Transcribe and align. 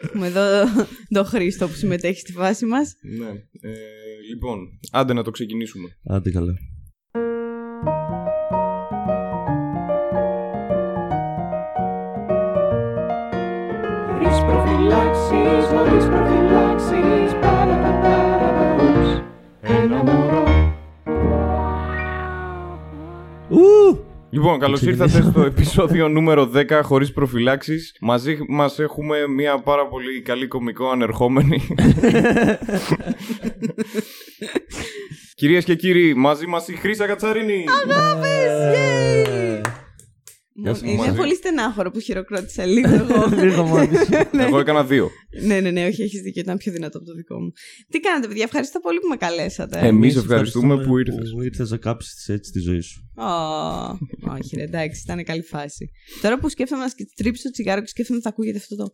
Έχουμε 0.00 0.26
εδώ 0.26 0.64
τον 1.08 1.24
Χρήστο 1.24 1.68
που 1.68 1.74
συμμετέχει 1.74 2.20
στη 2.20 2.32
φάση 2.32 2.66
μα. 2.66 2.78
Ναι. 2.78 3.28
Ε, 3.60 3.74
λοιπόν, 4.28 4.58
άντε 4.92 5.12
να 5.12 5.22
το 5.22 5.30
ξεκινήσουμε. 5.30 5.88
Άντε 6.04 6.30
καλά. 6.30 6.54
Χωρίς 14.08 14.38
προφυλάξεις, 14.44 15.66
χωρίς 15.70 16.04
προφυλάξεις 16.04 17.32
Παραπατάρα, 17.40 18.76
ούψ, 18.80 19.22
ένα 19.60 20.02
μωρό 20.02 20.53
Λοιπόν, 24.34 24.58
καλώς 24.58 24.82
ήρθατε 24.82 25.22
στο 25.22 25.42
επεισόδιο 25.42 26.08
νούμερο 26.08 26.50
10 26.54 26.80
χωρίς 26.82 27.12
προφυλάξεις. 27.12 27.96
Μαζί 28.00 28.38
μας 28.48 28.78
έχουμε 28.78 29.26
μια 29.28 29.58
πάρα 29.58 29.86
πολύ 29.86 30.22
καλή 30.22 30.46
κομικό 30.46 30.90
ανερχόμενη. 30.90 31.60
Κυρίες 35.34 35.64
και 35.64 35.74
κύριοι, 35.74 36.14
μαζί 36.14 36.46
μας 36.46 36.68
η 36.68 36.74
Χρήσα 36.74 37.06
Κατσαρίνη. 37.06 37.64
Γεια 37.86 39.24
σου, 39.24 39.33
Είναι 40.56 40.96
μαζί. 40.96 41.12
πολύ 41.16 41.34
στενάχωρο 41.34 41.90
που 41.90 42.00
χειροκρότησα 42.00 42.64
λίγο 42.66 42.94
εγώ. 42.94 43.26
Λίγο 43.44 43.62
μόνη 43.64 43.96
σου. 43.96 44.28
Εγώ 44.38 44.58
έκανα 44.58 44.84
δύο. 44.84 45.10
ναι, 45.42 45.60
ναι, 45.60 45.70
ναι, 45.70 45.86
όχι, 45.86 46.02
έχεις 46.02 46.20
δίκιο, 46.20 46.40
ήταν 46.40 46.56
πιο 46.56 46.72
δυνατό 46.72 46.98
από 46.98 47.06
το 47.06 47.14
δικό 47.14 47.40
μου. 47.40 47.50
Τι 47.90 48.00
κάνετε, 48.00 48.26
παιδιά, 48.28 48.44
ευχαριστώ 48.44 48.80
πολύ 48.80 48.98
που 48.98 49.08
με 49.08 49.16
καλέσατε. 49.16 49.78
Ε, 49.78 49.86
Εμείς 49.86 50.16
ευχαριστούμε 50.16 50.84
που 50.84 50.98
ήρθες. 50.98 51.30
Που 51.34 51.42
ήρθες 51.42 51.70
να 51.70 51.76
κάψεις 51.76 52.28
έτσι 52.28 52.50
τη 52.52 52.60
ζωή 52.60 52.80
σου. 52.80 53.08
Ω, 53.16 53.24
όχι, 54.32 54.56
ρε, 54.56 54.62
εντάξει, 54.62 55.00
ήταν 55.04 55.24
καλή 55.24 55.42
φάση. 55.42 55.90
Τώρα 56.22 56.38
που 56.38 56.48
σκέφτομαι 56.48 56.82
να 56.82 56.88
σκε- 56.88 57.08
τρίψω 57.16 57.42
το 57.42 57.50
τσιγάρο 57.50 57.80
και 57.80 57.86
σκέφτομαι 57.88 58.18
ότι 58.18 58.26
θα 58.28 58.32
ακούγεται 58.32 58.58
αυτό 58.58 58.76
το. 58.76 58.92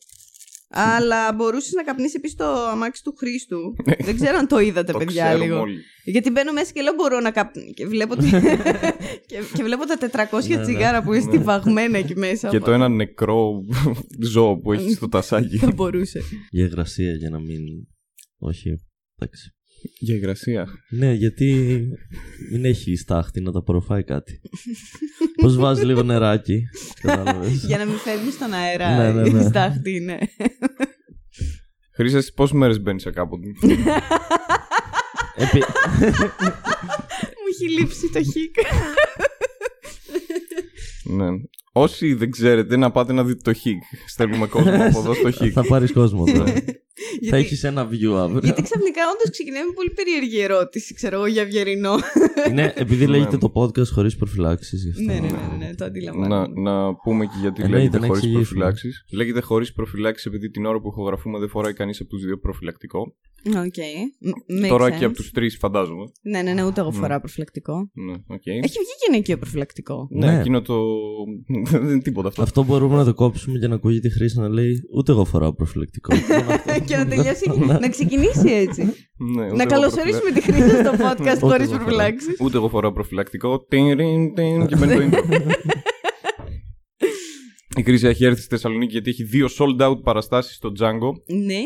Αλλά 0.73 1.33
μπορούσες 1.33 1.73
να 1.73 1.83
καπνίσεις 1.83 2.15
επίσης 2.15 2.37
το 2.37 2.45
αμάξι 2.45 3.02
του 3.02 3.15
Χρήστου. 3.19 3.74
Δεν 4.06 4.14
ξέρω 4.14 4.36
αν 4.36 4.47
το 4.47 4.58
είδατε, 4.58 4.92
Το 4.92 4.98
παιδιά, 4.98 5.25
ξέρουμε 5.25 5.45
λίγο. 5.45 5.61
όλοι. 5.61 5.81
Γιατί 6.05 6.31
μπαίνω 6.31 6.53
μέσα 6.53 6.72
και 6.72 6.83
λέω 6.83 6.92
μπορώ 6.95 7.20
να 7.20 7.31
καπνίσω. 7.31 7.70
Και 7.75 7.86
βλέπω, 7.86 8.12
ότι... 8.12 8.31
και, 9.28 9.36
και 9.55 9.62
βλέπω 9.62 9.84
τα 9.86 10.28
400 10.30 10.48
Ναι, 10.48 10.56
ναι. 10.56 10.62
τσιγάρα 10.62 11.03
που 11.03 11.12
είναι 11.12 11.22
στιβαγμένα 11.22 11.98
εκεί 11.98 12.17
μέσα. 12.17 12.48
Και 12.48 12.58
το 12.58 12.72
ένα 12.72 12.89
νεκρό 12.89 13.64
ζώο 14.19 14.58
που 14.58 14.72
έχει 14.72 14.92
στο 14.92 15.08
τασάκι. 15.08 15.56
Θα 15.67 15.72
μπορούσε. 15.72 16.20
Για 16.50 16.64
υγρασία 16.64 17.12
για 17.12 17.30
να 17.30 17.39
μην... 17.39 17.61
Όχι. 18.39 18.80
Εντάξει. 19.19 19.55
Για 19.98 20.14
υγρασία. 20.14 20.69
Ναι, 20.89 21.12
γιατί 21.12 21.81
μην 22.50 22.64
έχει 22.64 22.97
στάχτη 22.97 23.41
να 23.41 23.53
τα 23.53 23.59
απορροφάει 23.59 24.05
κάτι. 24.05 24.41
Πώς 25.42 25.56
βάζεις 25.56 25.84
λίγο 25.84 26.03
νεράκι. 26.03 26.62
Κατάλαβες. 27.00 27.64
Για 27.64 27.78
να 27.78 27.84
μην 27.84 27.97
φεύγεις 27.97 28.34
στον 28.34 28.53
αέρα. 28.53 28.97
Ναι, 28.97 29.23
ναι, 29.23 29.28
ναι. 29.28 29.42
Στάχτη, 29.42 30.01
ναι. 30.01 30.19
Χρήσα, 31.95 32.17
εσύ 32.17 32.34
πόσες 32.34 32.56
μέρες 32.56 32.81
μπαίνεις 32.81 33.03
σε 33.03 33.11
κάποτε. 33.11 33.47
Επί... 35.36 35.58
Μου 37.39 37.47
έχει 37.53 37.70
λείψει 37.78 38.11
το 38.12 38.23
χικ. 38.23 38.55
ναι. 41.05 41.27
Όσοι 41.73 42.14
δεν 42.14 42.31
ξέρετε, 42.31 42.77
να 42.77 42.91
πάτε 42.91 43.12
να 43.12 43.25
δείτε 43.25 43.41
το 43.42 43.53
χικ. 43.53 43.83
Στέλνουμε 44.06 44.47
κόσμο 44.47 44.75
από 44.75 44.98
εδώ 44.98 45.14
στο 45.14 45.31
χικ. 45.31 45.51
Θα 45.55 45.64
πάρεις 45.64 45.92
κόσμο 45.92 46.25
τώρα. 46.25 46.53
Θα 47.11 47.19
Γιατί, 47.20 47.37
έχεις 47.37 47.65
ένα 47.65 47.83
view 47.89 48.12
αύριο. 48.25 48.41
γιατί 48.43 48.62
ξαφνικά 48.62 49.03
όντως 49.15 49.31
ξεκινάει 49.31 49.62
με 49.62 49.73
πολύ 49.75 49.91
περίεργη 49.91 50.39
ερώτηση, 50.41 50.95
ξέρω 50.95 51.17
εγώ, 51.17 51.27
για 51.27 51.42
Αυγερινό. 51.42 51.95
Ναι, 52.53 52.73
επειδή 52.77 53.05
Ναι. 53.05 53.11
λέγεται 53.11 53.39
το 53.39 53.53
podcast 53.55 53.87
χωρίς 53.95 54.17
προφυλάξεις. 54.17 54.83
γι' 54.84 54.91
αυτό. 54.91 55.03
ναι, 55.03 55.12
ναι, 55.15 55.20
ναι, 55.20 55.57
ναι, 55.59 55.67
ναι, 55.67 55.75
το 55.75 55.84
να, 55.84 55.87
αντιλαμβάνομαι. 55.87 56.61
να 56.70 56.95
πούμε 56.95 57.25
και 57.25 57.37
γιατί 57.41 57.62
Εννοείται, 57.62 57.79
λέγεται 57.84 57.98
να 57.98 58.07
χωρίς 58.07 58.23
εξηγήσουμε. 58.23 58.59
προφυλάξεις. 58.61 59.05
Λέγεται 59.12 59.41
χωρίς 59.41 59.73
προφυλάξεις 59.73 60.27
επειδή 60.27 60.51
την 60.51 60.65
ώρα 60.67 60.81
που 60.81 60.89
ηχογραφούμε 60.89 61.39
δεν 61.39 61.48
φοράει 61.48 61.73
κανείς 61.73 62.01
από 62.01 62.09
τους 62.11 62.25
δύο 62.25 62.39
προφυλακτικό. 62.39 63.14
Οκ. 63.47 63.55
Μ- 63.57 64.64
makes 64.64 64.69
Τώρα 64.69 64.87
sense. 64.95 64.98
και 64.98 65.05
από 65.05 65.14
τους 65.14 65.31
τρεις, 65.31 65.57
φαντάζομαι. 65.57 66.05
Ναι, 66.23 66.42
ναι, 66.42 66.53
ναι, 66.53 66.64
ούτε 66.64 66.81
εγώ 66.81 66.91
φοράω 66.92 67.19
προφυλακτικό. 67.20 67.91
Ναι, 67.92 68.13
οκ. 68.13 68.47
Έχει 68.47 68.61
βγει 68.79 68.95
γυναικείο 69.07 69.39
προφυλακτικό. 69.39 70.08
Ναι, 70.11 70.27
Ναι. 70.27 70.39
εκείνο 70.41 70.63
το. 70.63 70.74
δεν 71.70 71.83
είναι 71.83 72.01
τίποτα 72.01 72.29
αυτό. 72.29 72.42
Αυτό 72.42 72.64
μπορούμε 72.64 72.97
να 72.97 73.05
το 73.05 73.14
κόψουμε 73.14 73.58
για 73.58 73.69
να 73.69 73.74
ακούγεται 73.74 74.08
η 74.08 74.11
Χρύσα 74.11 74.39
να 74.39 74.48
λέει 74.48 74.80
Ούτε 74.97 75.13
εγώ 75.13 75.24
φοράω 75.24 75.53
προφυλακτικό. 75.55 76.14
Και 76.90 76.96
να 76.96 77.06
τελειώσει, 77.06 77.51
να 77.84 77.89
ξεκινήσει 77.89 78.51
έτσι. 78.52 78.83
Ναι, 79.17 79.45
ούτε 79.45 79.55
να 79.55 79.62
εγώ 79.62 79.70
καλωσορίσουμε 79.73 80.30
τη 80.30 80.40
Χρύσα 80.41 80.68
στο 80.68 80.92
podcast 81.05 81.20
Ούτε 81.20 81.39
χωρίς 81.40 81.67
εγώ 81.67 81.70
φοράω. 81.70 81.84
προφυλάξεις. 81.84 82.36
Ούτε 82.40 82.56
εγώ 82.56 82.68
φοράω 82.68 82.92
προφυλακτικό. 82.92 83.64
Τιν, 83.68 83.86
ρίν, 83.96 84.34
τιν, 84.34 84.67
και 84.67 84.77
μπαίνει 84.77 85.08
το 85.11 85.18
intro. 85.29 85.89
Η 87.80 87.83
Χρύσα 87.83 88.07
έχει 88.07 88.24
έρθει 88.24 88.41
στη 88.41 88.48
Θεσσαλονίκη 88.48 88.92
γιατί 88.92 89.11
έχει 89.11 89.24
δύο 89.24 89.46
sold 89.58 89.89
out 89.89 90.02
παραστάσεις 90.02 90.55
στο 90.55 90.73
Django. 90.79 91.13
Ναι, 91.45 91.61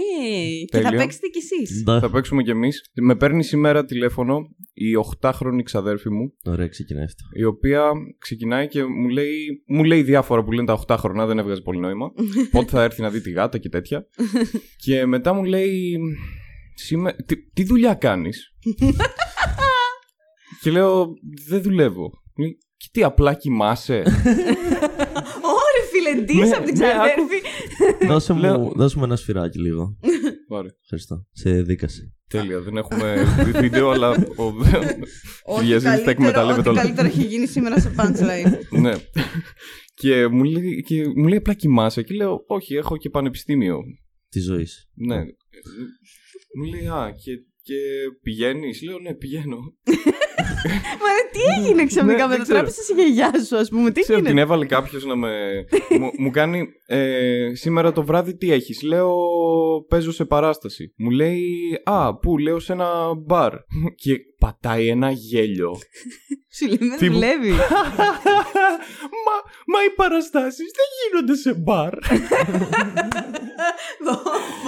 και 0.70 0.76
θα 0.76 0.82
Τέλεια. 0.82 0.98
παίξετε 0.98 1.26
κι 1.26 1.38
εσείς. 1.38 1.82
Ντα. 1.82 2.00
Θα 2.00 2.10
παίξουμε 2.10 2.42
κι 2.42 2.50
εμείς. 2.50 2.90
Με 2.94 3.16
παίρνει 3.16 3.44
σήμερα 3.44 3.84
τηλέφωνο 3.84 4.48
η 4.72 4.86
8χρονη 5.20 5.62
ξαδέρφη 5.64 6.10
μου, 6.10 6.32
Ωραία, 6.44 6.68
ξεκινάει 6.68 7.04
αυτό. 7.04 7.24
η 7.32 7.44
οποία 7.44 7.90
ξεκινάει 8.18 8.68
και 8.68 8.84
μου 8.84 9.08
λέει, 9.08 9.62
μου 9.66 9.84
λέει 9.84 10.02
διάφορα 10.02 10.44
που 10.44 10.52
λένε 10.52 10.66
τα 10.66 10.84
8 10.86 10.96
χρόνια, 10.98 11.26
δεν 11.26 11.38
έβγαζε 11.38 11.60
πολύ 11.60 11.78
νόημα. 11.78 12.12
Πότε 12.50 12.70
θα 12.70 12.82
έρθει 12.82 13.00
να 13.02 13.10
δει 13.10 13.20
τη 13.20 13.30
γάτα 13.30 13.58
και 13.58 13.68
τέτοια. 13.68 14.06
και 14.84 15.06
μετά 15.06 15.32
μου 15.32 15.44
λέει, 15.44 15.98
«Σήμε- 16.74 17.24
τι, 17.24 17.36
τι 17.52 17.64
δουλειά 17.64 17.94
κάνεις; 17.94 18.54
και 20.62 20.70
λέω, 20.70 21.06
δεν 21.48 21.62
δουλεύω. 21.62 22.02
Μου 22.36 22.44
λέει, 22.44 22.58
και 22.76 22.88
τι 22.92 23.02
απλά 23.02 23.34
κοιμάσαι; 23.34 24.02
Ωρε 26.04 26.14
φίλε, 26.14 26.24
ντύς 26.24 26.48
Ναι, 26.50 26.56
από 26.56 26.64
την 26.64 26.78
ναι, 26.78 26.86
ξαδέρφη. 26.86 28.06
δώσε, 28.06 28.32
Λέω- 28.32 28.58
μου, 28.58 28.72
δώσε 28.76 28.98
μου 28.98 29.04
ένα 29.04 29.16
σφυράκι 29.16 29.58
λίγο. 29.58 29.98
Πάρε. 30.48 30.68
Ευχαριστώ. 30.82 31.26
Σε 31.32 31.62
δίκαση. 31.62 32.14
Τέλεια, 32.28 32.60
δεν 32.60 32.76
έχουμε 32.76 33.24
βίντεο, 33.60 33.90
αλλά 33.90 34.10
ο, 34.10 34.44
Ό,τι 35.44 35.64
Διαζήτης 35.66 35.82
τα 35.82 35.88
καλύτερο, 35.88 36.10
εκμεταλλεύεται 36.10 36.68
ό,τι 36.68 36.68
όλα. 36.68 36.82
καλύτερο 36.82 37.06
έχει 37.08 37.22
γίνει 37.26 37.46
σήμερα 37.46 37.80
σε 37.80 37.94
punchline. 37.98 38.78
ναι. 38.80 38.92
και, 39.94 40.26
μου 40.28 40.44
λέει, 40.44 40.82
και 40.82 41.06
μου 41.16 41.26
λέει 41.28 41.38
απλά 41.38 41.54
κοιμάσαι. 41.54 42.02
Και 42.02 42.14
λέω, 42.14 42.44
όχι, 42.46 42.74
έχω 42.74 42.96
και 42.96 43.10
πανεπιστήμιο. 43.10 43.78
Τη 44.28 44.40
ζωή. 44.40 44.66
Ναι. 44.94 45.16
Μου 46.58 46.64
λέει, 46.70 46.86
α, 46.86 47.14
και, 47.22 47.32
και 47.62 47.74
πηγαίνεις. 48.22 48.82
Λέω, 48.82 48.98
ναι, 48.98 49.14
πηγαίνω. 49.14 49.56
Μα 50.72 51.08
ρε, 51.16 51.28
τι 51.32 51.40
έγινε 51.68 51.84
ξαφνικά 51.86 52.16
Ναι, 52.16 52.22
με 52.22 52.28
δεν 52.28 52.36
το 52.38 52.42
ξέρω. 52.42 52.58
τράπεζα 52.58 52.82
στη 52.82 52.92
γιαγιά 52.92 53.44
σου, 53.44 53.56
ας 53.56 53.68
πούμε, 53.68 53.90
τι 53.90 54.00
Ξέρω, 54.00 54.18
την 54.18 54.26
γίνεται. 54.26 54.42
έβαλε 54.44 54.66
κάποιος 54.66 55.04
να 55.04 55.16
με. 55.16 55.30
μου, 56.00 56.10
μου 56.18 56.30
κάνει. 56.30 56.66
Ε, 56.86 57.50
σήμερα 57.54 57.92
το 57.92 58.04
βράδυ 58.04 58.36
τι 58.36 58.52
έχεις; 58.52 58.82
Λέω, 58.82 59.14
παίζω 59.88 60.12
σε 60.12 60.24
παράσταση. 60.24 60.92
Μου 60.96 61.10
λέει, 61.10 61.42
Α, 61.84 62.16
πού, 62.18 62.38
λέω 62.38 62.58
σε 62.58 62.72
ένα 62.72 63.14
μπαρ. 63.26 63.52
Και 63.94 64.16
πατάει 64.44 64.88
ένα 64.88 65.10
γέλιο. 65.10 65.78
Σου 66.56 66.66
λέει, 66.66 66.78
με 66.80 66.96
Τι 66.96 67.08
μου- 67.08 67.12
δουλεύει. 67.14 67.50
μα, 69.26 69.36
μα 69.72 69.78
οι 69.86 69.90
παραστάσεις 69.96 70.70
δεν 70.78 70.86
γίνονται 71.00 71.34
σε 71.36 71.54
μπαρ. 71.54 71.92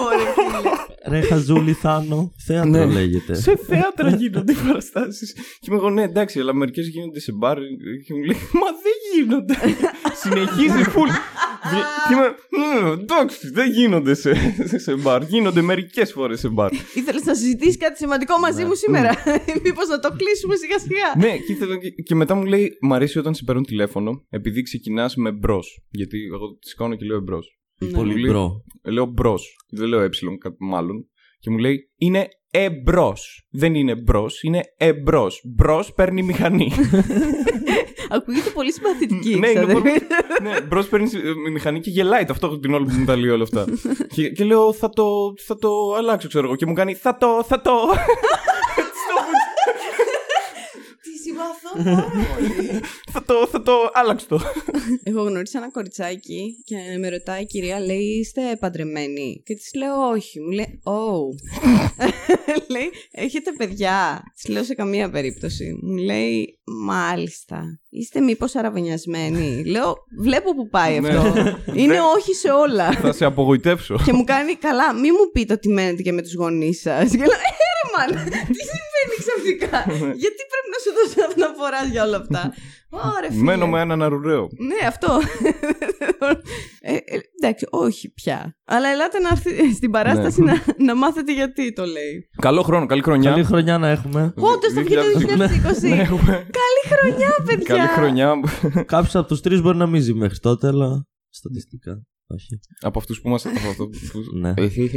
Ωραία, 0.06 0.32
φίλε. 0.34 0.70
Ρε 1.18 1.26
χαζούλη 1.26 1.72
Θάνο. 1.72 2.32
Θέατρο 2.46 2.70
Ναι. 2.70 2.84
λέγεται. 2.84 3.34
σε 3.34 3.56
θέατρα 3.56 4.10
γίνονται 4.10 4.52
οι 4.52 4.56
παραστάσεις. 4.66 5.32
Και 5.32 5.66
είμαι 5.68 5.76
εγώ, 5.76 5.90
ναι, 5.90 6.02
εντάξει, 6.02 6.40
αλλά 6.40 6.54
μερικές 6.54 6.88
γίνονται 6.88 7.20
σε 7.20 7.32
μπαρ. 7.32 7.56
Και 8.06 8.14
μου 8.14 8.22
λέει, 8.24 8.36
Μα 8.52 8.66
δεν 8.82 8.96
γίνονται. 9.14 9.54
Συνεχίζει 10.22 10.90
φουλ. 10.90 11.08
και 12.08 12.14
είμαι, 12.14 12.34
«Μμμ, 12.82 12.92
εντάξει, 12.92 13.50
δεν 13.50 13.70
γίνονται 13.70 14.14
σε, 14.14 14.32
σε 14.76 14.94
μπαρ. 14.94 15.22
Γίνονται 15.22 15.60
μερικές 15.60 16.12
φορές 16.12 16.40
σε 16.40 16.48
μπαρ. 16.48 16.72
Ήθελες 16.94 17.24
να 17.24 17.34
συζητήσεις 17.34 17.76
κάτι 17.76 17.96
σημαντικό 17.96 18.38
μαζί 18.38 18.64
μου 18.64 18.74
σήμερα; 18.74 19.10
Μήπως 19.68 19.88
να 19.88 19.98
το 19.98 20.08
κλείσουμε 20.16 20.54
σιγά 20.56 20.78
σιγά; 20.78 21.28
ναι, 21.28 21.36
και, 21.38 21.52
ήθελα, 21.52 21.76
και, 21.78 21.90
και 21.90 22.14
μετά 22.14 22.34
μου 22.34 22.44
λέει, 22.44 22.70
Μ' 22.80 22.92
αρέσει 22.92 23.18
όταν 23.18 23.34
σε 23.34 23.44
παίρνουν 23.44 23.64
τηλέφωνο, 23.64 24.24
επειδή 24.30 24.62
ξεκινάς 24.62 25.16
με 25.16 25.32
μπρο. 25.32 25.86
Γιατί 25.90 26.18
εγώ 26.34 26.46
τη 26.56 26.74
κάνω 26.76 26.94
και 26.94 27.04
λέω 27.04 27.16
εμπρό. 27.16 27.38
Πολύ 27.78 27.92
Πολύ. 27.92 28.28
μπρο. 28.28 28.64
Λέω 28.84 29.04
μπρο. 29.06 29.56
Δεν 29.70 29.88
λέω 29.88 30.00
ε, 30.00 30.08
κα- 30.38 30.56
μάλλον. 30.58 31.08
Και 31.38 31.50
μου 31.50 31.58
λέει, 31.58 31.90
Είναι 31.96 32.28
εμπρός. 32.50 33.46
Δεν 33.50 33.74
είναι 33.74 33.94
μπρος, 33.94 34.42
είναι 34.42 34.62
εμπρός. 34.76 35.42
Μπρος 35.44 35.92
παίρνει 35.92 36.22
μηχανή. 36.22 36.72
Ακούγεται 38.08 38.50
πολύ 38.50 38.72
συμπαθητική. 38.72 39.28
ναι, 39.28 39.48
είναι 39.48 39.52
ξαδέρφη. 39.58 39.80
πολύ... 39.82 39.92
ναι, 40.42 40.60
μπρος 40.60 40.88
παίρνει 40.88 41.10
ε, 41.46 41.50
μηχανή 41.50 41.80
και 41.80 41.90
γελάει 41.90 42.24
αυτό 42.28 42.58
την 42.58 42.74
όλη 42.74 42.84
που 42.86 42.94
μου 42.98 43.04
τα 43.04 43.16
λέει 43.16 43.30
όλα 43.30 43.42
αυτά. 43.42 43.64
και, 44.14 44.28
και 44.28 44.44
λέω, 44.44 44.72
θα 44.72 44.88
το, 44.90 45.04
θα 45.46 45.56
το 45.56 45.94
αλλάξω, 45.96 46.28
ξέρω 46.28 46.46
εγώ. 46.46 46.56
Και 46.56 46.66
μου 46.66 46.72
κάνει, 46.72 46.94
θα 46.94 47.16
το, 47.16 47.44
θα 47.46 47.60
το. 47.60 47.72
Τη 51.76 51.82
συμπαθώ 51.82 52.10
θα, 53.12 53.24
το, 53.24 53.46
θα 53.50 53.62
το 53.62 53.72
άλλαξω 53.92 54.26
το. 54.28 54.40
Εγώ 55.08 55.22
γνώρισα 55.22 55.58
ένα 55.58 55.70
κοριτσάκι 55.70 56.62
και 56.64 56.76
με 56.98 57.08
ρωτάει 57.08 57.42
η 57.42 57.46
κυρία, 57.46 57.80
λέει, 57.80 58.04
είστε 58.20 58.40
παντρεμένοι; 58.60 59.42
Και 59.44 59.54
της 59.54 59.70
λέω, 59.74 60.08
όχι. 60.08 60.40
Μου 60.40 60.50
λέει, 60.50 60.80
oh. 60.84 61.52
λέει, 62.74 62.90
έχετε 63.10 63.52
παιδιά; 63.56 64.22
Της 64.34 64.48
λέω 64.48 64.64
σε 64.64 64.74
καμία 64.74 65.10
περίπτωση. 65.10 65.78
Μου 65.82 65.96
λέει, 65.96 66.58
μάλιστα. 66.84 67.80
Είστε 67.90 68.20
μήπως 68.20 68.54
αραβωνιασμένοι; 68.56 69.64
λέω, 69.64 69.94
βλέπω 70.20 70.54
που 70.54 70.68
πάει 70.68 71.00
Ναι. 71.00 71.08
αυτό. 71.08 71.34
Είναι 71.74 71.92
Δεν- 71.92 72.02
όχι 72.16 72.34
σε 72.34 72.50
όλα. 72.50 72.92
θα 72.92 73.12
σε 73.12 73.24
απογοητεύσω. 73.24 73.98
και 74.04 74.12
μου 74.12 74.24
κάνει, 74.24 74.54
καλά, 74.54 74.92
μη 74.94 75.10
μου 75.10 75.30
πείτε 75.32 75.52
ότι 75.52 75.68
μένετε 75.68 76.02
και 76.02 76.12
με 76.12 76.22
τους 76.22 76.34
γονείς 76.34 76.80
σας. 76.80 77.10
Και 77.10 77.16
λέω, 77.16 77.26
ε, 77.26 77.56
ρε 77.76 78.14
μάνα, 78.14 78.24
τι 78.24 78.58
συμβαίνει 79.46 79.58
ξαφνικά. 79.58 79.78
Γιατί 80.22 80.40
πρέπει 80.52 80.68
να 80.74 80.78
σου 80.84 80.90
δώσω 80.96 81.18
αναφορά 81.34 81.80
για 81.92 82.02
όλα 82.06 82.16
αυτά; 82.16 82.42
Ωραία, 82.90 83.30
φίλε. 83.30 83.42
Μένω 83.42 83.66
με 83.66 83.80
έναν 83.80 84.02
αρουραίο. 84.02 84.48
Ναι, 84.70 84.86
αυτό. 84.86 85.20
ε, 86.80 86.92
ε, 86.94 87.18
εντάξει, 87.40 87.66
όχι 87.70 88.12
πια. 88.12 88.56
Αλλά 88.64 88.88
ελάτε 88.88 89.18
να 89.18 89.28
έρθει 89.28 89.74
στην 89.74 89.90
παράσταση 89.90 90.42
Ναι. 90.42 90.52
να, 90.52 90.84
να 90.84 90.94
μάθετε 90.94 91.32
γιατί 91.32 91.72
το 91.72 91.84
λέει. 91.84 92.28
Καλό 92.40 92.62
χρόνο, 92.62 92.86
καλή 92.86 93.02
χρονιά. 93.02 93.30
Καλή 93.30 93.44
χρονιά 93.44 93.78
να 93.78 93.88
έχουμε. 93.88 94.32
Όντως 94.36 94.72
θα 94.72 94.82
βγει 94.82 94.94
το 94.94 95.02
2020. 95.02 95.88
Ναι, 95.88 96.00
έχουμε. 96.00 96.32
Καλή 96.60 96.82
χρονιά, 96.88 97.34
παιδιά. 97.44 97.76
Καλή 97.76 97.88
χρονιά 97.88 98.34
Κάποιος 98.84 99.14
από 99.14 99.28
τους 99.28 99.40
τρεις 99.40 99.62
μπορεί 99.62 99.76
να 99.76 99.86
μην 99.86 100.00
ζει 100.02 100.14
μέχρι 100.14 100.38
τότε, 100.38 100.66
αλλά 100.66 101.06
στατιστικά. 101.28 102.06
Όχι. 102.28 102.60
από 102.80 102.98
αυτούς 102.98 103.20
που 103.20 103.28
μα. 103.28 103.34
Από 103.36 103.68
αυτό 103.70 103.86
που... 103.88 103.98
Ναι. 104.40 104.52
Εσύ, 104.56 104.90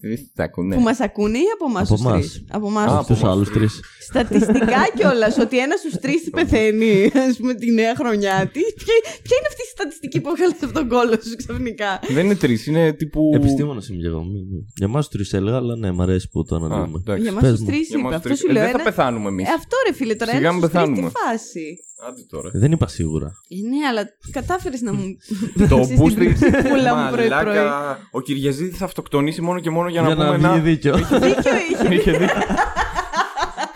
εσύ, 0.00 0.30
τα 0.34 0.44
ακούνε. 0.44 0.74
Που 0.76 0.80
μας 0.82 1.00
ακούνε 1.00 1.38
ή 1.38 1.42
από 1.54 1.64
εμάς 1.70 1.82
Από 1.90 1.94
τους 1.96 2.04
εμάς. 2.06 2.18
τρεις; 2.20 2.44
Από 2.50 2.66
εμάς 2.66 2.90
Α, 2.92 2.98
τους 2.98 2.98
από 2.98 3.06
Τους 3.06 3.16
τρεις. 3.18 3.22
εμάς. 3.22 3.34
άλλους 3.34 3.50
τρεις. 3.50 3.80
Στατιστικά 4.08 4.82
κιόλας 4.96 5.38
ότι 5.38 5.58
ένας 5.58 5.78
στους 5.78 5.94
τρεις 5.96 6.30
πεθαίνει, 6.30 7.10
ας 7.28 7.36
πούμε, 7.36 7.54
τη 7.54 7.70
νέα 7.72 7.94
χρονιά. 7.94 8.36
Τι, 8.52 8.60
ποια, 8.60 8.94
ποια 9.26 9.36
είναι 9.38 9.48
αυτή 9.52 9.62
η 9.68 9.70
στατιστική 9.76 10.20
που 10.20 10.28
έβγαλε 10.28 10.52
αυτόν 10.52 10.72
τον 10.72 10.88
κόλλο 10.88 11.12
σου 11.28 11.36
ξαφνικά; 11.36 12.00
Δεν 12.08 12.24
είναι 12.24 12.34
τρεις, 12.36 12.66
είναι 12.66 12.92
τύπου. 12.92 13.30
Επιστήμονα 13.34 13.82
είμαι 13.90 14.00
και 14.00 14.06
εγώ. 14.06 14.22
μη- 14.24 14.46
μη- 14.50 14.64
Για 14.76 14.86
εμάς 14.86 15.08
τρεις 15.08 15.32
έλεγα, 15.32 15.56
αλλά 15.56 15.76
ναι, 15.76 15.92
μ' 15.92 16.00
αρέσει 16.02 16.28
που 16.32 16.44
το 16.44 16.54
Α, 16.54 16.58
αναλύουμε. 16.58 16.98
εντάξει. 17.02 17.22
Για 17.22 17.30
εμάς 17.30 17.42
πες 17.42 17.50
τους 17.52 17.60
μου. 17.60 17.66
τρεις 17.66 17.88
Για 17.88 17.98
είπα. 17.98 18.06
εμάς 18.08 18.16
Αυτό 18.16 18.28
τρεις. 18.28 18.40
σου 18.40 18.46
Ε, 18.48 18.52
λέω. 18.52 18.62
Δεν 18.62 18.70
θα 18.72 18.78
ένα- 18.80 18.88
πεθάνουμε 18.90 19.28
εμείς. 19.28 19.48
Ε, 19.48 19.52
αυτό 19.60 19.76
ρε 19.86 19.92
φίλε, 19.94 20.14
τώρα 20.14 20.32
Σιγά 20.32 20.42
ένα 20.48 20.52
μην 20.52 20.60
στους 20.62 20.72
τρεις, 20.72 20.84
τι 20.84 20.90
πεθάνουμε. 20.92 21.12
φάση. 21.24 21.66
Άντε 22.08 22.22
τώρα. 22.30 22.50
Δεν 22.54 22.72
είπα 22.72 22.86
σίγουρα. 22.88 23.26
Ε, 23.26 23.54
ναι, 23.76 23.86
αλλά 23.86 24.08
κατάφερες 24.30 24.80
να 24.80 24.92
μου. 24.92 25.04
Το 25.68 25.82
Στην 25.84 25.98
booster. 26.02 26.32
ψυχούλα 26.34 26.94
μου 26.94 27.10
πρωί-πρωί. 27.10 27.28
Μαλάκα. 27.44 27.98
Ο 28.10 28.20
Κυριαζίδη 28.20 28.76
θα 28.76 28.84
αυτοκτονήσει 28.84 29.40
μόνο 29.40 29.60
και 29.60 29.70
μόνο 29.70 29.88
για 29.88 30.00
να 30.02 30.06
Για 30.06 30.16
να 30.16 30.24
πούμε 30.24 30.36
βγει 30.36 30.46
ένα. 30.46 30.58
δίκιο. 30.62 30.94
Δίκιο 30.96 31.52
είχε. 31.70 31.94
Είχε 31.94 32.10
δει. 32.12 32.26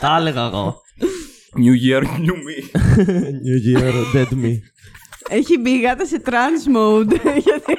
Τα 0.01 0.17
έλεγα 0.19 0.45
εγώ. 0.47 0.83
New 1.65 1.77
Year, 1.87 2.03
New 2.03 2.39
Me. 2.47 2.59
New 3.47 3.59
Year, 3.69 3.93
dead 4.15 4.33
me. 4.45 4.53
Έχει 5.29 5.59
μπει 5.59 5.71
η 5.71 5.81
γάτα 5.81 6.05
σε 6.07 6.23
trans 6.25 6.63
mode. 6.77 7.13
Γιατί. 7.47 7.75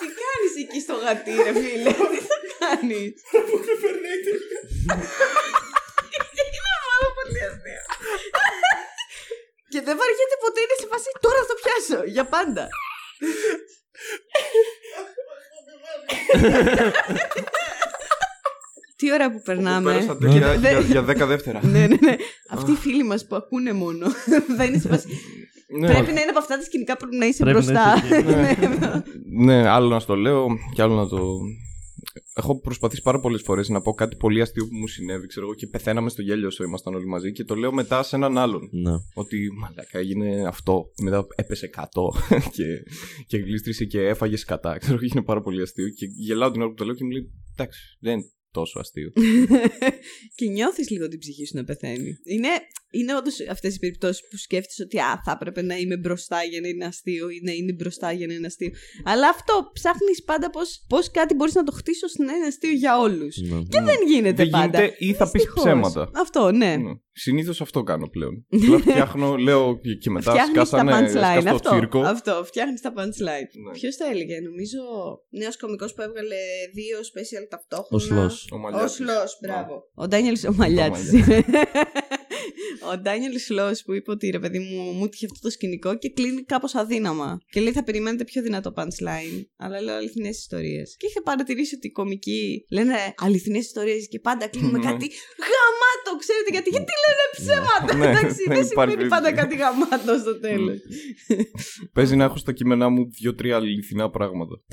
Τι 0.00 0.06
κάνεις 0.20 0.52
εκεί 0.62 0.80
στο 0.86 0.94
γατί, 1.04 1.34
ρε 1.46 1.52
φίλε; 1.60 1.90
Τι 2.12 2.18
θα 2.28 2.38
κάνεις; 2.58 3.12
Είναι 6.38 6.60
πάρα 6.86 7.08
πολύ 7.16 7.40
αστείο. 7.48 7.82
Και 9.76 9.84
δεν 9.88 9.96
βαριέται 10.00 10.36
ποτέ, 10.44 10.60
είναι 10.64 10.76
σε 10.82 10.86
φάση 10.92 11.08
τώρα 11.24 11.38
θα 11.42 11.46
το 11.50 11.56
πιάσω. 11.62 11.98
Για 12.14 12.24
πάντα. 12.34 12.64
Τι 18.96 19.12
ώρα 19.12 19.32
που 19.32 19.42
περνάμε. 19.44 19.92
Πέρασα 19.92 20.16
για- 20.20 20.56
Δεν- 20.58 20.60
για- 20.60 20.80
για 20.80 21.02
10 21.02 21.26
δεύτερα. 21.26 21.60
ναι, 21.62 21.78
ναι, 21.78 21.96
ναι. 22.00 22.16
Αυτοί 22.50 22.70
οι 22.70 22.74
φίλοι 22.74 23.04
μας 23.04 23.26
που 23.26 23.36
ακούνε 23.36 23.72
μόνο. 23.72 24.06
Δεν 24.56 24.68
είναι 24.68 24.78
σε 24.78 24.88
φάση. 24.88 25.06
Ναι. 25.80 25.86
Πρέπει 25.86 26.12
να 26.12 26.20
είναι 26.20 26.30
από 26.30 26.38
αυτά 26.38 26.56
τα 26.56 26.62
σκηνικά 26.62 26.92
που 26.92 26.98
πρέπει 26.98 27.16
να 27.16 27.26
είσαι 27.26 27.44
Πρέπει 27.44 27.64
να 27.64 27.72
μπροστά. 27.72 28.02
είσαι 28.06 28.16
εκεί. 28.16 28.66
Ναι. 28.66 29.02
Ναι, 29.44 29.68
άλλο 29.68 29.88
να 29.88 30.00
στο 30.00 30.14
λέω 30.16 30.46
και 30.74 30.82
άλλο 30.82 30.94
να 30.94 31.08
το. 31.08 31.18
Έχω 32.38 32.60
προσπαθήσει 32.60 33.02
πάρα 33.02 33.20
πολλές 33.20 33.42
φορές 33.42 33.68
να 33.68 33.80
πω 33.80 33.92
κάτι 33.92 34.16
πολύ 34.16 34.40
αστείο 34.40 34.66
που 34.68 34.76
μου 34.76 34.86
συνέβη, 34.86 35.26
ξέρω 35.26 35.46
εγώ, 35.46 35.54
και 35.54 35.66
πεθαίναμε 35.66 36.10
στο 36.10 36.22
γέλιο 36.22 36.46
όσο 36.46 36.64
ήμασταν 36.64 36.94
όλοι 36.94 37.06
μαζί 37.06 37.32
και 37.32 37.44
το 37.44 37.54
λέω 37.54 37.72
μετά 37.72 38.02
σε 38.02 38.16
έναν 38.16 38.38
άλλον. 38.38 38.68
Ναι. 38.72 38.92
Ότι 39.14 39.52
μαλάκα 39.60 39.98
έγινε 39.98 40.46
αυτό. 40.46 40.92
Μετά 41.02 41.26
έπεσε 41.34 41.70
100 41.76 41.82
και, 42.56 42.64
και 43.26 43.36
γλίστρισε 43.36 43.84
και 43.84 44.00
έφαγε 44.00 44.36
σκατά. 44.36 44.76
Ξέρω, 44.80 44.98
έγινε 45.02 45.22
πάρα 45.22 45.40
πολύ 45.40 45.62
αστείο. 45.62 45.88
Και 45.88 46.06
γελάω 46.06 46.50
την 46.50 46.60
ώρα 46.60 46.70
που 46.70 46.76
το 46.76 46.84
λέω 46.84 46.94
και 46.94 47.04
μου 47.04 47.10
λέει 47.10 47.30
Εντάξει, 47.52 47.96
δεν 48.00 48.12
είναι 48.12 48.30
τόσο 48.50 48.78
αστείο. 48.78 49.12
και 50.38 50.46
νιώθεις 50.46 50.90
λίγο 50.90 51.08
την 51.08 51.18
ψυχή 51.18 51.46
σου 51.46 51.56
να 51.56 51.64
πεθαίνει. 51.64 52.16
Είναι, 52.24 52.48
είναι 52.98 53.14
όντως 53.16 53.36
αυτές 53.50 53.74
οι 53.74 53.78
περιπτώσεις 53.78 54.20
που 54.30 54.36
σκέφτεσαι 54.36 54.82
ότι 54.82 54.98
α, 54.98 55.20
θα 55.24 55.30
έπρεπε 55.40 55.62
να 55.62 55.76
είμαι 55.76 55.96
μπροστά 55.96 56.42
για 56.50 56.60
να 56.60 56.68
είναι 56.68 56.84
αστείο 56.84 57.28
ή 57.30 57.40
να 57.44 57.52
είναι 57.52 57.72
μπροστά 57.72 58.12
για 58.12 58.26
να 58.26 58.32
είναι 58.34 58.46
αστείο. 58.46 58.70
Αλλά 59.04 59.28
αυτό 59.28 59.70
ψάχνεις 59.72 60.22
πάντα 60.24 60.50
πώς 60.88 61.10
κάτι 61.10 61.34
μπορείς 61.34 61.54
να 61.54 61.62
το 61.64 61.72
χτίσεις 61.72 62.02
ώστε 62.02 62.24
να 62.24 62.32
είναι 62.34 62.46
αστείο 62.46 62.70
για 62.72 62.98
όλους. 62.98 63.36
ναι. 63.36 63.58
Και 63.68 63.80
δεν 63.80 63.98
γίνεται 64.06 64.32
Δεν 64.42 64.50
πάντα. 64.50 64.64
γίνεται 64.80 64.94
ή 64.98 65.12
θα 65.12 65.24
πεις 65.24 65.32
Δυστυχώς. 65.32 65.62
ψέματα. 65.64 66.10
Αυτό, 66.14 66.50
ναι. 66.52 66.76
Ναι. 66.76 66.92
Συνήθως 67.18 67.60
αυτό 67.60 67.82
κάνω 67.82 68.08
πλέον. 68.08 68.46
Απλά 68.62 68.78
φτιάχνω, 68.78 69.36
λέω 69.36 69.78
και- 69.80 69.94
και 69.94 70.10
μετά 70.10 70.30
Φτιάχνεις 70.30 70.54
τα 70.58 70.64
σκάσανε 70.66 70.92
punchline. 70.92 71.10
σκάς 71.10 71.44
Αυτό, 71.46 71.68
το 71.68 71.70
τσίρκο. 71.76 72.00
αυτό 72.00 72.42
φτιάχνεις 72.44 72.80
τα 72.80 72.92
punchline. 72.96 73.48
Ναι. 73.64 73.72
Ποιος 73.72 73.96
το 73.96 74.04
έλεγε, 74.10 74.40
νομίζω. 74.40 74.78
Νέος 75.30 75.56
κωμικός 75.56 75.94
που 75.94 76.02
έβγαλε 76.02 76.36
δύο 76.74 76.98
special 77.10 77.44
ταυτόχρονα. 77.50 77.88
Ο 77.90 77.98
Σλός. 77.98 78.48
Ο 78.52 78.56
Ο 78.56 78.58
Μαλιάτης. 78.58 78.92
Σλό, 78.92 79.20
μπράβο. 79.42 79.74
Ο 79.94 80.06
Ντάνιελς 80.08 80.44
ο 80.44 80.52
Μαλιάτης. 80.52 81.10
Ο 82.92 82.98
Ντάνιελ 82.98 83.38
Σλό 83.38 83.76
που 83.84 83.92
είπε 83.94 84.10
ότι 84.10 84.30
ρε 84.30 84.38
παιδί 84.38 84.58
μου, 84.58 84.82
μου 84.92 85.08
τύχε 85.08 85.26
αυτό 85.26 85.38
το 85.40 85.50
σκηνικό 85.50 85.98
και 85.98 86.10
κλείνει 86.10 86.42
κάπως 86.44 86.74
αδύναμα. 86.74 87.38
Και 87.50 87.60
λέει 87.60 87.72
θα 87.72 87.84
περιμένετε 87.84 88.24
πιο 88.24 88.42
δυνατό 88.42 88.72
punchline. 88.76 89.44
Αλλά 89.56 89.80
λέω 89.80 89.94
αληθινές 89.96 90.38
ιστορίες. 90.38 90.96
Και 90.98 91.06
είχε 91.06 91.20
παρατηρήσει 91.20 91.74
ότι 91.74 91.86
οι 91.86 91.90
κομικοί 91.90 92.64
λένε 92.70 92.94
αληθινές 93.16 93.64
ιστορίες 93.66 94.08
και 94.08 94.20
πάντα 94.20 94.46
κλείνουμε 94.48 94.78
Ναι. 94.78 94.84
κάτι 94.84 95.10
γαμάτο, 95.50 96.10
ξέρετε 96.18 96.50
γιατί. 96.50 96.70
Γιατί 96.70 96.92
λένε 97.04 97.24
ψέματα. 97.36 97.96
Ναι, 97.96 98.06
Εντάξει, 98.06 98.42
δεν 98.46 98.56
δεν 98.56 98.66
υπάρχει 98.70 98.90
σημαίνει 98.92 99.08
πάντα 99.08 99.32
περίπτωση. 99.32 99.56
κάτι 99.56 99.56
γαμάτο 99.56 100.18
στο 100.18 100.40
τέλος. 100.40 100.78
Παίζει 101.92 102.16
να 102.16 102.24
έχω 102.24 102.36
στα 102.36 102.52
κείμενά 102.52 102.88
μου 102.88 103.10
δύο-τρία 103.20 103.56
αληθινά 103.56 104.10
πράγματα. 104.10 104.54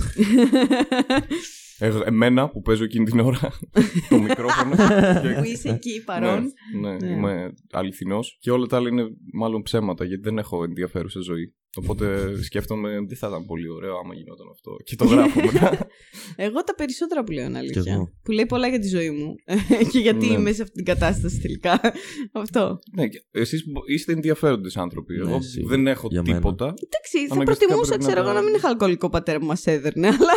Ε, 1.84 1.92
εμένα 2.06 2.50
που 2.50 2.62
παίζω 2.62 2.84
εκείνη 2.84 3.06
την 3.06 3.20
ώρα 3.20 3.40
το 4.10 4.20
μικρόφωνο. 4.20 4.76
και- 5.22 5.34
που 5.38 5.44
είσαι 5.44 5.70
εκεί 5.70 6.04
παρόν. 6.06 6.44
Ναι, 6.82 6.90
ναι, 6.92 6.98
Ναι. 6.98 7.12
είμαι 7.12 7.54
αληθινός. 7.72 8.38
Και 8.40 8.52
όλα 8.52 8.66
τα 8.66 8.78
άλλα 8.78 8.90
είναι 8.90 9.04
μάλλον 9.34 9.62
ψέματα 9.62 10.06
γιατί 10.06 10.22
δεν 10.24 10.38
έχω 10.38 10.64
ενδιαφέρουσα 10.64 11.20
ζωή. 11.22 11.56
Οπότε 11.76 12.36
σκέφτομαι 12.44 12.90
δεν 13.08 13.18
θα 13.18 13.28
ήταν 13.28 13.46
πολύ 13.46 13.70
ωραίο 13.70 13.98
άμα 13.98 14.14
γινόταν 14.14 14.48
αυτό. 14.52 14.72
Και 14.84 14.96
το 14.96 15.06
γράφω 15.12 15.42
μετά. 15.42 15.88
Εγώ 16.36 16.64
τα 16.64 16.76
περισσότερα 16.76 17.24
που 17.24 17.32
λέω 17.32 17.44
είναι 17.46 17.60
Κι 17.60 17.66
αλήθεια. 17.66 17.94
εγώ. 17.94 18.12
Που 18.24 18.32
λέει 18.32 18.46
πολλά 18.46 18.68
για 18.68 18.80
τη 18.80 18.88
ζωή 18.88 19.10
μου. 19.12 19.36
και 19.92 20.00
γιατί 20.00 20.28
Ναι. 20.28 20.34
είμαι 20.34 20.52
σε 20.52 20.62
αυτή 20.62 20.76
την 20.76 20.86
κατάσταση 20.86 21.40
τελικά. 21.40 21.80
Αυτό. 22.44 22.80
ναι, 22.96 23.04
εσείς 23.32 23.64
είστε 23.88 24.12
ενδιαφέροντες 24.12 24.78
άνθρωποι. 24.78 25.14
Ναι, 25.16 25.30
Εγώ 25.30 25.42
σίγουρα. 25.42 25.76
δεν 25.76 25.88
έχω 25.88 26.08
Για 26.12 26.22
μένα. 26.26 26.36
τίποτα. 26.36 26.66
Εντάξει, 26.66 27.28
θα 27.28 27.34
Αναγκαστικά 27.34 27.46
προτιμούσα, 27.68 27.90
πρέπει 27.90 28.04
να 28.04 28.10
ξέρω 28.10 28.24
τα- 28.26 28.30
εγώ, 28.32 28.40
να 28.40 28.46
μην 28.46 28.54
είχα 28.56 28.68
αλκοολικό 28.68 29.10
πατέρα 29.10 29.40
που 29.40 29.46
μας 29.46 29.66
έδερνε. 29.66 30.08
Αλλά, 30.08 30.36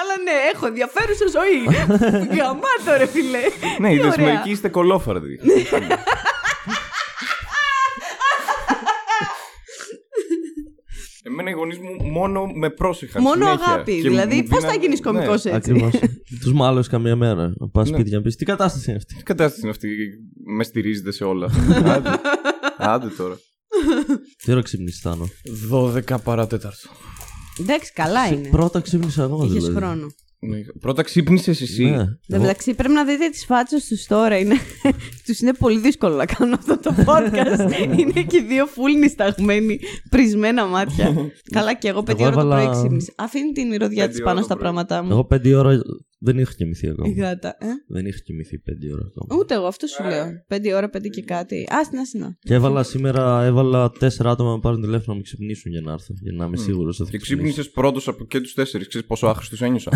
αλλά 0.00 0.14
ναι, 0.24 0.36
έχω 0.54 0.66
ενδιαφέρουσα 0.66 1.24
ζωή. 1.36 1.58
Γαμάτο, 2.38 2.90
ρε 2.98 3.06
φιλέ. 3.06 3.42
ναι, 3.80 3.88
Τι 3.88 3.94
είδες 3.94 4.12
ωραία. 4.12 4.26
μερικοί 4.26 4.50
είστε 4.50 4.68
κολόφαρδοι. 4.68 5.38
Εμένα 11.34 11.50
οι 11.50 11.52
γονείς 11.52 11.78
μου 11.78 12.10
μόνο 12.10 12.46
με 12.46 12.70
πρόσεχαν. 12.70 13.22
Μόνο 13.22 13.44
συνέχεια. 13.44 13.72
αγάπη. 13.72 14.00
Και 14.00 14.08
Δηλαδή, 14.08 14.34
μου 14.36 14.42
πώς 14.42 14.50
θα 14.50 14.68
δίνανε- 14.68 14.82
γίνεις 14.82 15.00
ναι. 15.00 15.10
κωμικό 15.10 15.32
έτσι; 15.32 15.50
Ακριβώς. 15.50 15.92
Τους 16.42 16.52
μάλλον 16.52 16.84
καμία 16.84 17.16
μέρα. 17.16 17.52
Να 17.56 17.68
πας 17.68 17.88
Ναι. 17.88 17.94
σπίτι 17.94 18.08
για 18.08 18.18
να 18.18 18.24
πεις 18.24 18.36
τι 18.36 18.44
κατάσταση 18.44 18.84
είναι 18.88 18.98
αυτή; 18.98 19.14
Τι 19.14 19.22
κατάσταση 19.22 19.60
είναι 19.60 19.70
αυτή, 19.70 19.88
με 20.56 20.64
στηρίζετε 20.64 21.12
σε 21.12 21.24
όλα. 21.24 21.50
Άντε, 21.94 22.10
άντε 22.76 23.08
τώρα. 23.08 23.36
Τι 24.44 24.52
ώρα 24.52 24.62
ξύπνησες, 24.62 25.00
Τάνο. 25.00 25.28
12 25.70 26.00
παρατέταρτο. 26.24 26.88
Εντάξει, 27.60 27.92
καλά 27.92 28.26
είναι. 28.26 28.48
Πρώτα 28.48 28.80
ξύπνησα 28.80 29.22
εγώ, 29.22 29.44
Είχες 29.44 29.52
δηλαδή. 29.64 29.74
χρόνο. 29.76 30.06
Ναι. 30.48 30.58
Πρώτα 30.80 31.02
ξύπνησες 31.02 31.60
εσύ. 31.60 31.84
Ναι. 31.84 31.90
Εν 31.90 32.06
τω 32.06 32.34
Εγώ- 32.34 32.40
μεταξύ, 32.42 32.74
πρέπει 32.74 32.92
να 32.94 33.04
δείτε 33.04 33.28
τις 33.28 33.44
φάτσες 33.44 33.86
τους 33.86 34.06
τώρα. 34.06 34.38
Είναι... 34.38 34.54
τους 35.26 35.40
είναι 35.40 35.52
πολύ 35.54 35.78
δύσκολο 35.78 36.14
να 36.16 36.26
κάνουν 36.26 36.54
αυτό 36.54 36.78
το 36.78 36.94
podcast. 37.06 37.72
είναι 37.98 38.22
και 38.22 38.36
οι 38.36 38.42
δύο 38.42 38.64
full 38.66 38.98
νησταγμένοι, 38.98 39.78
πρισμένα 40.10 40.66
μάτια. 40.66 41.14
Καλά, 41.56 41.74
και 41.74 41.88
εγώ 41.88 42.02
πέντε 42.02 42.22
Εγώ 42.24 42.32
ώρα 42.32 42.42
το 42.42 42.48
πρωί 42.48 42.60
έβαλα- 42.62 42.78
ξύπνησα. 42.80 43.12
Αφήνει 43.16 43.52
την 43.52 43.68
μυρωδιά 43.68 44.02
Πέντε 44.02 44.08
της 44.12 44.16
ώρα 44.20 44.24
πάνω 44.24 44.38
το 44.38 44.44
στα 44.44 44.54
πρωί. 44.56 44.62
πράγματά 44.64 45.02
μου. 45.02 45.10
Εγώ 45.10 45.24
πέντε 45.24 45.54
ώρα 45.54 45.80
Δεν 46.24 46.38
είχα 46.38 46.52
κοιμηθεί 46.52 46.86
Η 46.86 46.88
ακόμα. 46.88 47.14
γάτα, 47.16 47.48
ε; 47.60 47.66
Δεν 47.88 48.06
είχα 48.06 48.18
κοιμηθεί 48.18 48.58
5 48.58 48.92
ώρα 48.92 49.02
ακόμα. 49.06 49.40
Ούτε 49.40 49.54
εγώ, 49.54 49.66
αυτό 49.66 49.86
σου 49.86 50.04
λέω. 50.04 50.26
Πέντε 50.46 50.74
ώρα, 50.74 50.88
πέντε 50.90 51.08
και 51.08 51.22
κάτι. 51.22 51.66
Άστινα, 51.70 52.00
άστινα. 52.00 52.36
Και 52.40 52.54
έβαλα 52.54 52.82
σήμερα, 52.82 53.44
έβαλα 53.44 53.90
τέσσερα 53.90 54.30
άτομα 54.30 54.48
να 54.48 54.54
με 54.54 54.60
πάρουν 54.60 54.80
τηλέφωνο 54.80 55.06
να 55.06 55.14
με 55.14 55.22
ξυπνήσουν 55.22 55.70
για 55.72 55.80
να 55.80 55.92
έρθω. 55.92 56.14
Για 56.22 56.32
να 56.32 56.44
είμαι 56.44 56.56
σίγουρος 56.56 57.00
ότι 57.00 57.10
θα 57.10 57.16
Και 57.16 57.22
ξυπνήσω. 57.22 57.46
ξύπνησες 57.48 57.72
πρώτος 57.72 58.08
από 58.08 58.24
και 58.24 58.40
τους 58.40 58.54
τέσσερις. 58.54 58.88
Ξέρεις 58.88 59.06
πόσο 59.06 59.26
άχρηστος 59.26 59.62
ένιωσα. 59.62 59.90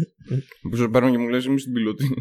Που 0.70 0.76
σε 0.76 0.88
παίρνω 0.88 1.10
και 1.10 1.18
μου 1.18 1.28
λες: 1.28 1.44
Είμαι 1.44 1.58
στην 1.58 1.72
πιλωτή. 1.72 2.14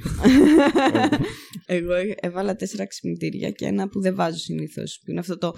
Εγώ 1.65 1.93
έβαλα 2.19 2.55
τέσσερα 2.55 2.85
ξυπνητήρια 2.87 3.49
και 3.51 3.65
ένα 3.65 3.89
που 3.89 4.01
δεν 4.01 4.15
βάζω 4.15 4.37
συνήθως. 4.37 4.99
Που 5.05 5.11
είναι 5.11 5.19
αυτό 5.19 5.37
το. 5.37 5.53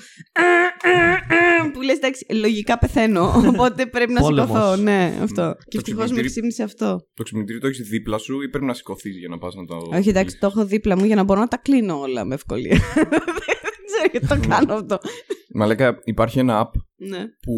Που 1.74 1.82
λες, 1.82 1.96
εντάξει, 1.96 2.26
λογικά 2.34 2.78
πεθαίνω. 2.78 3.34
Οπότε 3.56 3.86
πρέπει 3.86 4.12
να 4.14 4.22
Πόλεμος. 4.22 4.50
σηκωθώ. 4.50 4.76
Ναι, 4.76 5.18
αυτό. 5.22 5.56
Και 5.68 5.78
ευτυχώς 5.78 5.98
με 5.98 6.04
ξυπνητήρι- 6.04 6.30
ξύπνησε 6.30 6.64
αυτό. 6.64 7.08
το 7.14 7.24
ξυπνητήρι 7.24 7.60
το 7.60 7.68
έχεις 7.68 7.88
δίπλα 7.90 8.18
σου 8.18 8.42
ή 8.42 8.50
πρέπει 8.50 8.66
να 8.66 8.74
σηκωθείς 8.74 9.18
για 9.18 9.28
να 9.30 9.38
πας 9.38 9.56
να 9.56 9.66
το. 9.66 9.78
Όχι, 9.94 10.10
εντάξει, 10.10 10.38
το 10.40 10.48
έχω 10.48 10.66
δίπλα 10.66 10.98
μου 10.98 11.06
για 11.06 11.16
να 11.16 11.24
μπορώ 11.24 11.40
να 11.40 11.48
τα 11.48 11.58
κλείνω 11.58 12.00
όλα 12.00 12.26
με 12.26 12.34
ευκολία. 12.36 12.80
Δεν 12.94 13.86
ξέρω 13.86 14.08
γιατί 14.12 14.28
το 14.28 14.48
κάνω 14.48 14.74
αυτό. 14.74 14.98
Μαλάκα, 15.54 16.00
υπάρχει 16.04 16.40
ένα 16.40 16.66
app 16.66 16.80
Ναι. 16.96 17.20
που 17.42 17.54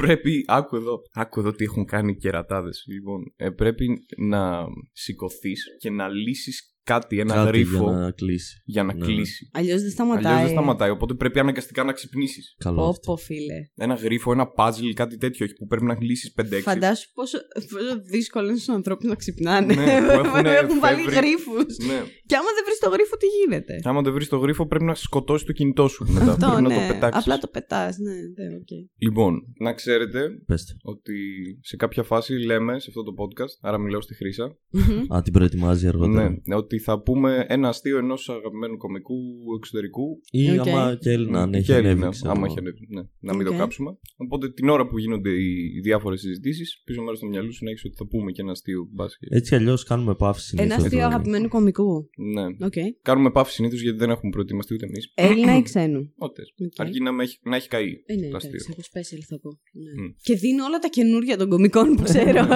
πρέπει. 0.00 0.44
Άκου 0.46 0.76
εδώ. 0.76 1.02
Άκου 1.14 1.40
εδώ 1.40 1.52
τι 1.52 1.64
έχουν 1.64 1.84
κάνει 1.84 2.10
οι 2.12 2.16
κερατάδες. 2.16 2.84
Λοιπόν, 2.88 3.32
ε, 3.36 3.50
πρέπει 3.50 3.86
να 4.16 4.64
σηκωθείς 4.92 5.64
και 5.78 5.90
να 5.90 6.08
λύσεις 6.08 6.74
κάτι, 6.92 7.18
ένα 7.24 7.34
Κάτι 7.34 7.48
γρίφο 7.48 7.82
για 7.84 7.92
να 7.98 8.10
κλείσει. 8.10 8.62
για 8.64 8.82
να 8.82 8.94
Ναι. 8.94 9.04
κλείσει. 9.06 9.50
Αλλιώς 9.52 9.80
δεν 9.82 9.90
Αλλιώς 9.90 9.92
σταματάει. 9.92 10.42
δεν 10.44 10.50
σταματάει. 10.52 10.90
Οπότε 10.90 11.14
πρέπει 11.14 11.38
αναγκαστικά 11.38 11.82
να 11.84 11.92
ξυπνήσεις. 11.92 12.54
Καλό 12.58 12.76
Πω, 12.82 12.88
αυτό. 12.88 13.10
πω, 13.12 13.16
φίλε. 13.16 13.58
Ένα 13.86 13.94
γρίφο, 13.94 14.32
ένα 14.32 14.46
puzzle, 14.56 14.90
κάτι 14.94 15.16
τέτοιο 15.16 15.44
όχι, 15.46 15.54
που 15.54 15.66
πρέπει 15.66 15.84
να 15.84 15.96
λύσει 16.00 16.32
5-6. 16.36 16.60
Φαντάσου 16.62 17.06
πόσο, 17.12 17.38
πόσο 17.72 18.00
δύσκολο 18.10 18.46
είναι 18.48 18.56
στους 18.58 18.74
ανθρώπους 18.74 19.04
να 19.08 19.14
ξυπνάνε. 19.14 19.74
Ναι, 19.74 19.84
που 20.06 20.10
έχουνε 20.24 20.50
έχουν 20.62 20.78
βάλει 20.80 21.00
φεύγει. 21.02 21.16
γρίφου. 21.18 21.52
Ναι. 21.90 21.98
Και 22.28 22.36
άμα 22.40 22.50
δεν 22.56 22.62
βρεις 22.66 22.78
το 22.84 22.88
γρίφο, 22.94 23.16
τι 23.16 23.26
γίνεται; 23.26 23.74
Και 23.82 23.88
άμα 23.88 24.00
δεν 24.02 24.12
βρεις 24.12 24.28
το 24.28 24.36
γρίφο, 24.36 24.66
πρέπει 24.66 24.84
να 24.84 24.94
σκοτώσεις 24.94 25.46
το 25.46 25.52
κινητό 25.52 25.88
σου 25.88 26.04
μετά. 26.12 26.32
Αυτό 26.32 26.46
πρέπει 26.46 26.62
ναι. 26.62 26.74
να 26.74 26.80
το 26.86 26.92
πετάξεις. 26.92 27.22
Απλά 27.22 27.38
το 27.38 27.48
πετάς. 27.48 27.96
Ναι, 27.98 28.12
ναι, 28.12 28.54
οκ. 28.60 28.70
Λοιπόν, 29.06 29.32
να 29.60 29.72
ξέρετε 29.72 30.20
Πες 30.46 30.64
το. 30.64 30.90
ότι 30.90 31.14
σε 31.62 31.76
κάποια 31.76 32.02
φάση 32.02 32.32
λέμε 32.32 32.78
σε 32.80 32.86
αυτό 32.88 33.02
το 33.02 33.12
podcast, 33.20 33.54
άρα 33.60 33.78
μιλάω 33.78 34.00
στη 34.00 34.14
Χρύσα, 34.14 34.56
Μμμ. 34.70 35.14
Α, 35.14 35.22
την 35.22 35.32
προετοιμάζει 35.32 35.86
αργότερα. 35.86 36.30
ναι, 36.44 36.54
ότι 36.54 36.79
θα 36.80 37.02
πούμε 37.02 37.44
ένα 37.48 37.68
αστείο 37.68 37.98
ενός 37.98 38.28
αγαπημένου 38.28 38.76
κομικού 38.76 39.14
εξωτερικού. 39.58 40.20
Ή 40.30 40.50
Οκ. 40.58 40.68
άμα 40.68 40.96
και 41.00 41.10
Έλληνα, 41.10 41.42
αν 41.42 41.50
και 41.50 41.56
έχει 41.56 41.72
Έλληνα, 41.72 41.90
ανέβει. 41.92 42.10
ξέρω 42.10 42.30
άμα 42.30 42.40
εγώ. 42.40 42.46
έχει 42.50 42.58
ανέβει. 42.58 42.86
Ναι, 42.88 43.02
να 43.20 43.34
μην 43.36 43.46
Οκ. 43.46 43.52
το 43.52 43.58
κάψουμε. 43.58 43.90
Οπότε 44.16 44.50
την 44.52 44.68
ώρα 44.68 44.86
που 44.88 44.98
γίνονται 44.98 45.30
οι 45.30 45.80
διάφορες 45.82 46.20
συζητήσεις, 46.20 46.82
πίσω 46.84 47.02
μέρος 47.02 47.18
του 47.20 47.28
μυαλού 47.28 47.52
σου 47.54 47.64
να 47.64 47.70
έχεις 47.70 47.84
ότι 47.84 47.94
θα 47.96 48.06
πούμε 48.06 48.30
και 48.32 48.40
ένα 48.40 48.50
αστείο, 48.50 48.88
basically. 48.92 49.32
Έτσι 49.32 49.54
αλλιώς 49.54 49.84
κάνουμε 49.84 50.14
παύση. 50.14 50.50
Ένα 50.52 50.60
συνήθως, 50.62 50.84
αστείο 50.84 50.98
δηλαδή. 50.98 51.14
αγαπημένου 51.14 51.48
κομικού. 51.48 52.08
Ναι. 52.34 52.44
Οκ. 52.66 52.72
Κάνουμε 53.02 53.30
παύση 53.30 53.54
συνήθως 53.54 53.80
γιατί 53.82 53.98
δεν 53.98 54.10
έχουμε 54.10 54.30
προετοιμαστεί 54.30 54.74
ούτε 54.74 54.86
εμείς. 54.86 55.12
Έλληνα 55.14 55.56
ή 55.56 55.62
ξένου. 55.68 56.12
Ό,τι. 56.16 56.42
Οκ. 56.64 56.72
Αρκεί 56.76 57.00
να, 57.00 57.12
με 57.12 57.22
έχει, 57.22 57.38
να 57.42 57.56
έχει 57.56 57.68
καεί 57.68 57.88
Ε, 58.06 58.14
ναι, 58.14 58.20
το 58.20 58.26
εντάξει, 58.26 58.46
αστείο. 58.54 58.60
εγώ 58.74 58.82
special 58.92 59.22
θα 59.28 59.38
πω. 59.40 59.50
Ναι. 59.72 60.02
Μμ. 60.02 60.10
Και 60.22 60.34
δίνω 60.34 60.64
όλα 60.64 60.78
τα 60.78 60.88
καινούργια 60.88 61.36
των 61.36 61.48
κομικών 61.48 61.94
που 61.96 62.02
ξέρω. 62.02 62.46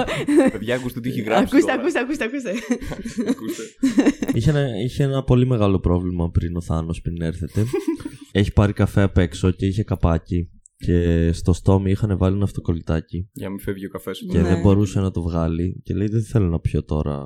Παιδιά, 0.52 0.74
ακούστε 0.74 1.00
τι 1.00 1.08
έχει 1.08 1.20
γράψει. 1.20 1.42
ακούστε, 1.56 1.60
τώρα. 1.60 1.80
ακούστε, 1.80 2.00
ακούστε, 2.00 2.24
ακούστε. 2.24 2.52
Ακούστε. 3.32 3.62
Είχε, 4.34 4.50
ένα, 4.50 4.66
είχε 4.84 5.02
ένα 5.02 5.22
πολύ 5.22 5.46
μεγάλο 5.46 5.78
πρόβλημα 5.80 6.30
πριν 6.30 6.56
ο 6.56 6.60
Θάνος 6.60 7.00
πριν 7.00 7.22
έρθετε. 7.22 7.64
έχει 8.32 8.52
πάρει 8.52 8.72
καφέ 8.72 9.02
απ' 9.02 9.18
έξω 9.18 9.50
και 9.50 9.66
είχε 9.66 9.82
καπάκι. 9.82 10.48
Και 10.76 11.30
στο 11.32 11.52
στόμι 11.52 11.90
είχαν 11.90 12.18
βάλει 12.18 12.34
ένα 12.34 12.44
αυτοκολλητάκι. 12.44 13.28
Για 13.32 13.44
να 13.46 13.50
μην 13.50 13.60
φεύγει 13.60 13.86
ο 13.86 13.88
καφές 13.88 14.16
σου. 14.16 14.26
Και 14.26 14.38
Ναι. 14.40 14.48
δεν 14.48 14.60
μπορούσε 14.60 15.00
να 15.00 15.10
το 15.10 15.22
βγάλει. 15.22 15.80
Και 15.84 15.94
λέει: 15.94 16.06
Δεν 16.08 16.22
θέλω 16.22 16.48
να 16.48 16.60
πιω 16.60 16.84
τώρα. 16.84 17.24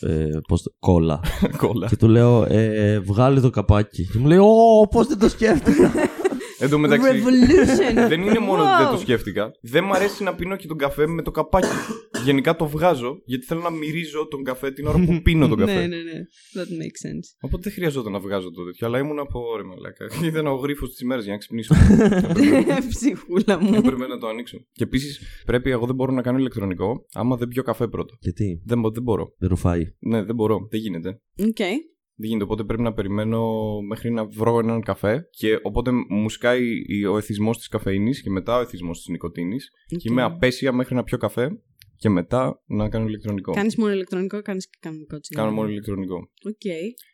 Ε, 0.00 0.28
πώς 0.48 0.62
το- 0.62 0.74
κόλλα. 0.78 1.20
Κόλλα. 1.62 1.86
και 1.88 1.96
του 1.96 2.08
λέω: 2.08 2.44
ε, 2.48 2.98
Βγάλει 2.98 3.40
το 3.40 3.50
καπάκι. 3.50 4.06
Και 4.12 4.18
μου 4.18 4.26
λέει: 4.26 4.38
Ω, 4.38 4.88
πώς 4.90 5.06
δεν 5.06 5.18
το 5.18 5.28
σκέφτηκα. 5.28 5.92
Εν 6.60 6.70
τω 6.70 6.78
μεταξύ, 6.78 7.08
Revolution. 7.12 8.08
δεν 8.08 8.20
είναι 8.22 8.38
μόνο 8.38 8.62
ότι 8.62 8.70
δεν 8.82 8.86
το 8.86 8.96
Wow. 8.96 9.00
σκέφτηκα. 9.00 9.50
Δεν 9.62 9.84
μ' 9.84 9.92
αρέσει 9.92 10.22
να 10.22 10.34
πίνω 10.34 10.56
και 10.56 10.66
τον 10.66 10.76
καφέ 10.76 11.06
με 11.06 11.22
το 11.22 11.30
καπάκι. 11.30 11.66
Γενικά 12.24 12.56
το 12.56 12.66
βγάζω 12.68 13.20
γιατί 13.24 13.44
θέλω 13.46 13.60
να 13.60 13.70
μυρίζω 13.70 14.26
τον 14.28 14.44
καφέ 14.44 14.70
την 14.72 14.86
ώρα 14.86 14.98
που 15.04 15.22
πίνω 15.22 15.48
τον 15.48 15.58
Ναι, 15.58 15.64
καφέ. 15.64 15.78
ναι, 15.86 15.96
ναι. 15.96 16.12
That 16.54 16.68
makes 16.80 17.00
sense. 17.08 17.26
Οπότε 17.40 17.62
δεν 17.62 17.72
χρειαζόταν 17.72 18.12
να 18.12 18.18
βγάζω 18.20 18.50
το 18.50 18.64
τέτοιο. 18.64 18.86
Αλλά 18.86 18.98
ήμουν 18.98 19.18
από 19.18 19.40
όνειρα, 19.40 19.74
μαλάκα. 19.74 20.06
Ήταν 20.30 20.46
ο 20.46 20.54
γρίφος 20.54 20.88
της 20.90 21.00
ημέρας 21.00 21.24
για 21.24 21.32
να 21.32 21.38
ξυπνήσω. 21.38 21.74
Ψυχούλα 22.88 23.60
μου. 23.60 23.74
Έπρεπε 23.74 24.06
να 24.06 24.18
το 24.18 24.26
ανοίξω. 24.26 24.58
Και 24.72 24.82
επίσης 24.84 25.20
πρέπει, 25.46 25.70
εγώ 25.70 25.86
δεν 25.86 25.94
μπορώ 25.94 26.12
να 26.12 26.22
κάνω 26.22 26.38
ηλεκτρονικό 26.38 27.06
άμα 27.12 27.36
δεν 27.36 27.48
πιω 27.48 27.62
καφέ 27.62 27.88
πρώτα. 27.88 28.16
Γιατί; 28.20 28.62
Δεν, 28.64 28.80
μπο- 28.80 28.90
δεν 28.90 29.02
μπορώ. 29.02 29.34
δεν 29.38 29.48
ρουφάει. 29.48 29.82
Ναι, 29.98 30.22
δεν 30.24 30.34
μπορώ. 30.34 30.66
Δεν 30.70 30.80
γίνεται. 30.80 31.20
Οκ. 31.38 31.56
Δεν 32.20 32.28
γίνεται. 32.28 32.44
Οπότε 32.44 32.64
πρέπει 32.64 32.82
να 32.82 32.92
περιμένω 32.92 33.42
μέχρι 33.88 34.10
να 34.10 34.24
βρω 34.26 34.58
έναν 34.58 34.82
καφέ. 34.82 35.28
Και 35.30 35.58
οπότε 35.62 35.90
μου 36.08 36.28
σκάει 36.28 36.62
η- 36.86 37.04
ο 37.04 37.16
εθισμός 37.16 37.56
της 37.58 37.68
καφεΐνης 37.68 38.10
και 38.10 38.30
μετά 38.30 38.56
ο 38.56 38.60
εθισμός 38.60 38.98
της 38.98 39.08
νικοτίνης. 39.08 39.56
Και 39.86 40.08
είμαι 40.10 40.22
απαίσια 40.22 40.72
μέχρι 40.72 40.94
να 40.94 41.02
πιω 41.02 41.18
καφέ 41.18 41.48
και 41.96 42.08
μετά 42.08 42.62
να 42.66 42.88
κάνω 42.88 43.06
ηλεκτρονικό. 43.06 43.52
Κάνεις 43.52 43.76
μόνο 43.76 43.92
ηλεκτρονικό, 43.92 44.42
κάνεις 44.42 44.68
και 44.68 44.76
κανονικό 44.80 45.20
τσιγάρο. 45.20 45.46
Κάνω 45.46 45.60
μόνο 45.60 45.70
ηλεκτρονικό. 45.70 46.16
Οκ. 46.44 46.60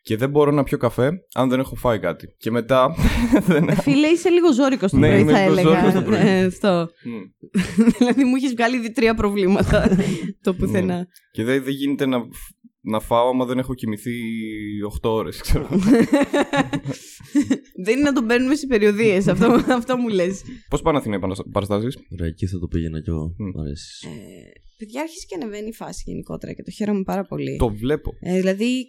Και 0.01 0.17
δεν 0.17 0.29
μπορώ 0.29 0.51
να 0.51 0.63
πιω 0.63 0.77
καφέ 0.77 1.11
αν 1.33 1.49
δεν 1.49 1.59
έχω 1.59 1.75
φάει 1.75 1.99
κάτι. 1.99 2.35
Και 2.37 2.51
μετά. 2.51 2.95
δεν... 3.47 3.67
Ε, 3.69 3.75
Φίλε, 3.75 4.07
είσαι 4.07 4.29
λίγο 4.29 4.53
ζόρικος 4.53 4.91
το 4.91 4.97
Ναι, 4.97 5.07
πρωί, 5.07 5.19
είμαι 5.21 5.31
θα 5.31 5.39
λίγο 5.39 5.51
έλεγα. 5.51 5.69
ζόρικος 5.69 5.93
το 5.93 6.01
πρωί. 6.01 6.19
Ε, 6.27 6.43
Αυτό. 6.45 6.89
Μμ. 7.03 7.13
δηλαδή 7.97 8.23
μου 8.23 8.35
έχεις 8.35 8.51
βγάλει 8.51 8.75
ήδη 8.77 8.91
τρία 8.91 9.13
προβλήματα 9.15 9.78
απ' 9.78 9.97
το 10.43 10.53
πουθενά. 10.53 11.07
και 11.31 11.43
δεν, 11.43 11.63
δεν 11.63 11.73
γίνεται 11.73 12.05
να, 12.05 12.17
να 12.85 12.99
φάω 12.99 13.29
άμα 13.29 13.45
δεν 13.45 13.57
έχω 13.57 13.73
κοιμηθεί 13.73 14.11
8 15.01 15.09
ώρες, 15.09 15.41
ξέρω. 15.41 15.67
Δεν 17.85 17.93
είναι 17.93 18.03
να 18.03 18.13
τον 18.13 18.25
παίρνουμε 18.25 18.55
σε 18.55 18.67
περιοδείες. 18.67 19.27
αυτό, 19.27 19.59
αυτό 19.79 19.97
μου 19.97 20.07
λες. 20.07 20.41
Πώς 20.69 20.81
πάνε 20.81 20.97
Αθήνα 20.97 21.15
οι 21.15 21.19
παραστάσεις; 21.51 21.97
Ωραία, 22.11 22.27
εκεί 22.27 22.47
θα 22.47 22.59
το 22.59 22.67
πήγαινα 22.67 23.01
κι 23.01 23.09
εγώ. 23.09 23.35
Μμ. 23.37 23.45
Μ' 23.45 23.59
αρέσει. 23.59 24.07
Ε, 24.07 24.11
παιδιά, 24.77 25.01
άρχισε 25.01 25.25
και 25.27 25.35
ανεβαίνει 25.35 25.67
η 25.67 25.73
φάση 25.73 26.03
γενικότερα 26.05 26.53
και 26.53 26.63
το 26.63 26.71
χαίρομαι 26.71 27.03
πάρα 27.03 27.25
πολύ. 27.25 27.55
Το 27.57 27.69
βλέπω. 27.69 28.11
Ε, 28.19 28.39
δηλαδή, 28.39 28.87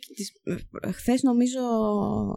χθες 0.94 1.22
νομίζω 1.22 1.60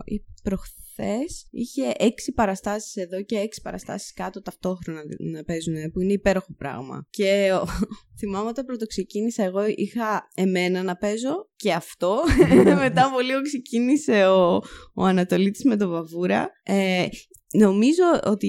ή 0.05 0.23
προχθές 0.43 1.47
είχε 1.51 1.91
έξι 1.97 2.31
παραστάσεις 2.31 2.95
εδώ 2.95 3.23
και 3.23 3.35
έξι 3.37 3.61
παραστάσεις 3.61 4.13
κάτω 4.13 4.41
ταυτόχρονα 4.41 5.01
να 5.31 5.43
παίζουν, 5.43 5.91
που 5.91 5.99
είναι 5.99 6.13
υπέροχο 6.13 6.53
πράγμα. 6.57 7.07
Και 7.09 7.49
ο- 7.53 7.65
θυμάμαι 8.19 8.47
όταν 8.49 8.65
πρωτοξεκίνησα 8.65 9.43
εγώ 9.43 9.65
είχα 9.75 10.27
εμένα 10.35 10.83
να 10.83 10.95
παίζω 10.97 11.49
και 11.55 11.73
αυτό. 11.73 12.17
Μετά 12.83 13.05
από 13.05 13.19
λίγο 13.19 13.41
ξεκίνησε 13.41 14.25
ο, 14.27 14.55
ο 14.93 15.03
Ανατολίτης 15.03 15.63
με 15.63 15.75
τον 15.77 15.89
Βαβούρα. 15.89 16.49
Ε, 16.63 17.05
Νομίζω 17.53 18.03
ότι 18.25 18.47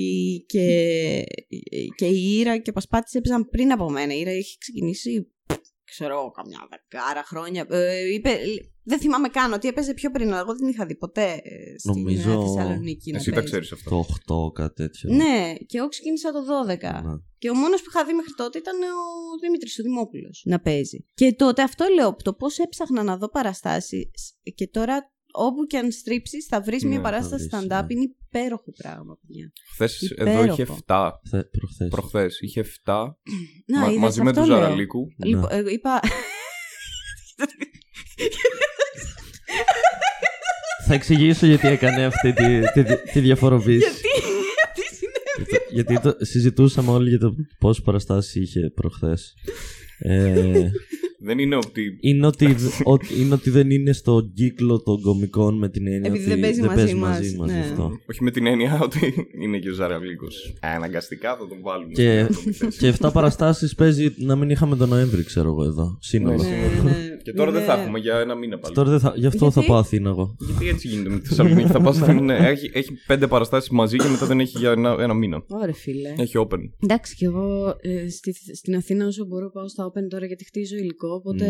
και, 0.49 0.67
και 1.97 2.07
η 2.07 2.39
Ήρα 2.39 2.59
και 2.59 2.71
ο 2.71 2.73
Πασπάτης 2.73 3.15
έπαιζαν 3.15 3.49
πριν 3.49 3.73
από 3.73 3.91
μένα. 3.91 4.15
Η 4.15 4.21
Ήρα 4.21 4.33
είχε 4.33 4.57
ξεκινήσει 4.59 5.33
ξέρω 5.85 6.19
εγώ, 6.19 6.31
καμιά 6.31 6.59
δεκάρα 6.71 7.23
χρόνια. 7.25 7.67
Ε, 7.71 8.13
είπε, 8.15 8.39
δεν 8.83 8.99
θυμάμαι 8.99 9.29
καν 9.29 9.53
ότι 9.53 9.69
έπαιζε 9.69 9.95
πιο 9.95 10.11
πριν, 10.11 10.29
αλλά 10.29 10.39
εγώ 10.41 10.55
δεν 10.57 10.69
είχα 10.69 10.87
δει 10.87 10.97
ποτέ 10.97 11.41
ε, 11.43 11.79
στην 11.79 11.93
Νομίζω- 11.93 12.41
ε, 12.43 12.45
Θεσσαλονίκη. 12.47 13.11
να 13.11 13.17
Εσύ 13.19 13.29
τα 13.29 13.35
παίζει. 13.35 13.49
ξέρεις 13.51 13.73
αυτό. 13.73 13.91
Το 14.25 14.45
8, 14.49 14.53
κάτι 14.53 14.75
τέτοιο. 14.75 15.15
Ναι, 15.15 15.55
και 15.67 15.79
εγώ 15.79 15.89
ξεκίνησα 15.89 16.33
το 16.33 16.41
12. 16.45 16.67
Ναι. 17.05 17.15
Και 17.39 17.51
ο 17.51 17.55
μόνος 17.55 17.83
που 17.83 17.87
είχα 17.95 18.05
δει 18.05 18.13
μέχρι 18.13 18.33
τότε 18.37 18.59
ήταν 18.59 18.83
ο 18.83 19.39
Δημήτρης 19.43 19.79
ο 19.79 19.83
Δημόπουλο 19.83 20.31
να 20.45 20.61
παίζει. 20.61 21.05
Και 21.15 21.33
τότε 21.33 21.63
αυτό 21.63 21.85
λέω, 21.95 22.17
το 22.23 22.33
πώς 22.35 22.59
έψαχνα 22.59 23.03
να 23.03 23.17
δω 23.17 23.29
παραστάσεις. 23.29 24.35
Και 24.55 24.67
τώρα 24.69 25.13
όπου 25.33 25.65
και 25.67 25.79
αν 25.79 25.91
στρίψεις, 25.93 26.47
θα 26.47 26.61
βρεις 26.61 26.83
Ναι, 26.83 26.89
μια 26.89 26.99
θα 26.99 27.05
παράσταση 27.05 27.49
βρεις, 27.49 27.61
stand-up. 27.63 27.85
ναι. 27.87 27.95
Είναι 27.95 28.15
υπέροχο 28.29 28.73
πράγμα, 28.77 29.19
παιδιά. 29.21 29.53
Χθες 29.73 30.01
εδώ 30.17 30.31
Υπέροχο. 30.31 30.53
είχε 30.53 30.63
7. 30.87 31.11
Θε, 31.31 31.43
προχθές. 31.45 31.89
Προχθές 31.89 32.39
είχε 32.41 32.61
7. 32.61 33.17
Να, 33.67 33.81
μα- 33.81 33.87
είδες, 33.87 33.99
μαζί 34.01 34.23
με 34.23 34.31
αυτό 34.31 34.43
του 34.43 34.49
λέω. 34.49 34.59
Ζαραλίκου. 34.61 35.07
Λοιπόν, 35.25 35.47
ε, 35.51 35.63
είπα. 35.73 36.01
Θα 40.87 40.95
εξηγήσω 40.95 41.47
γιατί 41.47 41.67
έκανε 41.67 42.05
αυτή 42.05 42.33
τη, 42.33 42.61
τη, 42.73 42.83
τη, 42.85 42.97
τη 43.13 43.21
διαφοροποίηση. 43.21 43.79
Γιατί, 43.79 44.01
τι 44.75 44.95
συνέβη. 44.97 45.61
γιατί 45.71 46.01
το, 46.01 46.17
συζητούσαμε 46.25 46.91
όλοι 46.91 47.09
για 47.09 47.19
το 47.19 47.35
πόσες 47.59 47.83
παραστάσεις 47.85 48.35
είχε 48.35 48.71
προχθές. 48.75 49.35
Ε, 49.99 50.71
Δεν 51.23 51.39
είναι 51.39 51.57
ότι. 51.57 51.97
είναι, 52.01 52.27
ότι, 52.27 52.55
ότι, 52.85 53.07
είναι 53.21 53.35
ότι 53.35 53.51
δεν 53.51 53.71
είναι 53.71 53.93
στον 53.93 54.33
κύκλο 54.35 54.83
των 54.83 55.01
κομικών 55.01 55.59
με 55.59 55.69
την 55.69 55.87
έννοια 55.87 56.11
Επειδή 56.11 56.31
ότι 56.31 56.31
δεν 56.31 56.41
παίζει 56.41 56.63
μαζί 56.63 56.95
μας, 56.95 57.19
μαζί 57.19 57.37
μας, 57.37 57.49
ναι. 57.51 57.55
γι' 57.55 57.61
αυτό. 57.71 57.91
Όχι 58.11 58.23
με 58.23 58.31
την 58.31 58.47
έννοια 58.47 58.79
ότι 58.87 59.29
είναι 59.41 59.59
και 59.59 59.69
ο 59.71 59.73
Ζαραλίκο. 59.73 60.27
Αναγκαστικά 60.61 61.31
θα 61.37 61.49
τον 61.49 61.59
βάλουμε. 61.63 61.93
Και, 61.93 62.27
στην 62.31 62.37
άτομη 62.39 62.53
θέση. 62.57 62.79
και 62.79 62.95
7 63.07 63.11
παραστάσεις 63.13 63.75
παίζει 63.75 64.15
να 64.17 64.37
μην 64.37 64.51
είχαμε 64.51 64.77
τον 64.77 64.89
Νοέμβρη, 64.89 65.25
ξέρω 65.25 65.49
εγώ 65.49 65.65
εδώ. 65.65 65.97
Σύνολο. 66.01 66.43
Ναι, 66.43 66.49
Ναι, 66.49 66.91
ναι. 66.91 67.17
και 67.23 67.33
τώρα 67.33 67.51
δεν 67.51 67.63
θα 67.63 67.73
Είναι- 67.73 67.83
έχουμε 67.83 67.99
για 67.99 68.19
ένα 68.19 68.35
μήνα 68.35 68.59
πάλι. 68.59 68.75
Τώρα 68.75 68.91
δεν 68.91 69.01
θα, 69.01 69.13
γι' 69.17 69.27
αυτό 69.27 69.45
θα 69.47 69.51
Γιατί; 69.53 69.69
πάω 69.69 69.79
Αθήνα 69.79 70.09
εγώ. 70.09 70.37
Γιατί 70.41 70.69
έτσι 70.69 70.89
γίνεται 70.89 71.09
με 71.09 71.19
τη 71.19 71.29
Θεσσαλονίκη. 71.29 71.69
θα 71.69 71.81
πας, 71.81 71.99
ναι, 72.21 72.37
έχει, 72.37 72.71
έχει 72.73 72.93
πέντε 73.07 73.27
παραστάσεις 73.27 73.71
μαζί 73.71 73.97
και 73.97 74.09
μετά 74.09 74.27
δεν 74.27 74.41
έχει 74.41 74.59
για 74.59 74.71
ένα, 74.71 74.97
ένα 75.01 75.15
μήνα. 75.15 75.43
Ωραία, 75.49 75.75
φίλε. 75.75 76.15
Έχει 76.17 76.47
open. 76.49 76.59
Εντάξει, 76.83 77.15
και 77.17 77.25
εγώ 77.25 77.75
ε, 77.81 78.09
στη, 78.09 78.35
στην 78.55 78.77
Αθήνα 78.77 79.07
όσο 79.07 79.25
μπορώ 79.27 79.51
πάω 79.51 79.69
στα 79.69 79.87
Open 79.87 80.07
τώρα 80.11 80.27
γιατί 80.27 80.45
χτίζω 80.45 80.77
υλικό. 80.77 81.09
Οπότε 81.15 81.47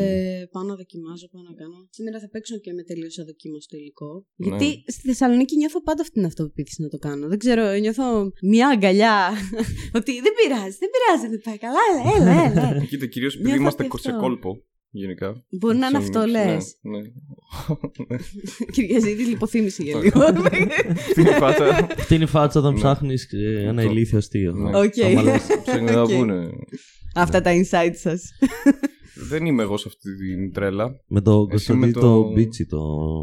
πάω 0.53 0.63
να 0.63 0.75
δοκιμάζω, 0.75 1.27
πάω 1.33 1.43
να 1.43 1.55
κάνω. 1.61 1.79
Σήμερα 1.91 2.21
θα 2.21 2.29
παίξω 2.29 2.57
και 2.59 2.73
με 2.73 2.83
τελείως 2.83 3.19
αδοκίμαστο 3.19 3.77
υλικό. 3.77 4.27
Ναι. 4.37 4.47
Γιατί 4.47 4.83
στη 4.87 5.03
Θεσσαλονίκη 5.09 5.57
νιώθω 5.57 5.83
πάντα 5.83 6.01
αυτή 6.03 6.15
την 6.15 6.25
αυτοπεποίθηση 6.25 6.83
να 6.83 6.89
το 6.89 6.99
κάνω. 6.99 7.29
Δεν 7.29 7.39
ξέρω, 7.39 7.73
νιώθω 7.85 8.33
μια 8.43 8.69
αγκαλιά. 8.69 9.19
ότι 9.99 10.13
δεν 10.25 10.33
πειράζει, 10.39 10.77
δεν 10.83 10.91
πειράζει, 10.95 11.27
δεν 11.35 11.41
πάει 11.47 11.59
καλά. 11.67 11.85
Έλα, 12.17 12.33
έλα, 12.47 12.71
έλα. 12.73 12.85
Κοίτα, 12.91 13.07
κυρίως 13.07 13.33
επειδή 13.35 13.49
Νιώθω 13.49 13.63
είμαστε 13.63 13.83
και 13.83 13.91
αυτό. 13.95 14.11
σε 14.11 14.17
κόλπο. 14.17 14.63
Γενικά. 14.93 15.45
Μπορεί 15.61 15.77
να 15.79 15.87
είναι 15.87 15.97
αυτό, 15.99 16.27
λες. 16.27 16.77
Ναι, 16.81 16.99
ναι. 16.99 17.09
Κυριαζίδη, 18.73 19.25
λιποθύμηση 19.25 19.83
για 19.83 19.99
λίγο. 19.99 20.21
Αυτή 20.23 21.21
είναι 21.21 21.31
η 21.31 21.33
φάτσα. 21.33 21.67
Αυτή 21.99 22.15
είναι 22.15 22.25
η 22.25 22.27
φάτσα 22.27 22.59
όταν 22.61 22.73
Ναι. 22.73 22.79
ψάχνεις 22.79 23.29
ένα 23.33 23.81
Αυτό. 23.81 23.93
ηλίθιο 23.93 24.19
αστείο. 24.19 24.53
Ναι. 24.53 24.79
Οκ. 24.79 24.93
Άμα 25.05 25.23
λες, 25.23 25.47
Ψάχνει 25.63 25.91
να 25.91 26.03
Οκ. 26.03 26.11
πούνε. 26.13 26.49
Αυτά 27.15 27.41
τα 27.41 27.51
insights 27.55 27.97
σας. 27.97 28.23
Δεν 29.15 29.47
είμαι 29.47 29.63
εγώ 29.63 29.77
σε 29.77 29.89
αυτή 29.89 30.17
την 30.17 30.53
τρέλα. 30.53 31.01
Με 31.07 31.21
το 31.21 31.47
Εσύ 31.53 31.73
με 31.73 31.79
Κωνσταντίνο 31.79 32.01
το- 32.01 32.23
το 32.23 32.33
Μπίτσι 32.33 32.67
το, 32.67 32.79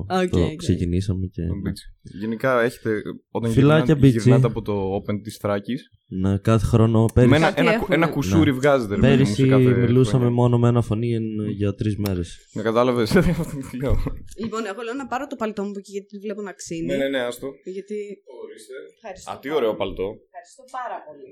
Οκ, 0.09 0.29
το 0.29 0.39
οκ. 0.43 0.55
ξεκινήσαμε 0.55 1.25
και... 1.25 1.41
τον 1.41 1.61
Beach. 1.65 2.09
Γενικά 2.19 2.61
έχετε. 2.61 3.01
Όταν 3.31 3.51
Φιλάκια, 3.51 3.77
γυρνάτε, 3.83 3.95
Μπίτσι. 4.07 4.19
γυρνάτε 4.19 4.47
από 4.47 4.61
το 4.61 4.95
Open 4.95 5.19
της 5.23 5.37
Θράκης. 5.37 5.89
Ναι, 6.09 6.37
κάθε 6.37 6.65
χρόνο 6.65 7.01
Με 7.01 7.07
πέρυσι, 7.13 7.35
ένα, 7.35 7.45
Κάτι 7.47 7.61
ένα, 7.61 7.73
έχουμε. 7.73 7.95
ένα 7.95 8.07
κουσούρι 8.07 8.51
Ναι. 8.51 8.57
βγάζετε. 8.57 8.95
ρε 8.95 9.01
παιδί 9.01 9.11
μου, 9.11 9.17
πέρυσι 9.17 9.33
σε 9.41 9.47
κάθε 9.47 9.63
μιλούσαμε 9.63 10.17
χρονιά. 10.23 10.41
μόνο 10.41 10.57
με 10.59 10.67
ένα 10.67 10.81
φωνή 10.81 11.13
εν- 11.13 11.49
για 11.49 11.73
τρεις 11.73 11.97
μέρες. 11.97 12.37
Με 12.53 12.61
κατάλαβες; 12.61 13.11
Λοιπόν, 14.43 14.65
εγώ 14.71 14.81
λέω 14.85 14.93
να 14.97 15.07
πάρω 15.07 15.27
το 15.27 15.35
παλτό 15.35 15.63
μου 15.63 15.69
από 15.69 15.79
εκεί 15.79 15.91
γιατί 15.91 16.17
βλέπω 16.17 16.41
να 16.41 16.53
ξύνει. 16.53 16.85
ναι, 16.85 16.95
ναι, 16.95 17.07
ναι, 17.09 17.19
άστο. 17.19 17.47
Γιατί. 17.73 17.95
Ορίστε. 18.43 18.73
Ευχαριστώ. 18.95 19.31
Α, 19.31 19.39
τι 19.39 19.49
ωραίο 19.51 19.75
παλτό. 19.75 20.03
Ευχαριστώ 20.29 20.63
πάρα 20.79 20.97
πολύ. 21.07 21.29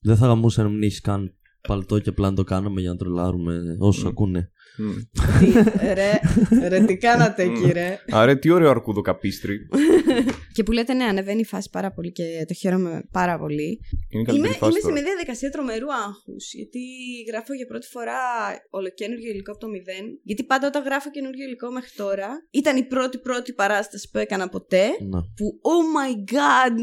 Δεν 0.00 0.16
θα 0.16 0.26
γαμούσε 0.26 0.62
να 0.62 0.68
μην 0.68 0.82
έχει 0.82 1.00
καν 1.00 1.34
παλτό 1.68 1.98
και 1.98 2.08
απλά 2.08 2.30
να 2.30 2.36
το 2.36 2.44
κάναμε 2.44 2.80
για 2.80 2.90
να 2.90 2.96
τρολάρουμε 2.96 3.76
όσου 3.78 4.04
Μμ. 4.04 4.08
ακούνε. 4.08 4.50
Μμ. 4.78 4.90
τι, 5.38 5.52
ρε, 5.94 6.20
ρε, 6.68 6.84
τι 6.84 6.96
κάνατε 6.96 7.42
εκεί, 7.42 7.70
ρε; 7.72 7.98
Άρε, 8.10 8.36
τι 8.36 8.50
ωραίο 8.50 8.70
αρκούδο 8.70 9.00
καπίστρι. 9.00 9.58
και 10.52 10.62
που 10.62 10.72
λέτε, 10.72 10.94
ναι, 10.94 11.04
ανεβαίνει 11.04 11.40
η 11.40 11.44
φάση 11.44 11.68
πάρα 11.72 11.92
πολύ 11.92 12.12
και 12.12 12.44
το 12.48 12.54
χαίρομαι 12.54 13.02
πάρα 13.12 13.38
πολύ. 13.38 13.80
Είναι 14.08 14.22
Είμαι, 14.22 14.24
καλύτερη 14.24 14.54
φάση 14.54 14.70
είμαι 14.70 14.80
σε 14.80 14.86
τώρα. 14.86 14.92
μια 14.92 15.02
διαδικασία 15.02 15.50
τρομερού 15.50 15.92
άγχους. 16.06 16.54
Γιατί 16.54 16.80
γράφω 17.28 17.54
για 17.54 17.66
πρώτη 17.66 17.86
φορά 17.86 18.20
ολοκένουργιο 18.70 19.30
υλικό 19.30 19.50
από 19.50 19.60
το 19.60 19.68
μηδέν. 19.68 20.04
Γιατί 20.22 20.44
πάντα 20.44 20.66
όταν 20.66 20.82
γράφω 20.82 21.10
καινούργιο 21.10 21.44
υλικό 21.46 21.70
μέχρι 21.70 21.90
τώρα, 21.96 22.28
ήταν 22.50 22.76
η 22.76 22.84
πρώτη 22.84 23.18
πρώτη 23.18 23.52
παράσταση 23.52 24.08
που 24.10 24.18
έκανα 24.18 24.48
ποτέ. 24.48 24.84
Να. 25.10 25.20
Που, 25.20 25.46
oh 25.72 25.82
my 25.98 26.12
god, 26.34 26.74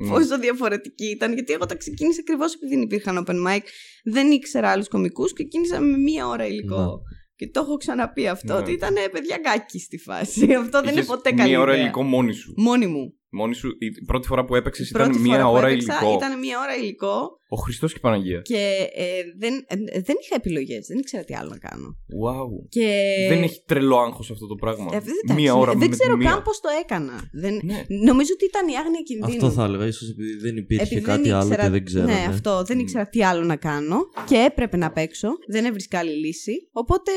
Ναι. 0.00 0.10
πόσο 0.10 0.38
διαφορετική 0.38 1.06
ήταν. 1.06 1.32
Γιατί 1.32 1.52
εγώ 1.52 1.66
τα 1.66 1.74
ξεκίνησα 1.76 2.20
ακριβώς 2.20 2.54
επειδή 2.54 2.74
δεν 2.74 2.82
υπήρχαν 2.82 3.24
open 3.26 3.38
mic. 3.48 3.60
Δεν 4.04 4.30
ήξερα 4.30 4.68
άλλους 4.68 4.88
κομικούς 4.88 5.32
και 5.32 5.44
κίνησα 5.44 5.80
με 5.80 5.96
μία 5.96 6.26
ώρα 6.26 6.46
υλικό. 6.46 6.80
Ναι. 6.80 7.18
Και 7.40 7.48
το 7.48 7.60
έχω 7.60 7.76
ξαναπεί 7.76 8.28
αυτό, 8.28 8.52
Ναι. 8.52 8.58
ότι 8.58 8.72
ήταν 8.72 8.94
παιδιά 9.12 9.38
γκάκι 9.40 9.78
στη 9.78 9.98
φάση. 9.98 10.52
Αυτό 10.62 10.78
δεν 10.80 10.82
είναι 10.82 10.92
Είχες 10.92 11.06
ποτέ 11.06 11.32
καλή 11.32 11.50
Μία 11.50 11.60
ώρα 11.60 11.72
ιδέα. 11.72 11.82
υλικό 11.84 12.02
μόνη 12.02 12.32
σου. 12.32 12.54
Μόνη 12.56 12.86
μου. 12.86 13.14
Μόνη 13.32 13.54
σου, 13.54 13.68
η 13.78 14.04
πρώτη 14.04 14.26
φορά 14.26 14.44
που 14.44 14.54
έπαιξες 14.54 14.90
Πρώτη 14.90 15.10
ήταν 15.10 15.22
φορά 15.22 15.36
μία 15.36 15.44
που 15.46 15.52
ώρα 15.52 15.68
έπαιξα 15.68 15.92
υλικό. 16.00 16.14
Ήταν 16.16 16.38
μία 16.38 16.58
ώρα 16.58 16.76
υλικό 16.76 17.40
Ο 17.48 17.56
Χριστός 17.56 17.90
και 17.92 17.98
η 17.98 18.00
Παναγία. 18.00 18.40
και 18.40 18.88
ε, 18.94 19.06
δεν, 19.38 19.54
ε, 19.66 20.00
δεν 20.00 20.16
είχα 20.22 20.34
επιλογές. 20.34 20.86
Δεν 20.86 20.98
ήξερα 20.98 21.24
τι 21.24 21.34
άλλο 21.34 21.48
να 21.48 21.58
κάνω. 21.58 21.88
Wow. 22.24 22.68
Και... 22.68 22.86
Δεν 23.28 23.42
έχει 23.42 23.62
τρελό 23.66 23.98
άγχος 23.98 24.30
αυτό 24.30 24.46
το 24.46 24.54
πράγμα. 24.54 24.84
Ε, 24.92 25.00
δεν, 25.00 25.14
μία 25.24 25.34
εντάξει, 25.34 25.50
ώρα 25.50 25.70
δεν 25.70 25.78
με 25.78 25.84
τη 25.86 25.90
ξέρω 25.90 26.16
μία. 26.16 26.30
καν 26.30 26.42
πώς 26.42 26.60
το 26.60 26.68
έκανα. 26.82 27.30
Δεν... 27.32 27.60
Ναι. 27.62 27.84
Νομίζω 28.04 28.30
ότι 28.34 28.44
ήταν 28.44 28.68
η 28.68 28.76
άγνοια 28.76 29.00
κινδύνου. 29.04 29.46
Αυτό 29.46 29.50
θα 29.50 29.64
έλεγα. 29.64 29.86
ίσως 29.86 30.10
επειδή 30.10 30.34
δεν 30.36 30.56
υπήρχε 30.56 30.82
Επειδή 30.84 31.00
κάτι 31.00 31.22
δεν 31.22 31.34
άλλο 31.34 31.44
ήξερα- 31.44 31.62
και 31.64 31.70
δεν 31.70 31.84
ξέρω. 31.84 32.04
Ναι, 32.04 32.24
αυτό. 32.28 32.62
Δεν 32.62 32.78
ήξερα 32.78 33.08
τι 33.08 33.24
άλλο 33.24 33.44
να 33.44 33.56
κάνω. 33.56 33.98
Και 34.26 34.36
έπρεπε 34.36 34.76
να 34.76 34.90
παίξω. 34.92 35.28
Δεν 35.48 35.64
έβρισκα 35.64 35.98
άλλη 35.98 36.14
λύση. 36.26 36.52
Οπότε 36.72 37.10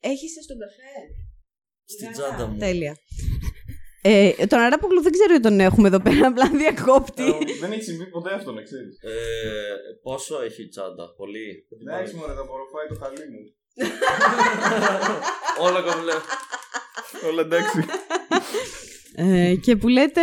έχεις 0.00 0.32
στον 0.44 0.56
καφέ. 0.58 0.92
Στην 1.88 2.12
τσάντα 2.12 2.46
μου. 2.46 2.58
Τέλεια. 2.58 2.96
Ε, 4.08 4.46
τον 4.46 4.58
Αράπογλου 4.58 5.02
δεν 5.02 5.12
ξέρω 5.12 5.34
αν 5.34 5.42
τον 5.42 5.60
έχουμε 5.60 5.88
εδώ 5.88 6.00
πέρα, 6.00 6.26
απλά 6.26 6.50
διακόπτη. 6.52 7.36
Δεν 7.60 7.72
έχει 7.72 7.82
συμβεί 7.82 8.06
ποτέ 8.06 8.34
αυτό, 8.34 8.52
να 8.52 8.62
ξέρεις. 8.62 8.98
Ε, 9.02 9.12
πόσο 10.02 10.42
έχει 10.42 10.62
η 10.62 10.68
τσάντα, 10.68 11.14
πολύ; 11.16 11.66
Εντάξει, 11.80 12.14
μωρέ, 12.14 12.32
θα 12.32 12.40
απορροφάει 12.40 12.86
το 12.88 12.96
χαλί 13.00 13.26
μου. 13.32 13.42
Όλα 15.66 15.80
κομπλέ. 15.82 16.14
Όλα 17.28 17.40
εντάξει. 17.40 17.78
Ε, 19.18 19.54
και 19.64 19.76
που 19.76 19.88
λέτε, 19.88 20.20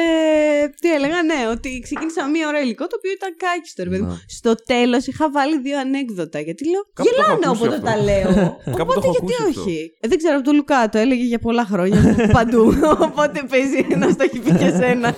τι 0.82 0.94
έλεγα, 0.94 1.24
ναι, 1.24 1.40
ότι 1.52 1.80
ξεκίνησα 1.84 2.24
με 2.26 2.30
μία 2.30 2.48
ώρα 2.48 2.60
υλικό 2.62 2.88
το 2.88 2.96
οποίο 3.00 3.12
ήταν 3.12 3.32
κάκιστο, 3.46 3.84
ρε 3.84 3.90
παιδί 3.90 4.02
μου. 4.02 4.08
Να. 4.08 4.20
Στο 4.28 4.56
τέλος 4.56 5.08
είχα 5.08 5.32
βάλει 5.32 5.60
δύο 5.60 5.78
ανέκδοτα. 5.80 6.40
Γιατί 6.40 6.64
λέω, 6.70 6.82
Κάπου 6.94 7.10
το 7.10 7.16
έχω 7.18 7.26
γελάνε 7.26 7.46
ακούσει 7.46 7.62
όποτε 7.62 7.76
αυτό. 7.76 7.88
τα 7.90 7.96
λέω. 8.08 8.30
Κάπου 8.80 8.94
το 8.94 9.00
Οπότε 9.00 9.08
έχω 9.08 9.12
γιατί 9.12 9.34
ακούσει 9.40 9.50
αυτό. 9.50 9.62
όχι; 9.62 9.78
Ε, 10.00 10.08
δεν 10.08 10.18
ξέρω, 10.18 10.36
από 10.40 10.46
το 10.46 10.52
Λουκά 10.58 10.90
το 10.90 10.98
έλεγε 10.98 11.24
για 11.34 11.40
πολλά 11.40 11.66
χρόνια 11.66 12.02
παντού. 12.38 12.64
Οπότε 13.08 13.38
παίζει 13.52 13.82
να 14.02 14.08
το 14.16 14.24
έχει 14.28 14.40
πει 14.40 14.52
και 14.62 14.66
εσένα. 14.74 15.10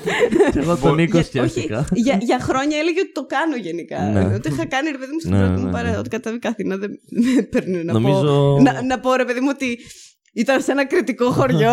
Και 0.52 0.60
εγώ 0.60 0.76
τον 0.78 0.96
Νίκο 0.96 1.18
Για- 1.18 1.26
σκέφτηκα. 1.26 1.78
όχι, 1.80 2.02
για, 2.06 2.18
για 2.22 2.40
χρόνια 2.40 2.78
έλεγε 2.78 3.00
ότι 3.00 3.12
το 3.12 3.26
κάνω 3.26 3.56
γενικά. 3.56 4.00
Ναι. 4.14 4.34
Ότι 4.36 4.48
είχα 4.52 4.66
κάνει 4.66 4.90
ρε 4.96 4.98
παιδί 4.98 5.12
μου 5.14 5.20
στην 5.20 5.32
Ναι, 5.32 5.40
πρώτη 5.40 5.60
ναι, 5.60 5.66
μου 5.66 5.72
παρέα. 5.72 5.92
ναι. 5.92 5.98
Ότι 5.98 6.10
κατέβηκα 6.10 6.50
Αθήνα 6.50 6.76
δεν 6.78 6.92
με 7.36 7.42
παίρνει 7.42 7.84
να 7.84 7.94
Νομίζω- 7.94 8.22
πω. 8.26 8.60
Να, 8.62 8.82
να 8.84 9.00
πω 9.00 9.16
ρε 9.16 9.26
παιδί 9.26 9.40
μου 9.40 9.50
ότι 9.54 9.78
ήταν 10.36 10.62
σε 10.62 10.72
ένα 10.72 10.86
κρητικό 10.88 11.32
χωριό. 11.32 11.72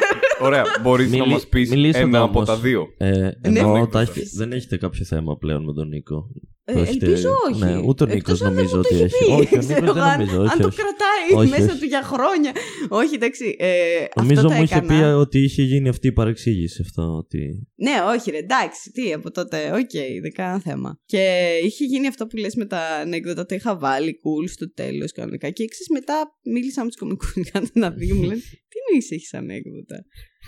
Ωραία, 0.46 0.62
μπορείς 0.82 1.10
να 1.10 1.16
Μιλή- 1.18 1.32
μας 1.32 1.46
πεις 1.46 1.70
μιλήσατε 1.70 2.04
ένα 2.04 2.20
από 2.20 2.28
όμως. 2.34 2.48
τα 2.48 2.56
δύο. 2.56 2.86
Ε, 2.98 3.30
εννοώ, 3.40 3.78
ναι. 3.78 3.86
τα 3.86 4.00
έχει- 4.00 4.36
δεν 4.36 4.52
έχετε 4.52 4.76
κάποιο 4.76 5.04
θέμα 5.04 5.36
πλέον 5.36 5.64
με 5.64 5.72
τον 5.72 5.88
Νίκο. 5.88 6.26
Ε, 6.66 6.72
Το 6.72 6.80
έχετε- 6.80 7.06
ελπίζω 7.08 7.28
όχι. 7.50 7.64
Ναι, 7.64 7.76
ούτε 7.88 8.02
ο 8.04 8.06
Νίκος 8.06 8.20
Εκτός 8.20 8.40
αν 8.42 8.46
δεν 8.46 8.54
νομίζω 8.54 8.76
μου 8.76 8.82
το 8.82 8.88
ότι 8.94 8.94
έχει 9.02 9.14
έχει. 9.14 9.24
πει. 9.24 9.30
Όχι, 9.32 9.54
ο 9.54 9.58
Ξέρω 9.58 9.80
Νίκο 9.80 9.92
δεν 9.92 10.02
αν- 10.02 10.18
νομίζω. 10.18 10.40
Αν 10.40 10.46
Όχι, 10.46 10.58
το 10.60 10.66
όχι. 10.66 10.76
κρατάει 10.82 11.24
Όχι, 11.40 11.50
μέσα 11.50 11.70
όχι. 11.72 11.78
του 11.80 11.84
για 11.94 12.02
χρόνια. 12.02 12.52
Όχι, 12.88 13.14
εντάξει. 13.14 13.56
Ε, 13.58 14.04
Νομίζω 14.16 14.40
αυτό 14.40 14.48
το 14.48 14.54
μου 14.54 14.62
είχε 14.62 14.80
πει 14.80 14.94
έκανα. 14.94 15.16
ότι 15.16 15.38
είχε 15.38 15.62
γίνει 15.62 15.88
αυτή 15.88 16.06
η 16.06 16.12
παρεξήγηση 16.12 16.82
αυτό. 16.86 17.02
Ότι... 17.22 17.68
Ναι, 17.74 17.94
όχι, 18.14 18.30
ρε, 18.30 18.38
εντάξει. 18.38 18.90
Τι 18.92 19.12
από 19.12 19.30
τότε. 19.30 19.56
Οκ, 19.80 19.90
δεν 20.22 20.32
κάνα 20.32 20.60
θέμα. 20.60 20.98
Και 21.04 21.22
είχε 21.64 21.84
γίνει 21.84 22.06
αυτό 22.06 22.26
που 22.26 22.36
λες 22.36 22.54
με 22.54 22.64
τα 22.66 22.80
ανέκδοτα. 22.80 23.46
Τα 23.46 23.54
είχα 23.54 23.76
βάλει 23.78 24.10
cool 24.24 24.48
στο 24.50 24.72
τέλος 24.72 25.12
κανονικά. 25.12 25.50
Και 25.50 25.62
εξή 25.62 25.92
μετά 25.92 26.14
μίλησα 26.52 26.80
με 26.82 26.86
τους 26.88 26.96
κομικούς 26.96 27.32
κάτι 27.52 27.70
να 27.74 27.90
δει. 27.90 28.12
Μου 28.12 28.22
λένε 28.22 28.40
Τι 28.70 28.78
νοεί 28.90 29.02
έχεις 29.10 29.34
ανέκδοτα. 29.34 29.98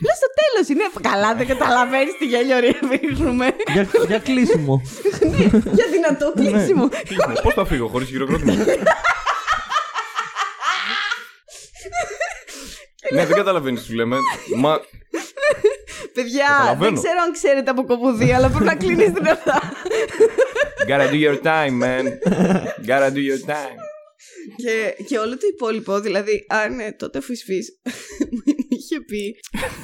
Λέω 0.04 0.14
στο 0.14 0.26
τέλος 0.40 0.68
είναι. 0.68 1.10
Καλά, 1.10 1.34
δεν 1.34 1.46
καταλαβαίνεις 1.46 2.16
τι 2.18 2.24
γέλιο 2.26 2.58
ρίχνουμε. 2.58 3.46
για, 3.72 3.88
για 4.06 4.18
κλείσιμο. 4.18 4.82
Ναι, 5.30 5.36
για 5.72 5.86
δυνατό 5.90 6.32
κλείσιμο. 6.36 6.88
Πώς 7.42 7.54
θα 7.54 7.64
φύγω 7.66 7.88
χωρίς 7.88 8.08
χειροκρότημα; 8.08 8.54
ναι, 13.12 13.26
δεν 13.26 13.36
καταλαβαίνεις 13.36 13.80
τι 13.80 13.86
σου 13.86 13.94
λέμε. 13.94 14.16
Μα 14.56 14.80
Παιδιά, 16.12 16.44
Καταλαβαίνω. 16.58 16.90
δεν 16.90 17.02
ξέρω 17.02 17.20
αν 17.26 17.32
ξέρετε 17.32 17.70
από 17.70 17.84
κομμωδία, 17.84 18.36
αλλά 18.36 18.48
πρέπει 18.48 18.64
να 18.64 18.74
κλείνεις 18.76 19.12
την 19.12 19.28
αυτά. 19.28 19.60
gotta 20.88 21.10
do 21.10 21.18
your 21.26 21.42
time, 21.42 21.74
man. 21.82 22.04
Gotta 22.86 23.10
do 23.16 23.22
your 23.30 23.50
time. 23.50 23.78
και, 24.56 25.02
και 25.04 25.18
όλο 25.18 25.30
το 25.32 25.46
υπόλοιπο, 25.54 26.00
δηλαδή, 26.00 26.46
αν 26.48 26.80
ε, 26.80 26.92
τότε 26.92 27.20
φυσφύς 27.20 27.80
μου 28.30 28.42
είχε 28.96 29.04
πει. 29.10 29.22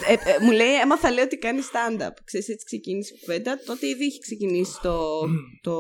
ε, 0.09 0.13
ε, 0.13 0.45
μου 0.45 0.51
λέει, 0.51 0.75
έμαθα 0.85 1.11
λέει 1.11 1.25
ότι 1.25 1.37
κάνει 1.37 1.61
stand-up. 1.73 2.15
Ξέρεις, 2.25 2.49
έτσι 2.49 2.65
ξεκίνησε 2.65 3.15
η 3.17 3.19
κουβέντα. 3.21 3.61
Τότε 3.67 3.87
ήδη 3.89 4.05
είχε 4.05 4.19
ξεκινήσει 4.19 4.75
το. 4.83 4.97
το 5.61 5.75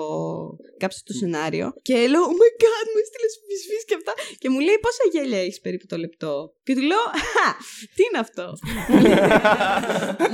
κάψε 0.78 1.02
το 1.04 1.12
σενάριο. 1.12 1.72
Και 1.82 1.94
λέω, 1.94 2.22
Oh 2.32 2.36
my 2.42 2.50
god, 2.64 2.86
μου 2.92 3.00
έστειλες 3.04 3.34
φυσφύς 3.48 3.84
και 3.84 3.94
αυτά. 3.94 4.12
Και 4.38 4.48
μου 4.50 4.60
λέει, 4.60 4.78
πόσα 4.80 5.04
γέλια 5.12 5.40
έχεις 5.40 5.60
περίπου 5.60 5.86
το 5.86 5.96
λεπτό; 5.96 6.54
Και 6.64 6.74
του 6.74 6.80
λέω, 6.80 7.04
Χα, 7.32 7.48
τι 7.96 8.02
είναι 8.08 8.18
αυτό; 8.26 8.46
Μου 8.88 9.00
λέει- 9.00 9.30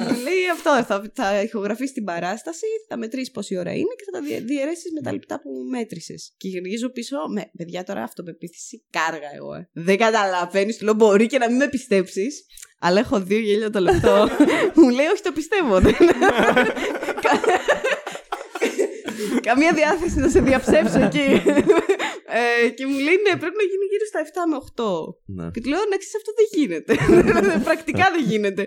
μου 0.05 0.15
λέει 0.27 0.43
αυτό, 0.53 0.85
θα, 0.89 1.11
θα 1.15 1.43
ηχογραφήσει 1.43 1.93
την 1.93 2.05
παράσταση, 2.05 2.67
θα 2.89 2.97
μετρήσεις 2.97 3.31
πόση 3.31 3.57
ώρα 3.57 3.73
είναι 3.73 3.95
και 3.99 4.05
θα 4.05 4.19
τα 4.19 4.45
διαιρέσεις 4.47 4.93
με 4.93 5.01
τα 5.01 5.13
λεπτά 5.13 5.41
που 5.41 5.51
μέτρησες. 5.71 6.33
Και 6.37 6.49
γυρίζω 6.49 6.89
πίσω 6.89 7.17
με 7.35 7.51
παιδιά 7.57 7.85
τώρα 7.85 8.03
αυτοπεποίθηση 8.03 8.85
κάργα 8.91 9.35
εγώ. 9.35 9.55
Ε. 9.55 9.69
Δεν 9.73 9.97
καταλαβαίνεις, 9.99 10.77
του 10.77 10.85
λέω 10.85 10.95
μπορεί 10.95 11.27
και 11.27 11.39
να 11.39 11.49
μην 11.49 11.57
με 11.57 11.69
πιστέψεις. 11.69 12.47
Αλλά 12.79 12.99
έχω 13.01 13.21
δύο 13.21 13.39
γέλια 13.39 13.71
το 13.71 13.81
λεπτό. 13.81 14.29
Μου 14.81 14.89
λέει, 14.89 15.07
Όχι, 15.07 15.23
το 15.23 15.33
πιστεύω. 15.33 15.81
Δεν- 15.81 15.97
Κα- 17.25 17.41
Καμία 19.49 19.73
διάθεση 19.73 20.19
να 20.19 20.29
σε 20.29 20.41
διαψεύσω 20.41 20.99
εκεί. 20.99 21.43
Ε, 22.65 22.69
και 22.69 22.87
μου 22.87 22.99
λέει, 22.99 23.17
Ναι, 23.27 23.35
πρέπει 23.43 23.59
να 23.63 23.67
γίνει 23.71 23.85
γύρω 23.91 24.07
στα 24.11 24.21
7 24.25 24.27
με 24.51 24.57
8. 24.57 24.61
ναι. 25.27 25.51
Και 25.53 25.61
του 25.61 25.69
λέω, 25.69 25.79
να 25.93 25.97
ξέρεις, 25.97 26.17
αυτό 26.21 26.31
δεν 26.39 26.47
γίνεται. 26.57 26.93
Πρακτικά 27.69 28.07
δεν 28.15 28.25
γίνεται. 28.25 28.67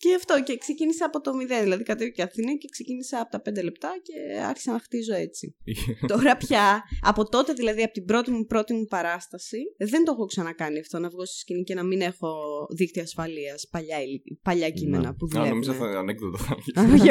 Και 0.00 0.14
αυτό 0.16 0.42
και 0.42 0.56
ξεκίνησα 0.56 1.04
από 1.04 1.20
το 1.20 1.34
μηδέν. 1.34 1.62
Δηλαδή 1.62 1.82
κατέβηκα 1.82 2.24
Αθήνα 2.24 2.52
και 2.54 2.68
ξεκίνησα 2.70 3.20
από 3.20 3.30
τα 3.30 3.40
πέντε 3.40 3.62
λεπτά 3.62 3.90
και 4.02 4.40
άρχισα 4.50 4.72
να 4.72 4.78
χτίζω 4.78 5.14
έτσι. 5.14 5.54
Τώρα 6.12 6.36
πια, 6.36 6.82
από 7.00 7.28
τότε 7.28 7.52
δηλαδή, 7.52 7.82
από 7.82 7.92
την 7.92 8.04
πρώτη 8.04 8.30
μου, 8.30 8.44
πρώτη 8.46 8.74
μου 8.74 8.84
παράσταση, 8.84 9.58
δεν 9.92 10.04
το 10.04 10.12
έχω 10.14 10.24
ξανακάνει 10.26 10.78
αυτό 10.78 10.98
να 10.98 11.08
βγω 11.08 11.24
στη 11.26 11.36
σκηνή 11.38 11.62
και 11.62 11.74
να 11.74 11.82
μην 11.84 12.00
έχω 12.00 12.30
δίκτυα 12.76 13.02
ασφαλείας 13.02 13.68
παλιά, 13.70 14.02
υλ- 14.02 14.38
παλιά 14.42 14.70
κείμενα 14.70 15.02
Ναι. 15.08 15.12
που 15.12 15.24
Α, 15.24 15.28
δουλεύουν. 15.30 15.48
νομίζω 15.50 15.72
θα 15.72 15.98
ανέκδοτο 15.98 16.38
θα 16.38 16.56
βγει. 16.86 17.10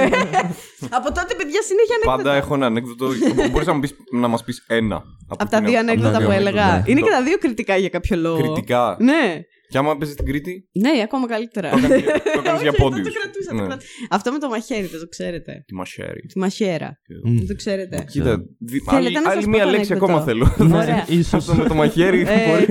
από 0.98 1.08
τότε, 1.18 1.34
παιδιά, 1.38 1.62
συνέχεια 1.62 1.96
ανέκδοτα. 1.96 2.16
Πάντα 2.16 2.34
έχω 2.36 2.54
ένα 2.54 2.66
ανέκδοτο. 2.66 3.08
Μπορείς 3.52 3.68
να, 3.68 3.74
μου 3.74 3.80
πεις- 3.80 3.96
να 4.12 4.28
μας 4.28 4.44
πεις 4.44 4.64
ένα. 4.68 5.04
Από 5.28 5.50
τα 5.50 5.62
δύο 5.62 5.80
ανέκδοτα 5.80 6.18
δύο 6.18 6.28
που 6.28 6.34
ανέκδοτα, 6.34 6.50
έλεγα. 6.62 6.78
ναι. 6.78 6.84
Είναι 6.92 7.02
και 7.02 7.10
τα 7.10 7.24
δύο 7.24 7.38
κριτικά 7.38 7.78
για 7.78 7.90
κάποιο 7.90 8.18
λόγο. 8.18 8.42
Κριτικά. 8.54 8.98
Ναι. 9.00 9.42
Και 9.70 9.78
άμα 9.78 9.98
παίζει 9.98 10.16
την 10.16 10.26
Κρήτη, 10.26 10.70
Ναι, 10.72 10.90
ακόμα 11.04 11.28
καλύτερα. 11.28 11.70
το 11.70 11.78
έκανες- 11.78 12.04
το 12.04 12.40
έκανες 12.40 12.62
για 12.62 12.70
Όχι, 12.70 12.82
πόντιου. 12.82 13.02
αυτό 13.02 13.12
το 13.14 13.20
κρατούσα, 13.20 13.50
το 13.52 13.66
κρατούσα. 13.66 13.90
Αυτό 14.10 14.32
με 14.32 14.40
το 14.40 14.48
μαχαίρι, 14.50 14.86
δεν 14.88 15.00
το 15.00 15.08
ξέρετε. 15.08 15.64
Τη 15.68 15.74
μασέρι. 15.76 16.22
Τη 16.22 16.40
μαχαίρα. 16.40 17.00
Μμ. 17.24 17.38
Δεν 17.38 17.48
το 17.48 17.56
ξέρετε. 17.56 18.06
Κοίτα, 18.12 18.38
δι- 18.60 18.84
Θέλετε 18.90 19.06
άλλη, 19.06 19.14
να 19.14 19.22
σας 19.22 19.34
άλλη 19.34 19.44
πω 19.44 19.50
μία 19.50 19.64
το 19.64 19.70
λέξη 19.70 19.92
ανέκδοτο; 19.92 20.14
ακόμα 20.14 20.26
θέλω. 20.26 20.76
Ωραία. 20.76 21.06
Ίσως. 21.10 21.34
Αυτό 21.34 21.54
με 21.56 21.68
το 21.68 21.74
μαχαίρι. 21.74 22.22
Ε, 22.28 22.50
μπορεί. 22.50 22.66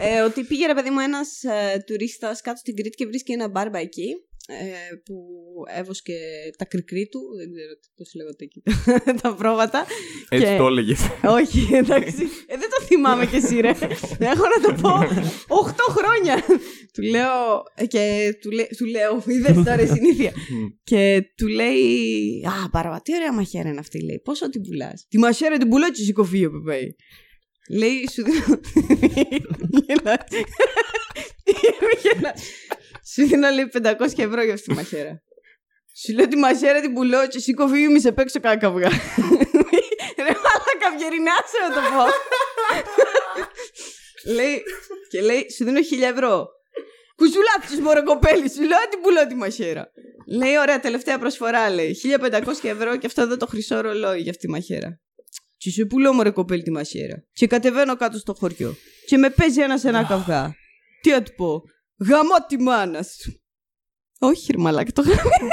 ε, 0.00 0.20
ότι 0.20 0.44
πήγε 0.44 0.66
ρε 0.66 0.74
παιδί 0.74 0.90
μου 0.90 0.98
ένας 1.00 1.42
ε, 1.42 1.82
τουρίστας 1.86 2.40
κάτω 2.40 2.56
στην 2.56 2.74
Κρήτη 2.76 2.96
και 2.96 3.06
βρίσκει 3.06 3.32
ένα 3.32 3.48
μπάρμπα 3.48 3.78
εκεί. 3.78 4.08
Ε, 4.60 4.94
που 5.04 5.16
έβοσκε 5.76 6.14
τα 6.58 6.64
κρικρί 6.64 7.08
του. 7.10 7.20
Δεν 7.38 7.52
ξέρω 7.52 7.72
πώς 7.96 8.14
λέγονται 8.14 8.44
εκεί. 8.44 8.62
τα 9.22 9.34
πρόβατα. 9.34 9.86
Έτσι 10.28 10.46
και- 10.46 10.56
το 10.56 10.66
έλεγε. 10.66 10.94
Όχι, 11.24 11.68
εντάξει. 11.72 12.22
Ε, 12.46 12.56
δεν 12.56 12.68
το 12.70 12.84
θυμάμαι 12.86 13.26
κι 13.26 13.36
εσύ, 13.36 13.60
ρε. 13.60 13.68
Έχω 14.18 14.44
να 14.56 14.60
το 14.66 14.72
πω 14.82 14.90
8 15.48 15.72
χρόνια. 15.88 16.44
του 16.92 17.02
λέω. 17.02 17.62
ε, 17.74 17.86
Και 17.86 18.34
του, 18.40 18.50
λέ, 18.50 18.66
του 18.76 18.86
λέω. 18.86 19.22
Είδες 19.26 19.56
τώρα 19.64 19.80
η 19.82 19.86
συνήθεια. 19.86 20.32
και 20.84 21.22
του 21.36 21.46
λέει. 21.46 22.44
Α, 22.46 22.68
μπάρμπα, 22.72 23.00
τι 23.02 23.14
ωραία 23.14 23.32
μαχαίρα 23.32 23.68
είναι 23.68 23.78
αυτή. 23.80 24.04
Λέει, 24.04 24.20
πόσο 24.24 24.48
την 24.50 24.62
πουλάς; 24.62 25.06
Τη 25.08 25.18
μαχαίρα 25.18 25.56
την 25.58 25.68
πουλάω 25.68 25.90
και 25.90 26.02
σηκωφείο, 26.02 26.50
πεπέι. 26.50 26.96
Λέει, 27.70 28.08
σου 28.12 28.22
δίνω. 28.24 28.60
Γελάει. 31.60 31.96
Γελάει. 32.02 32.32
Σου 33.12 33.26
δίνω, 33.26 33.48
λέει, 33.50 33.68
500 33.72 34.24
ευρώ 34.26 34.42
για 34.42 34.54
αυτή 34.54 34.68
τη 34.68 34.74
μαχαίρα. 34.74 35.22
Σου 36.02 36.12
λέω 36.12 36.28
τη 36.28 36.36
μαχαίρα 36.36 36.80
την 36.80 36.92
πουλώ 36.92 37.26
και 37.26 37.36
εσύ 37.36 37.54
κοφή 37.54 37.88
μη 37.88 38.00
σε 38.00 38.12
παίξω 38.12 38.40
κάκα 38.40 38.56
καυγά. 38.56 38.88
Ρε 40.24 40.34
μάλακα 40.44 40.88
βιερινάσε 40.98 41.58
να 41.68 41.74
το 41.74 41.80
πω. 41.90 42.04
λέει, 44.36 44.62
και 45.10 45.20
λέει, 45.20 45.46
σου 45.56 45.64
δίνω 45.64 45.80
1000 45.80 46.02
ευρώ. 46.12 46.48
Κουζουλάψεις 47.16 47.80
μωρέ 47.80 48.02
κοπέλη, 48.02 48.50
σου 48.50 48.62
λέω 48.62 48.78
την 48.90 49.00
πουλώ 49.02 49.26
τη 49.26 49.34
μαχαίρα. 49.34 49.92
Λέει, 50.26 50.58
ωραία, 50.58 50.80
τελευταία 50.80 51.18
προσφορά, 51.18 51.70
λέει. 51.70 51.96
1500 52.20 52.40
ευρώ 52.62 52.96
και 52.96 53.06
αυτό 53.06 53.22
εδώ 53.22 53.36
το 53.36 53.46
χρυσό 53.46 53.80
ρολόι 53.80 54.20
για 54.20 54.30
αυτή 54.30 54.46
τη 54.46 54.52
μαχαίρα. 54.52 55.00
Και 55.56 55.70
σου 55.70 55.86
πουλώ 55.86 56.12
μωρέ 56.12 56.30
κοπέλη 56.30 56.62
τη 56.62 56.70
μαχαίρα. 56.70 57.24
Και 57.32 57.46
κατεβαίνω 57.46 57.96
κάτω 57.96 58.18
στο 58.18 58.34
χωριό. 58.34 58.76
Και 59.06 59.16
με 59.16 59.30
παίζει 59.30 59.60
ένας 59.60 59.84
ένα 59.84 60.04
καυγά. 60.04 60.54
Τι 61.00 61.10
να 61.10 61.22
του 61.22 61.34
πω. 61.34 61.62
Γαμώ 62.08 62.46
τη 62.48 62.58
μάνα 62.58 63.02
σου. 63.02 63.42
Όχι, 64.18 64.52
ρε 64.52 64.58
μαλάκα, 64.58 64.92
το 64.92 65.02
γάμι. 65.02 65.48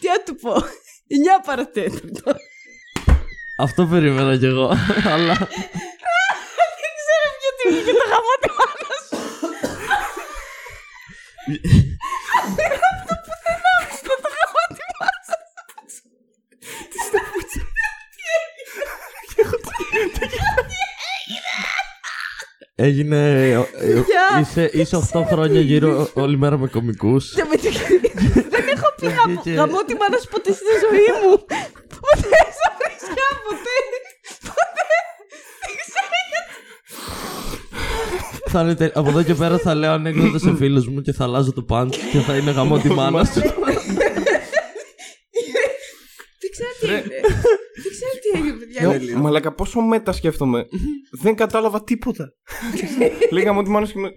Τι 0.00 0.06
να 0.08 0.22
του 0.22 0.34
πω. 0.34 0.54
9 0.54 0.58
παρατέταρτο. 1.46 2.34
Αυτό 3.58 3.86
περίμενα 3.86 4.38
κι 4.38 4.44
εγώ. 4.44 4.66
Αλλά. 5.14 5.34
Δεν 6.82 6.92
ξέρω 6.98 7.26
γιατί 7.42 7.62
βγήκε 7.68 7.92
το 7.92 8.06
γαμώ 8.10 8.34
τη 8.42 8.48
μάνα 8.58 8.94
σου. 9.06 9.16
Αυτό 12.92 13.14
που 13.24 13.34
δεν 13.44 13.58
άκουσα 13.78 14.14
το 14.22 14.28
γαμώ 14.36 14.64
τη 14.76 14.84
μάνα 14.98 15.20
σου. 15.94 16.06
Έγινε. 20.22 20.61
Ε, 22.86 23.48
Γεια. 23.50 24.40
Είσαι, 24.40 24.70
είσαι 24.72 24.96
8 25.12 25.22
χρόνια 25.30 25.60
γύρω 25.60 26.08
όλη 26.14 26.36
μέρα 26.38 26.58
με 26.58 26.66
κομικούς. 26.68 27.34
Δεν 27.34 27.46
με 27.50 27.56
Δεν 28.50 28.64
έχω 28.74 28.94
πει 29.00 29.06
γαμώ- 29.06 29.42
Και- 29.42 29.50
γαμώ 29.50 29.84
τη 29.86 29.94
μάνα 29.94 30.18
σου 30.22 30.28
ποτέ 30.30 30.52
στη 30.52 30.64
ζωή 30.82 31.08
μου. 31.22 31.30
Ποτέ 32.00 32.40
σαν 32.58 32.72
φρεσιά, 32.78 33.28
ποτέ. 33.46 33.76
Ποτέ. 34.48 34.86
Δεν 35.60 35.74
ξέρω 35.88 36.16
γιατί. 36.30 36.50
Θα 38.50 38.60
είναι 38.60 38.74
τε- 38.74 38.96
Από 38.96 39.08
εδώ 39.08 39.22
και 39.22 39.34
πέρα 39.34 39.58
θα 39.58 39.74
λέω 39.74 39.92
ανέκδοτα 39.92 40.38
σε 40.38 40.54
φίλους 40.56 40.88
μου 40.88 41.00
και 41.00 41.12
θα 41.12 41.24
αλλάζω 41.24 41.52
το 41.52 41.62
πάντ 41.62 41.92
και 42.12 42.18
θα 42.18 42.36
είναι 42.36 42.50
γαμό 42.50 42.78
τη 42.78 42.88
μάνα 42.88 43.24
σου. 43.24 43.40
Δεν 46.40 46.50
ξέρω 46.52 46.70
τι 46.80 46.86
έγινε. 46.86 47.20
Δεν 48.32 48.68
ξέρω 48.74 48.90
τι 48.90 48.94
έγινε, 48.94 48.98
παιδιά. 48.98 49.18
Μαλάκα, 49.18 49.52
πόσο 49.54 49.80
μέτα 49.80 50.12
σκέφτομαι. 50.12 50.66
Δεν 51.10 51.34
κατάλαβα 51.34 51.84
τίποτα. 51.84 52.32
Λέγαμε 53.30 53.58
ότι 53.58 53.70
μάλλον 53.70 53.88
σκέφτομαι. 53.88 54.14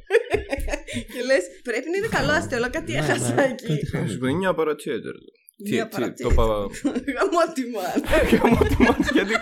Και 1.13 1.21
λες, 1.25 1.43
πρέπει 1.63 1.89
να 1.91 1.97
είναι 1.97 2.07
καλό 2.17 2.31
αστείο, 2.31 2.57
αλλά 2.57 2.69
κάτι 2.69 2.95
έχασα 2.95 3.41
εκεί. 3.41 3.79
Σου 4.11 4.17
πει 4.19 4.27
9 4.49 4.55
παρατσέτερ. 4.55 5.15
Τι, 5.65 5.71
Μια 5.73 5.87
τι, 5.87 6.23
το 6.23 6.29
παρατήρηση. 6.29 6.33
είπα. 6.33 6.43
Γαμώ 7.17 7.41
τη 7.55 7.63
μάνα. 7.73 8.17
Γαμώ 8.41 8.61
τη 8.71 8.75
μάνα, 8.83 9.05
γιατί 9.17 9.33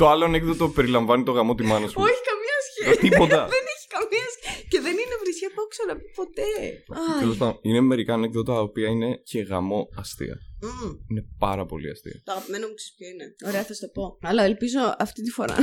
το 0.00 0.04
άλλο 0.12 0.24
ανέκδοτο 0.24 0.64
περιλαμβάνει 0.76 1.22
το 1.28 1.32
γαμό 1.32 1.54
τη 1.58 1.64
μάνα 1.70 1.86
σου. 1.88 1.96
Όχι, 2.06 2.20
καμία 2.30 2.56
Ε, 2.58 2.64
σχέση. 2.92 2.98
Τίποτα. 3.04 3.38
Δεν 3.54 3.64
έχει 3.74 3.86
καμία 3.96 4.26
σχέση. 4.34 4.60
Και 4.72 4.80
δεν 4.86 4.94
είναι 5.02 5.07
βρισιά 5.38 5.48
που 5.54 5.60
έχω 5.60 5.70
ξαναπεί 5.74 6.06
ποτέ. 6.20 6.48
Αϊ. 7.12 7.20
Τέλος 7.22 7.36
πάντων, 7.36 7.58
είναι 7.62 7.80
μερικά 7.80 8.12
ανέκδοτα 8.14 8.52
τα 8.52 8.60
οποία 8.60 8.88
είναι 8.88 9.10
και 9.30 9.40
γαμό 9.40 9.88
αστεία. 9.96 10.36
Μμμ. 10.62 10.92
Είναι 11.10 11.24
πάρα 11.38 11.66
πολύ 11.66 11.90
αστεία. 11.90 12.20
Το 12.24 12.32
αγαπημένο 12.32 12.66
μου 12.68 12.74
ξέρεις 12.74 12.94
ποιο 12.96 13.06
είναι. 13.12 13.26
Ωραία, 13.48 13.62
θα 13.64 13.74
σου 13.74 13.80
το 13.80 13.88
πω. 13.96 14.18
Αλλά 14.22 14.42
ελπίζω 14.50 14.80
αυτή 14.98 15.22
τη 15.22 15.30
φορά. 15.30 15.56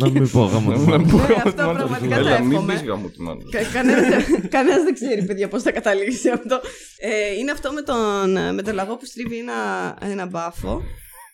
Να 0.00 0.08
μην 0.10 0.30
πω 0.30 0.40
γαμό 0.44 0.72
τη 0.72 0.78
μάνα. 0.78 1.04
Ναι, 1.12 1.34
αυτό 1.44 1.62
πραγματικά 1.76 2.14
το 2.20 2.26
Έλα, 2.26 2.40
μην 2.42 2.52
εύχομαι. 2.52 2.72
πεις 2.72 2.82
γαμό 2.82 3.08
τη 3.08 3.20
μάνα. 3.22 3.42
Κανένας 3.72 4.24
κανένας 4.48 4.82
δεν 4.82 4.94
ξέρει, 4.94 5.24
παιδιά, 5.24 5.48
πώς 5.48 5.62
θα 5.62 5.72
καταλήξει 5.72 6.28
αυτό. 6.28 6.60
Ε, 6.98 7.34
είναι 7.38 7.50
αυτό 7.50 7.72
με 7.72 7.82
τον, 7.82 8.30
με 8.54 8.62
τον 8.62 8.74
λαγό 8.74 8.96
που 8.96 9.06
στρίβει 9.06 9.38
ένα, 9.38 9.58
ένα 10.00 10.26
μπάφο. 10.26 10.82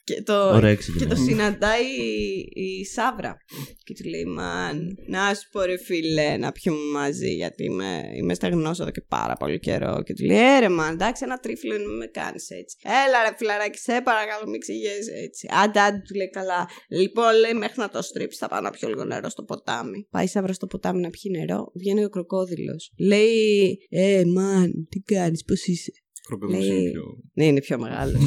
Και 0.09 0.23
το, 0.23 0.51
Ωραία, 0.55 0.75
και 0.75 0.79
ξεκινάει. 0.79 1.09
το 1.09 1.17
συναντάει 1.17 1.85
η, 1.85 2.81
η 2.81 2.85
Σάβρα. 2.85 3.37
Και 3.85 3.95
του 3.95 4.09
λέει: 4.09 4.25
Μαν, 4.25 4.99
να 5.07 5.35
σου 5.35 5.49
πω 5.53 5.63
ρε 5.63 5.79
φίλε, 5.79 6.37
να 6.37 6.53
πιούμε 6.53 6.79
μαζί, 6.93 7.35
γιατί 7.35 7.65
είμαι, 7.65 8.03
είμαι 8.17 8.35
στεγνός 8.35 8.81
εδώ 8.81 8.91
και 8.91 9.01
πάρα 9.09 9.35
πολύ 9.35 9.59
καιρό. 9.59 10.03
Και 10.03 10.15
του 10.15 10.25
λέει: 10.25 10.37
Ε, 10.37 10.59
ρε, 10.59 10.69
μαν, 10.69 10.93
εντάξει, 10.93 11.25
ένα 11.25 11.39
τρίφλο 11.39 11.75
είναι, 11.75 11.85
μην 11.87 11.97
με 11.97 12.07
κάνεις 12.07 12.51
έτσι. 12.51 12.77
Έλα, 12.83 13.29
ρε 13.29 13.35
φιλαράκι, 13.37 13.79
σε 13.79 14.01
παρακαλώ, 14.05 14.49
μην 14.51 14.61
ξηγέσαι 14.61 15.13
έτσι. 15.27 15.49
Άντε, 15.63 15.81
άντε, 15.81 16.03
του 16.09 16.15
λέει 16.15 16.31
καλά. 16.31 16.69
Λοιπόν, 16.89 17.35
λέει, 17.41 17.55
μέχρι 17.55 17.81
να 17.81 17.89
το 17.89 18.03
στρίψεις, 18.03 18.39
θα 18.41 18.49
πάω 18.49 18.61
να 18.61 18.71
πιω 18.71 18.89
λίγο 18.89 19.05
νερό 19.05 19.29
στο 19.29 19.43
ποτάμι. 19.43 20.07
Πάει 20.11 20.25
η 20.25 20.29
Σάβρα 20.29 20.53
στο 20.53 20.67
ποτάμι 20.67 21.01
να 21.01 21.11
πιει 21.11 21.33
νερό. 21.39 21.73
Βγαίνει 21.75 22.05
ο 22.05 22.09
κροκόδηλος. 22.09 22.93
Λέει: 22.99 23.79
Ε, 23.91 24.23
μαν, 24.35 24.87
τι 24.91 24.99
κάνεις, 24.99 25.45
πώς 25.45 25.67
είσαι; 25.67 25.93
Κροκοδίλος 26.29 26.65
Λέει- 26.67 26.79
είναι 26.81 26.91
πιο... 26.91 27.03
Ναι, 27.35 27.45
είναι 27.45 27.61
πιο 27.61 27.79
μεγάλο. 27.79 28.19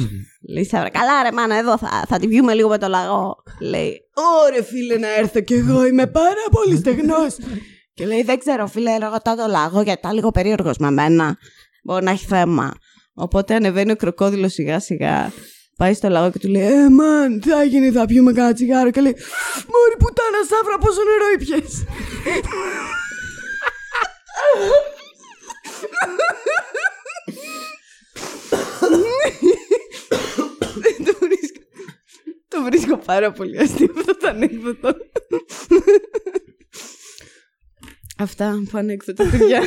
Λέει 0.52 0.64
Σάβρα, 0.64 0.90
καλά 0.90 1.22
ρε 1.22 1.32
μάνα, 1.32 1.56
εδώ 1.58 1.78
θα, 1.78 2.04
θα 2.08 2.18
τη 2.18 2.26
βγούμε 2.28 2.54
λίγο 2.54 2.68
με 2.68 2.78
το 2.78 2.88
λαγό. 2.88 3.36
Λέει, 3.60 4.00
Ωρε 4.44 4.62
φίλε 4.62 4.96
να 4.96 5.14
έρθω 5.18 5.40
κι 5.40 5.54
εγώ, 5.54 5.86
είμαι 5.86 6.06
πάρα 6.06 6.44
πολύ 6.50 6.76
στεγνός. 6.76 7.36
και 7.94 8.06
λέει, 8.06 8.22
δεν 8.22 8.38
ξέρω 8.38 8.66
φίλε, 8.66 8.96
ρωτάω 8.96 9.36
το 9.36 9.46
λαγό 9.48 9.82
γιατί 9.82 9.98
ήταν 9.98 10.14
λίγο 10.14 10.30
περίεργος 10.30 10.76
με 10.78 10.90
μένα. 10.90 11.36
Μπορεί 11.84 12.04
να 12.04 12.10
έχει 12.10 12.26
θέμα. 12.26 12.72
Οπότε 13.14 13.54
ανεβαίνει 13.54 13.90
ο 13.92 13.96
κροκόδηλο 13.96 14.48
σιγά 14.48 14.80
σιγά. 14.80 15.32
Πάει 15.76 15.94
στο 15.94 16.08
λαγό 16.08 16.30
και 16.30 16.38
του 16.38 16.48
λέει, 16.48 16.62
Ε, 16.62 16.88
μαν, 16.90 17.40
τι 17.40 17.48
θα 17.48 17.62
γίνει, 17.64 17.90
θα 17.90 18.06
πιούμε 18.06 18.32
κανένα 18.32 18.54
τσιγάρο. 18.54 18.90
Και 18.90 19.00
λέει, 19.00 19.12
Μωρή 19.72 19.96
πουτάνα, 19.98 20.38
σαύρα, 20.48 20.78
πόσο 20.78 21.00
νερό 21.02 21.30
ήπιες. 21.34 21.84
Το 31.04 31.14
βρίσκω. 31.20 31.60
Το 32.48 32.62
βρίσκω 32.64 32.98
πάρα 32.98 33.32
πολύ 33.32 33.58
αστείο 33.58 33.92
αυτό 33.98 34.16
το 34.16 34.28
ανέκδοτο. 34.28 34.94
Αυτά 38.18 38.62
που 38.70 38.78
ανέκδοτα, 38.78 39.24
παιδιά. 39.30 39.60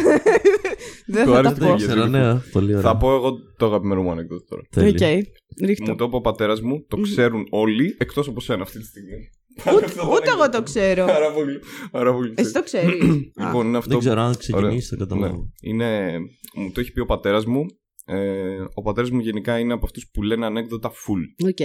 Δεν 1.05 1.25
Το 1.25 1.31
θα 1.33 1.41
τα 1.41 1.47
άρεσε 1.49 1.55
πω. 1.61 1.67
το 1.67 1.75
Ξέρω, 1.75 2.05
ναι, 2.05 2.35
πολύ 2.51 2.71
Θα 2.71 2.77
ωραία. 2.77 2.95
πω 2.95 3.15
εγώ 3.15 3.31
το 3.57 3.65
αγαπημένο 3.65 4.01
μου 4.01 4.11
ανέκδοτο 4.11 4.45
τώρα. 4.45 4.61
Οκ, 4.61 4.97
Τέλεια. 4.97 5.25
ρίχ' 5.65 5.81
το. 5.81 5.91
Μου 5.91 5.95
το 5.95 6.03
είπε 6.05 6.15
ο 6.15 6.21
πατέρας 6.21 6.61
μου, 6.61 6.85
το 6.87 6.97
ξέρουν 6.97 7.45
όλοι 7.49 7.95
εκτός 7.99 8.27
από 8.27 8.39
σένα 8.41 8.61
αυτή 8.61 8.79
τη 8.79 8.85
στιγμή. 8.85 9.29
Ούτε, 9.75 9.85
ούτε 10.15 10.29
εγώ 10.29 10.49
το 10.49 10.63
ξέρω. 10.63 11.05
Πάρα 11.05 11.31
πολύ. 11.31 11.59
Πάρα 11.91 12.13
πολύ. 12.13 12.33
Εσύ 12.37 12.51
το 12.53 12.63
ξέρεις. 12.63 13.01
Λοιπόν, 13.39 13.67
είναι 13.67 13.77
αυτό. 13.77 13.89
Δεν 13.89 13.99
ξέρω 13.99 14.19
αν 14.21 14.25
Ωραία. 14.25 14.37
ξεκινήσει 14.37 14.89
το 14.89 14.95
καταλάβω. 14.97 15.35
Ναι. 15.35 15.69
Είναι... 15.69 16.17
Μου 16.55 16.71
το 16.71 16.79
έχει 16.79 16.91
πει 16.91 16.99
ο 16.99 17.05
πατέρας 17.05 17.45
μου. 17.45 17.65
Ε, 18.05 18.63
ο 18.73 18.81
πατέρας 18.81 19.09
μου 19.09 19.19
γενικά 19.19 19.59
είναι 19.59 19.73
από 19.73 19.85
αυτούς 19.85 20.09
που 20.13 20.21
λένε 20.21 20.45
ανέκδοτα 20.45 20.89
full. 20.89 21.47
Οκ. 21.47 21.59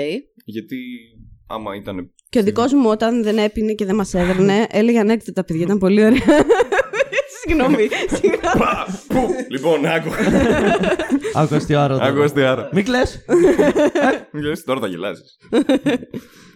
Γιατί 0.44 0.76
άμα 1.46 1.74
ήταν. 1.76 2.12
Και 2.28 2.38
ο 2.38 2.42
δικός 2.42 2.72
μου 2.72 2.88
όταν 2.88 3.22
δεν 3.22 3.38
έπινε 3.38 3.72
και 3.72 3.84
δεν 3.84 3.94
μας 3.94 4.14
έδερνε, 4.14 4.66
έλεγε 4.70 4.98
ανέκδοτα, 4.98 5.44
παιδιά. 5.44 5.62
Ήταν 5.62 5.78
πολύ 5.78 6.04
ωραία. 6.04 6.44
Συγγνώμη. 7.50 7.88
συγγνώμη. 8.16 8.58
Πα, 8.58 8.86
πού. 9.08 9.26
Λοιπόν, 9.50 9.86
άκου. 9.86 10.08
Άκου 11.34 11.54
αστιάρα. 11.54 11.94
τώρα. 11.98 12.06
Άκου 12.10 12.22
αστιάρα. 12.22 12.68
Μην 12.72 12.84
κλαις. 12.84 13.24
Μην 14.32 14.42
λες, 14.44 14.64
τώρα 14.64 14.80
θα 14.80 14.86
γελάσεις. 14.86 15.36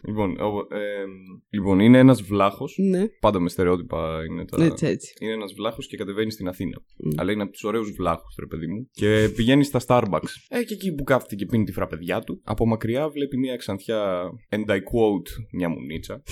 λοιπόν, 0.07 0.31
ο- 0.41 0.75
ε, 0.77 1.05
λοιπόν, 1.51 1.79
είναι 1.81 1.99
ένας 1.99 2.23
βλάχος. 2.23 2.77
Ναι, 2.91 3.07
Πάντα 3.21 3.41
με 3.41 3.49
στερεότυπα 3.49 4.19
είναι 4.31 4.45
τα. 4.45 4.65
έτσι 4.65 4.87
έτσι. 4.87 5.15
Είναι 5.21 5.33
ένας 5.33 5.53
βλάχος 5.57 5.87
και 5.87 5.97
κατεβαίνει 5.97 6.31
στην 6.31 6.49
Αθήνα. 6.49 6.77
Αλλά 7.17 7.33
είναι 7.33 7.43
από 7.43 7.53
τους 7.53 7.65
ωραίους 7.65 7.91
βλάχους, 7.91 8.35
ρε 8.39 8.47
παιδί 8.47 8.67
μου. 8.67 8.89
Και 8.93 9.29
πηγαίνει 9.37 9.65
στα 9.65 9.81
Starbucks. 9.87 10.31
Ε, 10.49 10.63
και 10.63 10.75
εκεί 10.75 10.95
που 10.95 11.05
κάθεται 11.05 11.35
και 11.35 11.47
πίνει 11.47 11.65
τη 11.65 11.73
φραπεδιά 11.73 12.21
του, 12.21 12.41
από 12.45 12.67
μακριά 12.67 13.09
βλέπει 13.09 13.39
μια 13.39 13.57
ξανθιά. 13.57 14.23
And 14.51 14.71
I 14.71 14.75
quote, 14.77 15.29
μια 15.53 15.69
μουνίτσα. 15.69 16.23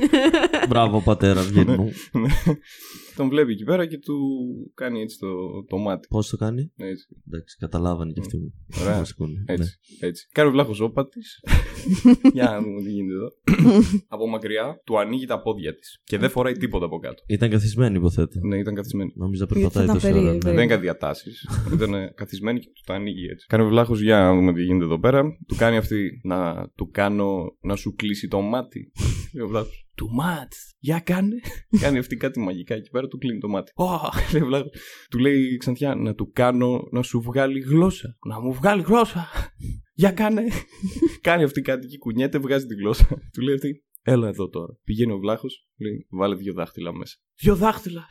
Μπράβο 0.68 1.00
πατέρα 1.00 1.40
Βιερνού. 1.42 1.90
Τον 3.16 3.28
βλέπει 3.28 3.52
εκεί 3.52 3.64
πέρα 3.64 3.86
και 3.86 3.98
του 3.98 4.16
κάνει 4.74 5.00
έτσι 5.00 5.18
το, 5.18 5.28
το 5.68 5.76
μάτι. 5.78 6.08
Πώς 6.10 6.28
το 6.28 6.36
κάνει; 6.36 6.72
Έτσι. 6.76 7.06
Εντάξει, 7.28 7.56
καταλάβανε 7.58 8.12
κι 8.12 8.20
αυτοί 8.20 8.36
μου. 8.36 8.52
Ωραία. 8.80 8.98
Μας 8.98 9.10
ακούνε. 9.10 9.44
Έτσι. 9.46 9.78
Ναι. 10.00 10.08
έτσι. 10.08 10.28
Κάνει 10.32 10.48
ο 10.48 10.52
βλάχος 10.52 10.80
όπα 10.80 11.08
της. 11.08 11.40
Για 12.34 12.44
να 12.44 12.60
δούμε 12.62 12.82
τι 12.82 12.90
γίνεται 12.90 13.14
εδώ. 13.14 13.28
από 14.14 14.28
μακριά 14.28 14.80
του 14.84 14.98
ανοίγει 14.98 15.26
τα 15.26 15.40
πόδια 15.42 15.74
της. 15.74 16.00
Και 16.04 16.18
δεν 16.18 16.30
φοράει 16.30 16.52
τίποτα 16.52 16.84
από 16.84 16.98
κάτω. 16.98 17.22
Ήταν 17.26 17.50
καθισμένη 17.50 17.96
υποθέτω. 17.96 18.38
Ναι, 18.46 18.58
ήταν 18.58 18.74
καθισμένη. 18.74 19.12
Νόμιζα 19.14 19.44
Γιατί 19.44 19.60
περπατάει 19.60 19.86
θα 19.86 19.92
τόση 19.92 20.06
ήταν 20.08 20.18
ώρα. 20.18 20.26
περίεργο. 20.28 20.48
ναι. 20.48 20.54
Δεν 20.56 20.64
έκανε 20.64 20.80
διατάσεις. 20.80 21.48
ήταν 21.74 21.94
ε, 21.94 22.12
καθισμένη 22.16 22.58
και 22.58 22.66
του 22.74 22.82
τα 22.86 22.94
ανοίγει 22.94 23.26
έτσι. 23.26 23.46
Κάνει 23.46 23.64
ο 23.64 23.68
βλάχος 23.68 24.00
για 24.00 24.18
να 24.18 24.34
δούμε 24.34 24.52
τι 24.52 24.62
γίνεται 24.62 24.84
εδώ 24.84 25.00
πέρα. 25.00 25.22
Του 25.46 25.54
κάνει 25.56 25.76
αυτή 25.76 26.20
να 26.22 26.68
του 26.74 26.90
κάνω 26.90 27.56
να 27.60 27.76
σου 27.76 27.94
κλείσει 27.94 28.28
το 28.28 28.40
μάτι. 28.40 28.92
Λέει 29.34 29.44
ο 29.44 29.48
βλάχος. 29.48 29.84
Του 30.00 30.10
μάτς. 30.12 30.74
Για 30.78 30.98
κάνε. 31.00 31.40
κάνει 31.80 31.98
αυτή 31.98 32.16
κάτι 32.16 32.40
μαγικά 32.40 32.74
εκεί 32.74 32.90
πέρα, 32.90 33.08
του 33.08 33.18
κλείνει 33.18 33.38
το 33.40 33.48
μάτι. 33.48 33.72
Ω, 33.74 33.84
λέει 34.32 34.42
ο 34.42 34.46
βλάχος. 34.46 34.70
Του 35.10 35.18
λέει 35.18 35.42
η 35.52 35.56
ξανθιά 35.56 35.94
να 35.94 36.14
του 36.14 36.30
κάνω 36.32 36.88
να 36.90 37.02
σου 37.02 37.20
βγάλει 37.20 37.60
γλώσσα. 37.60 38.16
Να 38.26 38.40
μου 38.40 38.52
βγάλει 38.52 38.82
γλώσσα. 38.82 39.28
Για 39.92 40.10
κάνε. 40.10 40.42
κάνει 41.28 41.42
αυτή 41.42 41.60
κάτι 41.60 41.86
και 41.86 41.98
κουνιέται, 41.98 42.38
βγάζει 42.38 42.66
τη 42.66 42.74
γλώσσα. 42.74 43.06
του 43.32 43.40
λέει 43.40 43.54
αυτή. 43.54 43.84
Έλα 44.02 44.28
εδώ 44.28 44.48
τώρα. 44.48 44.78
Πηγαίνει 44.84 45.12
ο 45.12 45.18
βλάχος, 45.18 45.68
λέει: 45.78 46.06
Βάλε 46.10 46.34
δύο 46.34 46.52
δάχτυλα 46.52 46.92
μέσα. 46.92 47.16
Δύο 47.40 47.56
δάχτυλα. 47.56 48.06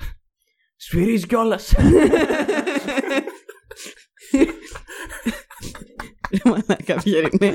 Σφυρίζει 0.76 1.28
κιόλας. 1.28 1.76
Μαλάκα 6.44 6.98
Βιερνέ. 6.98 7.54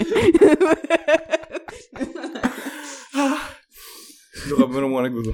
Το 4.48 4.54
αγαπημένο 4.56 4.88
μου 4.88 4.98
ανέκδοτο. 4.98 5.32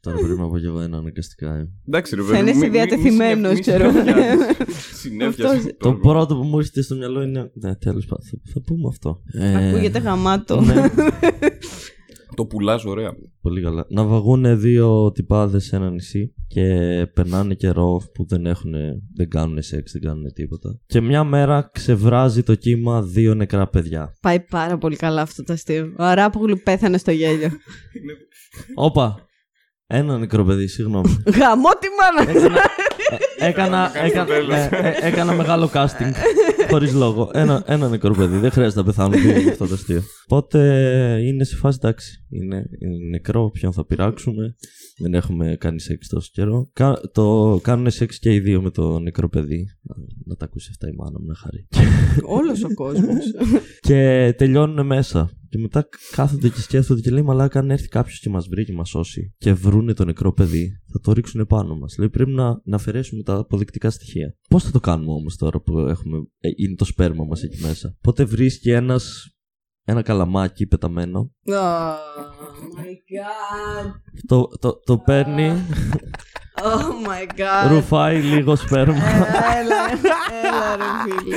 Τώρα 0.00 0.16
πρέπει 0.18 0.38
να 0.38 0.48
πω 0.48 0.58
κι 0.58 0.64
εγώ 0.66 0.80
ένα 0.80 0.96
αναγκαστικά. 0.98 1.54
ε. 1.54 1.68
Εντάξει, 1.88 2.14
ρε 2.14 2.22
Θα 2.22 2.26
παιδί. 2.28 2.40
είναι 2.40 2.50
μη- 2.50 2.56
μη- 2.56 2.64
μη 2.64 2.70
διατεθειμένος, 2.70 3.56
συνε- 3.56 3.60
ξέρω. 3.60 3.92
μη 3.92 3.98
συνεφιάζεις. 3.98 4.98
Συνέφιασες 5.00 5.56
Αυτός- 5.56 5.72
Το 5.78 5.88
τώρα. 5.88 5.98
πρώτο 5.98 6.36
που 6.36 6.42
μου 6.42 6.58
έρχεται 6.58 6.82
στο 6.82 6.94
μυαλό 6.94 7.22
είναι. 7.22 7.50
Ναι, 7.54 7.74
τέλος 7.76 8.06
πάντων. 8.06 8.26
Θα, 8.30 8.38
θα 8.52 8.60
πούμε 8.66 8.88
αυτό. 8.88 9.22
Ε, 9.32 9.68
Ακούγεται 9.68 9.98
γαμάτο. 9.98 10.62
ναι, 12.30 12.36
Το 12.36 12.46
πουλάς, 12.46 12.84
ωραία. 12.84 13.12
πολύ 13.40 13.62
καλά. 13.62 13.86
Να 13.88 14.04
βαγούν 14.04 14.60
δύο 14.60 15.12
τυπάδες 15.12 15.64
σε 15.64 15.76
ένα 15.76 15.90
νησί 15.90 16.34
και 16.46 16.64
περνάνε 17.14 17.54
καιρό 17.54 18.02
που 18.14 18.26
δεν 18.26 18.46
έχουν, 18.46 18.72
δεν 19.16 19.28
κάνουν 19.28 19.62
σεξ, 19.62 19.92
δεν 19.92 20.02
κάνουν 20.02 20.32
τίποτα. 20.32 20.80
Και 20.86 21.00
μια 21.00 21.24
μέρα 21.24 21.70
ξεβράζει 21.72 22.42
το 22.42 22.54
κύμα 22.54 23.02
δύο 23.02 23.34
νεκρά 23.34 23.68
παιδιά. 23.68 24.14
Πάει 24.20 24.40
πάρα 24.40 24.78
πολύ 24.78 24.96
καλά 24.96 25.22
αυτό 25.22 25.42
το 25.44 25.52
αστείο. 25.52 25.94
Ο 25.98 26.04
Αράπογλου 26.04 26.60
πέθανε 26.64 26.98
στο 26.98 27.10
γέλιο. 27.10 27.50
Όπα! 28.74 29.24
Ένα 29.92 30.18
νεκρό 30.18 30.44
παιδί, 30.44 30.66
συγγνώμη. 30.66 31.22
Γαμώ 31.38 31.68
τη 31.68 31.86
μάνα. 31.98 32.30
Ε, 33.38 33.48
έκανα, 33.48 33.92
έκανα, 34.04 34.34
ε, 34.34 34.68
ε, 34.70 35.06
έκανα 35.06 35.32
μεγάλο 35.32 35.70
casting. 35.74 36.12
Χωρίς 36.70 36.94
λόγο. 36.94 37.30
Ένα, 37.32 37.62
ένα 37.66 37.88
νεκρό 37.88 38.14
παιδί. 38.14 38.38
Δεν 38.38 38.50
χρειάζεται 38.50 38.80
να 38.80 38.86
πεθάνουν 38.86 39.20
δύο 39.20 39.38
για 39.38 39.50
αυτό 39.50 39.66
το 39.66 39.74
αστείο. 39.74 40.02
Οπότε 40.26 40.58
είναι 41.26 41.44
σε 41.44 41.56
φάση 41.56 41.78
εντάξει. 41.82 42.26
Είναι, 42.28 42.64
είναι 42.78 43.08
νεκρό. 43.10 43.50
Ποιον 43.50 43.72
θα 43.72 43.86
πειράξουμε; 43.86 44.54
Δεν 44.98 45.14
έχουμε 45.14 45.56
κάνει 45.60 45.80
σεξ 45.80 46.08
τόσο 46.08 46.30
καιρό. 46.32 46.70
Κα, 46.72 47.00
το 47.12 47.58
κάνουν 47.62 47.90
σεξ 47.90 48.18
και 48.18 48.34
οι 48.34 48.40
δύο 48.40 48.62
με 48.62 48.70
το 48.70 48.98
νεκρό 48.98 49.28
παιδί. 49.28 49.66
Να, 49.82 49.94
να 50.24 50.36
τα 50.36 50.44
ακούσει 50.44 50.68
αυτά 50.70 50.88
η 50.88 50.92
μάνα 50.96 51.20
μου 51.20 51.26
να 51.26 51.34
χαρεί. 51.34 51.68
Όλος 52.22 52.64
ο 52.64 52.74
κόσμος. 52.74 53.24
και 53.88 54.34
τελειώνουν 54.36 54.86
μέσα. 54.86 55.30
Και 55.50 55.58
μετά 55.58 55.88
κάθονται 56.10 56.48
και 56.48 56.60
σκέφτονται 56.60 57.00
και 57.00 57.10
λέει: 57.10 57.22
Μαλάκα, 57.22 57.58
αν 57.58 57.70
έρθει 57.70 57.88
κάποιος 57.88 58.20
και 58.20 58.28
μας 58.30 58.48
βρει 58.48 58.64
και 58.64 58.72
μας 58.72 58.88
σώσει 58.88 59.34
και 59.38 59.52
βρούνε 59.52 59.92
το 59.92 60.04
νεκρό 60.04 60.32
παιδί, 60.32 60.80
θα 60.92 61.00
το 61.00 61.12
ρίξουν 61.12 61.46
πάνω 61.46 61.76
μας. 61.76 61.96
Λέει: 61.98 62.08
Πρέπει 62.10 62.30
να, 62.30 62.60
να 62.64 62.76
αφαιρέσουμε 62.76 63.22
τα 63.22 63.36
αποδεικτικά 63.36 63.90
στοιχεία. 63.90 64.36
Πώς 64.48 64.64
θα 64.64 64.70
το 64.70 64.80
κάνουμε 64.80 65.12
όμως 65.12 65.36
τώρα 65.36 65.60
που 65.60 65.78
έχουμε, 65.78 66.16
ε, 66.40 66.48
είναι 66.56 66.74
το 66.74 66.84
σπέρμα 66.84 67.24
μας 67.24 67.42
εκεί 67.42 67.60
μέσα; 67.62 67.94
Οπότε 67.98 68.24
βρίσκει 68.24 68.70
ένας, 68.70 69.34
ένα 69.84 70.02
καλαμάκι 70.02 70.66
πεταμένο; 70.66 71.32
Oh 71.46 72.78
my 72.78 72.94
god. 73.10 73.90
Το, 74.26 74.48
το, 74.60 74.80
το 74.84 74.98
παίρνει, 74.98 75.52
Oh 76.62 77.08
my 77.08 77.40
god. 77.40 77.70
ρουφάει 77.70 78.20
λίγο 78.20 78.56
σπέρμα. 78.56 79.06
Έλα, 79.58 79.76
έλα 80.42 80.76
ρε 80.76 81.20
φίλε. 81.22 81.36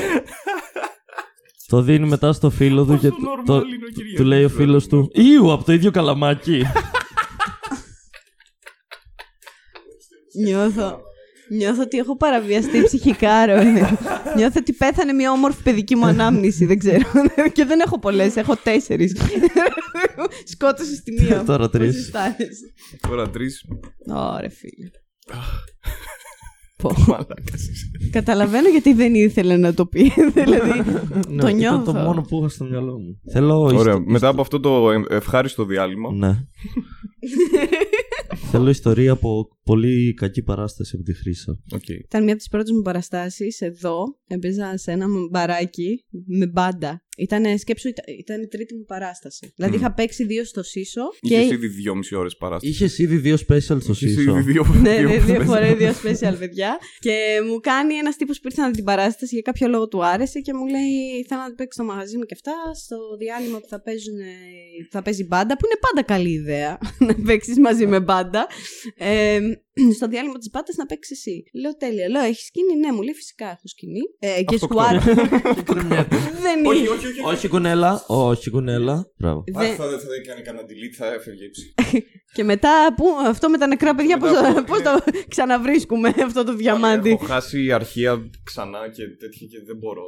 Το 1.74 1.82
δίνει 1.82 2.08
μετά 2.08 2.34
στο 2.34 2.50
φίλο 2.50 2.86
του 2.86 2.98
και 3.00 3.10
Πόσο 3.10 3.22
το, 3.22 3.32
normal 3.32 3.46
το- 3.46 3.54
είναι 3.56 3.86
ο 3.90 3.92
Κυριάκος, 3.94 4.16
του 4.16 4.24
λέει 4.24 4.44
ο 4.44 4.48
ρε. 4.48 4.54
φίλος 4.54 4.88
του: 4.88 5.12
Ήου, 5.14 5.52
από 5.52 5.64
το 5.64 5.74
ίδιο 5.74 5.92
καλαμάκι. 5.92 6.64
Νιώθω. 10.44 11.02
Νιώθω 11.50 11.82
ότι 11.82 11.98
έχω 11.98 12.18
παραβιαστεί 12.18 12.84
ψυχικά, 12.84 13.46
ρε. 13.46 13.64
Νιώθω 14.36 14.60
ότι 14.60 14.74
πέθανε 14.74 15.14
μια 15.14 15.32
όμορφη 15.32 15.62
παιδική 15.64 15.96
μου 15.96 16.06
ανάμνηση, 16.06 16.66
δεν 16.66 16.80
ξέρω. 16.80 17.04
Και 17.54 17.66
δεν 17.66 17.80
έχω 17.80 18.00
πολλές, 18.00 18.36
έχω 18.36 18.56
τέσσερις. 18.56 19.16
Σκότωσες 20.54 21.02
τη 21.04 21.22
μία. 21.22 21.44
Τώρα 21.44 21.70
τρεις. 21.70 21.96
Πώς 21.96 22.04
αισθάνεσαι; 22.06 22.74
Τώρα 23.08 23.30
τρεις. 23.30 23.62
Ωρε 24.08 24.50
φίλε. 24.50 24.90
Πω. 26.84 26.90
Μαλάκας. 27.12 27.70
Καταλαβαίνω 28.12 28.70
γιατί 28.70 28.94
δεν 28.94 29.14
ήθελε 29.16 29.58
να 29.58 29.74
το 29.74 29.86
πει. 29.86 30.12
δηλαδή, 30.34 30.70
Ναι, 31.30 31.42
το 31.42 31.48
ήταν 31.48 31.56
νιώθω. 31.56 31.84
το 31.84 31.94
μόνο 31.94 32.22
που 32.22 32.38
είχα 32.40 32.50
στο 32.50 32.66
μυαλό 32.66 33.00
μου. 33.00 33.20
Θέλω. 33.32 33.60
Ωραία. 33.60 33.78
ιστο- 33.80 34.04
Μετά 34.06 34.28
από 34.28 34.42
αυτό 34.42 34.60
το 34.60 34.92
ε- 34.92 35.04
ευχάριστο 35.16 35.66
διάλειμμα. 35.66 36.12
Ναι. 36.14 36.38
Θέλω 38.52 38.70
ιστορία 38.70 39.12
από 39.12 39.48
πολύ 39.64 40.14
κακή 40.14 40.44
παράσταση 40.44 40.96
από 40.96 41.04
τη 41.04 41.14
Χρύσα. 41.14 41.60
Οκ. 41.74 41.88
Ήταν 41.90 42.22
μία 42.24 42.32
από 42.32 42.40
τις 42.42 42.50
πρώτες 42.50 42.72
μου 42.72 42.82
παραστάσεις 42.82 43.62
εδώ. 43.62 44.04
Έπαιζα 44.28 44.78
σε 44.78 44.92
ένα 44.92 45.06
μπαράκι 45.32 46.06
με 46.26 46.48
μπάντα. 46.48 47.04
Ήταν, 47.18 47.58
σκέψου, 47.58 47.88
ήταν, 47.88 48.06
ήταν 48.20 48.42
η 48.42 48.48
τρίτη 48.48 48.76
μου 48.76 48.86
παράσταση. 48.88 49.54
Δηλαδή 49.56 49.76
Μμ. 49.76 49.80
είχα 49.80 49.94
παίξει 49.94 50.26
δύο 50.26 50.44
στο 50.44 50.64
Σίσο. 50.64 51.02
Είχες 51.22 51.48
και... 51.48 51.54
ήδη 51.54 51.68
δυόμιση 51.68 52.16
ώρες 52.16 52.36
παράσταση. 52.38 52.72
Είχες 52.74 52.98
ήδη 52.98 53.18
δύο 53.18 53.36
special 53.36 53.58
στο 53.60 53.78
Είχες 53.78 53.98
Σίσο. 53.98 54.38
ήδη 54.38 54.52
δύο 54.52 54.66
ναι, 54.82 54.98
ναι, 54.98 55.18
δύο 55.18 55.34
φορές. 55.34 55.46
φορές, 55.46 55.74
δύο 55.74 55.92
special 55.92 56.36
παιδιά. 56.40 56.78
Και 57.00 57.16
μου 57.48 57.60
κάνει 57.60 57.94
ένας 57.96 58.16
τύπος 58.16 58.40
που 58.40 58.48
ήρθε 58.48 58.62
να 58.62 58.68
δει 58.68 58.76
την 58.76 58.84
παράσταση 58.84 59.34
για 59.34 59.42
κάποιο 59.42 59.68
λόγο 59.68 59.88
του 59.88 60.06
άρεσε 60.06 60.40
και 60.40 60.54
μου 60.54 60.66
λέει: 60.68 61.26
Θέλω 61.28 61.42
να 61.42 61.54
παίξει 61.54 61.80
στο 61.80 61.84
μαγαζί 61.84 62.18
μου 62.18 62.24
και 62.24 62.34
αυτά. 62.34 62.54
Στο 62.84 62.98
διάλειμμα 63.20 63.60
που 63.60 63.68
θα, 63.68 63.82
παίζουν, 63.82 64.20
ε, 64.20 64.26
θα 64.90 65.02
παίζει 65.02 65.24
μπάντα, 65.26 65.58
που 65.58 65.66
είναι 65.66 65.80
πάντα 65.80 66.04
καλή 66.14 66.32
ιδέα 66.32 66.78
να 67.08 67.16
παίξεις 67.26 67.60
μαζί 67.60 67.86
με 67.86 68.00
μπάντα. 68.00 68.48
Ε, 68.98 69.40
στο 69.98 70.08
διάλειμμα 70.08 70.38
της 70.38 70.50
μπάντα 70.52 70.72
να 70.78 70.86
παίξεις 70.86 71.18
εσύ. 71.18 71.44
Λέω 71.62 71.78
τέλεια. 71.78 72.10
Λέω: 72.10 72.22
Έχεις 72.24 72.46
σκηνή, 72.46 72.76
ναι, 72.76 72.92
μου 72.92 73.02
λέει 73.02 73.14
φυσικά 73.14 73.46
έχω 73.46 73.68
σκηνή. 73.74 74.02
Ε, 74.20 74.28
και 74.48 74.56
Αυτοκτόνο. 74.56 75.00
σκουάτ. 75.00 76.14
Δεν 76.46 76.66
Όχι, 76.66 76.80
είναι. 76.80 76.90
όχι, 76.90 77.08
όχι. 77.08 77.22
όχι 77.26 77.48
κουνέλα, 77.48 78.04
όχι 78.08 78.50
κουνέλα. 78.50 79.12
Μπράβο. 79.18 79.40
Α, 79.40 79.44
Δεν- 79.62 79.76
θα 79.76 79.88
δεν 79.90 80.00
θα 80.00 80.14
έκανε 80.22 80.42
κανένα 80.42 80.66
delete, 80.70 80.96
θα 80.98 81.14
έφευγε 81.14 81.44
η 81.46 81.50
ψυχή. 81.50 82.04
Και 82.36 82.44
μετά, 82.44 82.94
που, 82.98 83.06
αυτό 83.26 83.50
με 83.50 83.58
τα 83.58 83.68
νεκρά 83.68 83.96
παιδιά, 83.96 84.18
πώς, 84.18 84.30
Μετά 84.30 84.42
το- 84.54 84.60
από- 84.60 84.64
πώς 84.72 84.82
το 84.82 85.04
ξαναβρίσκουμε 85.34 86.14
αυτό 86.24 86.44
το 86.44 86.56
διαμάντι; 86.56 87.10
Έχω 87.10 87.26
χάσει 87.26 87.72
αρχεία 87.72 88.30
ξανά 88.44 88.90
και 88.90 89.04
τέτοια 89.08 89.48
και 89.48 89.64
δεν 89.66 89.78
μπορώ. 89.78 90.04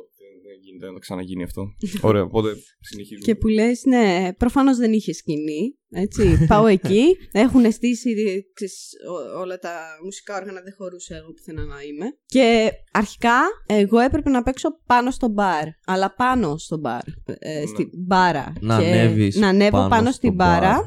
Δεν, 0.56 0.64
δεν 0.64 0.74
γίνεται 0.74 0.92
να 0.92 1.00
ξαναγίνει 1.00 1.44
αυτό. 1.44 1.62
Ωραία, 2.10 2.22
οπότε 2.24 2.50
συνεχίζουμε. 2.80 3.26
Και 3.26 3.36
που 3.36 3.48
λες, 3.48 3.84
ναι, 3.86 4.34
προφανώς 4.38 4.78
δεν 4.78 4.94
είχε 4.94 5.14
σκηνή, 5.14 5.78
έτσι. 5.90 6.38
Πάω 6.50 6.66
εκεί, 6.68 7.04
έχουν 7.32 7.72
στήσει 7.72 8.14
ξέρεις, 8.54 8.90
ό- 9.10 9.40
όλα 9.40 9.58
τα 9.60 9.80
μουσικά 10.04 10.36
όργανα, 10.36 10.62
δεν 10.62 10.74
χωρούσα 10.78 11.16
εγώ 11.16 11.32
πουθενά 11.34 11.64
να 11.66 11.82
είμαι. 11.82 12.06
Και 12.26 12.72
αρχικά, 12.92 13.40
εγώ 13.66 14.00
έπρεπε 14.00 14.30
να 14.30 14.44
παίξω 14.44 14.70
πάνω 14.86 15.12
στο 15.12 15.28
μπαρ, 15.28 15.68
αλλά 15.86 16.14
πάνω 16.16 16.58
στο 16.58 16.78
μπαρ, 16.78 17.02
ε, 17.40 17.60
Ναι. 17.60 17.66
στην 17.66 17.90
μπάρα. 18.08 18.54
Να 18.62 18.80
Και 18.80 18.86
ανέβεις 18.86 19.36
Να 19.36 19.48
ανέβω 19.48 19.78
πάνω, 19.78 19.90
πάνω 19.90 20.12
στην 20.12 20.30
στο 20.30 20.38
μπάρα. 20.44 20.74
μπαρ. 20.74 20.84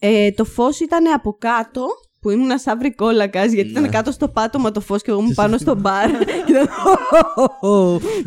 Ε, 0.00 0.30
το 0.32 0.44
φως 0.44 0.80
ήταν 0.80 1.06
από 1.12 1.32
κάτω, 1.32 1.86
που 2.20 2.30
ήμουν 2.30 2.58
σαν 2.58 2.78
βρικόλακας, 2.78 3.52
γιατί 3.52 3.72
Ναι. 3.72 3.78
ήταν 3.78 3.90
κάτω 3.90 4.10
στο 4.12 4.28
πάτωμα 4.28 4.70
το 4.70 4.80
φως 4.80 5.02
και 5.02 5.10
εγώ 5.10 5.20
ήμουν 5.20 5.34
πάνω 5.34 5.58
στο 5.58 5.74
μπαρ. 5.74 6.10
Και 6.46 6.50
ήταν, 6.52 6.68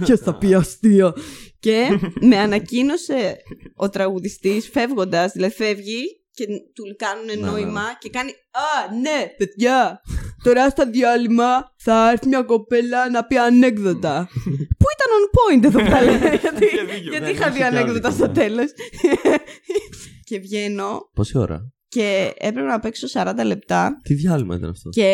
Ποιος 0.04 0.20
θα 0.20 0.36
πει 0.38 0.54
αστείο. 0.54 1.14
Και 1.60 2.00
με 2.22 2.38
ανακοίνωσε 2.38 3.36
ο 3.76 3.90
τραγουδιστής 3.90 4.70
φεύγοντας, 4.70 5.32
δηλαδή 5.32 5.54
φεύγει 5.54 6.04
και 6.34 6.46
του 6.48 6.84
κάνουν 6.98 7.26
Ναι, 7.26 7.48
νόημα 7.52 7.82
και 8.00 8.10
κάνει 8.10 8.30
Α, 8.52 8.96
ναι, 9.02 9.26
παιδιά! 9.38 10.02
Τώρα 10.44 10.70
στα 10.70 10.86
διάλειμμα 10.90 11.72
θα 11.78 12.10
έρθει 12.12 12.28
μια 12.28 12.42
κοπέλα 12.44 13.10
να 13.10 13.26
πει 13.26 13.38
ανέκδοτα. 13.38 14.28
Που 14.80 14.86
ήταν 14.96 15.10
on 15.18 15.26
point 15.38 15.64
εδώ 15.66 15.80
πέρα. 15.84 16.36
γιατί 16.36 16.66
Είχε 16.66 16.82
δίκιο. 16.84 17.12
γιατί 17.12 17.26
Ναι, 17.26 17.30
είχα 17.30 17.46
ναι, 17.46 17.52
δει 17.52 17.58
είχε 17.58 17.68
ανέκδοτα 17.68 18.08
άδικο, 18.08 18.12
στο 18.12 18.26
ναι. 18.28 18.34
τέλος. 18.34 18.70
και 20.24 20.40
βγαίνω 20.40 21.10
Πόση 21.14 21.38
ώρα; 21.38 21.72
Και 21.92 22.34
έπρεπε 22.38 22.68
να 22.68 22.80
παίξω 22.80 23.08
40 23.14 23.34
λεπτά. 23.46 24.00
Τι 24.04 24.14
διάλειμμα 24.14 24.56
ήταν 24.56 24.70
αυτό; 24.70 24.90
Και 24.90 25.10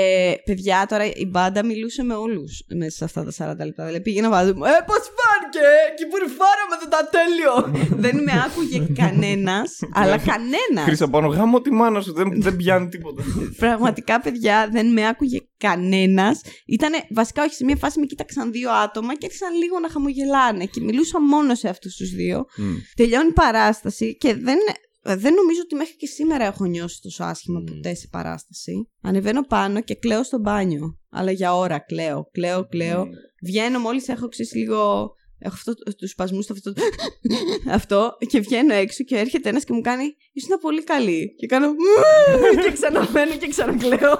παιδιά, 0.45 0.85
τώρα 0.89 1.05
η 1.05 1.25
μπάντα 1.25 1.65
μιλούσε 1.65 2.03
με 2.03 2.13
όλους 2.13 2.63
μέσα 2.75 2.95
σε 2.97 3.03
αυτά 3.03 3.23
τα 3.23 3.31
40 3.31 3.65
λεπτά. 3.65 3.85
Δηλαδή 3.85 4.01
πήγαινα 4.01 4.29
βάζω. 4.29 4.49
Ε, 4.49 4.53
πώς 4.89 5.03
φάνηκε! 5.17 5.67
Και 5.97 6.05
που 6.09 6.17
φάραμε 6.39 6.75
το 6.81 6.87
τα 6.89 7.09
τέλειο! 7.15 7.53
δεν 8.03 8.23
με 8.23 8.31
άκουγε 8.45 8.93
κανένας, 8.93 9.79
αλλά 9.93 10.17
κανένας. 10.17 10.83
Χρήσα 10.83 11.07
πάνω 11.07 11.27
γάμο 11.27 11.61
τη 11.61 11.71
μάνα 11.71 12.01
σου. 12.01 12.13
Δεν, 12.13 12.41
δεν 12.41 12.55
πιάνει 12.55 12.87
τίποτα. 12.87 13.23
Πραγματικά, 13.63 14.19
παιδιά, 14.21 14.69
δεν 14.71 14.93
με 14.93 15.07
άκουγε 15.07 15.37
κανένας. 15.57 16.41
Ήτανε 16.65 16.97
βασικά, 17.09 17.43
όχι 17.43 17.53
σε 17.53 17.63
μια 17.63 17.75
φάση 17.75 17.99
με 17.99 18.05
κοίταξαν 18.05 18.51
δύο 18.51 18.71
άτομα 18.71 19.15
και 19.15 19.25
άρχισαν 19.25 19.53
λίγο 19.53 19.79
να 19.79 19.89
χαμογελάνε. 19.89 20.65
Και 20.65 20.81
μιλούσα 20.81 21.21
μόνο 21.21 21.55
σε 21.55 21.69
αυτούς 21.69 21.95
τους 21.95 22.09
δύο. 22.09 22.45
Μμ. 22.57 22.73
Τελειώνει 22.95 23.27
η 23.27 23.33
παράσταση 23.33 24.17
και 24.17 24.35
δεν, 24.35 24.57
δεν 25.15 25.34
νομίζω 25.34 25.60
ότι 25.63 25.76
μέχρι 25.76 25.96
και 25.96 26.06
σήμερα 26.06 26.46
έχω 26.46 26.65
νιώσει 26.65 27.02
τόσο 27.02 27.24
άσχημα 27.24 27.60
Μμμ. 27.60 27.65
ποτέ 27.65 27.93
σε 27.93 28.08
παράσταση. 28.12 28.89
Ανεβαίνω 29.02 29.41
πάνω 29.41 29.82
και 29.82 29.96
κλαίω 29.96 30.24
στο 30.24 30.38
μπάνιο. 30.38 30.98
Αλλά 31.10 31.32
για 31.32 31.56
ώρα 31.56 31.80
κλαίω, 31.80 32.30
κλαίω, 32.32 32.67
κλαίω. 32.67 33.06
Μμ. 33.06 33.10
Βγαίνω 33.43 33.80
μόλις 33.80 34.08
έχω 34.08 34.28
ξέρει 34.28 34.50
λίγο. 34.54 35.12
Έχω 35.39 35.56
αυτό, 35.56 35.74
τους 35.98 36.10
σπασμούς 36.10 36.50
αυτό, 36.50 36.74
αυτό 37.80 38.17
και 38.28 38.39
βγαίνω 38.39 38.74
έξω 38.74 39.04
και 39.04 39.17
έρχεται 39.17 39.50
ένας 39.50 39.63
και 39.63 39.74
μου 39.74 39.82
κάνει 39.82 40.15
Ήσουν 40.34 40.60
πολύ 40.62 40.84
καλή. 40.84 41.36
Και 41.38 41.48
κάνω 41.48 41.67
και 42.63 42.72
ξαναμένω 42.72 43.36
και 43.36 43.48
ξανακλαίω. 43.48 44.20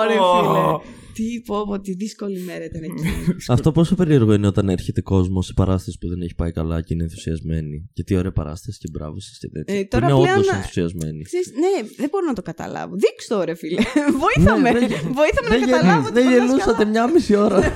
Ωραία, 0.00 0.20
φίλε. 0.20 1.02
Τι 1.14 1.40
πω, 1.46 1.64
πω, 1.66 1.80
τι 1.80 1.94
δύσκολη 1.94 2.40
μέρα 2.40 2.64
ήταν 2.64 2.82
εκεί. 2.82 3.04
Αυτό 3.54 3.72
πόσο 3.72 3.94
περίεργο 3.94 4.32
είναι 4.32 4.46
όταν 4.46 4.68
έρχεται 4.68 5.00
κόσμος 5.00 5.46
σε 5.46 5.52
παράσταση 5.52 5.98
που 6.00 6.08
δεν 6.08 6.20
έχει 6.20 6.34
πάει 6.34 6.52
καλά 6.52 6.82
και 6.82 6.94
είναι 6.94 7.02
ενθουσιασμένη. 7.02 7.90
Και 7.92 8.02
τι 8.04 8.16
ωραία 8.16 8.32
παράσταση 8.32 8.78
και 8.78 8.88
μπράβο 8.92 9.20
σας 9.20 9.38
και 9.38 9.48
τέτοια. 9.48 9.74
Ε, 9.78 9.82
Που 9.82 9.88
τώρα 9.90 10.08
είναι 10.08 10.18
πλέον- 10.20 10.38
όντως 10.38 10.52
ενθουσιασμένοι. 10.52 11.22
Ξέρεις, 11.22 11.50
ναι, 11.52 11.88
δεν 11.96 12.08
μπορώ 12.10 12.26
να 12.26 12.32
το 12.32 12.42
καταλάβω. 12.42 12.94
Δείξτε 12.96 13.34
το, 13.34 13.42
ρε 13.44 13.54
φίλε. 13.54 13.80
Βοήθαμε. 14.24 14.70
Ναι, 14.70 14.78
δεν- 14.78 14.88
Βοήθαμε 14.88 15.48
να 15.48 15.58
Δεν, 15.58 15.60
καταλάβω 15.68 16.00
γελ- 16.00 16.06
ότι 16.06 16.12
δεν 16.20 16.24
περνάς 16.28 16.46
γελούσατε 16.46 16.72
καλά. 16.84 16.90
μια 16.90 17.10
μισή 17.12 17.34
ώρα. 17.36 17.60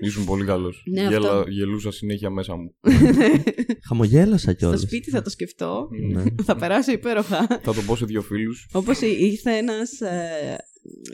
Ήσουν 0.00 0.24
πολύ 0.24 0.44
καλός. 0.44 0.82
Ναι, 0.86 1.06
αυτό. 1.06 1.44
Γελούσα 1.48 1.90
συνέχεια 1.92 2.30
μέσα 2.30 2.56
μου. 2.56 2.74
Χαμογέλασα 3.88 4.38
Στο 4.38 4.52
κιόλα. 4.52 4.76
σπίτι 4.76 5.10
θα 5.10 5.22
το 5.22 5.30
σκεφτώ. 5.30 5.88
Ναι. 6.12 6.22
θα 6.44 6.56
περάσω 6.56 6.92
υπέροχα. 6.92 7.46
Θα 7.62 7.74
το 7.74 7.82
πω 7.86 7.96
σε 7.96 8.04
δύο 8.04 8.22
φίλους. 8.22 8.66
Όπως 8.72 9.00
ήρθε 9.00 9.50
ένας 9.50 9.90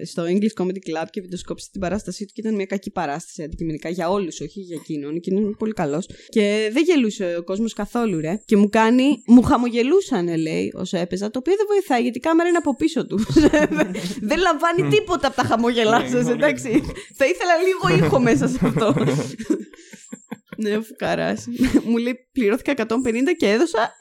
στο 0.04 0.22
English 0.22 0.62
Comedy 0.62 0.68
Club 0.68 1.06
και 1.10 1.20
βιντεοσκόπησε 1.20 1.68
την 1.72 1.80
παράστασή 1.80 2.26
του 2.26 2.32
και 2.34 2.40
ήταν 2.40 2.54
μια 2.54 2.66
κακή 2.66 2.90
παράσταση 2.90 3.42
αντικειμενικά 3.42 3.88
για 3.88 4.10
όλους, 4.10 4.40
όχι 4.40 4.60
για 4.60 4.76
εκείνον. 4.80 5.20
Και 5.20 5.34
είναι 5.34 5.54
πολύ 5.58 5.72
καλός. 5.72 6.08
Και 6.28 6.70
δεν 6.72 6.82
γελούσε 6.82 7.36
ο 7.38 7.42
κόσμος 7.42 7.72
καθόλου, 7.72 8.20
ρε. 8.20 8.40
Και 8.44 8.56
μου 8.56 8.68
κάνει. 8.68 9.22
Μου 9.26 9.42
χαμογελούσαν, 9.42 10.36
λέει, 10.36 10.72
όσο 10.74 10.96
έπαιζα, 10.96 11.30
το 11.30 11.38
οποίο 11.38 11.54
δεν 11.56 11.66
βοηθάει 11.68 12.02
γιατί 12.02 12.18
η 12.18 12.20
κάμερα 12.20 12.48
είναι 12.48 12.58
από 12.58 12.76
πίσω 12.76 13.06
του. 13.06 13.18
δεν 14.30 14.38
λαμβάνει 14.38 14.96
τίποτα 14.96 15.26
από 15.26 15.36
τα 15.36 15.42
χαμόγελά 15.42 16.08
σας, 16.08 16.28
εντάξει. 16.28 16.82
Θα 17.14 17.26
ήθελα 17.26 17.54
λίγο 17.66 18.04
ήχο 18.04 18.20
μέσα 18.20 18.48
σε 18.48 18.58
αυτό. 18.62 18.94
Ναι, 20.62 20.76
ο 20.76 20.82
φουκαράς. 20.82 21.46
Μου 21.86 21.96
λέει 21.96 22.14
πληρώθηκα 22.32 22.72
150 22.76 22.86
και 23.38 23.46
έδωσα 23.48 23.92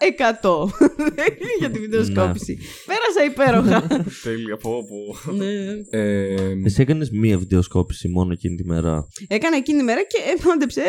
100 0.41 0.65
για 1.59 1.69
τη 1.71 1.79
βιντεοσκόπηση. 1.79 2.57
Πέρασα 2.85 3.23
υπέροχα. 3.31 3.87
Τέλεια, 4.23 4.57
πω, 4.57 4.71
πω. 4.87 5.31
ναι. 5.31 5.53
Ε, 5.89 6.33
Εσύ 6.65 6.81
έκανες 6.81 7.09
μία 7.09 7.37
βιντεοσκόπηση 7.37 8.07
μόνο 8.07 8.31
εκείνη 8.31 8.55
τη 8.55 8.65
μέρα; 8.65 9.07
Έκανα 9.27 9.55
εκείνη 9.55 9.77
τη 9.77 9.83
μέρα 9.83 10.01
και 10.03 10.17
ε, 10.17 10.47
μάντεψε, 10.47 10.81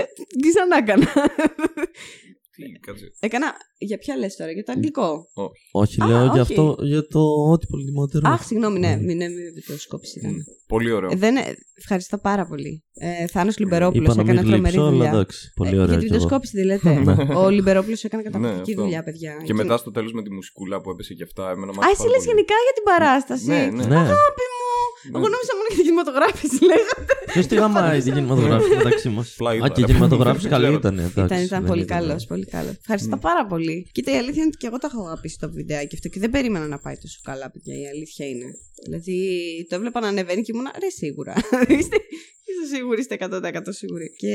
τι 0.42 0.48
ξανά 0.48 0.76
έκανα. 0.78 1.08
Τι, 2.66 2.78
κάτσε. 2.80 3.04
έκανα. 3.20 3.46
Για 3.78 3.98
ποια 3.98 4.16
λες 4.16 4.36
τώρα, 4.36 4.50
για 4.50 4.64
το 4.64 4.72
αγγλικό; 4.72 5.26
Όχι, 5.72 6.02
Α, 6.02 6.06
λέω 6.06 6.22
για 6.22 6.30
όχι. 6.30 6.40
αυτό, 6.40 6.76
για 6.80 7.06
το 7.06 7.20
ό,τι 7.52 7.66
πολυτιμότερο. 7.66 8.28
Αχ, 8.28 8.44
συγγνώμη, 8.44 8.78
ναι, 8.78 8.96
μην 8.96 9.16
ναι, 9.16 9.28
μην 9.28 9.52
βιντεοσκόπηση 9.54 10.18
ήταν. 10.18 10.34
Πολύ 10.66 10.90
ωραίο. 10.92 11.10
Ε, 11.12 11.16
δεν, 11.16 11.36
ε, 11.36 11.42
ευχαριστώ 11.78 12.18
πάρα 12.18 12.46
πολύ. 12.46 12.84
Ε, 12.94 13.26
Θάνος 13.26 13.58
Λιμπερόπουλος 13.58 14.04
Είπα 14.04 14.14
να 14.14 14.20
έκανε 14.22 14.40
μην 14.42 14.50
τρομερή 14.50 14.76
γλύψω, 14.76 14.80
αλλά 14.88 14.96
δουλειά. 14.96 15.10
εντάξει. 15.10 15.52
Πολύ 15.54 15.70
Ε, 15.76 15.78
ωραία. 15.78 15.86
για 15.86 15.98
τη 15.98 16.04
κι 16.06 16.06
εγώ. 16.06 16.14
βιντεοσκόπηση 16.14 16.52
τη 16.56 16.64
λέτε. 16.64 16.92
Ναι. 16.94 17.34
Ο 17.34 17.48
Λιμπερόπουλος 17.48 18.04
έκανε 18.04 18.22
καταπληκτική 18.22 18.62
Ναι, 18.70 18.72
αυτό. 18.74 18.82
δουλειά, 18.82 19.02
παιδιά. 19.02 19.32
Και 19.36 19.42
Εκεί- 19.42 19.54
μετά 19.54 19.76
στο 19.76 19.90
τέλος 19.90 20.12
με 20.12 20.22
τη 20.22 20.30
μουσικούλα 20.32 20.80
που 20.80 20.90
έπεσε 20.90 21.14
και 21.14 21.22
αυτά. 21.22 21.44
Εμένα 21.50 21.72
μου 21.72 21.80
Α, 21.80 21.84
άρεσε 21.84 21.90
εσύ 21.90 22.02
πάρα 22.02 22.10
λες 22.16 22.24
πολύ. 22.24 22.30
γενικά 22.30 22.54
για 22.66 22.74
την 22.78 22.84
παράσταση; 22.90 23.46
Ναι, 23.52 23.62
ναι. 23.76 23.84
Ναι. 23.92 23.96
Αγάπη 24.04 24.44
μου! 24.54 24.59
Εγώ 25.16 25.26
νόμιζα 25.34 25.52
μόνο 25.58 25.66
για 25.68 25.76
την 25.76 25.84
κινηματογράφηση, 25.88 26.58
λέγατε. 26.70 27.12
Ποιο 27.32 27.42
τη 27.46 27.54
γαμάει 27.54 28.00
την 28.06 28.12
κινηματογράφηση 28.14 28.76
μεταξύ 28.76 29.08
μας. 29.08 29.26
Φλάι 29.38 29.54
Α, 29.54 29.58
ήταν, 29.58 29.72
και 29.72 29.80
η 29.80 29.84
ρε. 29.84 29.90
κινηματογράφηση 29.92 30.42
Δεν 30.48 30.52
καλή 30.54 30.64
ξέρω. 30.66 30.78
ήταν. 30.78 30.98
εντάξει, 30.98 31.24
Ήταν, 31.24 31.40
ήταν 31.48 31.60
δεν 31.60 31.68
πολύ 31.70 31.82
ήταν. 31.82 31.98
καλός, 31.98 32.24
πολύ 32.32 32.46
καλός. 32.46 32.74
Ευχαριστώ 32.84 33.16
πάρα 33.28 33.46
πολύ. 33.46 33.76
Κοίτα, 33.92 34.10
η 34.12 34.16
αλήθεια 34.22 34.40
είναι 34.42 34.50
ότι 34.52 34.56
και 34.56 34.66
εγώ 34.66 34.78
το 34.78 34.88
έχω 34.92 35.00
αγαπήσει 35.06 35.36
το 35.38 35.50
βιντεάκι 35.50 35.94
αυτό 35.94 36.08
και 36.08 36.20
δεν 36.20 36.30
περίμενα 36.30 36.66
να 36.66 36.78
πάει 36.78 36.96
τόσο 37.04 37.18
καλά, 37.22 37.50
παιδιά. 37.50 37.74
Η 37.84 37.86
αλήθεια 37.94 38.26
είναι. 38.32 38.48
Δηλαδή, 38.84 39.16
το 39.68 39.74
έβλεπα 39.74 40.00
να 40.00 40.08
ανεβαίνει 40.08 40.42
και 40.42 40.52
ήμουν 40.54 40.66
ρε 40.82 40.90
σίγουρα. 41.00 41.34
είστε, 42.62 42.66
είστε 42.66 42.76
σίγουροι, 42.76 43.00
είστε 43.00 43.16
100% 43.20 43.60
σίγουροι. 43.68 44.14
Και 44.16 44.34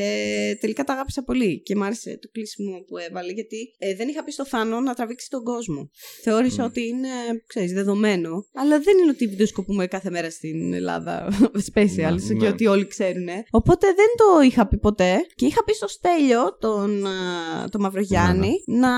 τελικά 0.59 0.83
τα 0.83 0.93
αγάπησα 0.93 1.23
πολύ. 1.23 1.61
Και 1.61 1.75
μ' 1.75 1.83
άρεσε 1.83 2.19
το 2.21 2.29
κλείσιμο 2.31 2.83
που 2.87 2.97
έβαλε, 2.97 3.31
γιατί 3.31 3.73
ε, 3.77 3.95
δεν 3.95 4.07
είχα 4.07 4.23
πει 4.23 4.31
στο 4.31 4.45
Θάνο 4.45 4.79
να 4.79 4.93
τραβήξει 4.93 5.29
τον 5.29 5.43
κόσμο. 5.43 5.89
Θεώρησα 6.23 6.65
ότι 6.65 6.87
είναι, 6.87 7.09
ξέρεις, 7.47 7.73
δεδομένο. 7.73 8.45
Αλλά 8.53 8.79
δεν 8.79 8.97
είναι 8.97 9.09
ότι 9.09 9.27
βιντεοσκοπούμε 9.27 9.87
κάθε 9.87 10.09
μέρα 10.09 10.29
στην 10.29 10.73
Ελλάδα 10.73 11.27
specials 11.73 12.21
Ναι, 12.21 12.33
και 12.33 12.33
ναι. 12.33 12.47
ότι 12.47 12.65
όλοι 12.65 12.87
ξέρουν. 12.87 13.27
Οπότε 13.49 13.87
δεν 13.87 14.07
το 14.17 14.41
είχα 14.41 14.67
πει 14.67 14.77
ποτέ. 14.77 15.17
Και 15.35 15.45
είχα 15.45 15.63
πει 15.63 15.73
στο 15.73 15.87
Στέλιο, 15.87 16.57
τον, 16.59 17.05
α, 17.05 17.69
τον 17.69 17.81
Μαυρογιάννη, 17.81 18.53
να, 18.65 18.89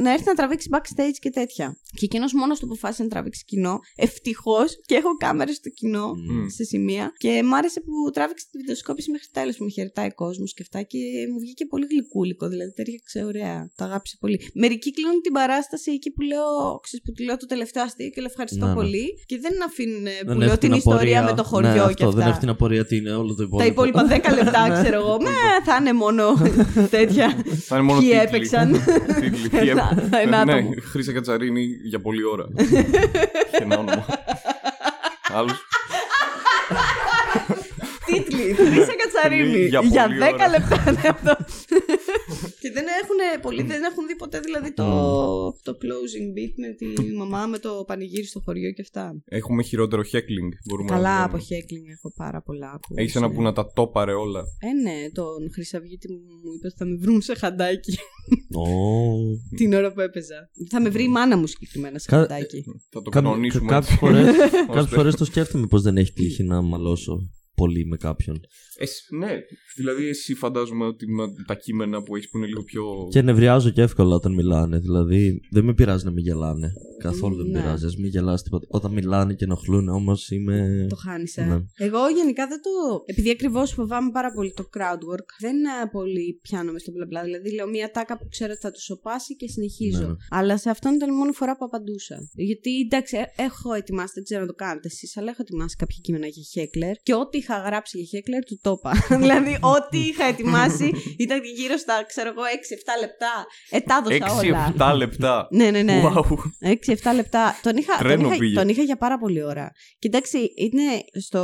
να 0.00 0.12
έρθει 0.12 0.26
να 0.26 0.34
τραβήξει 0.34 0.68
backstage 0.72 1.16
και 1.18 1.30
τέτοια. 1.30 1.78
Και 1.96 2.04
εκείνος 2.04 2.32
μόνος 2.32 2.58
του 2.58 2.64
αποφάσισε 2.64 3.02
να 3.02 3.08
τραβήξει 3.08 3.44
κοινό. 3.44 3.78
Ευτυχώς 3.96 4.80
και 4.86 4.94
έχω 4.94 5.16
κάμερες 5.16 5.56
στο 5.56 5.68
κοινό 5.68 6.14
Μμ. 6.14 6.46
σε 6.48 6.64
σημεία. 6.64 7.12
Και 7.16 7.42
μ' 7.42 7.54
άρεσε 7.54 7.80
που 7.80 8.10
τράβηξε 8.12 8.46
τη 8.50 8.73
βιντεοσκόπηση 8.74 9.10
μέχρι 9.10 9.28
τέλος 9.38 9.54
που 9.56 9.64
με 9.64 9.70
χαιρετάει 9.70 10.10
κόσμος 10.22 10.54
και 10.54 10.62
αυτά. 10.66 10.82
Και 10.90 10.98
μου 11.32 11.38
βγήκε 11.44 11.64
πολύ 11.72 11.86
γλυκούλικο, 11.90 12.44
δηλαδή 12.48 12.72
τέριαξε 12.78 13.24
ωραία. 13.30 13.56
Το 13.76 13.84
αγάπησε 13.84 14.16
πολύ. 14.20 14.36
Μερικοί 14.54 14.90
κλείνουν 14.96 15.20
την 15.26 15.32
παράσταση 15.32 15.90
εκεί 15.98 16.10
που 16.14 16.22
λέω, 16.32 16.48
ξέρεις, 16.84 17.02
που 17.04 17.12
του 17.12 17.22
λέω 17.24 17.36
το 17.36 17.46
τελευταίο 17.46 17.82
αστείο 17.82 18.08
και 18.12 18.20
λέω 18.20 18.30
ευχαριστώ 18.32 18.64
Ναι, 18.66 18.70
ναι. 18.72 18.78
πολύ. 18.80 19.06
Και 19.30 19.36
δεν 19.44 19.54
αφήνουν 19.68 20.06
ε, 20.06 20.10
που 20.20 20.26
Δεν 20.26 20.36
λέω 20.38 20.48
έχει 20.48 20.58
την 20.58 20.72
ιστορία 20.72 21.18
απορία. 21.18 21.22
με 21.22 21.32
το 21.40 21.44
χωριό 21.50 21.68
ναι, 21.86 21.92
και 21.98 22.04
αυτό, 22.04 22.06
αυτά. 22.06 22.20
Δεν 22.20 22.28
έχει 22.30 22.38
την 22.44 22.48
απορία 22.48 22.84
τι 22.86 22.96
είναι 22.96 23.12
όλο 23.22 23.34
το 23.34 23.42
υπόλοιπο. 23.42 23.56
Τα 23.58 23.66
υπόλοιπα 23.66 24.02
10 24.32 24.34
λεπτά, 24.38 24.62
ξέρω 24.82 24.96
εγώ. 25.04 25.16
Με, 25.26 25.30
θα 25.64 25.76
είναι 25.80 25.92
μόνο 25.92 26.24
τέτοια. 26.96 27.26
Θα 27.68 27.74
είναι 27.76 27.84
μόνο 27.84 27.98
Ποιοι 28.00 28.08
τίτλοι. 28.10 28.24
έπαιξαν. 28.26 28.68
Τίτλοι. 29.20 29.48
Ποιοι 29.48 29.68
Ένα- 29.70 29.88
έπαιξαν. 29.92 30.20
ένα 30.26 30.44
Ναι, 30.44 30.52
άτομο. 30.52 30.70
Χρήσα 30.90 31.12
Κατσαρίνη 31.12 31.64
για 31.84 32.00
πολλή 32.00 32.24
ώρα. 32.24 32.46
Έχει 33.52 33.62
ένα 33.62 33.78
όνομα. 33.78 34.06
Άλλους. 35.32 35.58
Τίτλοι. 38.14 38.52
Χρήσα 38.58 38.94
Κατσαρίνη. 39.02 39.64
Για 39.66 39.80
Για 39.80 40.02
πολύ 40.06 40.18
10 40.20 40.32
ώρα. 40.34 40.48
λεπτά 40.48 40.76
είναι 40.90 41.08
αυτό. 41.14 41.32
Και 42.60 42.70
δεν 42.72 42.84
έχουν, 43.02 43.40
πολλοί 43.42 43.62
δεν 43.62 43.82
έχουν 43.82 44.06
δει 44.06 44.16
ποτέ 44.16 44.40
δηλαδή 44.40 44.72
το, 44.72 44.84
το 45.62 45.72
closing 45.82 46.28
beat 46.38 46.52
με 46.56 46.68
τη 46.78 47.12
μαμά 47.16 47.46
με 47.46 47.58
το 47.58 47.84
πανηγύρι 47.86 48.24
στο 48.26 48.40
χωριό 48.44 48.70
και 48.72 48.82
αυτά. 48.82 49.22
Έχουμε 49.24 49.62
χειρότερο 49.62 50.02
heckling. 50.12 50.50
Μπορούμε 50.68 50.88
να 50.90 50.94
Καλά 50.96 51.10
λέμε. 51.12 51.24
από 51.24 51.36
heckling 51.36 51.86
έχω 51.96 52.12
πάρα 52.16 52.42
πολλά. 52.42 52.78
που 52.88 52.94
Έχεις 52.96 53.14
ένα 53.16 53.26
είναι- 53.26 53.34
που 53.34 53.42
να 53.42 53.52
τα 53.52 53.72
τόπαρε 53.72 54.12
όλα. 54.12 54.40
Ε, 54.40 54.72
ναι, 54.82 55.10
τον 55.12 55.50
Χρυσαυγίτη 55.52 56.08
μου 56.12 56.18
είπε 56.56 56.66
ότι 56.66 56.76
θα 56.78 56.84
με 56.86 56.96
βρουν 56.96 57.20
σε 57.22 57.34
χαντάκι 57.34 57.98
Ω, 58.54 58.64
την 59.56 59.72
ώρα 59.74 59.92
που 59.92 60.00
έπαιζα. 60.00 60.50
Θα 60.70 60.80
με 60.80 60.88
βρει 60.88 61.02
η 61.04 61.08
μάνα 61.08 61.36
μου 61.36 61.46
συγκεκριμένα 61.46 61.98
σε 61.98 62.06
Κα- 62.08 62.16
χαντάκι. 62.18 62.64
Θα 62.90 63.02
το 63.02 63.10
κα- 63.10 63.20
κανονίσουμε. 63.20 63.70
Κάποιες 63.70 63.90
έτσι. 63.92 63.98
φορές, 64.04 64.28
Ώστε- 64.28 64.66
κάποιες 64.66 64.88
φορές 64.94 65.14
το 65.14 65.24
σκέφτομαι 65.24 65.66
πως 65.66 65.82
δεν 65.82 65.96
έχει 65.96 66.12
τύχει 66.12 66.42
να 66.42 66.62
μαλώσω 66.62 67.30
πολύ 67.54 67.86
με 67.86 67.96
κάποιον. 67.96 68.40
Εσύ- 68.78 69.14
ναι, 69.16 69.32
δηλαδή 69.76 70.06
εσύ 70.08 70.34
φαντάζομαι 70.34 70.84
ότι 70.84 71.06
με 71.08 71.24
τα 71.46 71.54
κείμενα 71.54 72.02
που 72.02 72.16
έχεις 72.16 72.28
που 72.30 72.36
είναι 72.38 72.46
λίγο 72.46 72.62
πιο. 72.62 72.84
Και 73.10 73.22
νευριάζω 73.22 73.70
και 73.70 73.82
εύκολα 73.82 74.14
όταν 74.14 74.34
μιλάνε. 74.34 74.78
Δηλαδή 74.78 75.40
δεν 75.50 75.64
με 75.64 75.74
πειράζει 75.74 76.04
να 76.04 76.10
μην 76.10 76.24
γελάνε. 76.24 76.72
Καθόλου 76.98 77.36
δεν 77.36 77.46
με 77.46 77.52
Ναι. 77.52 77.60
πειράζει. 77.60 77.86
Ας 77.86 77.96
μην 77.96 78.06
γελάς 78.06 78.42
τίποτα. 78.42 78.66
Όταν 78.70 78.92
μιλάνε 78.92 79.34
και 79.34 79.44
ενοχλούν 79.44 79.88
όμως 79.88 80.30
είμαι. 80.30 80.86
Το 80.88 80.96
χάνεις, 80.96 81.36
ε. 81.36 81.44
Ναι. 81.44 81.86
Εγώ 81.86 82.08
γενικά 82.16 82.46
δεν 82.46 82.60
το. 82.62 83.02
Επειδή 83.06 83.30
ακριβώς 83.30 83.72
φοβάμαι 83.72 84.10
πάρα 84.10 84.32
πολύ 84.32 84.52
το 84.56 84.68
crowd 84.76 85.12
work, 85.12 85.28
δεν 85.40 85.56
ε, 85.64 85.88
πολύ 85.92 86.38
πιάνομαι 86.42 86.78
στο 86.78 86.92
μπλα 86.92 87.06
μπλα. 87.06 87.22
Δηλαδή 87.24 87.54
λέω 87.54 87.68
μια 87.68 87.90
τάκα 87.90 88.18
που 88.18 88.28
ξέρω 88.28 88.50
ότι 88.52 88.60
θα 88.60 88.70
τους 88.70 88.82
σοπάσει 88.82 89.36
και 89.36 89.48
συνεχίζω. 89.48 90.00
Ναι, 90.00 90.06
ναι. 90.06 90.14
Αλλά 90.30 90.58
σε 90.58 90.70
αυτόν 90.70 90.94
ήταν 90.94 91.08
η 91.10 91.16
μόνη 91.16 91.32
φορά 91.32 91.56
που 91.56 91.64
απαντούσα. 91.64 92.16
Γιατί 92.32 92.70
εντάξει, 92.80 93.16
ε, 93.16 93.42
έχω 93.42 93.72
ετοιμάσει, 93.72 94.12
δεν 94.14 94.24
ξέρω 94.24 94.40
να 94.40 94.46
το 94.46 94.54
κάνετε 94.54 94.86
εσείς, 94.88 95.16
αλλά 95.16 95.30
έχω 95.30 95.42
ετοιμάσει 95.42 95.76
κάποια 95.76 95.98
κείμενα 96.02 96.26
για 96.26 96.42
Heckler 96.54 96.96
και 97.02 97.14
ό,τι 97.14 97.40
είχα 97.44 97.56
γράψει 97.68 97.98
για 97.98 98.06
Χέκλερ, 98.12 98.42
του 98.44 98.58
το 98.62 98.70
είπα. 98.78 98.92
δηλαδή, 99.22 99.52
ό,τι 99.76 99.98
είχα 99.98 100.24
ετοιμάσει 100.32 100.86
ήταν 101.24 101.40
γύρω 101.58 101.76
στα, 101.76 101.94
ξέρω 102.10 102.28
εγώ, 102.28 102.42
6-7 102.42 103.00
λεπτά. 103.04 103.32
Ε, 103.70 103.80
τα 103.80 103.94
έδωσα 104.06 104.34
όλα. 104.40 104.92
6-7 104.94 104.96
λεπτά. 104.96 105.48
Ναι, 105.50 105.70
ναι, 105.70 105.82
ναι. 105.82 106.02
Wow. 106.04 106.28
6-7 107.10 107.14
λεπτά. 107.14 107.58
Τον 107.62 107.76
είχα, 107.76 107.92
τον, 107.96 108.06
Τρένο 108.06 108.28
είχα, 108.28 108.36
πήγε. 108.36 108.54
τον 108.54 108.68
είχα 108.68 108.82
για 108.82 108.96
πάρα 108.96 109.18
πολύ 109.18 109.42
ώρα. 109.44 109.72
Κοιτάξτε, 109.98 110.38
είναι 110.54 110.82
στο, 111.26 111.42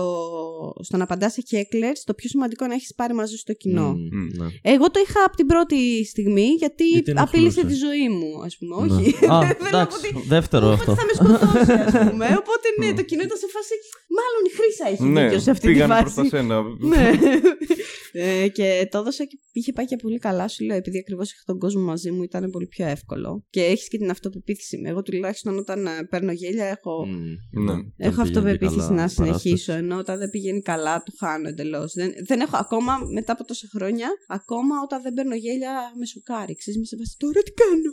στο 0.82 0.96
να 0.96 1.04
απαντάς 1.04 1.32
σε 1.32 1.42
Χέκλερ, 1.48 1.92
το 2.04 2.14
πιο 2.14 2.28
σημαντικό 2.28 2.64
είναι 2.64 2.72
να 2.74 2.78
έχεις 2.80 2.94
πάρει 2.94 3.14
μαζί 3.14 3.36
σου 3.36 3.44
το 3.44 3.52
κοινό. 3.52 3.88
Μμ, 3.92 4.26
ναι. 4.42 4.46
Εγώ 4.62 4.90
το 4.90 5.00
είχα 5.08 5.20
από 5.26 5.36
την 5.36 5.46
πρώτη 5.46 6.04
στιγμή 6.04 6.46
γιατί, 6.62 6.84
Γιατί 6.84 7.10
ενοχλούσε. 7.10 7.36
απείλησε 7.36 7.62
τη 7.66 7.74
ζωή 7.86 8.08
μου, 8.08 8.30
ας 8.48 8.54
πούμε. 8.58 8.74
Ναι. 8.86 8.94
Όχι. 8.94 9.10
Α, 9.32 9.38
Δεν 9.46 9.56
θέλω 9.58 9.78
να 9.78 9.86
πω 9.86 9.96
εντάξει, 9.96 9.96
ότι- 10.16 10.26
δεύτερο 10.28 10.66
Μου 10.66 10.72
είπε 10.72 10.80
αυτό. 10.80 10.92
ότι 10.92 11.00
θα 11.00 11.06
με 11.08 11.14
σκοτώσει, 11.18 11.72
ας 11.86 11.92
πούμε. 12.10 12.26
Οπότε 12.42 12.66
ναι, 12.80 12.88
το 12.98 13.02
κοινό 13.08 13.22
ήταν 13.28 13.38
σε 13.44 13.48
φάση. 13.54 13.74
Μάλλον 14.18 14.42
η 14.48 14.52
Χρήσα 14.56 14.84
έχει 14.92 15.02
Ναι, 15.16 15.22
δίκιο 15.24 15.40
σε 15.46 15.50
αυτή 15.50 15.66
τη 15.66 15.72
πήγανε 15.94 16.00
προς 16.02 16.12
φάση. 16.12 16.30
τα 16.30 16.36
σένα. 16.36 16.62
ναι. 16.78 17.10
ε, 18.42 18.48
και 18.48 18.88
το 18.90 18.98
έδωσα 18.98 19.24
και 19.24 19.38
είχε 19.52 19.72
πάει 19.72 19.84
και 19.86 19.96
πολύ 19.96 20.18
καλά. 20.18 20.48
Σου 20.48 20.64
λέω, 20.64 20.76
επειδή 20.76 20.98
ακριβώς 20.98 21.32
είχα 21.32 21.42
τον 21.46 21.58
κόσμο 21.58 21.82
μαζί 21.82 22.10
μου, 22.10 22.22
ήταν 22.22 22.50
πολύ 22.50 22.66
πιο 22.66 22.86
εύκολο. 22.86 23.44
Και 23.50 23.62
έχεις 23.64 23.88
και 23.88 23.98
την 23.98 24.10
αυτοπεποίθηση. 24.10 24.82
Εγώ 24.84 25.02
τουλάχιστον 25.02 25.58
όταν 25.58 25.86
ε, 25.86 25.90
παίρνω 26.10 26.32
γέλια, 26.32 26.64
έχω, 26.66 27.06
Μμ, 27.06 27.62
Ναι. 27.64 27.72
δεν 27.72 27.84
έχω 27.98 28.22
πηγαίνει 28.22 28.22
αυτοπεποίθηση 28.28 28.78
καλά 28.78 28.90
να 28.94 29.04
η 29.04 29.08
συνεχίσω. 29.08 29.46
παράσταση. 29.46 29.72
Ενώ 29.84 29.96
όταν 29.98 30.18
δεν 30.18 30.30
πηγαίνει 30.30 30.60
καλά, 30.62 31.02
του 31.02 31.12
χάνω 31.18 31.48
εντελώς. 31.48 31.92
Δεν, 31.94 32.12
δεν 32.26 32.40
έχω 32.40 32.56
ακόμα, 32.56 32.92
μετά 33.12 33.32
από 33.32 33.44
τόσα 33.44 33.66
χρόνια, 33.74 34.08
ακόμα 34.28 34.74
όταν 34.84 35.02
δεν 35.02 35.12
παίρνω 35.14 35.34
γέλια, 35.34 35.72
με 35.98 36.06
σοκάρει. 36.06 36.54
Ξέρεις, 36.60 36.78
με 36.80 36.86
σε 36.90 36.96
βάση, 37.00 37.14
τώρα 37.22 37.40
τι 37.46 37.52
κάνω; 37.60 37.90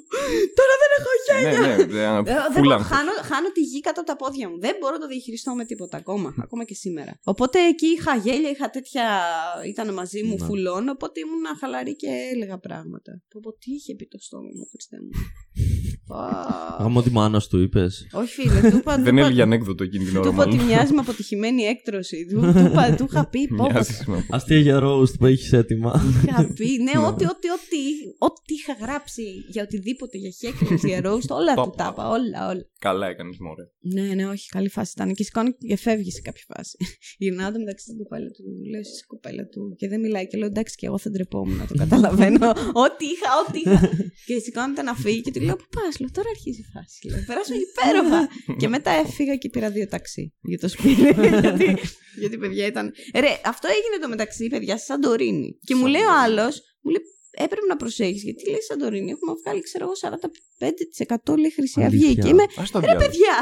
Τώρα 0.60 0.74
δεν 0.82 0.92
έχω 0.98 1.12
γέλια. 1.26 1.60
Ναι, 1.68 1.76
ναι. 1.94 2.30
Ε, 2.32 2.34
ε, 2.34 2.38
δεν 2.54 2.62
full 2.62 2.64
μπορώ, 2.64 2.76
άγχος. 2.76 2.92
χάνω, 2.98 3.12
χάνω 3.32 3.50
τη 3.56 3.62
γη 3.62 3.80
κάτω 3.88 4.00
από 4.02 4.10
τα 4.12 4.16
πόδια 4.22 4.46
μου. 4.50 4.58
Δεν 4.66 4.74
μπορώ 4.80 4.94
να 4.94 5.00
το 5.04 5.08
διαχειριστώ 5.14 5.52
με 5.60 5.66
τίποτα 5.66 5.98
ακόμα. 5.98 6.30
Ακόμα 6.46 6.64
και 6.70 6.76
σήμερα. 6.84 7.12
Οπότε 7.34 7.58
εκεί 7.74 7.87
είχα 7.88 8.16
γέλια, 8.16 8.50
είχα 8.50 8.70
τέτοια. 8.70 9.06
ήταν 9.68 9.94
μαζί 9.94 10.24
μου 10.24 10.36
Ναι. 10.40 10.46
φουλών. 10.46 10.90
Οπότε 10.90 11.20
ήμουν 11.20 11.46
χαλαρή 11.60 11.96
και 11.96 12.08
έλεγα 12.34 12.58
πράγματα. 12.60 13.12
Πω, 13.30 13.40
πω, 13.44 13.52
τι 13.54 13.72
είχε 13.72 13.96
πει 13.96 14.08
το 14.08 14.18
στόμα 14.20 14.50
μου, 14.58 14.66
Χριστέ 14.72 14.98
μου. 15.04 15.10
Α, 16.10 16.86
Άμα 16.86 17.04
τη 17.04 17.10
μάνα 17.12 17.42
του 17.50 17.60
είπες. 17.62 18.08
Όχι, 18.14 18.34
φίλε, 18.42 18.70
του 18.70 18.78
είπα. 18.78 18.96
του 18.98 19.04
Δεν 19.04 19.18
είπα- 19.18 19.26
έλεγε 19.26 19.42
ανέκδοτο 19.42 19.84
εκείνη 19.84 20.04
την 20.04 20.14
Του 20.14 20.20
ώρα. 20.20 20.30
είπα 20.30 20.42
ότι 20.44 20.56
μάλλον. 20.56 20.66
μοιάζει 20.68 20.94
με 20.94 21.00
αποτυχημένη 21.00 21.62
έκτρωση. 21.64 22.26
Του, 22.30 22.40
του, 22.40 22.48
είπα- 22.72 22.96
του 22.96 23.08
είχα 23.10 23.28
πει. 23.30 23.48
πω, 23.48 23.56
πω, 23.58 23.64
Μοιάζεις 23.72 24.06
με- 24.06 24.26
Αστεία 24.30 24.60
για 24.60 24.80
roast 24.84 25.14
που 25.20 25.26
έχεις 25.26 25.54
έτοιμα. 25.54 26.02
Είχα 26.28 26.54
πει, 26.54 26.70
ναι, 26.78 26.92
ό,τι, 27.08 27.26
ό,τι, 27.26 27.50
ό,τι, 27.50 27.82
ό,τι 28.18 28.54
είχα 28.54 28.74
γράψει 28.82 29.24
για 29.50 29.64
οτιδήποτε, 29.64 30.18
για 30.18 30.30
χέκλες, 30.30 30.82
για 30.84 31.00
roast, 31.06 31.28
όλα 31.30 31.54
του 31.54 31.74
τα 31.78 31.90
είπα, 31.94 32.10
όλα, 32.10 32.48
όλα. 32.50 32.66
Καλά 32.80 33.08
έκανες, 33.08 33.38
μωρέ. 33.40 33.64
Ναι, 33.94 34.14
ναι, 34.16 34.26
όχι, 34.28 34.48
καλή 34.50 34.70
φάση 34.70 34.92
ήταν. 34.96 35.14
Και 35.14 35.24
σηκώνει 35.24 35.52
και 35.68 35.76
φεύγει 35.78 36.12
σε 36.12 36.22
κάποια 36.22 36.44
φάση. 36.56 36.78
Γυρνάω 37.22 37.52
το 37.52 37.60
μεταξύ 37.78 37.86
στην 37.86 37.98
κοπέλα 37.98 38.30
του, 38.36 38.44
λέω 38.72 38.80
εσύ 38.80 39.06
κοπέλα 39.14 39.44
του, 39.52 39.62
και 39.80 39.88
δεν 39.88 40.00
μιλάει. 40.00 40.28
Και 40.28 40.38
λέω 40.38 40.48
εντάξει, 40.48 40.76
και 40.80 40.86
εγώ 40.86 40.98
θα 40.98 41.10
ντρεπόμουν, 41.10 41.68
το 41.68 41.76
καταλαβαίνω. 41.84 42.48
ό,τι 42.86 43.06
είχα, 43.14 43.30
ό,τι 43.42 43.58
είχα. 43.64 43.80
και 44.28 44.40
σηκώνεται 44.40 44.82
να 44.82 44.94
φύγει 44.94 45.22
και 45.22 45.32
του 45.32 45.42
λέω 45.42 45.56
Πού 45.56 45.68
πας, 45.76 46.00
λέω 46.00 46.12
τώρα 46.18 46.30
αρχίζει 46.36 46.62
η 46.66 46.70
φάση. 46.74 46.98
Λέω, 47.10 47.24
περάσουμε 47.30 47.58
υπέροχα. 47.68 48.22
και 48.62 48.68
μετά 48.68 48.92
έφυγα 48.92 49.36
και 49.36 49.50
πήρα 49.50 49.70
δύο 49.70 49.88
ταξί 49.88 50.34
για 50.42 50.60
το 50.64 50.68
σπίτι. 50.68 51.02
γιατί, 51.46 51.68
γιατί 52.22 52.38
παιδιά 52.38 52.66
ήταν. 52.66 52.86
Ρε, 53.24 53.32
αυτό 53.46 53.68
έγινε 53.78 53.98
το 54.02 54.08
μεταξύ, 54.10 54.48
παιδιά, 54.48 54.78
στη 54.78 54.86
Σαντορίνη. 54.86 55.58
Και 55.68 55.76
μου 55.76 55.86
λέει 55.86 56.02
ο 56.02 56.14
άλλος, 56.24 56.54
μου 56.82 56.92
λέει 56.92 57.02
έπρεπε 57.46 57.66
να 57.74 57.78
προσέχεις 57.82 58.22
γιατί 58.28 58.44
λέει 58.52 58.64
Σαντορίνη. 58.70 59.10
Έχουμε 59.16 59.34
βγάλει, 59.42 59.62
ξέρω 59.70 59.84
εγώ, 59.88 59.96
45% 61.32 61.38
λέει 61.42 61.52
Χρυσή 61.58 61.80
Αυγή. 61.88 62.06
Αλήθεια. 62.06 62.22
Και 62.24 62.30
είμαι 62.34 62.46
Ας 62.64 62.70
το 62.74 62.78
Ρε 62.80 62.86
διάλογο. 62.86 63.02
παιδιά, 63.04 63.36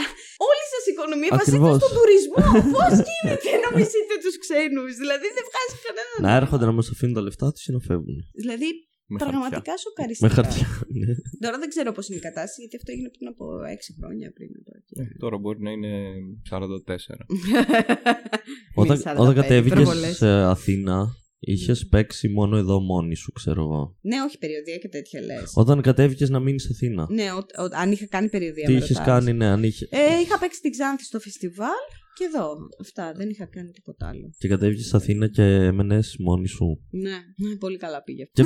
όλη 0.50 0.64
σας 0.74 0.84
η 0.90 0.92
οικονομία 0.94 1.32
βασίζεται 1.38 1.58
Ακριβώς. 1.58 1.78
στον 1.82 1.92
τουρισμό. 1.98 2.40
Πώς 2.76 2.94
γίνεται 3.10 3.50
να 3.64 3.70
μισείτε 3.78 4.14
τους 4.24 4.36
ξένους, 4.44 4.92
Δηλαδή 5.04 5.28
δεν 5.38 5.44
βγάζεις 5.50 5.78
κανέναν. 5.86 6.18
να 6.26 6.32
έρχονται 6.42 6.66
να 6.70 6.74
μας 6.78 6.88
αφήνουν 6.94 7.14
τα 7.18 7.24
λεφτά 7.28 7.48
τους 7.54 7.64
ή 7.68 7.72
να 7.78 7.82
φεύγουν. 7.90 8.18
Δηλαδή 8.44 8.70
Με 9.14 9.18
πραγματικά 9.24 9.74
σοκαριστικά. 9.84 10.28
Με 10.28 10.34
χαρτιά. 10.38 10.68
ναι. 11.02 11.12
Τώρα 11.44 11.58
δεν 11.62 11.70
ξέρω 11.74 11.90
πώς 11.96 12.06
είναι 12.08 12.20
η 12.22 12.26
κατάσταση, 12.30 12.58
γιατί 12.64 12.76
αυτό 12.80 12.90
έγινε 12.96 13.10
πριν 13.16 13.28
από 13.34 13.44
6 13.78 13.90
χρόνια 14.00 14.28
πριν. 14.38 14.50
από 14.60 14.70
εκεί. 14.80 14.92
χαρτιά. 14.98 15.16
Ε, 15.16 15.20
Τώρα 15.24 15.36
μπορεί 15.42 15.60
να 15.68 15.72
είναι 15.76 15.92
44. 16.50 17.26
Όταν, 18.82 18.98
Μη 18.98 19.04
45, 19.06 19.16
όταν 19.24 19.34
κατέβηκες 19.42 19.80
υπερβολές. 19.82 20.16
σε 20.22 20.28
Αθήνα, 20.56 20.98
είχες 21.40 21.88
παίξει 21.88 22.28
μόνο 22.30 22.58
εδώ 22.58 22.80
μόνη 22.80 23.16
σου, 23.16 23.32
ξέρω 23.32 23.62
εγώ. 23.62 23.96
Ναι, 24.02 24.16
όχι 24.28 24.38
περιοδία 24.38 24.78
και 24.78 24.88
τέτοια 24.88 25.22
λες. 25.22 25.52
Όταν 25.56 25.82
κατέβηκες 25.82 26.30
να 26.30 26.40
μείνεις 26.40 26.70
Αθήνα. 26.72 27.08
Ναι, 27.10 27.32
ο, 27.32 27.38
ο- 27.38 27.76
αν 27.80 27.92
είχα 27.92 28.08
κάνει 28.08 28.30
περιοδία. 28.30 28.66
Τι 28.66 28.72
με 28.72 28.78
είχες 28.78 28.90
ρωτάς. 28.90 29.06
κάνει, 29.06 29.34
ναι, 29.34 29.46
αν 29.46 29.64
είχε. 29.64 29.88
Ε, 29.90 30.20
είχα 30.24 30.40
παίξει 30.40 30.62
την 30.62 30.72
Ξάνθη 30.72 31.04
στο 31.04 31.20
φεστιβάλ 31.20 31.70
και 32.18 32.24
εδώ. 32.24 32.48
Αυτά. 32.82 33.12
Δεν 33.16 33.30
είχα 33.30 33.46
κάνει 33.46 33.72
τίποτα 33.72 34.08
άλλο. 34.08 34.30
Και 34.38 34.48
κατέβηκες 34.48 34.94
Αθήνα 34.94 35.28
και 35.28 35.44
έμενες 35.44 36.16
μόνη 36.20 36.48
σου. 36.48 36.82
Ναι, 36.90 37.48
ναι, 37.50 37.56
πολύ 37.56 37.78
καλά 37.78 38.04
πήγε. 38.04 38.24
Και 38.32 38.44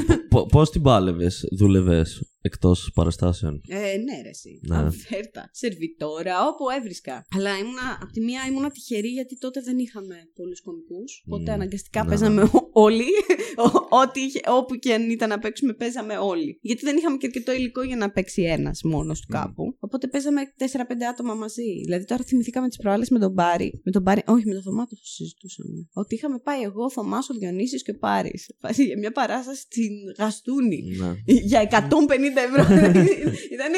πώς 0.52 0.70
την 0.72 0.82
πάλευες, 0.82 1.46
δούλευες; 1.58 2.22
Εκτός 2.42 2.92
παραστάσεων. 2.96 3.62
Ε, 3.68 3.78
ναι, 3.78 4.22
ρε, 4.24 4.30
εσύ. 4.30 4.60
Ναι. 4.68 4.78
Αφέρτα. 4.78 5.50
Σερβιτόρα, 5.54 6.48
όπου 6.48 6.70
έβρισκα. 6.78 7.26
Αλλά 7.36 7.58
ήμουνα, 7.58 7.98
απ' 8.02 8.12
τη 8.12 8.22
μία 8.22 8.42
ήμουνα 8.50 8.70
τυχερή 8.70 9.08
γιατί 9.08 9.38
τότε 9.38 9.62
δεν 9.62 9.78
είχαμε 9.78 10.16
πολλούς 10.36 10.62
κομικούς. 10.62 11.24
Οπότε 11.28 11.52
Μμ. 11.52 11.54
αναγκαστικά 11.54 12.04
Ναι. 12.04 12.10
παίζαμε 12.10 12.42
ο- 12.42 12.70
όλοι. 12.72 13.04
Ο- 13.66 13.98
Ό,τι 14.02 14.20
είχε, 14.20 14.40
όπου 14.48 14.76
και 14.76 14.94
αν 14.94 15.10
ήταν 15.10 15.30
να 15.30 15.40
παίξουμε, 15.40 15.74
παίζαμε 15.74 16.18
όλοι. 16.18 16.60
Γιατί 16.62 16.84
δεν 16.86 16.98
είχαμε 16.98 17.18
και 17.18 17.26
αρκετό 17.26 17.52
υλικό 17.54 17.82
για 17.82 17.96
να 17.96 18.12
παίξει 18.12 18.42
ένας 18.42 18.82
μόνος 18.84 19.20
του 19.22 19.28
κάπου. 19.32 19.76
Οπότε 19.80 20.08
παίζαμε 20.08 20.42
4-5 20.58 21.06
άτομα 21.12 21.34
μαζί. 21.34 21.82
Δηλαδή 21.86 22.06
τώρα 22.06 22.24
θυμηθήκαμε 22.24 22.68
τις 22.68 22.78
προάλλες 22.78 23.10
με 23.10 23.20
τον 23.20 23.32
Μπάρι. 23.32 23.82
Με 23.84 23.92
τον 23.92 24.02
Μπάρι, 24.02 24.22
όχι, 24.26 24.46
με 24.46 24.54
τον 24.54 24.62
Θωμάτο 24.64 24.96
συζητούσαμε. 25.02 25.88
Ότι 25.94 26.16
είχαμε 26.16 26.40
πάει 26.40 26.62
εγώ, 26.62 26.90
Θωμάσο, 26.92 27.34
Διονύσης 27.34 27.84
και 27.84 27.94
Πάρης. 27.94 28.50
Για 28.76 28.98
μια 28.98 29.12
παράσταση 29.12 29.62
στην 29.62 29.92
Γαστούνη 30.18 30.84
Ναι. 30.98 31.14
για 31.26 31.62
150 31.62 32.29
ευρώ. 32.38 32.64
ήταν 33.56 33.74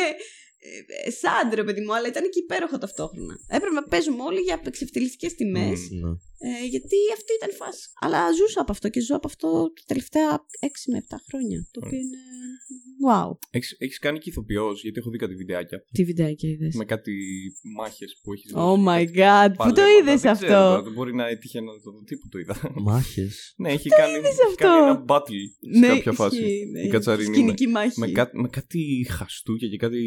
σαν 1.22 1.52
ρε 1.54 1.64
παιδί 1.64 1.82
μου, 1.82 1.96
αλλά 1.96 2.08
ήταν 2.08 2.24
και 2.30 2.40
υπέροχο 2.40 2.78
ταυτόχρονα. 2.78 3.36
Έπρεπε 3.48 3.74
να 3.74 3.84
παίζουμε 3.84 4.24
όλοι 4.24 4.40
για 4.40 4.62
εξευτελιστικές 4.66 5.36
τιμές. 5.36 5.80
Ναι. 6.02 6.10
Ε, 6.50 6.66
γιατί 6.66 6.98
αυτή 7.14 7.32
ήταν 7.34 7.50
η 7.50 7.58
φάση. 7.62 7.84
Αλλά 8.00 8.32
ζούσα 8.32 8.62
από 8.62 8.72
αυτό 8.72 8.90
και 8.90 9.02
ζω 9.02 9.16
από 9.16 9.28
αυτό 9.28 9.50
τα 9.78 9.84
τελευταία 9.88 10.30
6 10.60 10.68
με 10.92 10.98
7 11.10 11.16
χρόνια. 11.28 11.68
Το 11.72 11.80
οποίο 11.84 11.98
είναι. 11.98 12.22
Wow. 13.08 13.38
Έχεις, 13.50 13.76
έχεις 13.80 14.00
κάνει 14.00 14.18
και 14.20 14.30
ηθοποιός, 14.30 14.82
γιατί 14.82 15.00
έχω 15.00 15.10
δει 15.10 15.18
κάτι 15.18 15.36
βιντεάκια. 15.36 15.84
Τι 15.92 16.04
βιντεάκι 16.04 16.48
είδες; 16.48 16.76
Με 16.76 16.86
κάτι 16.86 17.14
μάχες 17.78 18.20
που 18.24 18.34
έχεις 18.34 18.52
Oh 18.56 18.76
my 18.88 19.02
god, 19.20 19.48
πού 19.50 19.56
το 19.58 19.82
παλέματα. 19.82 19.84
είδες 20.00 20.22
Δεν 20.22 20.34
ξέρω, 20.34 20.56
αυτό. 20.56 20.76
τώρα, 20.82 20.90
μπορεί 20.90 21.16
να 21.16 21.28
έτυχε 21.28 21.60
να 21.62 21.72
το 21.84 21.92
δω. 21.92 22.04
Τι 22.04 22.18
που 22.18 22.28
το 22.30 22.40
είδα. 22.40 22.72
Μάχες; 22.74 23.54
ναι, 23.58 23.72
έχει 23.72 23.90
κάνει, 23.90 24.14
έχει 24.14 24.28
αυτό; 24.48 24.56
κάνει 24.56 24.86
ένα 24.90 25.06
battle 25.08 25.44
σε 25.80 25.88
κάποια 25.88 26.12
φάση. 26.12 26.36
ισχύει, 26.44 26.66
ναι. 26.72 26.82
Η 26.82 26.88
Κατσαρίνη. 26.88 27.30
με- 27.30 27.36
Σκηνική 27.36 27.68
μάχη. 27.68 28.00
με, 28.00 28.08
κά- 28.08 28.34
με 28.34 28.48
κάτι 28.48 29.08
χαστούκια 29.10 29.68
και 29.68 29.78
κάτι, 29.78 30.00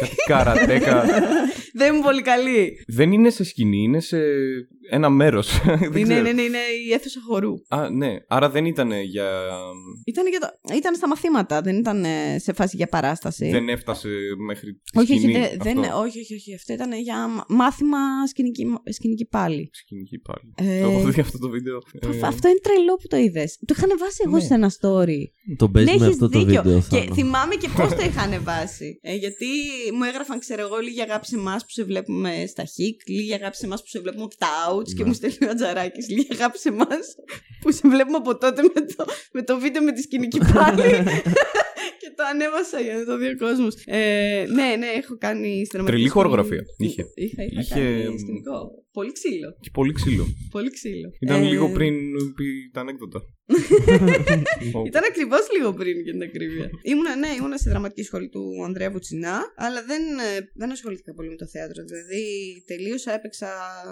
κάτι 0.00 0.14
καρατέκα. 0.26 1.04
Δεν 1.76 1.94
είμαι 1.94 2.02
πολύ 2.04 2.22
καλή. 2.22 2.84
Δεν 2.86 3.12
είναι 3.12 3.30
σε 3.30 3.44
σκηνή, 3.44 3.82
είναι 3.82 4.00
σε 4.00 4.18
ένα 4.90 5.10
μέρος. 5.10 5.50
Δεν 5.64 5.92
Είναι, 5.96 6.02
ξέρω. 6.02 6.22
ναι, 6.22 6.32
ναι, 6.32 6.42
είναι 6.42 6.58
η 6.88 6.92
αίθουσα 6.92 7.20
χορού. 7.26 7.52
Α, 7.68 7.90
ναι. 7.90 8.16
Άρα 8.28 8.50
δεν 8.50 8.64
ήταν 8.64 8.92
για... 9.02 9.30
Ήταν, 10.04 10.26
για 10.28 10.38
το... 10.40 10.46
ήταν 10.76 10.94
στα 10.94 11.08
μαθήματα, 11.08 11.60
δεν 11.60 11.76
ήταν 11.76 12.04
ε, 12.04 12.38
σε 12.38 12.52
φάση 12.52 12.76
για 12.76 12.86
παράσταση. 12.86 13.50
Δεν 13.50 13.68
έφτασε 13.68 14.08
μέχρι 14.46 14.72
τη 14.74 14.98
όχι, 14.98 15.12
όχι, 15.12 15.20
σκηνή. 15.20 15.32
δεν, 15.32 15.42
αυτό. 15.44 15.64
δεν, 15.64 15.76
όχι, 15.78 16.18
όχι, 16.20 16.34
όχι. 16.34 16.54
Αυτό 16.54 16.72
ήταν 16.72 16.92
για 16.92 17.26
μα- 17.28 17.44
μάθημα 17.48 17.98
σκηνική, 18.28 18.64
σκηνική 18.92 19.26
πάλι. 19.26 19.70
Σκηνική 19.72 20.18
πάλι. 20.18 20.72
Ε, 20.72 20.82
Το 20.82 20.90
έχω 20.90 21.08
δει 21.08 21.20
αυτό 21.20 21.38
το 21.38 21.48
βίντεο. 21.48 21.78
Πα- 22.00 22.08
Ε, 22.14 22.20
Αυτό 22.26 22.48
είναι 22.48 22.58
τρελό 22.62 22.94
που 22.94 23.06
το 23.08 23.16
είδες. 23.16 23.58
Το 23.66 23.74
είχαν 23.76 23.90
βάσει 23.98 24.22
εγώ 24.26 24.36
Ναι. 24.36 24.42
σε 24.42 24.54
ένα 24.54 24.70
story. 24.80 25.22
Το 25.56 25.68
παίζει 25.68 25.90
ναι, 25.90 25.96
με 25.98 26.04
έχεις 26.04 26.14
αυτό 26.14 26.28
το 26.28 26.44
δίκιο. 26.44 26.62
βίντεο. 26.62 26.80
Και 26.88 26.96
Θάνο. 26.98 27.14
θυμάμαι 27.14 27.54
και 27.54 27.68
πώς 27.76 27.88
το 27.98 28.02
είχαν 28.04 28.42
βάσει. 28.44 28.98
Ε, 29.02 29.14
γιατί 29.14 29.46
μου 29.96 30.04
έγραφαν, 30.04 30.38
ξέρω 30.38 30.60
εγώ, 30.62 30.78
λίγη 30.78 31.00
αγάπης 31.02 31.28
σε 31.28 31.36
εμάς 31.36 31.62
που 31.62 31.70
σε 31.70 31.84
βλέπουμε 31.84 32.44
στα 32.48 32.64
χικ, 32.64 33.00
λίγη 33.08 33.34
αγάπης 33.34 33.58
σε 33.58 33.66
εμάς 33.66 33.80
που 33.82 33.88
σε 33.88 34.00
βλέπουμε 34.00 34.24
από 34.24 34.36
τα 34.38 34.48
outs 34.70 34.88
και 34.96 35.02
Ναι. 35.02 35.08
μου 35.08 35.14
στέλνει 35.14 35.48
ο 35.50 35.54
Τζαράκη. 35.54 36.12
Λίγη 36.12 36.28
αγάπης 36.32 36.60
σε 36.60 36.68
εμάς 36.68 37.06
που 37.60 37.72
σε 37.72 37.88
βλέπουμε 37.88 38.16
από 38.16 38.38
τότε 38.38 38.62
με 38.62 38.80
το, 38.96 39.04
με 39.32 39.42
το 39.42 39.58
βίντεο 39.58 39.82
με 39.82 39.92
τη 39.92 40.02
σκηνική 40.02 40.38
πάλι. 40.54 40.82
και 42.14 42.22
το 42.22 42.24
ανέβασα 42.32 42.80
για 42.80 42.94
να 42.98 43.04
το 43.04 43.18
δει 43.18 43.26
ο 43.26 43.36
κόσμος. 43.36 43.74
Ε, 43.86 44.46
ναι, 44.58 44.68
ναι, 44.78 44.86
έχω 45.00 45.16
κάνει 45.18 45.64
στην 45.66 45.84
Τρελή 45.84 46.08
χορογραφία. 46.08 46.62
Είχε. 46.78 47.02
Είχα, 47.14 47.42
είχα 47.42 47.60
Είχε- 47.60 48.02
κάνει 48.04 48.18
σκηνικό. 48.18 48.58
Πολύ 48.98 49.12
ξύλο. 49.12 49.48
Και 49.60 49.70
πολύ 49.72 49.92
ξύλο. 49.92 50.24
Πολύ 50.50 50.70
ξύλο. 50.70 51.08
Ήταν 51.20 51.42
Ε, 51.42 51.48
λίγο 51.52 51.66
πριν 51.76 51.94
πει 52.36 52.46
τα 52.72 52.80
ανέκδοτα. 52.80 53.20
Ήταν 54.90 55.02
ακριβώς 55.10 55.44
λίγο 55.56 55.72
πριν 55.80 56.00
για 56.00 56.12
την 56.12 56.22
ακρίβεια. 56.22 56.70
ήμουνα, 56.82 57.16
ναι, 57.16 57.28
ήμουνα 57.38 57.56
στη 57.56 57.68
δραματική 57.68 58.02
σχολή 58.02 58.28
του 58.28 58.42
Ανδρέα 58.66 58.90
Βουτσινά, 58.90 59.36
αλλά 59.56 59.80
δεν, 59.90 60.02
ε, 60.18 60.50
δεν 60.54 60.70
ασχολήθηκα 60.70 61.12
πολύ 61.14 61.28
με 61.28 61.36
το 61.36 61.46
θέατρο. 61.46 61.84
Δηλαδή, 61.84 62.22
τελείωσα, 62.66 63.10
έπαιξα 63.14 63.48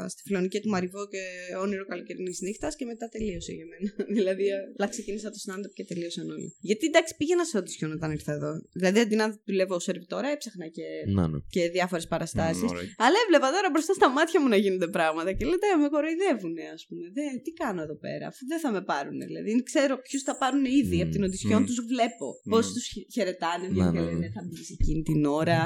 στη 0.08 0.22
φιλονική 0.26 0.60
του 0.60 0.68
Μαριβό 0.68 1.02
και 1.08 1.22
όνειρο 1.64 1.84
καλοκαιρινής 1.86 2.40
νύχτας 2.40 2.76
και 2.76 2.84
μετά 2.84 3.08
τελείωσε 3.08 3.52
για 3.52 3.66
μένα. 3.70 3.88
δηλαδή, 4.16 4.44
απλά 4.72 4.86
ξεκίνησα 4.88 5.28
το 5.30 5.38
stand-up 5.46 5.72
και 5.74 5.84
τελείωσαν 5.84 6.30
όλοι. 6.30 6.48
Γιατί 6.60 6.86
εντάξει, 6.86 7.12
πήγαινα 7.18 7.44
σε 7.44 7.58
audition 7.60 7.90
όταν 7.96 8.10
ήρθα 8.12 8.32
εδώ. 8.32 8.50
Δηλαδή, 8.72 8.98
αντί 9.04 9.16
να 9.22 9.26
δουλεύω 9.44 9.74
ως 9.74 9.82
σερβιτόρα, 9.82 10.28
έψαχνα 10.28 10.66
και, 10.76 10.82
Να, 11.16 11.28
ναι. 11.28 11.38
και 11.54 11.68
διάφορες 11.76 12.06
παραστάσεις. 12.12 12.62
Ωραία. 12.72 12.86
Αλλά 13.04 13.16
έβλεπα 13.24 13.48
τώρα 13.56 13.68
μπροστά 13.72 13.92
στα 13.98 14.08
μάτια 14.16 14.40
μου 14.40 14.48
να 14.48 14.56
γίνονται 14.64 14.88
πράγματα 14.88 15.30
και 15.32 15.44
λέτε, 15.50 15.66
με 15.82 15.88
κοροϊδεύουν, 15.94 16.54
ας 16.74 16.82
πούμε. 16.88 17.04
Δε, 17.16 17.24
τι 17.44 17.50
κάνω 17.62 17.80
εδώ 17.86 17.96
πέρα, 18.04 18.26
αφού 18.26 18.42
δεν 18.52 18.60
θα 18.64 18.70
με 18.76 18.82
πάρουν. 18.90 19.18
Δηλαδή, 19.28 19.62
ξέρω 19.62 19.94
ποιους 20.06 20.22
θα 20.22 20.34
πάρουν 20.42 20.64
ήδη 20.80 20.96
Μμμ. 20.96 21.02
από 21.02 21.10
την 21.10 21.22
οντισιόν, 21.22 21.60
Μμμ. 21.60 21.66
τους 21.68 21.78
βλέπω. 21.92 22.26
Πώς 22.52 22.64
Ναι. 22.66 22.72
του 22.74 22.80
χαιρετάνε, 23.14 23.66
Ναι, 23.66 23.72
βγαίνουν 23.74 23.92
ναι, 23.92 23.98
και 24.00 24.04
ναι. 24.06 24.12
λένε 24.12 24.28
θα 24.36 24.42
μπεις 24.48 24.70
εκείνη 24.76 25.02
την 25.02 25.20
ώρα, 25.40 25.58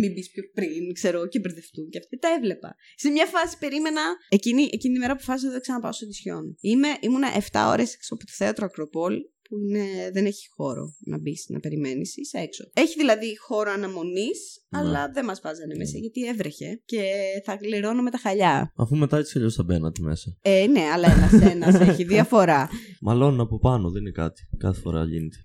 μην 0.00 0.12
μπεις 0.12 0.28
πιο 0.34 0.42
πριν, 0.56 0.82
ξέρω, 0.98 1.18
και 1.32 1.38
μπερδευτούν. 1.42 1.88
Και 1.92 1.98
αυτά 2.02 2.16
τα 2.24 2.28
έβλεπα. 2.36 2.70
Σε 3.02 3.08
μια 3.10 3.26
φάση 3.34 3.54
περίμενα, 3.58 4.02
εκείνη, 4.28 4.62
εκείνη 4.76 4.94
τη 4.94 5.00
μέρα 5.00 5.14
που 5.16 5.22
φάσισα 5.22 5.50
δεν 5.50 5.60
ξαναπάω 5.60 5.92
σε 5.92 6.04
οντισιόν. 6.04 6.56
Είμαι, 6.60 6.88
ήμουνα 7.00 7.28
7 7.52 7.68
ώρες 7.72 7.94
έξω 7.94 8.14
από 8.14 8.24
το 8.26 8.32
θέατρο 8.36 8.64
Ακροπόλ 8.66 9.14
που 9.52 9.58
είναι, 9.58 10.10
δεν 10.12 10.26
έχει 10.26 10.48
χώρο 10.50 10.94
να 10.98 11.18
μπεις 11.18 11.46
να 11.48 11.60
περιμένεις, 11.60 12.16
είσαι 12.16 12.38
έξω. 12.38 12.70
Έχει 12.74 12.94
δηλαδή 12.96 13.38
χώρο 13.38 13.70
αναμονής, 13.70 14.56
Ναι. 14.56 14.61
Αλλά 14.72 15.10
δεν 15.14 15.24
μας 15.24 15.40
βάζανε 15.40 15.74
μέσα 15.76 15.98
γιατί 15.98 16.26
έβρεχε 16.26 16.80
και 16.84 17.02
θα 17.44 17.56
κληρώνω 17.56 18.02
με 18.02 18.10
τα 18.10 18.18
χαλιά. 18.18 18.72
Αφού 18.76 18.96
μετά 18.96 19.18
έτσι 19.18 19.32
αλλιώς 19.38 19.54
θα 19.54 19.62
μπαίνατε 19.62 20.02
μέσα. 20.02 20.36
Ε, 20.42 20.66
ναι, 20.66 20.80
αλλά 20.94 21.08
ένας 21.12 21.32
ένας 21.52 21.74
έχει 21.88 22.04
διαφορά. 22.04 22.68
Μαλώνουν 23.00 23.40
από 23.40 23.58
πάνω, 23.58 23.90
δεν 23.90 24.00
είναι 24.00 24.10
κάτι. 24.10 24.42
Κάθε 24.58 24.80
φορά 24.80 25.04
γίνεται. 25.04 25.36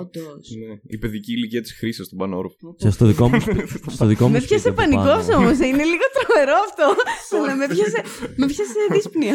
Όντως. 0.00 0.48
Ναι. 0.66 0.74
Η 0.82 0.98
παιδική 0.98 1.32
ηλικία 1.32 1.60
της 1.62 1.72
χρήσης 1.72 2.06
στον 2.06 2.18
Πανόροφο. 2.18 2.74
Και 2.78 2.90
στο 2.90 3.06
δικό 3.06 3.28
μου, 3.28 3.40
σπι- 3.40 3.90
στο 3.96 4.06
δικό 4.06 4.24
μου 4.26 4.30
Με 4.32 4.38
σπίτι 4.38 4.54
πιάσε 4.54 4.68
από 4.68 4.76
πανικός 4.76 5.26
πάνω. 5.26 5.36
όμως, 5.36 5.58
είναι 5.58 5.84
λίγο 5.92 6.06
τρομερό 6.16 6.56
αυτό. 6.68 6.86
Αλλά 7.36 7.56
με 7.56 7.66
πιάσε, 7.66 8.00
με 8.36 8.46
πιάσε 8.46 8.72
δύσπνοια. 8.92 9.34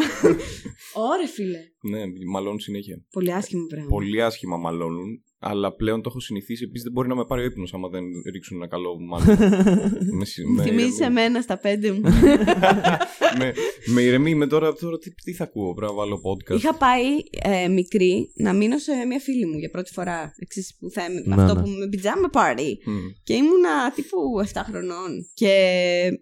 Ωρε 0.94 1.26
φίλε. 1.26 1.58
Ναι, 1.90 2.02
μαλώνουν 2.32 2.58
συνέχεια. 2.60 2.96
Πολύ 3.10 3.32
άσχημο 3.32 3.66
πράγμα. 3.66 3.88
Πολύ 3.88 4.22
άσχημα 4.22 4.56
μαλώνουν. 4.56 5.22
Αλλά 5.44 5.74
πλέον 5.74 6.02
το 6.02 6.08
έχω 6.08 6.20
συνηθίσει. 6.20 6.62
Επίσης 6.64 6.82
δεν 6.82 6.92
μπορεί 6.92 7.08
να 7.08 7.14
με 7.14 7.24
πάρει 7.24 7.42
ο 7.42 7.44
ύπνος 7.44 7.74
άμα 7.74 7.88
δεν 7.88 8.04
ρίξουν 8.32 8.56
ένα 8.56 8.66
καλό 8.68 8.98
μάλλον. 9.00 9.36
με, 10.18 10.24
συ- 10.24 10.46
με, 10.46 10.62
Θυμίζει 10.62 11.02
εμένα 11.02 11.40
στα 11.40 11.58
πέντε 11.58 11.92
μου. 11.92 12.00
με, 13.38 13.52
με 13.86 14.00
ηρεμεί 14.02 14.34
με 14.34 14.46
τώρα, 14.46 14.72
τώρα 14.74 14.98
τι, 14.98 15.14
τι 15.14 15.32
θα 15.32 15.44
ακούω, 15.44 15.74
πρέπει 15.74 15.90
να 15.92 15.96
βάλω 15.98 16.20
podcast. 16.28 16.56
Είχα 16.56 16.74
πάει 16.74 17.04
ε, 17.42 17.68
μικρή 17.68 18.32
να 18.36 18.52
μείνω 18.52 18.78
σε 18.78 18.92
μια 19.08 19.18
φίλη 19.20 19.46
μου 19.46 19.58
για 19.58 19.70
πρώτη 19.70 19.92
φορά. 19.92 20.32
Εξής, 20.38 20.76
που 20.78 20.90
θα, 20.90 21.02
Ναι, 21.26 21.34
αυτό 21.42 21.54
ναι. 21.54 21.62
που 21.62 21.68
με 21.68 21.88
πιτζάμε 21.88 22.28
party. 22.32 22.70
Μμ. 22.84 22.96
Και 23.24 23.34
ήμουνα 23.34 23.92
τύπου 23.94 24.18
7 24.52 24.60
χρονών. 24.70 25.10
Και 25.34 25.52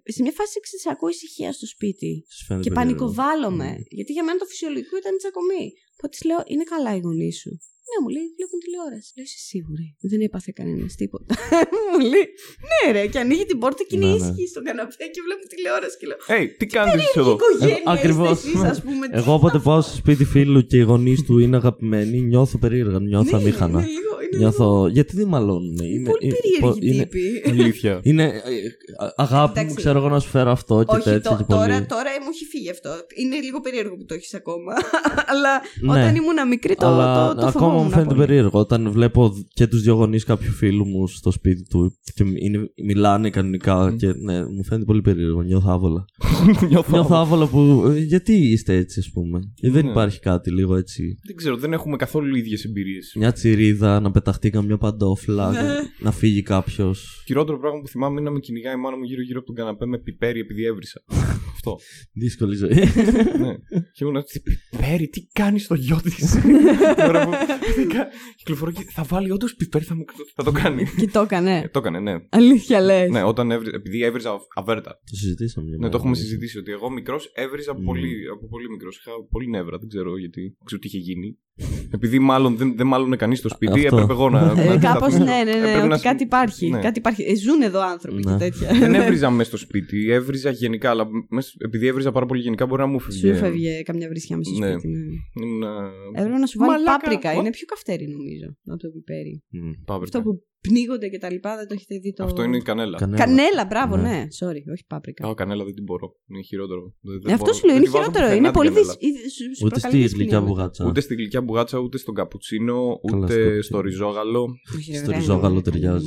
σε 0.04 0.22
μια 0.22 0.32
φάση 0.38 0.54
εξής, 0.56 0.86
ακούω 0.86 1.08
ησυχία 1.08 1.52
στο 1.52 1.66
σπίτι. 1.66 2.24
Σας 2.28 2.44
φαίνεται 2.46 2.68
Και 2.68 2.74
περίεργο. 2.74 2.96
πανικοβάλλομαι. 2.98 3.68
Μμ. 3.78 3.82
Γιατί 3.88 4.12
για 4.12 4.24
μένα 4.24 4.38
το 4.38 4.44
φυσιολογικό 4.44 4.96
ήταν 4.96 5.14
η 5.14 5.16
τσακωμή. 5.16 5.64
Οπότε 5.96 6.08
της 6.14 6.22
λέω, 6.28 6.40
είναι 6.52 6.62
καλά 6.72 6.90
οι 6.96 7.00
γονείς 7.06 7.36
σου. 7.40 7.52
Ναι, 7.90 7.96
μου 8.02 8.10
λέει, 8.16 8.26
βλέπουν 8.36 8.58
τηλεόραση. 8.64 9.08
Λέω, 9.16 9.24
είσαι 9.28 9.40
σίγουρη. 9.52 9.86
Δεν 10.10 10.20
έπαθε 10.28 10.50
κανένας 10.60 10.92
τίποτα. 11.00 11.32
μου 11.90 11.98
λέει, 12.12 12.26
ναι, 12.70 12.82
ρε. 12.96 13.02
Και 13.12 13.18
ανοίγει 13.24 13.44
την 13.50 13.58
πόρτα 13.62 13.82
και 13.88 13.94
είναι 13.96 14.06
Ναι, 14.06 14.10
ναι. 14.12 14.16
ήσυχη 14.20 14.44
στον 14.52 14.62
καναπέ 14.68 15.04
και 15.14 15.20
βλέπουν 15.26 15.46
τηλεόραση. 15.52 15.96
Και 16.00 16.06
λέω, 16.10 16.18
Hey, 16.30 16.44
τι 16.58 16.66
κάνετε 16.74 16.96
εσείς 16.98 17.16
εδώ. 17.22 17.32
οικογένεια 17.38 17.76
Ε, 17.76 17.92
ακριβώς. 17.96 18.30
είστε 18.36 18.48
εσείς, 18.48 18.62
ας 18.74 18.80
πούμε. 18.86 19.04
Εγώ 19.20 19.32
όποτε 19.38 19.58
πάω 19.66 19.80
στο 19.86 19.94
σπίτι 20.02 20.24
φίλου 20.32 20.60
και 20.70 20.76
οι 20.80 20.86
γονείς 20.90 21.18
του 21.26 21.34
είναι 21.38 21.56
αγαπημένοι, 21.56 22.16
νιώθω 22.30 22.56
περίεργα, 22.58 22.98
νιώθω 23.00 23.36
Ναι, 23.36 23.42
αμήχανα. 23.42 23.78
είναι 23.80 23.88
λίγο- 23.96 24.08
είναι 24.32 24.38
Νιώθω. 24.42 24.88
Γιατί 24.96 25.16
δεν 25.16 25.28
μαλώνουν. 25.28 25.76
λίγο- 25.80 25.86
Είναι, 25.90 26.10
Πολύ 26.10 26.26
είναι- 26.26 26.36
περίεργη 26.60 26.94
είναι, 26.94 27.06
τύπη. 27.06 27.42
Αλήθεια. 27.50 28.00
είναι 28.08 28.24
ε, 28.24 29.04
α- 29.04 29.12
αγάπη 29.16 29.52
μου, 29.54 29.60
Εντάξει. 29.60 29.74
ξέρω 29.74 29.98
εγώ 29.98 30.08
να 30.08 30.18
σου 30.20 30.28
φέρω 30.28 30.50
αυτό 30.50 30.84
και 30.88 30.94
Όχι, 30.94 31.02
τέτοια 31.04 31.30
το- 31.30 31.36
και 31.36 31.44
πολύ. 31.44 31.60
τώρα, 31.60 31.86
τώρα 31.86 32.10
μου 32.22 32.28
έχει 32.34 32.44
φύγει 32.44 32.70
αυτό. 32.70 32.90
Είναι 33.14 33.36
λίγο 33.40 33.60
περίεργο 33.60 33.96
που 33.96 34.04
το 34.04 34.14
έχεις 34.14 34.34
ακόμα. 34.34 34.72
Αλλά 35.32 35.52
Ναι. 35.80 35.90
όταν 35.90 36.14
ήμουν 36.16 36.48
μικρή 36.48 36.74
το, 36.74 36.86
Αλλά 36.86 37.28
το, 37.28 37.40
το 37.40 37.46
ακόμα 37.46 37.50
φοβόμουν 37.66 37.79
μου 37.82 37.90
φαίνεται 37.90 38.14
πολύ. 38.14 38.26
περίεργο 38.26 38.58
όταν 38.58 38.90
βλέπω 38.92 39.32
και 39.54 39.66
τους 39.66 39.82
δύο 39.82 39.94
γονείς 39.94 40.24
κάποιου 40.24 40.50
φίλου 40.52 40.86
μου 40.86 41.06
στο 41.08 41.30
σπίτι 41.30 41.62
του 41.68 41.92
και 42.14 42.24
είναι, 42.36 42.70
μιλάνε 42.84 43.30
κανονικά 43.30 43.94
και 43.98 44.06
ναι, 44.06 44.44
μου 44.46 44.64
φαίνεται 44.64 44.84
πολύ 44.84 45.00
περίεργο. 45.00 45.42
Νιώθω 45.42 45.70
άβολα. 45.70 46.04
Νιώθω 46.68 46.92
Νιώθω 46.92 47.14
άβολα 47.16 47.46
που. 47.46 47.82
ε, 47.94 47.98
Γιατί 47.98 48.32
είστε 48.32 48.74
έτσι, 48.76 48.98
ας 49.00 49.10
πούμε; 49.12 49.38
Ε, 49.60 49.70
Δεν 49.70 49.84
Ναι. 49.84 49.90
υπάρχει 49.90 50.20
κάτι 50.20 50.50
λίγο 50.50 50.76
έτσι. 50.76 51.18
Δεν 51.26 51.36
ξέρω, 51.36 51.56
δεν 51.56 51.72
έχουμε 51.72 51.96
καθόλου 51.96 52.36
ίδιες 52.36 52.64
εμπειρίες. 52.64 53.12
Μια 53.16 53.32
τσιρίδα, 53.32 54.00
να 54.00 54.10
πεταχτεί 54.10 54.50
καμιά 54.50 54.76
παντόφλα, 54.78 55.50
Ναι. 55.50 55.58
να, 55.62 55.64
να 55.98 56.10
φύγει 56.12 56.42
κάποιος. 56.42 57.22
Χειρότερο 57.26 57.58
πράγμα 57.58 57.80
που 57.80 57.88
θυμάμαι 57.88 58.20
είναι 58.20 58.28
να 58.28 58.34
με 58.34 58.38
κυνηγάει 58.40 58.74
η 58.74 58.78
μάνα 58.78 58.96
μου 58.96 59.04
γύρω-γύρω 59.04 59.38
από 59.38 59.46
τον 59.46 59.56
καναπέ 59.56 59.86
με 59.86 59.98
πιπέρι 59.98 60.40
επειδή 60.40 60.64
έβρισα. 60.64 61.00
Αυτό. 61.52 61.76
Δύσκολη 62.12 62.56
ζωή. 62.56 62.74
ναι. 63.40 63.54
Και 63.92 64.04
ήμουν 64.04 64.16
έτσι, 64.16 64.42
πιπέρι, 64.42 65.08
τι 65.08 65.26
κάνεις 65.32 65.64
στο 65.64 65.74
γιο 65.74 66.00
της; 66.02 66.36
Κυκλοφορώ 68.36 68.70
και 68.72 68.84
θα 68.90 69.02
βάλει 69.02 69.30
όντως 69.30 69.54
πιπέρι, 69.54 69.84
θα, 69.84 69.94
μου, 69.94 70.04
θα 70.34 70.44
το 70.44 70.50
κάνει. 70.52 70.84
Και 70.96 71.06
το 71.06 71.20
Ε, 71.20 71.22
έκανε. 71.22 71.68
το 71.72 71.78
έκανε, 71.78 72.00
ναι. 72.00 72.14
Αλήθεια 72.28 72.80
λες. 72.80 73.10
Ναι, 73.10 73.22
όταν 73.22 73.50
έβρι... 73.50 73.70
επειδή 73.74 74.02
έβριζα 74.02 74.30
αβέρτα. 74.54 74.90
το 74.90 75.16
συζητήσαμε. 75.16 75.66
μια 75.66 75.74
Ναι, 75.76 75.80
μέρα. 75.80 75.90
το 75.92 75.98
έχουμε 75.98 76.14
συζητήσει 76.14 76.58
ότι 76.58 76.70
εγώ 76.70 76.90
μικρός 76.90 77.30
έβριζα 77.34 77.74
Μμμ. 77.76 77.84
πολύ, 77.84 78.28
από 78.32 78.48
πολύ 78.48 78.68
μικρός. 78.70 78.96
Είχα 78.98 79.10
πολύ 79.30 79.48
νεύρα, 79.48 79.78
δεν 79.78 79.88
ξέρω 79.88 80.18
γιατί. 80.18 80.40
Δεν 80.40 80.64
ξέρω 80.64 80.80
τι 80.80 80.86
είχε 80.86 80.98
γίνει. 80.98 81.38
Επειδή 81.94 82.18
μάλλον 82.18 82.56
δεν, 82.56 82.76
δεν 82.76 82.86
μάλλον 82.86 83.16
κανείς 83.16 83.38
στο 83.38 83.48
σπίτι, 83.48 83.72
Αυτό. 83.84 83.96
έπρεπε 83.96 84.12
εγώ 84.12 84.30
να. 84.30 84.54
Ε, 84.58 84.64
να 84.68 84.78
Κάπως 84.78 85.12
σταθώ. 85.12 85.24
ναι, 85.24 85.30
ναι, 85.44 85.58
ναι. 85.60 85.68
Έπρεπε 85.68 85.78
να 85.78 85.84
Ότι 85.84 85.94
συ- 85.94 86.02
κάτι 86.04 86.22
υπάρχει. 86.22 86.68
Ναι. 86.70 86.80
Κάτι 86.80 86.98
υπάρχει. 86.98 87.22
Ε, 87.22 87.36
ζουν 87.36 87.62
εδώ 87.62 87.80
άνθρωποι 87.82 88.22
Ναι. 88.24 88.32
και 88.32 88.38
τέτοια. 88.38 88.68
Δεν 88.78 88.94
έβριζα 88.94 89.30
μέσα 89.30 89.48
στο 89.48 89.56
σπίτι, 89.56 90.10
έβριζα 90.10 90.50
γενικά, 90.50 90.90
αλλά 90.90 91.06
μες- 91.28 91.54
επειδή 91.64 91.86
έβριζα 91.86 92.12
πάρα 92.12 92.26
πολύ 92.26 92.40
γενικά 92.42 92.66
μπορεί 92.66 92.80
να 92.80 92.86
μου 92.86 93.00
Σου 93.00 93.10
φύγει. 93.12 93.28
έφευγε 93.28 93.82
καμιά 93.82 94.08
βρισιά 94.08 94.36
με 94.36 94.44
στο 94.44 94.58
Ναι. 94.58 94.70
σπίτι. 94.72 94.88
ναι. 94.88 95.44
Ήμουνα. 95.46 95.90
Έπρεπε 96.14 96.38
να 96.38 96.46
σου 96.46 96.58
βάλει 96.58 96.70
Μαλάκα. 96.70 96.96
πάπρικα. 96.98 97.34
What? 97.34 97.38
Είναι 97.40 97.50
πιο 97.50 97.66
καυτέρι 97.66 98.06
νομίζω 98.08 98.56
να 98.62 98.76
το 98.76 98.88
πιπέρι. 98.88 99.42
Μμ. 99.48 99.70
Πάπρικα. 99.84 100.18
Αυτό 100.18 100.30
που 100.30 100.42
πνίγονται 100.60 101.08
και 101.08 101.18
τα 101.18 101.30
λοιπά 101.30 101.56
δεν 101.56 101.66
το 101.68 101.74
έχετε 101.74 101.98
δει 101.98 102.12
το. 102.12 102.24
Αυτό 102.24 102.42
είναι 102.42 102.56
η 102.56 102.62
κανέλα. 102.62 102.98
Κανένα. 102.98 103.24
Κανέλα, 103.24 103.64
μπράβο, 103.68 103.96
Ναι. 103.96 104.02
ναι. 104.08 104.26
Sorry, 104.40 104.62
όχι 104.74 104.84
πάπρικα. 104.86 105.28
Α, 105.28 105.34
κανέλα 105.34 105.64
δεν 105.64 105.74
την 105.74 105.84
μπορώ. 105.84 106.16
Είναι 106.30 106.42
χειρότερο. 106.42 106.94
Δεν- 107.00 107.20
δεν 107.20 107.30
Ε, 107.30 107.32
Αυτό 107.32 107.44
μπορώ. 107.44 107.56
σου 107.56 107.66
λέω, 107.66 107.74
Δεν 107.74 107.82
είναι 107.82 107.90
τη 107.90 107.96
βάζω 107.96 108.04
χειρότερο. 108.10 108.24
πουθενά 108.24 108.36
Είναι 108.36 108.46
την 108.50 108.56
πολύ 108.58 108.68
κανέλα. 108.68 108.94
δύσκολο. 109.00 109.66
Ούτε 109.66 109.78
στη 109.80 110.16
γλυκιά 110.16 110.40
μπουγάτσα. 110.40 110.86
Ούτε 110.86 111.00
στη 111.00 111.14
γλυκιά 111.14 111.40
μπουγάτσα, 111.42 111.78
ούτε 111.78 111.98
στον 111.98 112.14
καπουτσίνο, 112.14 113.00
Καλά, 113.10 113.24
ούτε 113.24 113.52
στο- 113.52 113.62
στο 113.62 113.80
ριζόγαλο. 113.80 114.46
στο 115.02 115.10
ριζόγαλο 115.12 115.60
ταιριάζει. 115.62 116.06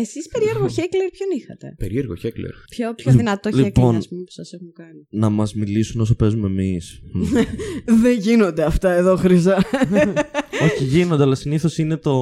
Μ' 0.00 0.02
αρέσει. 0.02 0.18
Εσείς 0.18 0.28
περίεργο 0.28 0.68
χέκλερ 0.78 1.10
ποιον 1.10 1.28
είχατε; 1.36 1.74
Περίεργο 1.78 2.14
χέκλερ. 2.14 2.50
Πιο, 2.70 2.94
πιο 2.94 3.10
Λι- 3.10 3.16
δυνατό 3.16 3.48
λοιπόν. 3.48 3.64
χέκλερ, 3.64 3.94
ας 3.94 4.08
πούμε, 4.08 4.22
που 4.22 4.30
σας 4.30 4.52
έχουν 4.52 4.72
κάνει. 4.72 5.06
Να 5.10 5.28
μας 5.28 5.54
μιλήσουν 5.54 6.00
όσο 6.00 6.14
παίζουμε 6.14 6.46
εμείς. 6.46 7.02
Δεν 8.02 8.18
γίνονται 8.18 8.62
αυτά 8.64 8.90
εδώ, 8.90 9.16
Χρυσά. 9.16 9.58
Όχι, 10.62 10.84
γίνονται, 10.84 11.22
αλλά 11.22 11.34
συνήθως 11.34 11.78
είναι 11.78 11.96
το, 11.96 12.12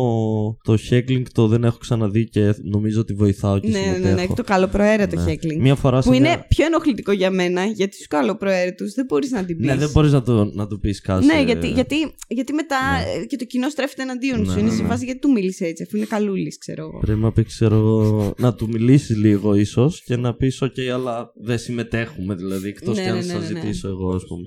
το 0.62 0.76
heckling 0.90 1.22
το 1.32 1.46
δεν 1.46 1.64
έχω 1.64 1.78
ξαναδεί 1.78 2.28
και 2.28 2.54
νομίζω 2.62 3.00
ότι 3.00 3.12
βοηθάω 3.14 3.58
και 3.58 3.68
ναι, 3.68 3.78
ναι, 3.78 3.84
συμμετέχω. 3.94 4.28
ναι, 4.28 4.34
το 4.34 4.44
καλοπροαίρετο 4.44 5.16
Ναι. 5.16 5.30
χέκλινγκ. 5.30 5.60
Μία 5.60 5.74
φορά 5.74 6.00
σε 6.02 6.08
Που 6.08 6.14
είναι 6.14 6.28
μια- 6.28 6.46
πιο 6.48 6.64
ενοχλητικό 6.66 7.12
για 7.12 7.30
μένα, 7.30 7.64
γιατί 7.64 7.94
στους 7.94 8.06
καλοπροαίρετους 8.06 8.92
δεν 8.94 9.04
μπορείς 9.08 9.30
να 9.30 9.44
την 9.44 9.56
πεις. 9.56 9.66
Ναι, 9.66 9.76
δεν 9.76 9.90
μπορείς 9.92 10.12
να 10.12 10.22
το, 10.22 10.50
να 10.54 10.66
το 10.66 10.78
πεις 10.78 11.00
κάτι. 11.00 11.26
Ναι, 11.26 11.42
γιατί, 11.42 11.68
γιατί, 11.70 11.94
γιατί 12.28 12.52
μετά 12.52 12.76
Ναι. 13.16 13.22
ε, 13.22 13.24
και 13.26 13.36
το 13.36 13.44
κοινό 13.44 13.68
στρέφεται 13.68 14.02
εναντίον 14.02 14.40
Ναι, 14.40 14.46
σου. 14.52 14.58
Είναι 14.58 14.68
ναι, 14.68 14.74
σε 14.74 14.82
ναι. 14.82 14.88
φάση 14.88 15.04
γιατί 15.04 15.20
του 15.20 15.30
μίλησε 15.32 15.64
έτσι, 15.64 15.82
αφού 15.82 15.96
είναι 15.96 16.06
καλούλης, 16.06 16.58
ξέρω 16.58 16.82
εγώ. 16.82 16.98
Πρέπει 16.98 17.20
να 17.20 17.32
πεις, 17.32 17.46
ξέρω 17.46 17.74
εγώ, 17.76 18.34
να 18.38 18.54
του 18.54 18.68
μιλήσεις 18.68 19.16
λίγο 19.16 19.54
ίσως 19.54 20.02
και 20.02 20.16
να 20.16 20.34
πεις: 20.34 20.62
OK, 20.64 20.80
αλλά 20.94 21.32
δεν 21.36 21.58
συμμετέχουμε 21.58 22.34
δηλαδή. 22.34 22.68
Εκτός 22.68 22.96
Ναι, 22.96 23.02
και 23.02 23.08
αν 23.08 23.16
ναι, 23.16 23.22
σας 23.22 23.32
ναι, 23.32 23.46
ναι, 23.46 23.52
ναι. 23.52 23.60
ζητήσω 23.60 23.88
εγώ, 23.88 24.14
ας 24.14 24.24
πούμε. 24.28 24.42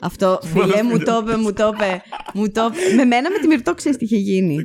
Αυτό, 0.00 0.40
φίλε, 0.52 0.82
μου 0.82 0.98
το 0.98 1.20
είπε, 1.22 1.36
μου 1.36 1.52
το 1.52 1.72
είπε. 1.74 2.02
Μου 2.34 2.50
το 2.50 2.72
είπε. 2.72 2.94
Με 2.94 3.04
μένα 3.04 3.30
με 3.30 3.38
τη 3.38 3.46
Μυρτό 3.46 3.74
ξέρεις 3.74 3.98
τι 3.98 4.04
είχε 4.04 4.16
γίνει. 4.16 4.56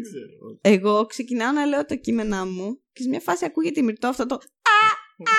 Εγώ 0.61 1.05
ξεκινάω 1.05 1.51
να 1.51 1.65
λέω 1.65 1.85
τα 1.85 1.95
κείμενά 1.95 2.45
μου 2.45 2.81
και 2.93 3.01
σε 3.01 3.09
μια 3.09 3.19
φάση 3.19 3.45
ακούγεται 3.45 3.79
η 3.79 3.83
Μυρτό 3.83 4.07
αυτό 4.07 4.25
το. 4.25 4.35
Α, 4.35 4.39
α, 4.39 5.37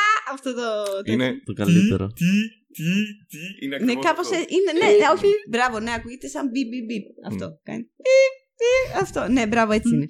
α, 0.00 0.32
αυτό 0.32 0.54
το. 0.54 0.62
τέτοιο. 0.96 1.12
Είναι. 1.12 1.32
Το 1.44 1.52
καλύτερο. 1.52 2.06
Τι, 2.06 2.30
τι, 2.76 2.90
τι. 3.30 3.64
Είναι 3.64 3.76
Ναι, 3.76 3.82
ακριβώς 3.82 4.04
κάπως. 4.04 4.26
αυτό. 4.30 4.36
Είναι, 4.36 4.72
ναι, 4.86 5.08
όχι. 5.14 5.30
Μπράβο, 5.50 5.80
ναι, 5.80 5.92
ακούγεται 5.94 6.28
σαν 6.28 6.48
μπιπ, 6.50 6.68
μπιπ, 6.68 6.84
μπιπ. 6.84 7.04
Αυτό 7.30 7.60
κάνει. 7.62 7.90
Πι, 8.62 8.98
αυτό. 9.04 9.20
Ναι, 9.34 9.46
μπράβο, 9.46 9.72
έτσι 9.72 9.90
είναι. 9.94 10.06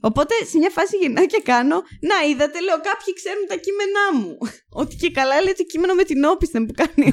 Οπότε 0.00 0.34
σε 0.50 0.58
μια 0.58 0.70
φάση 0.70 0.96
γυρνάω 1.00 1.26
και 1.26 1.40
κάνω. 1.44 1.76
Να, 2.10 2.16
είδατε, 2.28 2.60
λέω, 2.66 2.78
κάποιοι 2.90 3.10
ξέρουν 3.20 3.44
τα 3.52 3.56
κείμενά 3.64 4.04
μου. 4.18 4.30
Ότι 4.82 4.96
και 4.96 5.10
καλά 5.10 5.36
λέει 5.44 5.54
το 5.56 5.62
κείμενο 5.72 5.94
με 5.94 6.04
την 6.10 6.24
όπισθεν 6.24 6.66
που 6.66 6.74
κάνει. 6.82 7.10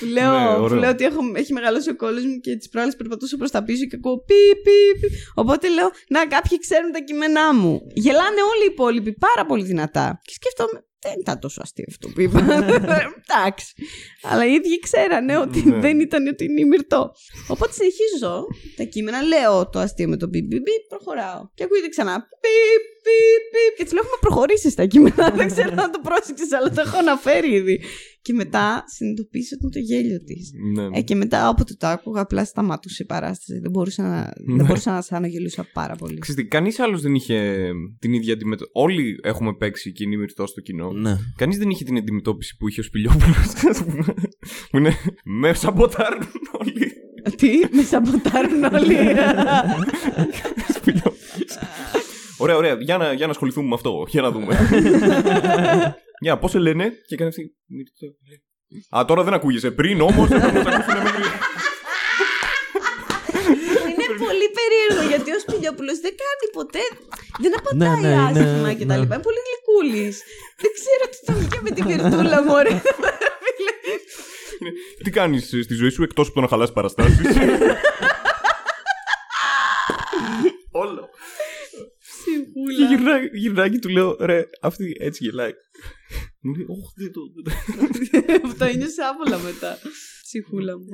που 0.00 0.06
λέω, 0.16 0.32
Ναι, 0.38 0.56
που 0.56 0.62
ωραίο. 0.62 0.78
λέω 0.78 0.90
ότι 0.90 1.04
έχω, 1.04 1.20
έχει 1.34 1.52
μεγαλώσει 1.52 1.90
ο 1.90 1.96
κόλλο 1.96 2.20
μου 2.20 2.38
και 2.40 2.56
τις 2.56 2.68
προάλλες 2.68 2.96
περπατούσα 2.96 3.36
προς 3.36 3.50
τα 3.50 3.62
πίσω 3.64 3.84
και 3.84 3.96
ακούω 3.96 4.16
πι, 4.28 4.34
πι, 4.64 4.78
πι. 5.00 5.06
Οπότε 5.34 5.68
λέω, 5.68 5.90
Να, 6.08 6.26
κάποιοι 6.26 6.58
ξέρουν 6.58 6.92
τα 6.92 6.98
κείμενά 6.98 7.54
μου. 7.54 7.80
Γελάνε 7.94 8.40
όλοι 8.52 8.62
οι 8.62 8.70
υπόλοιποι 8.72 9.12
πάρα 9.26 9.46
πολύ 9.46 9.64
δυνατά. 9.64 10.20
Και 10.24 10.32
σκέφτομαι, 10.38 10.84
δεν 10.98 11.14
ήταν 11.20 11.38
τόσο 11.40 11.60
αστείο 11.62 11.84
αυτό 11.88 12.08
που 12.08 12.20
είπα. 12.20 12.40
Εντάξει. 13.28 13.74
Αλλά 14.22 14.46
οι 14.46 14.52
ίδιοι 14.52 14.78
ξέρανε 14.78 15.38
ότι 15.38 15.62
Ναι. 15.64 15.78
δεν 15.80 16.00
ήταν 16.00 16.26
ότι 16.26 16.44
είναι 16.44 16.60
ημιρτό. 16.60 17.12
Οπότε 17.48 17.72
συνεχίζω 17.72 18.44
τα 18.76 18.84
κείμενα, 18.84 19.22
λέω 19.22 19.68
το 19.68 19.78
αστείο 19.78 20.08
με 20.08 20.16
το 20.16 20.28
πιπ, 20.28 20.48
πιπ, 20.48 20.62
πιπ, 20.62 20.88
προχωράω. 20.88 21.48
Και 21.54 21.64
ακούγεται 21.64 21.88
ξανά 21.88 22.14
πιπ, 22.40 22.95
πιπ, 23.06 23.42
πιπ. 23.52 23.72
Και 23.76 23.84
τη 23.84 23.92
λέω: 23.94 24.02
Έχουμε 24.04 24.18
προχωρήσει 24.20 24.70
στα 24.70 24.86
κείμενα. 24.86 25.30
δεν 25.38 25.46
ξέρω 25.52 25.74
αν 25.84 25.90
το 25.90 26.00
πρόσεξες, 26.08 26.52
αλλά 26.56 26.70
το 26.70 26.80
έχω 26.86 26.96
αναφέρει 26.98 27.50
ήδη. 27.60 27.80
Και 28.22 28.32
μετά 28.32 28.84
συνειδητοποίησα 28.86 29.56
ότι 29.56 29.64
είναι 29.64 29.72
το 29.72 29.92
γέλιο 29.94 30.18
της. 30.24 30.50
Ναι. 30.74 30.98
Ε, 30.98 31.02
και 31.02 31.14
μετά 31.14 31.48
όποτε 31.48 31.74
το 31.78 31.86
άκουγα, 31.86 32.20
απλά 32.20 32.44
σταματούσε 32.44 33.02
η 33.02 33.06
παράσταση. 33.06 33.58
Δεν 33.60 33.70
μπορούσα 33.70 34.02
να, 34.02 34.18
Ναι. 34.18 34.56
δεν 34.56 34.66
μπορούσα 34.66 34.92
να 34.92 35.00
σανογελούσα 35.02 35.66
πάρα 35.72 35.94
πολύ. 35.96 36.18
Ξέρετε, 36.18 36.48
κανείς 36.48 36.78
άλλος 36.78 37.00
δεν 37.02 37.14
είχε 37.14 37.68
την 37.98 38.12
ίδια 38.12 38.32
αντιμετώπιση. 38.34 38.70
Όλοι 38.74 39.20
έχουμε 39.22 39.54
παίξει 39.54 39.92
κοινή 39.92 40.16
μυρτό 40.16 40.46
στο 40.46 40.60
κοινό. 40.60 40.92
Ναι. 40.92 41.16
Κανείς 41.36 41.58
δεν 41.58 41.70
είχε 41.70 41.84
την 41.84 41.96
αντιμετώπιση 41.96 42.56
που 42.56 42.68
είχε 42.68 42.80
ο 42.80 42.84
Σπιλιόπουλο. 42.84 43.34
που 44.70 44.76
είναι. 44.78 44.92
Με 45.24 45.52
σαμποτάρουν 45.54 46.28
όλοι. 46.60 46.92
Τι, 47.36 47.48
με 47.76 47.82
σαμποτάρουν 47.82 48.64
όλοι. 48.64 48.96
Σπιλιόπουλος. 50.76 51.52
Ωραία, 52.38 52.56
ωραία. 52.56 52.74
Για 52.80 52.96
να, 52.96 53.12
για 53.12 53.26
να 53.26 53.32
ασχοληθούμε 53.32 53.68
με 53.68 53.74
αυτό. 53.74 54.04
Για 54.08 54.22
να 54.22 54.30
δούμε. 54.30 54.56
Για 56.24 56.38
πώς 56.38 56.50
σε 56.50 56.58
λένε; 56.58 56.84
Και 57.06 57.14
έκανε 57.14 57.28
αυτή. 57.28 57.54
μυρτό. 57.66 58.06
Α, 58.98 59.04
τώρα 59.04 59.22
δεν 59.22 59.34
ακούγεσαι. 59.34 59.70
Πριν 59.70 60.00
όμως 60.00 60.28
δεν 60.28 60.40
θα 60.40 60.52
μας 60.52 60.66
ακούσουνε 60.66 61.02
μέχρι. 61.02 61.22
είναι 63.90 64.06
πολύ 64.26 64.46
περίεργο 64.58 65.08
γιατί 65.08 65.30
ο 65.36 65.38
Σπηλιόπουλος 65.40 65.98
δεν 66.00 66.14
κάνει 66.24 66.46
ποτέ. 66.52 66.84
Δεν 67.42 67.52
απαντάει 67.58 68.00
Ναι, 68.00 68.08
ναι, 68.08 68.14
είναι- 68.14 68.22
άσχημα 68.48 68.72
και 68.72 68.86
τα 68.86 68.94
ναι. 68.94 69.00
λοιπά. 69.00 69.14
Είναι 69.14 69.22
πολύ 69.28 69.38
γλυκούλης. 69.46 70.22
δεν 70.62 70.70
ξέρω 70.78 71.04
τι 71.12 71.18
θα 71.26 71.32
βγει 71.40 71.58
με 71.62 71.70
τη 71.70 71.82
βυρτούλα 71.82 72.42
μου, 72.42 72.52
ωραία. 72.52 72.82
Τι 75.04 75.10
κάνεις 75.10 75.44
στη 75.64 75.74
ζωή 75.74 75.90
σου 75.90 76.02
εκτός 76.02 76.26
από 76.26 76.34
το 76.34 76.40
να 76.40 76.48
χαλάσει 76.48 76.72
παραστάσεις; 76.72 77.18
Όλο. 80.84 81.08
Και 82.88 82.94
γυρνάει, 82.94 83.20
γυρνάει 83.32 83.70
και 83.70 83.78
του 83.78 83.88
λέω, 83.88 84.16
ρε, 84.20 84.44
αυτή 84.60 84.96
έτσι 84.98 85.24
γελάει. 85.24 85.52
Μου 86.40 86.54
λέει, 86.54 86.66
Όχι, 86.68 86.92
δεν 86.96 87.12
το. 87.12 87.20
δεν 87.34 87.44
το». 87.44 88.48
Αυτό 88.48 88.66
είναι 88.66 88.86
άβολα 89.10 89.38
μετά. 89.44 89.78
Ψυχούλα 90.22 90.78
μου. 90.78 90.86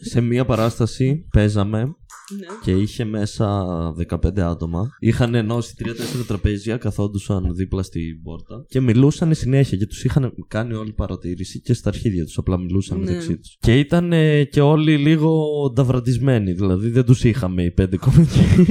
Σε 0.00 0.20
μία 0.20 0.44
παράσταση 0.44 1.26
παίζαμε 1.30 1.78
ναι. 1.80 2.46
και 2.62 2.70
είχε 2.70 3.04
μέσα 3.04 3.66
15 4.10 4.40
άτομα. 4.40 4.88
Είχαν 4.98 5.34
ενώσει 5.34 5.74
3-4 5.84 5.92
τραπέζια, 6.26 6.76
καθόντουσαν 6.76 7.54
δίπλα 7.54 7.82
στην 7.82 8.22
πόρτα 8.22 8.64
και 8.68 8.80
μιλούσαν 8.80 9.34
συνέχεια 9.34 9.78
και 9.78 9.86
τους 9.86 10.04
είχαν 10.04 10.34
κάνει 10.48 10.74
όλη 10.74 10.92
παρατήρηση 10.92 11.60
και 11.60 11.72
στα 11.72 11.88
αρχίδια 11.88 12.24
τους. 12.24 12.38
Απλά 12.38 12.58
μιλούσαν 12.58 12.98
Ναι. 12.98 13.04
μεταξύ 13.04 13.38
τους. 13.38 13.56
Και 13.60 13.78
ήταν 13.78 14.12
ε, 14.12 14.44
και 14.44 14.60
όλοι 14.60 14.96
λίγο 14.96 15.44
νταβραντισμένοι, 15.74 16.52
δηλαδή 16.52 16.88
δεν 16.88 17.04
τους 17.04 17.24
είχαμε 17.24 17.64
οι 17.64 17.70
πέντε 17.70 17.96
κομικοί. 17.96 18.40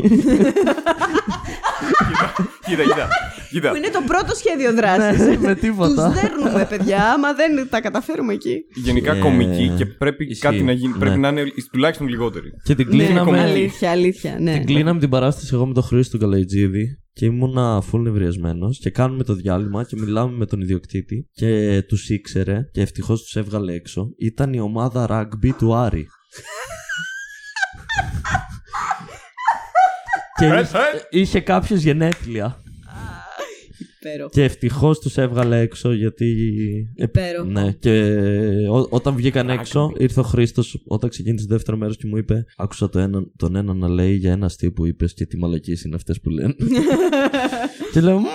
Κοίτα, 2.69 2.83
κοίτα. 2.83 3.07
κοίτα. 3.49 3.69
Που 3.69 3.75
είναι 3.75 3.89
το 3.89 4.01
πρώτο 4.05 4.35
σχέδιο 4.35 4.73
δράσης. 4.73 5.25
Ναι, 5.25 5.37
με 5.37 5.53
Τους 5.53 5.61
τίποτα. 5.61 6.09
δέρνουμε, 6.09 6.65
παιδιά, 6.69 7.11
άμα 7.13 7.33
δεν 7.33 7.67
τα 7.69 7.81
καταφέρουμε 7.81 8.33
εκεί. 8.33 8.55
Γενικά 8.75 9.15
Ε, 9.15 9.19
κομική 9.19 9.73
και 9.77 9.85
πρέπει 9.85 10.25
ισχύει. 10.25 10.41
κάτι 10.41 10.63
να 10.63 10.71
γίνει. 10.71 10.93
Ναι. 10.93 10.99
Πρέπει 10.99 11.19
να 11.19 11.27
είναι 11.27 11.43
τουλάχιστον 11.71 12.07
λιγότεροι. 12.07 12.49
Και 12.63 12.75
την 12.75 12.87
Ναι, 12.87 13.05
κλείναμε. 13.05 13.39
αλήθεια, 13.39 13.91
αλήθεια. 13.91 14.37
Ναι. 14.39 14.53
Την 14.53 14.65
κλείναμε 14.65 14.99
την 14.99 15.09
παράσταση 15.09 15.49
εγώ 15.53 15.65
με 15.65 15.73
τον 15.73 15.83
Χρήστο 15.83 16.17
Καλαϊτζίδη 16.17 16.99
και 17.13 17.25
ήμουνα 17.25 17.83
full 17.91 17.99
νευριασμένος 17.99 18.79
και 18.79 18.89
κάνουμε 18.89 19.23
το 19.23 19.33
διάλειμμα 19.33 19.83
και 19.83 19.95
μιλάμε 19.99 20.37
με 20.37 20.45
τον 20.45 20.61
ιδιοκτήτη 20.61 21.27
και 21.31 21.81
τους 21.87 22.09
ήξερε 22.09 22.59
και 22.71 22.81
ευτυχώς 22.81 23.21
τους 23.23 23.35
έβγαλε 23.35 23.73
έξω. 23.73 24.07
Ήταν 24.17 24.53
η 24.53 24.59
ομάδα 24.59 25.07
rugby 25.09 25.49
του 25.57 25.75
Άρη. 25.75 26.07
Και 30.39 30.45
Ε, 30.45 30.59
είχε, 30.61 30.77
είχε 31.09 31.39
κάποιος 31.39 31.81
γενέθλια. 31.81 32.61
Υπέροχο. 34.01 34.29
Και 34.29 34.43
ευτυχώς 34.43 34.99
τους 34.99 35.17
έβγαλε 35.17 35.59
έξω 35.59 35.91
γιατί. 35.93 36.35
Υπέροχο. 36.95 37.49
Ναι, 37.49 37.71
και 37.71 38.01
ό- 38.71 38.87
όταν 38.89 39.15
βγήκαν 39.15 39.49
έξω, 39.49 39.91
ήρθε 39.97 40.19
ο 40.19 40.23
Χρήστος 40.23 40.81
όταν 40.87 41.09
ξεκίνησε 41.09 41.47
το 41.47 41.53
δεύτερο 41.53 41.77
μέρος 41.77 41.97
και 41.97 42.07
μου 42.07 42.17
είπε: 42.17 42.45
Άκουσα 42.57 42.89
το 42.89 42.99
ένα, 42.99 43.23
τον 43.37 43.55
ένα 43.55 43.73
να 43.73 43.87
λέει 43.87 44.13
για 44.15 44.31
ένα 44.31 44.45
αστείο 44.45 44.71
που 44.71 44.85
είπες 44.85 45.13
και 45.13 45.25
τι 45.25 45.37
μαλακίες 45.37 45.83
είναι 45.83 45.95
αυτές 45.95 46.19
που 46.21 46.29
λένε. 46.29 46.55
και 47.93 48.01
λέω: 48.01 48.17
«Μμμ, 48.19 48.25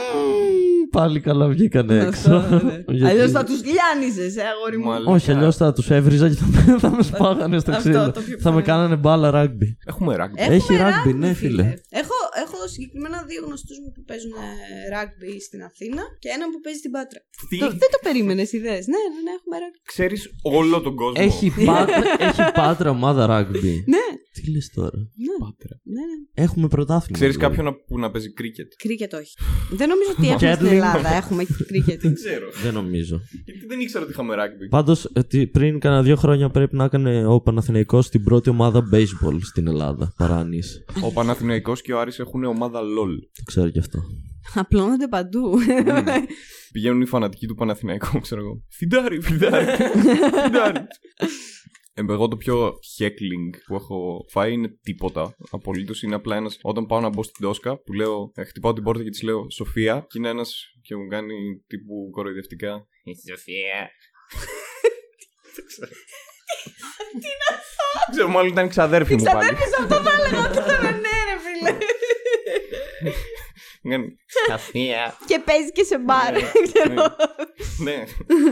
Πάλι 0.98 1.20
καλά 1.20 1.46
βγήκαν 1.48 1.90
έξω. 1.90 2.30
Γιατί- 2.88 3.04
Αλλιώς 3.10 3.30
θα 3.30 3.44
τους 3.44 3.60
λιάνιζες, 3.70 4.36
ε, 4.36 4.42
αγόρι 4.52 4.78
μου. 4.78 4.84
Μάλιστα. 4.90 5.12
Όχι, 5.12 5.30
αλλιώς 5.32 5.56
θα 5.56 5.72
τους 5.72 5.90
έβριζα 5.90 6.28
και 6.28 6.34
θα, 6.34 6.78
θα 6.78 6.90
με 6.96 7.02
σπάγανε 7.02 7.58
στο 7.58 7.70
Αυτό, 7.70 7.82
ξύλο. 7.90 8.10
το 8.12 8.20
πιο 8.20 8.36
Θα 8.44 8.50
με 8.52 8.60
πιθανό. 8.60 8.62
κάνανε 8.62 8.96
μπάλα 8.96 9.30
ράγκμπι. 9.30 9.76
Έχουμε 9.86 10.16
ράγκμπι. 10.16 10.40
Έχουμε 10.40 10.54
Έχει 10.56 10.72
rugby, 10.80 11.08
rugby, 11.08 11.14
ναι, 11.14 11.32
φίλε. 11.32 11.62
Έχω, 12.02 12.16
έχω 12.44 12.56
συγκεκριμένα 12.74 13.18
δύο 13.28 13.42
γνωστούς 13.46 13.76
μου 13.82 13.90
που 13.94 14.02
παίζουν 14.08 14.32
ράγμπι 14.94 15.40
στην 15.48 15.60
Αθήνα 15.68 16.02
και 16.18 16.28
έναν 16.36 16.50
που 16.52 16.60
παίζει 16.64 16.78
στην 16.78 16.90
Πάτρα. 16.96 17.20
Τι; 17.48 17.58
Το, 17.58 17.66
δεν 17.82 17.90
το 17.94 17.98
περίμενες, 18.06 18.52
ιδέε. 18.52 18.78
Ναι, 18.92 19.00
ναι, 19.12 19.20
ναι, 19.26 19.32
έχουμε 19.38 19.56
ράγμπι. 19.62 19.78
ξέρεις 19.92 20.20
όλο 20.42 20.80
τον 20.86 20.94
κόσμο. 20.96 21.18
Έχει, 21.28 21.46
πάτρα, 21.70 22.02
έχει 22.28 22.42
πάτρα 22.60 22.90
ομάδα 22.90 23.26
ράγκμπι. 23.26 23.84
Ναι, 23.94 24.04
Τι 24.34 24.50
λες 24.50 24.70
τώρα; 24.74 24.90
ναι, 24.96 25.34
Πάτρα. 25.44 25.74
ναι, 25.82 26.00
ναι. 26.00 26.44
Έχουμε 26.44 26.68
πρωτάθλημα. 26.68 27.18
Ξέρεις 27.18 27.34
δηλαδή. 27.36 27.56
κάποιον 27.56 27.64
να- 27.72 27.78
που 27.86 27.98
να 27.98 28.10
παίζει 28.10 28.32
κρίκετ; 28.32 28.72
Κρίκετ 28.78 29.12
όχι. 29.14 29.34
δεν 29.70 29.88
νομίζω 29.88 30.10
ότι 30.18 30.26
έχουμε 30.32 30.38
στην 30.54 30.66
Κέρλινγκ. 30.66 30.72
Ελλάδα. 30.74 31.08
Έχουμε 31.14 31.44
κρίκετ. 31.66 32.00
Ξέρω. 32.14 32.46
Δεν 32.62 32.74
νομίζω. 32.74 33.20
Γιατί 33.44 33.66
δεν 33.66 33.80
ήξερα 33.80 34.02
ότι 34.04 34.12
είχαμε 34.12 34.34
ράγκμπι. 34.34 34.68
Πάντως, 34.68 35.10
πριν 35.52 35.78
κάνα 35.78 36.02
δύο 36.02 36.16
χρόνια 36.16 36.48
πρέπει 36.50 36.76
να 36.76 36.84
έκανε 36.84 37.26
ο 37.26 37.40
Παναθηναϊκός 37.40 38.08
την 38.08 38.22
πρώτη 38.24 38.50
ομάδα 38.50 38.82
baseball 38.92 39.38
στην 39.42 39.66
Ελλάδα. 39.68 40.12
Παράνης. 40.16 40.84
Ο 41.02 41.12
Παναθηναϊκός 41.12 41.82
και 41.82 41.92
ο 41.92 42.00
Άρης 42.00 42.18
έχουν 42.18 42.44
ομάδα 42.44 42.80
LOL. 42.80 43.12
Το 43.36 43.42
ξέρω 43.44 43.70
κι 43.70 43.78
αυτό. 43.78 44.02
Απλώνονται 44.54 45.08
παντού. 45.08 45.58
Πηγαίνουν 46.72 47.00
οι 47.00 47.06
φανατικοί 47.06 47.46
του 47.46 47.54
Παναθηναϊκού, 47.54 48.20
ξέρω 48.20 48.40
εγώ. 48.40 48.62
Φιντάρι, 48.68 49.20
φιντάρι. 49.20 49.64
φιντάρι. 50.44 50.86
Ε, 51.96 52.02
εγώ 52.08 52.28
το 52.28 52.36
πιο 52.36 52.78
heckling 52.98 53.58
που 53.66 53.74
έχω 53.74 54.24
φάει 54.28 54.52
είναι 54.52 54.68
τίποτα. 54.82 55.36
Απολύτως 55.50 56.02
είναι 56.02 56.14
απλά 56.14 56.36
ένας. 56.36 56.58
Όταν 56.62 56.86
πάω 56.86 57.00
να 57.00 57.08
μπω 57.08 57.22
στην 57.22 57.44
τόσκα 57.46 57.82
που 57.82 57.92
λέω, 57.92 58.32
ε, 58.34 58.44
χτυπάω 58.44 58.72
την 58.72 58.82
πόρτα 58.82 59.02
και 59.02 59.10
της 59.10 59.22
λέω 59.22 59.50
Σοφία, 59.50 60.06
και 60.08 60.18
είναι 60.18 60.28
ένας 60.28 60.64
και 60.82 60.96
μου 60.96 61.06
κάνει 61.08 61.34
τύπου 61.66 62.10
κοροϊδευτικά. 62.10 62.86
«Ε, 63.04 63.34
Σοφία. 63.36 63.90
Δεν 65.54 65.66
ξέρω. 65.66 65.92
Τι 67.10 67.16
είναι 67.16 67.48
αυτό! 67.50 68.10
Ξέρω, 68.10 68.28
μάλλον 68.28 68.50
ήταν 68.50 68.68
ξαδέρφη 68.68 69.14
μου 69.14 69.22
πάλι. 69.22 69.54
Ξαδέρφη 69.54 69.82
αυτό 69.82 69.94
θα 69.94 70.10
έλεγα 70.18 70.50
τώρα. 70.50 71.03
Ναι, 73.84 73.96
ρε 73.96 74.02
φίλε. 74.02 74.08
Μου 74.08 74.46
κάνει 74.48 74.60
Σοφία. 74.60 75.16
Και 75.26 75.40
παίζει 75.44 75.72
και 75.72 75.82
σε 75.84 75.98
μπαρ. 75.98 76.34
ξέρω. 76.34 77.16
Ναι, 77.82 78.04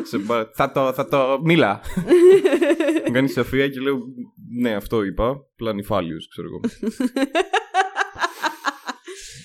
σε 0.03 0.19
μπα- 0.19 0.51
θα, 0.55 0.73
το, 0.73 0.93
θα 0.93 1.09
το 1.09 1.41
μίλα. 1.45 1.81
Μου 3.07 3.13
κάνει 3.13 3.29
Σοφία 3.29 3.69
και 3.69 3.81
λέω 3.81 3.99
Ναι, 4.61 4.75
αυτό 4.75 5.03
είπα. 5.05 5.37
Πλανυφάλιος, 5.57 6.29
ξέρω 6.29 6.49
εγώ. 6.49 6.61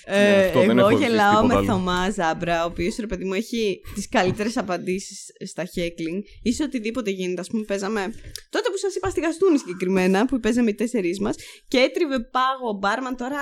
Ναι, 0.10 0.16
Ε, 0.16 0.45
αυτό, 0.45 0.60
δεν 0.60 0.78
εγώ 0.78 0.88
έχω 0.88 0.97
ζήσει 0.97 1.10
γελάω 1.10 1.30
τίποτα 1.41 1.47
με 1.47 1.53
άλλο. 1.53 1.66
Θωμά 1.66 2.10
Ζάμπρα, 2.10 2.64
ο 2.64 2.68
οποίος 2.68 2.95
ρε 2.99 3.08
παιδί 3.08 3.26
μου 3.26 3.34
έχει 3.34 3.82
τις 3.93 4.10
καλύτερες 4.10 4.58
απαντήσεις 4.58 5.26
στα 5.45 5.64
heckling 5.64 6.22
ή 6.43 6.53
σε 6.53 6.64
οτιδήποτε 6.64 7.10
γίνεται. 7.10 7.41
Α 7.41 7.43
πούμε, 7.51 7.64
παίζαμε. 7.64 8.01
Τότε 8.49 8.70
που 8.70 8.78
σας 8.78 8.95
είπα 8.95 9.10
στη 9.10 9.20
Γαστούνη 9.20 9.58
συγκεκριμένα, 9.58 10.26
που 10.26 10.39
παίζαμε 10.39 10.70
οι 10.70 10.74
τέσσερις 10.76 11.20
μας 11.20 11.36
και 11.68 11.78
έτριβε 11.78 12.20
πάγο 12.20 12.70
ο 12.70 12.74
μπάρμαν 12.74 13.16
τώρα 13.16 13.38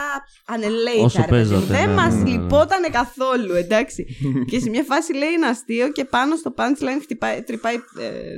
ανελέητα. 0.45 1.03
Όσο 1.03 1.21
ρε 1.21 1.27
παιδί 1.27 1.49
μου. 1.53 1.59
παίζατε, 1.59 1.73
Δεν 1.79 1.89
ναι, 1.89 1.95
μας 1.95 2.13
ναι, 2.13 2.21
ναι. 2.21 2.29
λυπότανε 2.29 2.87
καθόλου, 2.87 3.53
εντάξει. 3.53 4.05
και 4.49 4.59
σε 4.59 4.69
μια 4.69 4.83
φάση 4.83 5.13
λέει 5.13 5.33
ένα 5.33 5.47
αστείο 5.47 5.91
και 5.91 6.05
πάνω 6.05 6.35
στο 6.35 6.53
punchline 6.57 6.99
χτυπάει, 7.01 7.41
τρυπάει. 7.41 7.75
Ε, 7.75 8.37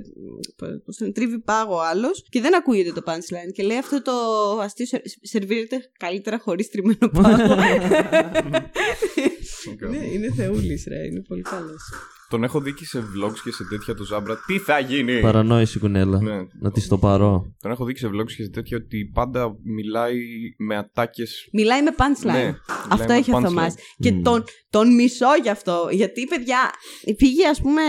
πώς 0.86 0.96
το 0.98 1.04
λένε, 1.04 1.14
τρίβει 1.14 1.40
πάγο 1.40 1.76
ο 1.76 1.82
άλλος 1.82 2.26
και 2.30 2.42
δεν 2.42 2.56
ακούγεται 2.56 2.92
το 2.92 3.02
punchline. 3.08 3.52
Και 3.54 3.64
λέει 3.64 3.78
αυτό 3.78 4.02
το 4.02 4.12
αστείο 4.62 4.86
σε- 4.86 5.02
σερβίρεται 5.22 5.90
καλύτερα 6.00 6.40
χωρίς 6.40 6.70
τριμμένο 6.70 7.10
πάγο. 7.14 7.56
ναι, 9.90 10.06
είναι 10.14 10.32
θεούλης 10.36 10.86
ρε, 10.88 11.06
είναι 11.06 11.22
πολύ 11.28 11.42
καλός. 11.42 11.82
Τον 12.30 12.44
έχω 12.44 12.60
δει 12.60 12.74
και 12.74 12.86
σε 12.86 13.00
vlogs 13.00 13.40
και 13.44 13.52
σε 13.52 13.64
τέτοια 13.70 13.94
το 13.94 14.04
Ζάμπρα. 14.04 14.38
Τι 14.48 14.58
θα 14.60 14.80
γίνει! 14.80 15.20
Παρανόηση 15.20 15.80
κουνέλα. 15.80 16.22
Ναι. 16.22 16.36
Να 16.60 16.72
τη 16.72 16.88
το 16.88 16.98
παρώ. 16.98 17.56
Τον 17.60 17.72
έχω 17.72 17.86
δει 17.86 17.94
και 17.94 18.00
σε 18.00 18.08
vlogs 18.08 18.32
και 18.36 18.44
σε 18.44 18.50
τέτοια 18.50 18.78
ότι 18.78 19.12
πάντα 19.14 19.56
μιλάει 19.64 20.16
με 20.58 20.76
ατάκες. 20.76 21.50
Μιλάει 21.54 21.82
με 21.84 21.96
punchline. 21.98 22.32
Ναι, 22.32 22.56
αυτό 22.90 23.04
μιλάει 23.04 23.20
έχει 23.20 23.30
με 23.30 23.36
ο 23.36 23.40
punchline. 23.40 23.44
Θωμάς. 23.46 23.76
Και 23.98 24.12
Μμμ. 24.12 24.22
τον, 24.22 24.44
τον 24.70 24.96
μισώ 24.96 25.36
γι' 25.44 25.50
αυτό. 25.50 25.88
Γιατί, 25.92 26.24
παιδιά, 26.26 26.72
πήγε 27.18 27.48
ας 27.48 27.62
πούμε 27.62 27.82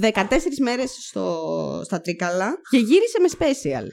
14 0.00 0.12
μέρες 0.62 0.90
στο, 1.08 1.40
στα 1.84 2.00
Τρίκαλα 2.00 2.60
και 2.70 2.78
γύρισε 2.78 3.18
με 3.20 3.28
special. 3.38 3.86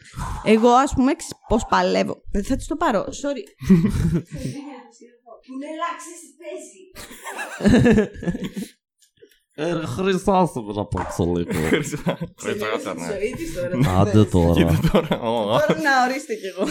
Εγώ 0.45 0.69
ας 0.69 0.93
πούμε 0.93 1.13
ξέρεις 1.13 1.33
πώς 1.47 1.65
παλεύω. 1.69 2.23
Ε, 2.31 2.41
Θα 2.41 2.55
της 2.55 2.67
το 2.67 2.75
πάρω. 2.75 3.05
Sorry. 3.05 3.43
Που 5.53 5.59
ναι, 5.59 5.67
ξέρεις 6.01 6.21
τι 6.23 6.31
παίζει. 6.41 6.81
Ε, 9.55 9.85
Χρυσάστε 9.85 10.61
με 10.61 10.73
να 10.73 10.85
παίξω 10.85 11.23
λίγο. 11.23 11.51
Χρυσάτα, 12.41 12.93
ναι. 12.93 13.05
Ζωή 13.05 13.33
της 13.37 13.53
τώρα. 13.53 13.99
Άντε 14.01 14.25
τώρα. 14.25 14.53
Κοίτα 14.53 14.79
τώρα. 14.91 15.21
ω, 15.21 15.53
ω. 15.53 15.59
Τώρα 15.59 15.81
να 15.81 16.03
ορίστε 16.05 16.33
κι 16.33 16.45
εγώ. 16.45 16.67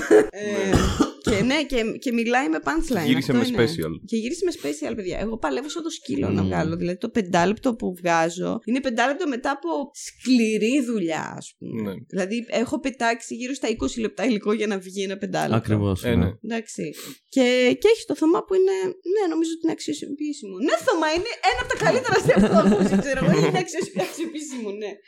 Ε, 1.31 1.31
και 1.37 1.43
ναι, 1.43 1.65
και, 1.65 1.83
και 1.99 2.13
μιλάει 2.13 2.49
με 2.49 2.59
punchline. 2.65 3.05
Γύρισε 3.07 3.33
αυτό 3.33 3.43
με 3.43 3.63
είναι. 3.63 3.63
special. 3.73 3.93
Και 4.05 4.17
γύρισε 4.17 4.45
με 4.45 4.53
special, 4.63 4.93
παιδιά. 4.97 5.19
Εγώ 5.19 5.39
παλεύω 5.39 5.69
σαν 5.69 5.83
το 5.83 5.91
σκύλο 5.91 6.29
να 6.29 6.41
Μμμ. 6.43 6.49
βγάλω. 6.49 6.77
Δηλαδή 6.77 6.99
το 6.99 7.09
πεντάλεπτο 7.11 7.75
που 7.75 7.95
βγάζω 7.95 8.59
είναι 8.65 8.81
πεντάλεπτο 8.81 9.29
μετά 9.29 9.51
από 9.51 9.69
σκληρή 10.07 10.83
δουλειά, 10.85 11.35
ας 11.37 11.55
πούμε. 11.59 11.83
Ναι. 11.83 11.95
Δηλαδή 12.09 12.45
έχω 12.49 12.81
πετάξει 12.81 13.35
γύρω 13.35 13.55
στα 13.55 13.69
20 13.69 14.01
λεπτά 14.01 14.25
υλικό 14.25 14.53
για 14.53 14.67
να 14.67 14.79
βγει 14.79 15.03
ένα 15.03 15.17
πεντάλεπτο. 15.17 15.57
Ακριβώς. 15.57 16.05
Ε, 16.05 16.15
ναι. 16.15 16.31
Εντάξει. 16.43 16.83
Και, 17.29 17.45
και 17.81 17.89
έχει 17.95 18.05
το 18.07 18.15
Θωμά 18.17 18.41
που 18.45 18.55
είναι. 18.55 18.77
Ναι, 19.15 19.23
νομίζω 19.33 19.51
ότι 19.55 19.61
είναι 19.65 19.73
αξιοποιήσιμο. 19.79 20.55
Ναι, 20.67 20.75
Θωμά, 20.87 21.09
είναι 21.17 21.33
ένα 21.51 21.61
από 21.63 21.69
τα 21.73 21.77
καλύτερα 21.85 22.15
αστεία 22.19 22.37
που 22.41 22.47
έχω 22.51 22.61
ακούσει. 22.69 22.95
Ξέρω 23.05 23.21
εγώ. 23.25 23.39
Είναι 23.47 23.59
αξιο- 23.65 24.01
αξιοποιήσιμο, 24.07 24.71
ναι. 24.83 24.93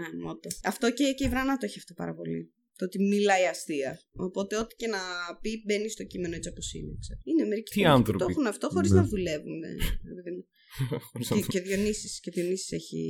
Γαμώτο. 0.00 0.48
Αυτό 0.64 0.90
και, 0.90 1.12
και 1.12 1.24
η 1.24 1.28
Βρανά 1.28 1.56
το 1.56 1.64
έχει 1.66 1.78
αυτό 1.78 1.94
πάρα 1.94 2.14
πολύ. 2.14 2.53
Το 2.78 2.84
ότι 2.84 2.98
μιλάει 3.02 3.44
αστεία. 3.46 4.00
Οπότε, 4.12 4.56
ό,τι 4.56 4.74
και 4.74 4.86
να 4.86 4.98
πει, 5.40 5.62
μπαίνει 5.66 5.88
στο 5.88 6.04
κείμενο 6.04 6.34
έτσι 6.34 6.48
όπως 6.48 6.72
είναι. 6.72 6.96
ξέρω. 7.00 7.20
Είναι 7.24 7.44
μερικοί 7.44 7.70
Τι 7.72 7.74
φίλοι 7.78 7.84
που 7.86 7.92
άνθρωποι. 7.92 8.24
Το 8.24 8.30
έχουν 8.30 8.46
αυτό 8.46 8.68
χωρίς 8.68 8.90
Ναι. 8.90 9.00
να 9.00 9.06
δουλεύουν. 9.06 9.62
ε, 9.62 9.68
ρε 10.08 10.14
παιδί 10.22 10.30
μου. 10.36 10.44
και, 11.28 11.40
και 11.52 11.58
ο 11.58 11.62
Διονύσης, 11.62 12.20
και 12.20 12.28
ο 12.28 12.32
Διονύσης 12.32 12.72
έχει 12.72 13.00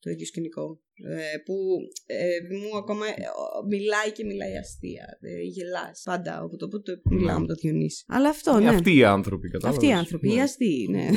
το 0.00 0.10
ίδιο 0.10 0.26
σκηνικό. 0.26 0.80
Ε, 1.10 1.36
που 1.44 1.54
ε, 2.06 2.54
μου 2.60 2.76
ακόμα 2.76 3.06
ε, 3.06 3.10
ο- 3.10 3.66
μιλάει 3.66 4.10
και 4.16 4.24
μιλάει 4.24 4.56
αστεία. 4.56 5.04
Ε, 5.20 5.40
γελάς 5.42 6.02
πάντα 6.04 6.38
από 6.42 6.56
το 6.56 6.68
που 6.68 6.82
το 6.82 6.92
μιλάω 7.10 7.40
με 7.40 7.46
τον 7.46 7.56
Διονύση. 7.60 8.04
Αλλά 8.08 8.28
αυτό, 8.28 8.56
Ε, 8.56 8.60
ναι. 8.60 8.68
Αυτοί 8.68 8.96
οι 8.96 9.04
άνθρωποι, 9.04 9.48
κατάλαβες. 9.48 9.78
Αυτοί 9.82 9.92
οι 9.94 9.96
άνθρωποι, 9.98 10.30
οι 10.32 10.34
Ναι. 10.34 10.42
αστείοι, 10.42 10.86
ναι. 10.90 11.08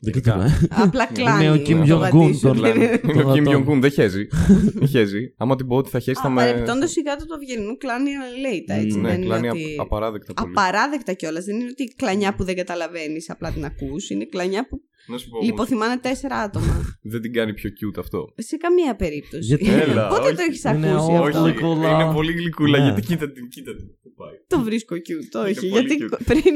Δεν 0.00 0.12
κοιτάμε. 0.12 0.68
Απλά 0.70 1.06
κλάνει. 1.06 1.48
ο 1.48 1.54
Kim 1.54 1.84
το 1.88 1.96
Jong-un 1.96 2.00
γατί 2.00 2.34
σου. 2.34 2.40
τον 2.40 2.56
Είναι 2.56 3.00
ο 3.04 3.22
Τον 3.22 3.32
Kim 3.32 3.40
ατόμο. 3.48 3.64
Jong-un, 3.76 3.80
δεν 3.80 3.90
χέζει. 3.90 4.26
Δεν 4.74 4.88
χέζει. 4.88 5.34
Άμα 5.36 5.56
την 5.56 5.66
πω 5.66 5.76
ότι 5.76 5.90
θα 5.90 5.98
χέσει, 5.98 6.20
θα 6.22 6.28
Α, 6.28 6.30
με. 6.30 6.40
Παρεπιπτόντω 6.44 6.86
η 6.86 7.00
γάτα 7.06 7.24
του 7.24 7.34
Αυγερινού 7.34 7.76
κλάνει 7.76 8.10
αλέητα, 8.16 8.74
έτσι. 8.74 8.98
Ναι, 8.98 9.08
δεν 9.08 9.16
είναι 9.16 9.26
κλάνει 9.26 9.48
ότι... 9.48 9.62
απ- 9.62 9.80
απαράδεκτα 9.80 10.34
πολύ. 10.34 10.52
Απαράδεκτα 10.56 11.12
κιόλας. 11.12 11.44
Δεν 11.44 11.54
είναι 11.60 11.68
ότι 11.70 11.84
κλανιά 11.96 12.34
που 12.34 12.44
δεν 12.44 12.56
καταλαβαίνεις, 12.56 13.30
απλά 13.30 13.50
την 13.52 13.64
ακούς. 13.64 14.10
Είναι 14.10 14.24
κλανιά 14.24 14.66
που 14.68 14.80
Να 15.06 15.18
σου 15.18 15.28
πω. 15.28 15.36
όμως, 15.36 15.48
λιποθυμάνε 15.48 15.98
τέσσερα 15.98 16.36
άτομα. 16.36 16.74
Δεν 17.12 17.20
την 17.20 17.32
κάνει 17.32 17.54
πιο 17.54 17.70
cute 17.78 17.98
αυτό. 17.98 18.32
Σε 18.36 18.56
καμία 18.56 18.96
περίπτωση. 18.96 19.44
Γιατί- 19.44 19.68
Έλα, 19.70 20.08
Πότε 20.08 20.26
όχι. 20.26 20.34
το 20.34 20.42
έχεις 20.48 20.62
Είναι 20.64 20.90
ακούσει 20.92 21.12
όχι. 21.12 21.26
αυτό; 21.26 21.42
Όχι, 21.42 21.50
γλυκούλα. 21.52 21.90
είναι 21.90 22.12
πολύ 22.12 22.32
γλυκούλα. 22.32 22.78
Ναι. 22.78 22.84
Γιατί 22.84 23.00
κοίτα 23.00 23.30
την, 23.32 23.48
κοίτα 23.48 23.76
την. 23.76 23.86
Πού 24.02 24.12
πάει. 24.20 24.34
Το 24.46 24.60
βρίσκω 24.60 24.94
cute, 25.06 25.42
όχι. 25.44 25.54
πολύ 25.68 25.70
Γιατί 25.70 25.96
cute. 26.00 26.18
πριν, 26.24 26.52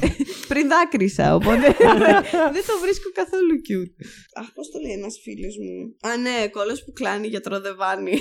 πριν 0.50 0.68
δάκρυσα, 0.68 1.34
οπότε 1.34 1.66
δεν 2.56 2.64
το 2.70 2.74
βρίσκω 2.84 3.08
καθόλου 3.20 3.54
cute. 3.68 3.94
Αχ, 4.40 4.46
πώς 4.54 4.70
το 4.70 4.78
λέει 4.84 4.92
ένας 5.00 5.14
φίλος 5.22 5.54
μου; 5.64 5.74
Α, 6.10 6.16
ναι, 6.16 6.48
κόλος 6.48 6.84
που 6.84 6.92
κλάνει 6.92 7.26
για 7.26 7.40
τροδεβάνι. 7.40 8.18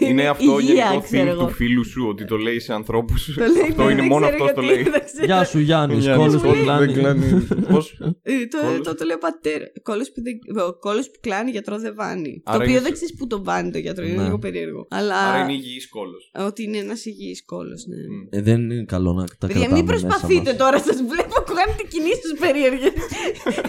Είναι 0.00 0.28
αυτό 0.28 0.58
υγεία, 0.58 0.74
γενικό 0.74 1.00
ξέρω 1.00 1.24
theme 1.24 1.32
εγώ. 1.32 1.44
του 1.46 1.52
φίλου 1.52 1.84
σου 1.84 2.06
ότι 2.08 2.24
το 2.24 2.36
λέει 2.36 2.58
σε 2.60 2.72
ανθρώπους. 2.72 3.34
Το 3.34 3.44
λέει, 3.44 3.62
Αυτό 3.70 3.82
ναι, 3.84 3.90
είναι 3.92 4.00
δεν 4.00 4.10
μόνο 4.10 4.26
ξέρω 4.28 4.44
αυτό 4.44 4.60
το 4.60 4.66
γιατί, 4.66 4.82
λέει. 4.82 4.90
δεν 4.92 5.04
ξέρω. 5.04 5.24
Γεια 5.24 5.44
σου 5.44 5.58
Γιάννης, 5.58 6.04
Γιάννης, 6.04 6.26
κόλλος 6.26 6.42
που 6.42 6.48
κόλλος 6.48 6.64
κλάνει. 6.64 6.84
δεν 6.92 6.94
κλάνει. 7.02 7.26
Πώς; 7.72 7.84
Ε, 8.22 8.46
το, 8.46 8.58
Κώλος. 8.62 8.86
το, 8.86 8.94
το 8.94 9.04
λέει 9.04 9.16
ο 9.20 9.22
πατέρα. 9.28 9.64
Κώλος 9.82 10.08
που, 10.12 10.20
δεν- 10.22 10.38
ο 10.68 10.72
κώλος 10.78 11.06
που 11.10 11.18
κλάνει 11.20 11.50
γιατρό 11.50 11.76
δεν 11.78 11.94
βάνει. 12.00 12.32
Άρα 12.44 12.56
το 12.56 12.62
οποίο 12.62 12.74
είναι- 12.76 12.82
δεν 12.86 12.92
ξέρεις 12.92 13.14
που 13.18 13.26
τον 13.26 13.40
βάνει 13.48 13.70
το 13.70 13.78
γιατρό. 13.78 14.04
Είναι 14.06 14.16
Ναι. 14.16 14.22
λίγο 14.28 14.38
περίεργο. 14.38 14.86
Αλλά 14.90 15.16
Άρα 15.28 15.38
είναι 15.42 15.52
υγιής 15.52 15.88
κώλος. 15.88 16.30
ότι 16.48 16.62
είναι 16.62 16.78
ένας 16.78 17.04
υγιής 17.04 17.44
κώλος. 17.44 17.74
Ναι. 17.90 18.38
Ε, 18.38 18.42
δεν 18.42 18.70
είναι 18.70 18.84
καλό 18.84 19.12
να 19.12 19.24
τα 19.24 19.46
Παιδιά, 19.46 19.54
κρατάμε 19.54 19.76
μην 19.76 19.84
μέσα 19.90 20.06
προσπαθείτε 20.06 20.50
μας. 20.50 20.56
τώρα, 20.62 20.78
σας 20.88 20.96
βλέπω 21.12 21.36
κάνετε 21.58 21.82
κινήσεις 21.92 22.32
περίεργες. 22.44 22.92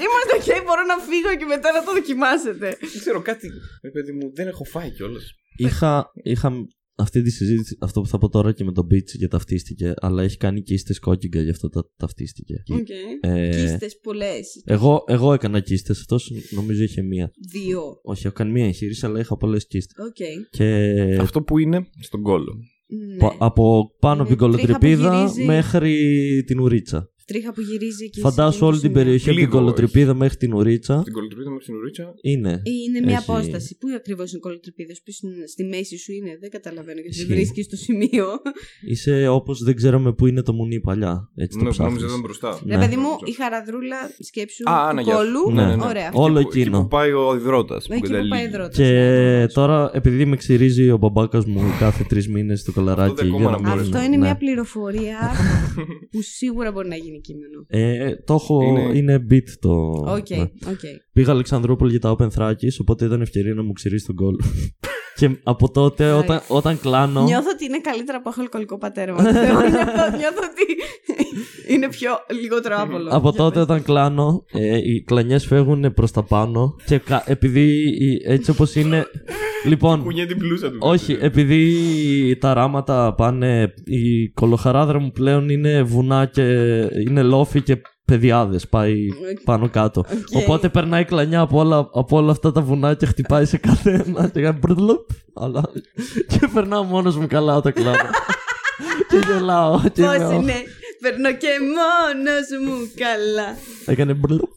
Είμαστε 0.04 0.32
ok, 0.40 0.48
μπορώ 0.66 0.84
να 0.94 0.98
φύγω 1.10 1.32
και 1.40 1.48
μετά 1.54 1.68
να 1.78 1.82
το 1.86 1.92
δοκιμάσετε. 1.98 2.68
Δεν 2.94 3.00
ξέρω 3.04 3.20
κάτι. 3.30 3.48
Ρε 3.86 3.92
παιδί 3.96 4.12
μου, 4.18 4.26
δεν 4.38 4.48
έχω 4.54 4.64
φάει 4.74 4.90
κιόλας. 4.98 5.26
Είχα, 5.68 6.12
είχα 6.24 6.52
αυτή 6.96 7.22
τη 7.22 7.30
συζήτηση, 7.30 7.78
αυτό 7.80 8.02
που 8.02 8.08
θα 8.08 8.18
πω 8.18 8.30
τώρα 8.30 8.52
και 8.52 8.64
με 8.64 8.72
τον 8.72 8.88
Beach 8.92 9.18
και 9.20 9.28
ταυτίστηκε, 9.28 9.94
αλλά 9.98 10.24
έχει 10.24 10.38
κάνει 10.38 10.62
και 10.62 10.74
είστε 10.74 10.94
κόκκυγα, 11.02 11.42
γι' 11.42 11.50
αυτό 11.50 11.70
τα, 11.70 11.90
ταυτίστηκε. 11.98 12.54
Οκ. 12.74 12.88
Ε, 13.22 13.50
Κύστες 13.50 14.00
πολλές. 14.04 14.34
εγώ, 14.66 15.04
εγώ 15.08 15.34
έκανα 15.34 15.60
κύστες, 15.60 16.00
αυτός 16.00 16.32
νομίζω 16.50 16.84
είχε 16.84 17.02
μία. 17.02 17.32
Δύο. 17.52 17.82
Όχι, 18.04 18.26
έχω 18.26 18.36
κάνει 18.36 18.52
μία 18.52 18.66
εγχείρηση, 18.66 19.06
αλλά 19.06 19.20
είχα 19.20 19.38
πολλές 19.38 19.68
κύστες. 19.68 20.06
Οκ. 20.06 20.48
Και 20.50 21.18
Αυτό 21.20 21.42
που 21.42 21.58
είναι 21.58 21.88
στον 22.02 22.22
κώλο. 22.22 22.54
Ναι. 23.08 23.18
πα- 23.18 23.36
από 23.40 23.92
πάνω 24.00 24.22
από 24.24 24.36
την 24.36 24.46
Είναι 24.46 24.54
τρίχα 24.56 24.78
που 24.78 24.86
κωλοτρυπίδα 24.86 25.18
γυρίζει. 25.26 25.46
μέχρι 25.46 26.44
την 26.48 26.60
ουρίτσα. 26.60 27.10
Τρίχα 27.30 27.54
που 27.54 27.62
γυρίζει 27.62 28.04
εκεί. 28.06 28.20
Φαντάσου 28.20 28.58
σε 28.58 28.64
όλη 28.64 28.80
την 28.80 28.82
σημείο. 28.90 28.96
περιοχή 29.04 29.30
από 29.30 29.38
την 29.38 29.46
Λίγο, 29.48 29.58
κωλοτρυπίδα 29.58 30.14
μέχρι 30.14 30.38
την 30.38 30.54
ουρίτσα. 30.54 31.02
Την 31.04 31.14
κωλοτρυπίδα 31.14 31.50
με 31.50 31.58
την 31.66 31.76
ουρίτσα. 31.76 32.14
Είναι. 32.22 32.54
Ή 32.64 32.72
είναι 32.88 33.00
μια 33.06 33.18
Έχει- 33.22 33.32
απόσταση. 33.32 33.78
Πού 33.80 33.88
ακριβώς 33.96 34.32
είναι 34.32 34.40
κωλοτρυπίδες, 34.40 35.02
πού 35.06 35.12
είναι; 35.28 35.48
Στη 35.48 35.64
μέση 35.64 35.98
σου 35.98 36.12
είναι, 36.12 36.38
δεν 36.42 36.50
καταλαβαίνω 36.50 37.00
γιατί 37.00 37.16
δεν 37.18 37.26
Ισχύει. 37.26 37.34
βρίσκεις 37.34 37.68
το 37.68 37.76
σημείο. 37.76 38.26
Είσαι 38.92 39.28
όπως 39.28 39.64
δεν 39.64 39.76
ξέραμε 39.76 40.14
πού 40.14 40.26
είναι 40.28 40.42
το 40.42 40.54
μουνί 40.54 40.80
παλιά. 40.80 41.30
Έτσι 41.36 41.58
το 41.58 41.64
Ναι, 41.64 41.70
ψάχνεις. 41.70 41.94
Νόμιζα 41.94 42.08
ήταν 42.08 42.20
μπροστά. 42.22 42.60
Ναι. 42.64 42.74
Ρε 42.76 42.80
παιδί 42.82 42.96
μου, 42.96 43.10
η 43.24 43.32
χαραδρούλα 43.32 43.98
σκέψου 44.20 44.64
Α, 44.70 44.90
του 44.90 44.96
ναι, 44.96 45.02
γεια 45.02 45.12
σου. 45.16 45.18
κώλου. 45.18 45.56
Ναι, 45.56 45.66
ναι, 45.66 45.76
ναι. 45.76 45.86
Ωραία. 45.86 46.10
Όλο 46.14 46.40
Εκεί 46.40 46.48
που- 46.50 46.58
εκείνο. 46.60 46.76
Εκεί 46.78 46.84
που 46.86 46.88
πάει 46.96 47.12
ο 47.12 47.36
ιδρώτας. 47.36 47.82
Εκεί 47.90 48.08
που 48.22 48.28
πάει 48.30 48.48
δρότα. 48.48 48.70
Και 48.70 49.48
τώρα, 49.54 49.92
επειδή 49.94 50.26
με 50.26 50.36
ξυρίζει 50.36 50.92
ο 50.92 50.98
μπαμπάκας 50.98 51.46
μου 51.46 51.62
κάθε 51.80 52.04
τρεις 52.10 52.28
μήνες 52.28 52.64
το 52.64 52.72
κωλαράκι. 52.72 53.12
Αυτό 53.12 53.24
δεν 53.24 53.26
ακόμα 53.34 53.50
για 53.50 53.50
να 53.50 53.58
μην- 53.60 53.70
μπορείς. 53.70 53.88
Αυτό 53.88 53.98
είναι 54.06 54.16
ναι. 54.18 54.26
μια 54.26 54.38
πληροφορία 54.38 55.18
που 56.12 56.22
σίγουρα 56.22 56.72
μπορεί 56.72 56.88
να 56.88 56.96
γίνει 56.96 57.19
κείμενο. 57.22 57.66
Ε, 57.68 58.16
το 58.16 58.34
έχω, 58.34 58.62
Είναι- 58.64 58.98
είναι, 58.98 59.26
bit 59.32 59.50
το. 59.60 59.70
Οκ, 60.08 60.30
ναι. 60.30 60.42
οκ. 60.42 60.80
Πήγα 61.14 61.32
Αλεξανδρούπολη 61.32 61.92
για 61.92 62.00
τα 62.00 62.16
open 62.20 62.28
Θράκης, 62.38 62.76
οπότε 62.82 63.06
ήταν 63.06 63.22
ευκαιρία 63.22 63.54
να 63.54 63.64
μου 63.64 63.72
ξυρίσει 63.72 64.06
τον 64.06 64.16
κώλο. 64.16 64.36
και 65.20 65.30
από 65.44 65.72
τότε, 65.72 66.12
όταν, 66.12 66.42
όταν 66.48 66.80
κλάνω. 66.80 67.24
Νιώθω 67.24 67.50
ότι 67.54 67.66
είναι 67.66 67.80
καλύτερα 67.80 68.22
που 68.22 68.30
έχω 68.30 68.42
αλκοολικό 68.42 68.78
πατέρα 68.78 69.14
μου. 69.14 69.22
νιώθω, 69.32 70.18
νιώθω 70.18 70.42
ότι 70.52 70.66
είναι 71.74 71.90
πιο 71.90 72.12
λιγότερο 72.42 72.76
άβολο. 72.78 73.10
Από 73.12 73.30
Για 73.30 73.38
τότε 73.40 73.54
πες. 73.54 73.64
όταν 73.64 73.84
κλάνω, 73.84 74.44
ε, 74.54 74.78
οι 74.78 75.04
κλανιές 75.04 75.46
φεύγουν 75.46 75.94
προς 75.94 76.12
τα 76.12 76.24
πάνω 76.24 76.76
και 76.86 76.98
κα- 76.98 77.24
επειδή 77.26 77.70
η- 78.06 78.22
έτσι 78.26 78.52
όπως 78.52 78.76
είναι... 78.76 79.06
λοιπόν, 79.66 80.04
Κουνιέται 80.04 80.26
η 80.26 80.38
μπλούζα 80.38 80.70
του. 80.72 80.78
όχι, 80.80 81.18
επειδή 81.22 82.38
τα 82.40 82.54
ράματα 82.54 83.14
πάνε... 83.18 83.74
Η 83.86 84.30
κωλοχαράδρα 84.30 85.00
μου 85.00 85.12
πλέον 85.12 85.50
είναι 85.50 85.82
βουνά 85.84 86.26
και 86.26 86.42
είναι 87.08 87.22
λόφοι 87.24 87.62
και 87.62 87.82
πεδιάδες, 88.06 88.68
πάει 88.68 88.96
πάνω 89.44 89.70
κάτω. 89.70 90.00
Οκ. 90.00 90.42
Οπότε 90.44 90.70
περνάει 90.70 91.06
κλανιά 91.06 91.40
από 91.42 91.60
όλα, 91.60 91.90
από 91.94 92.18
όλα 92.18 92.32
αυτά 92.32 92.52
τα 92.52 92.62
βουνά 92.62 92.94
και 92.94 93.06
χτυπάει 93.06 93.46
σε 93.46 93.58
κάθε 93.58 94.04
ένα 94.08 94.30
και 94.30 94.42
κάνει 94.42 94.60
μπρλουπ, 94.62 95.10
αλλά 95.34 95.62
και 96.28 96.50
περνάω 96.54 96.84
μόνος 96.84 97.18
μου 97.18 97.28
καλά 97.28 97.56
όταν 97.56 97.74
κλάνω. 97.74 97.98
και 99.10 99.18
γελάω. 99.34 99.80
Και 99.94 100.02
Πώς 100.04 100.16
είμαι, 100.16 100.26
«Ωχ». 100.26 100.34
είναι; 100.34 100.54
Περνώ 101.02 101.34
και 101.38 101.48
μόνος 101.78 102.48
μου 102.66 102.92
καλά. 102.96 103.58
Έκανε 103.86 104.14
μπρλουπ. 104.14 104.50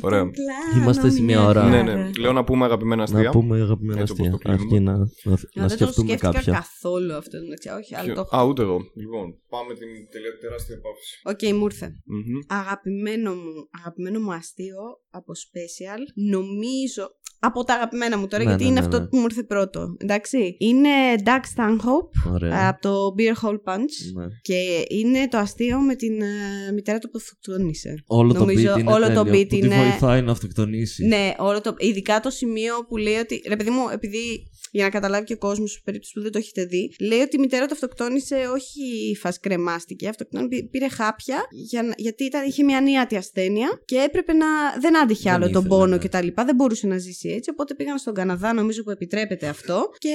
Ωραία. 0.00 0.18
Κλάνω 0.20 0.82
Είμαστε 0.82 1.10
σε 1.10 1.22
μια 1.22 1.38
μια 1.38 1.48
ώρα. 1.48 1.68
Ναι, 1.68 1.76
χαρά. 1.76 1.94
ναι. 1.96 2.10
Λέω 2.18 2.32
να 2.32 2.44
πούμε 2.44 2.64
αγαπημένα 2.64 3.02
αστεία. 3.02 3.22
Να 3.22 3.30
πούμε 3.30 3.60
αγαπημένα 3.60 4.00
Έτσι 4.00 4.12
όπως 4.12 4.26
αστεία. 4.26 4.38
το 4.38 4.56
κλείνουμε. 4.56 4.62
Αρκεί 4.62 4.80
να, 4.80 4.92
να, 4.96 5.32
Α, 5.32 5.38
να 5.54 5.66
δεν 5.66 5.78
το 5.78 5.84
σκεφτούμε 5.84 6.06
σκέφτηκα 6.08 6.32
κάποια. 6.32 6.52
καθόλου 6.52 7.12
αυτό. 7.14 7.36
εντάξει, 7.36 7.68
Όχι, 7.68 7.94
αλλά 7.96 8.14
το 8.14 8.20
έχω. 8.20 8.36
Α, 8.36 8.44
ούτε 8.44 8.62
εγώ. 8.62 8.78
Λοιπόν, 8.96 9.26
πάμε 9.48 9.74
την 9.74 9.88
τελε- 10.12 10.38
τεράστια 10.40 10.76
παύση. 10.84 11.12
Οκ, 11.32 11.56
μου 11.58 11.64
ήρθε. 11.64 11.86
Μμμ. 12.04 12.38
Αγαπημένο 12.46 13.30
μου, 13.34 13.52
αγαπημένο 13.80 14.18
μου 14.20 14.32
αστείο 14.32 14.82
από 15.10 15.32
special. 15.44 16.00
Νομίζω. 16.36 17.04
Από 17.38 17.64
τα 17.64 17.74
αγαπημένα 17.74 18.18
μου 18.18 18.26
τώρα, 18.26 18.42
Ναι, 18.42 18.48
γιατί 18.48 18.62
ναι, 18.64 18.70
είναι 18.70 18.80
ναι, 18.80 18.86
αυτό 18.86 19.00
ναι. 19.00 19.06
που 19.06 19.16
μου 19.16 19.24
ήρθε 19.24 19.42
πρώτο. 19.42 19.94
Εντάξει. 19.98 20.56
Είναι 20.58 20.88
Doug 21.24 21.28
Stanhope 21.56 22.32
Ωραία. 22.32 22.68
από 22.68 22.80
το 22.80 23.14
Beer 23.18 23.46
Hole 23.48 23.72
Punch. 23.72 23.94
Ναι. 24.14 24.26
Και 24.42 24.84
είναι 24.88 25.28
το 25.28 25.38
αστείο 25.38 25.80
με 25.80 25.94
την 25.94 26.20
ε, 26.22 26.72
μητέρα 26.74 26.98
του 26.98 27.10
που 27.10 27.18
αυτοκτόνησε. 27.22 27.94
Όλο 28.06 28.32
το 28.32 28.38
Νομίζω 28.38 28.74
beat 28.74 28.78
είναι 28.78 28.92
όλο 28.92 29.12
το 29.12 29.22
τέλειο, 29.24 29.40
beat 29.40 29.48
που 29.48 29.54
είναι- 29.54 29.68
τη 29.68 29.74
βοηθάει 29.74 30.22
να 30.22 30.32
αυτοκτονήσει. 30.32 31.06
Ναι, 31.06 31.34
όλο 31.38 31.60
το, 31.60 31.74
ειδικά 31.78 32.20
το 32.20 32.30
σημείο 32.30 32.74
που 32.88 32.96
λέει 32.96 33.14
ότι. 33.16 33.42
Ρε 33.48 33.56
παιδί 33.56 33.70
μου, 33.70 33.82
επειδή 33.92 34.50
για 34.76 34.84
να 34.84 34.90
καταλάβει 34.90 35.24
και 35.24 35.32
ο 35.32 35.38
κόσμος, 35.38 35.70
σε 35.72 35.80
περίπτωση 35.84 36.12
που 36.14 36.20
δεν 36.20 36.32
το 36.32 36.38
έχετε 36.38 36.64
δει, 36.64 36.92
λέει 37.00 37.20
ότι 37.20 37.36
η 37.36 37.38
μητέρα 37.38 37.66
του 37.66 37.72
αυτοκτόνησε, 37.74 38.34
όχι 38.54 39.16
φας 39.20 39.40
κρεμάστηκε. 39.40 40.08
Αυτοκτόνησε, 40.08 40.62
πήρε 40.70 40.88
χάπια 40.88 41.46
για, 41.50 41.82
να- 41.82 41.94
γιατί 41.96 42.24
ήταν, 42.24 42.46
είχε 42.46 42.62
μια 42.62 42.76
ανίατη 42.76 43.16
ασθένεια 43.16 43.80
και 43.84 43.96
έπρεπε 43.96 44.32
να. 44.32 44.46
Δεν 44.80 44.98
άντυχε 44.98 45.22
Δεν 45.22 45.32
άλλο 45.32 45.44
τον 45.50 45.60
ήθελε, 45.64 45.68
πόνο 45.68 45.86
ναι. 45.86 45.98
κτλ. 45.98 46.26
Δεν 46.34 46.54
μπορούσε 46.54 46.86
να 46.86 46.98
ζήσει 46.98 47.28
έτσι. 47.28 47.50
Οπότε 47.50 47.74
πήγαν 47.74 47.98
στον 47.98 48.14
Καναδά, 48.14 48.52
νομίζω 48.52 48.82
που 48.82 48.90
επιτρέπεται 48.90 49.46
αυτό. 49.48 49.90
Και 49.98 50.14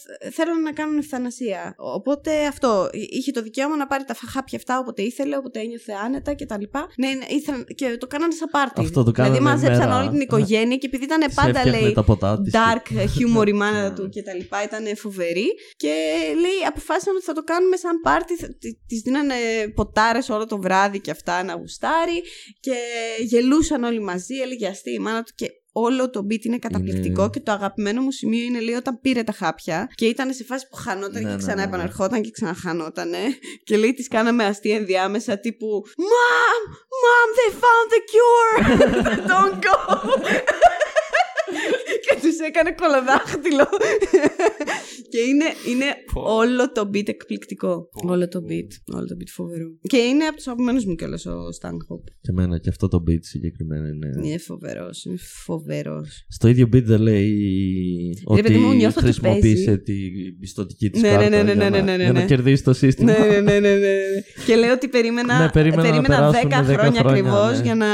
θ- 0.00 0.34
θέλουν 0.34 0.62
να 0.62 0.72
κάνουν 0.72 0.98
ευθανασία. 0.98 1.74
Οπότε 1.78 2.46
αυτό. 2.46 2.88
Είχε 2.92 3.30
το 3.30 3.42
δικαίωμα 3.42 3.76
να 3.76 3.86
πάρει 3.86 4.04
τα 4.04 4.14
χάπια 4.32 4.58
αυτά 4.58 4.78
όποτε 4.78 5.02
ήθελε, 5.02 5.36
όποτε 5.36 5.60
ένιωθε 5.60 5.92
άνετα 6.04 6.34
κτλ. 6.34 6.54
Ναι, 6.96 7.08
ναι, 7.08 7.24
ήθελαν, 7.28 7.64
και 7.74 7.96
το 8.00 8.06
κάνανε 8.06 8.32
σαν 8.32 8.48
πάρτι. 8.50 8.80
Αυτό 8.80 9.02
το 9.04 9.10
Δηλαδή 9.10 9.36
κάνανε 9.38 9.50
μάζεψαν 9.50 9.88
μέρα. 9.88 10.00
όλη 10.00 10.08
την 10.10 10.20
οικογένεια 10.20 10.76
και 10.76 10.86
επειδή 10.86 11.04
ήταν 11.04 11.20
Της 11.20 11.34
πάντα 11.34 11.48
έφτιαχνε 11.48 11.80
λέει 11.80 11.92
τα 11.92 12.04
ποτά 12.04 12.40
της. 12.42 12.52
dark 12.56 12.86
humor 13.16 13.48
η 13.48 13.52
μάνα 13.52 13.85
του 13.92 14.08
και 14.08 14.22
τα 14.22 14.34
λοιπά, 14.34 14.62
ήταν 14.62 14.96
φοβερή 14.96 15.46
και 15.76 15.94
λέει 16.40 16.66
αποφάσισαν 16.66 17.14
ότι 17.16 17.24
θα 17.24 17.32
το 17.32 17.42
κάνουμε 17.42 17.76
σαν 17.76 18.00
πάρτι, 18.00 18.36
θα- 18.36 18.56
τη- 18.58 18.74
της 18.86 19.00
δίνανε 19.00 19.34
ποτάρες 19.74 20.28
όλο 20.28 20.46
το 20.46 20.58
βράδυ 20.60 21.00
και 21.00 21.10
αυτά 21.10 21.42
να 21.42 21.54
γουστάρει 21.54 22.22
και 22.60 22.74
γελούσαν 23.20 23.82
όλοι 23.84 24.00
μαζί, 24.00 24.34
έλεγε 24.34 24.66
αστεί 24.68 24.90
η 24.92 24.98
μάνα 24.98 25.22
του 25.22 25.32
και 25.34 25.46
όλο 25.78 26.10
το 26.10 26.26
beat 26.30 26.44
είναι 26.44 26.58
καταπληκτικό 26.58 27.20
Είναι- 27.20 27.30
και 27.32 27.40
το 27.40 27.52
αγαπημένο 27.52 28.02
μου 28.02 28.10
σημείο 28.10 28.44
είναι 28.44 28.60
λέει 28.60 28.74
όταν 28.74 29.00
πήρε 29.00 29.22
τα 29.22 29.32
χάπια 29.32 29.90
και 29.94 30.06
ήταν 30.06 30.32
σε 30.32 30.44
φάση 30.44 30.68
που 30.70 30.76
χανόταν 30.76 31.12
Ναι, 31.12 31.20
και 31.20 31.26
ναι, 31.26 31.36
ξανά 31.36 31.54
ναι, 31.54 31.60
ναι. 31.60 31.66
επαναρχόταν 31.68 32.22
και 32.22 32.30
ξαναχανότανε 32.30 33.18
και 33.64 33.76
λέει 33.76 33.94
τις 33.94 34.08
κάναμε 34.08 34.44
αστεία 34.44 34.76
ενδιάμεσα 34.76 35.38
τύπου 35.38 35.82
Mom! 35.86 36.62
Mom! 37.02 37.28
They 37.38 37.50
found 37.62 37.88
the 37.94 38.00
cure! 38.12 38.54
Don't 39.32 39.64
go! 39.66 39.76
Και 42.26 42.32
τους 42.32 42.46
έκανε 42.50 42.70
κολοδάχτυλο. 42.82 43.66
και 45.12 45.20
είναι, 45.30 45.48
είναι 45.70 45.88
Πω. 46.12 46.20
όλο 46.42 46.72
το 46.72 46.90
beat 46.92 47.08
εκπληκτικό. 47.08 47.88
όλο 48.12 48.28
το 48.28 48.40
beat. 48.48 48.70
Όλο 48.96 49.06
το 49.06 49.16
beat 49.20 49.30
φοβερό. 49.38 49.66
Και 49.92 49.96
είναι 49.96 50.24
από 50.24 50.36
τους 50.36 50.46
αγαπημένους 50.46 50.84
μου 50.84 50.94
κιόλας 50.94 51.26
ο 51.26 51.36
Stanhope. 51.60 52.06
Και 52.20 52.30
εμένα 52.30 52.58
και 52.58 52.68
αυτό 52.68 52.88
το 52.88 53.02
beat 53.08 53.18
συγκεκριμένα 53.20 53.88
είναι. 53.88 54.08
Είναι 54.28 54.38
φοβερός. 54.38 55.04
Είναι 55.04 55.16
φοβερός. 55.44 56.24
Στο 56.28 56.48
ίδιο 56.48 56.66
beat 56.72 56.82
δεν 56.82 57.00
λέει 57.00 57.34
ότι 58.24 58.42
παιδί 58.42 58.58
μου, 58.58 58.72
νιώθω 58.72 59.00
ότι 59.00 59.04
χρησιμοποίησε 59.12 59.64
παίζει. 59.64 59.82
την 59.82 60.38
πιστοτική 60.40 60.90
της 60.90 61.02
Ναι, 61.02 61.08
ναι, 61.08 61.14
κάρτα 61.16 61.30
ναι, 61.30 61.42
ναι, 61.42 61.52
για, 61.52 61.54
ναι, 61.54 61.68
να, 61.70 61.82
ναι, 61.84 61.96
ναι, 61.96 62.02
για 62.02 62.12
να 62.12 62.20
ναι. 62.20 62.26
κερδίσει 62.26 62.62
το 62.64 62.72
σύστημα. 62.72 63.12
ναι, 63.18 63.26
ναι, 63.26 63.40
ναι, 63.40 63.58
ναι, 63.58 63.74
ναι. 63.74 63.94
Και 64.46 64.56
λέει 64.56 64.70
ότι 64.70 64.88
περίμενα, 64.88 65.38
Ναι, 65.42 65.50
περίμενα 65.50 65.90
να 65.90 66.00
10 66.00 66.02
περάσουν 66.06 66.48
10 66.50 66.52
χρόνια 66.52 66.74
χρόνια, 66.78 67.00
ακριβώς 67.00 67.56
ναι. 67.56 67.62
για 67.64 67.74
να 67.74 67.86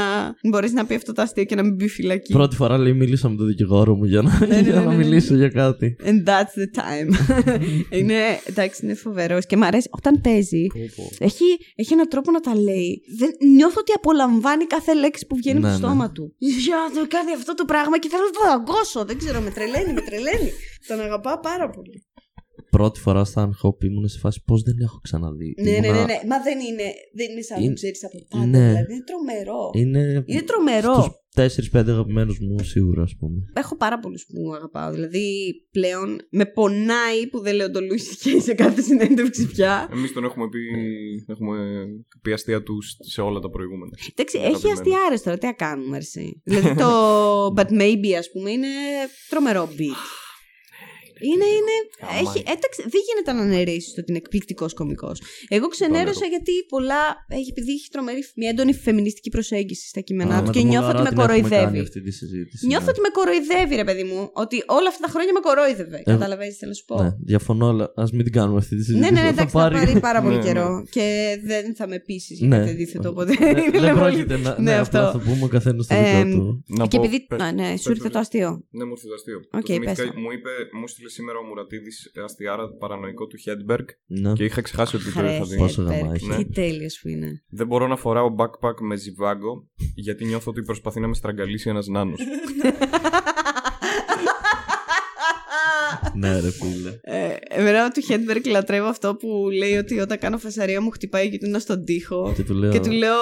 μπορέσει 0.49 0.73
να 0.73 0.85
πει 0.85 0.95
αυτό 0.95 1.11
το 1.13 1.21
αστείο 1.21 1.43
και 1.43 1.55
να 1.55 1.63
μην 1.63 1.75
μπει 1.75 1.87
φυλακή. 1.87 2.33
Πρώτη 2.33 2.55
φορά 2.55 2.77
λέει 2.77 2.93
μίλησα 2.93 3.29
με 3.29 3.35
τον 3.35 3.47
δικηγόρο 3.47 3.95
μου 3.95 4.05
για 4.05 4.21
να, 4.23 4.39
Ναι, 4.39 4.45
ναι, 4.55 4.61
για 4.69 4.73
ναι, 4.73 4.79
να 4.79 4.85
ναι, 4.85 4.95
ναι. 4.95 5.03
μιλήσω 5.03 5.35
για 5.35 5.49
κάτι. 5.49 5.95
And 6.03 6.29
that's 6.29 6.53
the 6.61 6.67
time. 6.81 7.09
είναι, 7.99 8.15
εντάξει, 8.45 8.85
είναι 8.85 8.93
φοβερός. 8.93 9.45
Και 9.45 9.57
μ' 9.57 9.63
αρέσει 9.63 9.87
όταν 9.91 10.21
παίζει. 10.21 10.65
Έχει, 11.19 11.45
έχει 11.75 11.93
έναν 11.93 12.07
τρόπο 12.09 12.31
να 12.31 12.39
τα 12.39 12.55
λέει. 12.55 13.01
Δεν, 13.19 13.29
νιώθω 13.55 13.79
ότι 13.79 13.91
απολαμβάνει 13.95 14.65
κάθε 14.65 14.93
λέξη 14.93 15.25
που 15.27 15.35
βγαίνει 15.35 15.59
Ναι, 15.59 15.67
από 15.71 15.79
το 15.79 15.81
ναι. 15.87 15.93
στόμα 15.93 16.11
του. 16.11 16.35
Για 16.37 16.75
να 16.75 17.01
το 17.01 17.07
κάνει 17.07 17.31
αυτό 17.39 17.53
το 17.53 17.65
πράγμα 17.65 17.99
και 17.99 18.09
θέλω 18.09 18.23
να 18.23 18.35
το 18.39 18.43
δαγκώσω. 18.51 19.05
Δεν 19.05 19.17
ξέρω, 19.17 19.41
με 19.41 19.49
τρελαίνει, 19.49 19.93
με 19.93 20.01
τρελαίνει. 20.01 20.49
Τον 20.87 20.99
αγαπάω 20.99 21.39
πάρα 21.39 21.69
πολύ. 21.69 22.05
Πρώτη 22.69 22.99
φορά 22.99 23.23
στα 23.23 23.49
Unhop 23.49 23.83
ήμουν 23.83 24.07
σε 24.07 24.19
φάση 24.19 24.41
πώς 24.45 24.61
δεν 24.61 24.75
έχω 24.81 24.99
ξαναδεί. 25.03 25.53
Ναι, 25.57 25.71
ναι, 25.71 25.77
ναι, 25.79 25.87
Ήμουνα- 25.87 26.05
ναι. 26.05 26.19
Μα 26.27 26.37
δεν 26.47 26.57
είναι, 26.59 26.87
δεν 27.19 27.27
είναι 27.31 27.41
σαν 27.41 27.55
να 27.55 27.59
το 27.59 27.63
Είναι- 27.65 27.73
ξέρεις 27.73 28.03
από 28.05 28.17
πάντα. 28.29 28.45
ναι. 28.45 28.67
Δηλαδή 28.67 28.93
είναι 28.93 29.03
τρομερό. 29.11 29.61
Είναι, 29.81 30.23
Είναι 30.25 30.41
τρομερό. 30.41 30.93
Στους 30.93 31.07
4-5 31.35 31.45
αγαπημένους 31.73 32.39
μου 32.39 32.63
σίγουρα, 32.63 33.01
ας 33.03 33.15
πούμε. 33.19 33.37
Έχω 33.53 33.77
πάρα 33.77 33.99
πολλούς 33.99 34.25
που 34.25 34.53
αγαπάω. 34.53 34.91
Δηλαδή 34.91 35.53
πλέον 35.71 36.17
με 36.29 36.45
πονάει 36.45 37.27
που 37.31 37.39
δεν 37.39 37.55
λέω 37.55 37.71
το 37.71 37.79
Louis 37.79 38.27
C.K. 38.27 38.41
σε 38.41 38.53
κάθε 38.53 38.81
συνέντευξη 38.81 39.47
πια. 39.47 39.89
Εμείς 39.91 40.13
τον 40.13 40.23
έχουμε 40.23 40.49
πει, 40.49 40.59
έχουμε 41.27 41.57
πει 42.21 42.31
αστεία 42.31 42.63
του 42.63 42.77
σε 42.99 43.21
όλα 43.21 43.39
τα 43.39 43.49
προηγούμενα. 43.49 43.91
Εντάξει, 44.11 44.37
Είναι 44.37 44.45
έχει 44.45 44.55
αγαπημένο. 44.67 44.95
αστιάρε 44.95 45.17
τώρα, 45.23 45.37
τι 45.37 45.45
να 45.45 45.53
κάνουμε, 45.53 45.95
αρσί. 45.95 46.41
δηλαδή 46.43 46.75
το 46.75 46.89
But 47.57 47.69
Maybe, 47.81 48.11
ας 48.17 48.31
πούμε, 48.31 48.51
είναι 48.51 48.67
τρομερό 49.29 49.69
beat. 49.77 50.22
Είναι, 51.31 51.47
είναι. 51.57 51.75
Γαμάει. 52.01 52.21
Έχει, 52.23 52.39
εντάξει, 52.55 52.79
δεν 52.93 53.01
γίνεται 53.07 53.31
να 53.37 53.41
αναιρέσεις 53.47 53.91
ότι 53.99 54.07
είναι 54.11 54.17
εκπληκτικός 54.23 54.71
κωμικός. 54.73 55.17
Εγώ 55.55 55.67
ξενέρωσα 55.75 56.25
γιατί 56.33 56.51
πολλά. 56.73 57.03
Έχει, 57.39 57.49
επειδή 57.55 57.71
έχει 57.77 57.87
τρομερή, 57.95 58.21
μια 58.35 58.49
έντονη 58.49 58.73
φεμινιστική 58.73 59.29
προσέγγιση 59.29 59.87
στα 59.87 60.01
κείμενά 60.07 60.35
Α, 60.35 60.39
του 60.39 60.45
με 60.45 60.51
και 60.55 60.59
το 60.59 60.65
νιώθω 60.71 60.89
ότι 60.93 61.01
με 61.07 61.09
Μολαρά 61.15 61.33
την 61.33 61.43
έχουμε 61.43 61.49
κάνει 61.49 61.63
κοροϊδεύει. 61.63 61.79
αυτή 61.87 62.01
τη 62.01 62.11
συζήτηση. 62.11 62.65
Νιώθω 62.67 62.85
ναι. 62.85 62.91
ότι 62.93 62.99
με 63.05 63.09
κοροϊδεύει, 63.17 63.75
ρε 63.81 63.85
παιδί 63.89 64.03
μου. 64.09 64.19
Ότι 64.43 64.55
όλα 64.77 64.87
αυτά 64.93 65.01
τα 65.05 65.09
χρόνια 65.13 65.33
με 65.37 65.39
κορόιδευε. 65.47 65.97
Εγώ- 66.05 66.17
Καταλαβαίνεις, 66.17 66.55
θέλω 66.57 66.71
να 66.73 66.77
σου 66.79 66.85
πω. 66.89 66.95
Ναι, 67.03 67.09
διαφωνώ, 67.31 67.65
αλλά 67.73 67.85
ας 67.95 68.11
μην 68.11 68.23
την 68.23 68.33
κάνουμε 68.37 68.57
αυτή 68.63 68.75
τη 68.77 68.83
συζήτηση. 68.83 69.03
Ναι, 69.05 69.11
ναι, 69.15 69.21
ναι, 69.21 69.27
θα 69.27 69.33
εντάξει, 69.35 69.53
θα 69.55 69.59
πάρει- 69.61 69.75
πάρει 69.85 69.99
πάρα 70.09 70.19
πολύ 70.21 70.35
Ναι, 70.35 70.41
ναι. 70.41 70.47
καιρό 70.47 70.69
και 70.95 71.05
δεν 71.51 71.75
θα 71.75 71.85
με 71.87 71.97
πείσει 72.07 72.33
για 72.33 72.47
Ναι. 72.47 72.57
κάτι 72.57 72.69
αντίθετο. 72.69 73.09
Οπότε 73.09 73.31
Ε, 73.39 73.49
είναι 73.49 73.61
Δεν 73.71 73.83
λίγο- 73.83 73.95
πρόκειται 73.99 74.37
να. 74.37 74.49
Ναι, 74.49 74.63
Ναι, 74.63 74.73
αυτό. 74.83 74.97
απλά 74.97 75.11
θα 75.11 75.19
πούμε 75.19 75.43
ο 75.43 75.47
καθένας 75.47 75.87
το 75.87 75.95
δικό 75.95 76.07
Εμ, 76.23 76.31
του. 76.31 76.63
Να 76.67 76.87
Και 76.87 76.97
πω- 76.97 77.05
επειδή. 77.05 77.25
πε- 77.27 77.41
Α, 77.41 77.51
ναι, 77.51 77.67
πες 77.71 77.81
σου 77.81 77.91
ήρθε 77.91 78.03
το. 78.03 78.09
το 78.13 78.19
αστείο. 78.19 78.49
Ναι, 78.77 78.83
μου 78.87 78.91
ήρθε 78.95 79.07
το 79.07 79.13
αστείο. 79.13 79.37
Οκ, 79.37 79.65
Το 79.65 79.73
θυμήθηκα, 79.73 80.03
πες 80.03 80.13
το. 80.13 80.19
μου, 80.19 80.31
είπε, 80.35 80.49
μου 80.79 80.87
στείλε 80.87 81.09
σήμερα 81.13 81.37
ο 81.39 81.43
Μουρατίδης 81.43 82.11
αστειάρα 82.25 82.67
παρανοϊκό 82.79 83.27
του 83.27 83.37
Hedberg 83.37 83.85
Ναι. 84.05 84.33
και 84.33 84.43
είχα 84.43 84.61
ξεχάσει 84.61 84.95
ότι 84.95 85.05
το 85.05 85.11
Χρέ, 85.11 85.33
είχα 85.35 85.43
δει. 85.45 85.57
Πόσο 85.57 85.81
Hedberg, 85.81 86.01
γαμά 86.01 86.13
έχει. 86.13 86.43
Τι 86.43 86.49
τέλειος 86.49 86.99
που 87.01 87.07
είναι. 87.07 87.43
Δεν 87.49 87.67
μπορώ 87.67 87.87
να 87.87 87.95
φοράω 87.95 88.35
backpack 88.37 88.77
με 88.81 88.95
ζιβάγκο 88.95 89.67
γιατί 89.95 90.25
νιώθω 90.25 90.51
ότι 90.51 90.61
προσπαθεί 90.61 90.99
να 90.99 91.07
με 91.07 91.13
στραγγαλίσει 91.15 91.69
ένας 91.69 91.87
νάνος. 91.87 92.19
Ναι, 96.15 96.39
ρε 96.39 96.51
φίλε. 96.51 96.89
Ε, 97.01 97.35
εμένα 97.49 97.89
του 97.91 98.01
Χέντμπεργκ 98.01 98.45
λατρεύω 98.45 98.87
αυτό 98.87 99.15
που 99.15 99.27
λέει 99.57 99.75
ότι 99.77 99.99
όταν 99.99 100.17
κάνω 100.19 100.37
φασαρία 100.37 100.81
μου 100.81 100.89
χτυπάει 100.89 101.29
και 101.29 101.37
του 101.37 101.45
είναι 101.45 101.59
στον 101.59 101.85
τοίχο. 101.85 102.33
Και 102.35 102.43
του 102.43 102.53
λέω. 102.53 102.71
Και 102.71 102.79
του 102.79 102.91
λέω. 102.91 103.19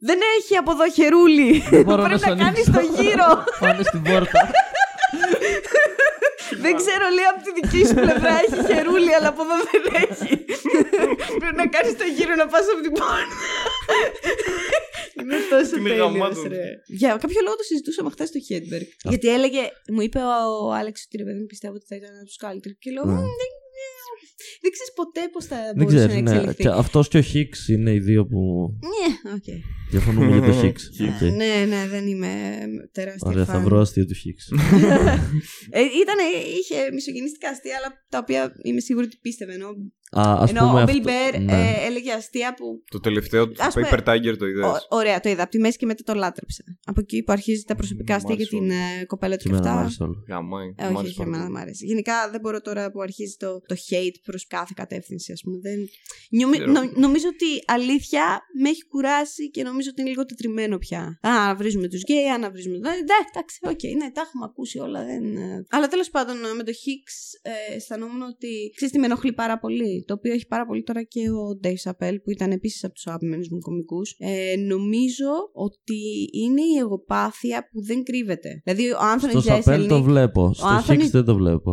Δεν 0.00 0.18
έχει 0.38 0.56
από 0.56 0.70
εδώ 0.70 0.90
χερούλι. 0.90 1.62
Μπορώ 1.84 2.02
Πρέπει 2.08 2.18
σου 2.20 2.28
να 2.28 2.34
κάνει 2.36 2.42
ανοίξω. 2.42 2.72
το 2.72 2.80
γύρο. 3.02 3.44
Πάνε 3.60 3.82
στην 3.82 4.02
πόρτα. 4.02 4.40
δεν 6.64 6.72
ξέρω, 6.80 7.04
λέει 7.16 7.28
από 7.32 7.40
τη 7.46 7.50
δική 7.58 7.80
σου 7.88 7.94
πλευρά 8.04 8.32
έχει 8.44 8.58
χερούλι, 8.70 9.12
αλλά 9.16 9.28
από 9.34 9.42
εδώ 9.46 9.56
δεν 9.70 9.82
έχει. 10.02 10.30
Πρέπει 11.42 11.58
να 11.62 11.66
κάνεις 11.74 11.92
το 12.00 12.04
γύρο 12.16 12.34
να 12.42 12.46
πας 12.52 12.64
από 12.72 12.80
την 12.86 12.92
πόρτα. 12.98 13.26
Είναι 15.20 15.36
τόσο 15.50 15.76
Είναι 15.76 15.88
τέλειος, 15.88 16.12
γαμάτος. 16.12 16.42
ρε. 16.54 16.64
Για 17.00 17.10
κάποιο 17.22 17.40
λόγο 17.44 17.56
το 17.56 17.62
συζητούσαμε 17.70 18.10
χθες 18.14 18.28
στο 18.28 18.40
Hedberg. 18.48 18.86
Γιατί 19.12 19.26
έλεγε, 19.36 19.62
μου 19.94 20.00
είπε 20.06 20.18
ο, 20.18 20.30
ο 20.66 20.72
Άλεξ 20.78 20.96
ότι 21.06 21.16
ρε 21.16 21.24
παιδί 21.26 21.38
μου 21.40 21.46
πιστεύω 21.46 21.74
ότι 21.74 21.86
θα 21.90 21.96
ήταν 22.00 22.12
από 22.16 22.24
τους 22.30 22.36
καλύτερους. 22.36 22.76
Και 22.82 22.90
λέω, 22.90 23.04
Ναι. 23.04 23.12
«Μμ, 23.12 23.16
δεν, 23.40 23.50
δεν 24.62 24.70
ξέρεις 24.74 24.92
ποτέ 25.00 25.20
πώς 25.32 25.44
θα 25.44 25.56
Δεν 25.56 25.74
μπορούσε 25.76 25.96
να 25.96 26.06
ξέρει, 26.06 26.22
ναι. 26.22 26.30
εξελιχθεί. 26.30 26.62
Και 26.62 26.68
αυτός 26.68 27.08
και 27.08 27.18
ο 27.18 27.20
Hicks 27.20 27.68
είναι 27.68 27.90
οι 27.92 27.98
δύο 27.98 28.26
που 28.26 28.40
Ναι, 28.92 29.32
οκ. 29.32 29.48
διαφωνούμε 29.90 30.36
για 30.38 30.46
το 30.46 30.52
Hicks. 30.52 30.90
OK. 31.00 31.20
Ναι, 31.20 31.64
ναι, 31.68 31.86
δεν 31.88 32.06
είμαι 32.06 32.30
τεράστια 32.92 33.30
Ωραία, 33.30 33.44
θα 33.44 33.52
φαν. 33.52 33.64
βρω 33.64 33.78
αστείο 33.80 34.06
του 34.06 34.14
Hicks. 34.14 34.50
Ε, 35.70 35.80
ήταν, 35.80 36.18
είχε 36.60 36.92
μισογενιστικά 36.92 37.48
αστεία, 37.48 37.76
αλλά 37.78 37.90
τα 38.08 38.18
οποία 38.18 38.52
είμαι 38.62 38.80
σίγουρη 38.80 39.06
ότι 39.06 39.18
πίστευε. 39.22 39.52
Ενώ, 39.54 39.68
Α, 40.18 40.42
ας 40.42 40.50
ενώ 40.50 40.60
πούμε 40.60 40.80
ο 40.80 40.84
Bill 40.84 40.88
αυτό- 40.88 41.02
Bear 41.04 41.40
ναι. 41.40 41.52
ε, 41.52 41.86
έλεγε 41.86 42.12
αστεία 42.12 42.54
που. 42.54 42.82
το 42.90 43.00
τελευταίο 43.00 43.48
του 43.48 43.54
Ας 43.64 43.74
πούμε- 43.74 43.88
Paper 43.90 43.98
Tiger 44.08 44.34
το 44.38 44.46
είδες; 44.46 44.64
Ω- 44.66 44.86
ωραία, 44.88 45.20
το 45.20 45.28
είδα. 45.28 45.42
Από 45.42 45.50
τη 45.50 45.58
μέση 45.58 45.76
και 45.78 45.86
μετά 45.86 46.02
το 46.02 46.14
λάτρεψε. 46.14 46.64
Από 46.84 47.00
εκεί 47.00 47.22
που 47.22 47.32
αρχίζει 47.32 47.62
τα 47.64 47.74
προσωπικά 47.74 48.14
αστεία 48.14 48.34
για 48.34 48.48
Μάλιστα. 48.52 48.76
την 48.76 49.00
ε, 49.00 49.04
κοπέλα 49.04 49.36
του 49.36 49.42
Και 49.42 49.48
και 49.48 49.54
εμένα 49.54 49.70
μου 49.72 49.76
αυτά. 49.78 49.84
άρεσε 49.84 50.02
όλο. 50.02 50.24
Γαμάει. 50.28 50.74
Ε, 50.76 50.86
όχι, 50.86 51.06
όχι, 51.06 51.20
εμένα 51.20 51.42
δεν 51.42 51.52
μ' 51.52 51.56
άρεσε. 51.56 51.84
Γενικά 51.84 52.30
δεν 52.30 52.40
μπορώ 52.40 52.60
τώρα 52.60 52.90
που 52.90 53.00
αρχίζει 53.00 53.36
το, 53.36 53.60
το 53.66 53.74
hate 53.90 54.16
προς 54.24 54.46
κάθε 54.46 54.72
κατεύθυνση, 54.76 55.32
ας 55.32 55.40
πούμε. 55.44 55.58
Δεν... 55.58 55.78
Νομι- 56.30 56.54
Ξέρω. 56.54 56.72
νο- 56.72 56.92
νομίζω 56.96 57.26
ότι 57.34 57.46
αλήθεια 57.66 58.40
με 58.62 58.68
έχει 58.68 58.84
κουράσει 58.84 59.50
και 59.50 59.62
νομίζω 59.62 59.88
ότι 59.92 60.00
είναι 60.00 60.10
λίγο 60.10 60.24
τετριμένο 60.24 60.78
πια. 60.78 61.00
Α, 61.00 61.30
να 61.46 61.54
βρίζουμε 61.54 61.88
τους 61.88 62.02
γκέι, 62.02 62.26
α, 62.28 62.38
να 62.38 62.50
βρίζουμε. 62.50 62.76
Ε, 62.76 62.80
ναι, 62.80 62.94
εντάξει, 63.32 63.58
οκ, 63.62 63.82
ναι, 64.02 64.10
τα 64.10 64.20
έχουμε 64.26 64.44
ακούσει 64.44 64.78
όλα. 64.78 65.04
Δεν... 65.04 65.36
ε. 65.36 65.64
Αλλά 65.70 65.88
τέλος 65.88 66.10
πάντων 66.10 66.36
με 66.56 66.62
το 66.62 66.72
Hicks 66.72 67.16
ε, 67.42 67.74
αισθανόμουν 67.76 68.22
ότι. 68.22 68.72
ξέρεις 68.76 68.92
τι 68.94 69.00
με 69.00 69.06
ενοχλεί 69.06 69.32
πάρα 69.32 69.58
πολύ. 69.58 70.03
Το 70.06 70.14
οποίο 70.14 70.32
έχει 70.32 70.46
πάρα 70.46 70.66
πολύ 70.66 70.82
τώρα 70.82 71.02
και 71.02 71.20
ο 71.30 71.58
Dave 71.64 71.90
Chappelle 71.90 72.16
που 72.24 72.30
ήταν 72.30 72.50
επίσης 72.50 72.84
από 72.84 72.94
τους 72.94 73.06
αγαπημένους 73.06 73.48
μου 73.48 73.58
κομικούς. 73.58 74.14
Ε, 74.18 74.56
νομίζω 74.56 75.30
ότι 75.52 76.00
είναι 76.42 76.60
η 76.60 76.78
εγωπάθεια 76.80 77.68
που 77.72 77.84
δεν 77.84 78.02
κρύβεται. 78.02 78.60
Δηλαδή 78.64 78.90
ο 78.90 78.98
Άνθονη 79.00 79.32
Στο 79.32 79.40
Σαπέλ 79.40 79.86
το 79.88 80.02
βλέπω. 80.02 80.52
Στο 80.54 80.66
Anthony- 80.66 80.82
Χίξ 80.90 81.10
δεν 81.10 81.24
το 81.24 81.34
βλέπω. 81.34 81.72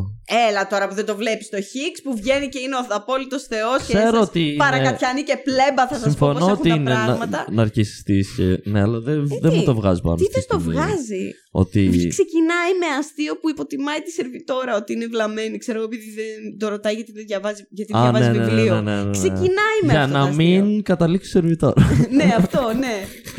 Έλα 0.50 0.68
τώρα 0.68 0.88
που 0.88 0.94
δεν 0.96 1.06
το 1.06 1.16
βλέπεις 1.16 1.50
το 1.50 1.58
Higgs 1.58 2.00
που 2.04 2.16
βγαίνει 2.16 2.48
και 2.48 2.60
είναι 2.60 2.76
ο 2.76 2.80
απόλυτο 2.90 3.40
Θεός 3.40 3.86
και 3.88 3.94
Ξέρω 3.94 4.18
σας 4.18 4.28
ότι 4.28 4.40
είναι- 4.48 4.58
παρακατιάνει 4.58 5.22
και 5.22 5.38
πλέμπα 5.44 5.88
θα 5.88 5.94
σας 5.96 6.04
πω 6.04 6.10
Συμφωνώ 6.10 6.40
πώ 6.40 6.46
έχουν 6.46 6.58
ότι 6.60 6.70
τα 6.70 6.76
είναι 6.76 6.92
πράγματα. 6.92 7.46
να, 7.50 7.54
ναρκιστής 7.54 8.34
και... 8.36 8.70
Ναι, 8.70 8.82
αλλά 8.82 9.00
δεν, 9.00 9.28
δεν 9.42 9.52
τι; 9.52 9.58
μου 9.58 9.64
το 9.64 9.76
βγάζει 9.76 10.02
πάνω. 10.02 10.16
Τι 10.16 10.26
αυτή 10.26 10.40
δεν 10.40 10.48
το 10.48 10.56
τη 10.58 10.62
στιγμή. 10.64 10.82
βγάζει; 10.86 11.24
Ότι... 11.54 12.08
Ξεκινάει 12.10 12.72
με 12.80 12.86
αστείο 13.00 13.34
που 13.40 13.50
υποτιμάει 13.50 14.02
τη 14.02 14.12
σερβιτόρα 14.12 14.76
ότι 14.76 14.94
είναι 14.94 15.06
βλαμμένη. 15.08 15.58
Ξέρω 15.58 15.78
εγώ 15.78 15.88
επειδή 15.88 16.10
δεν 16.12 16.58
το 16.60 16.68
ρωτάει 16.70 16.94
γιατί 16.94 17.12
δεν 17.12 17.26
διαβάζει, 17.28 17.64
γιατί 17.70 17.92
Α, 17.98 18.02
διαβάζει 18.02 18.26
ναι, 18.30 18.32
ναι, 18.32 18.38
ναι, 18.38 18.46
βιβλίο. 18.46 18.82
ναι, 18.82 18.96
ναι, 18.96 19.04
ναι. 19.04 19.12
Ξεκινάει 19.12 19.78
με 19.86 19.92
Για 19.92 20.04
αυτό. 20.04 20.18
να 20.18 20.24
το 20.24 20.30
αστείο. 20.30 20.64
μην 20.66 20.84
καταλήξει 20.84 21.30
σερβιτόρα. 21.30 21.82
ναι, 22.20 22.34
αυτό, 22.38 22.74
ναι. 22.84 22.96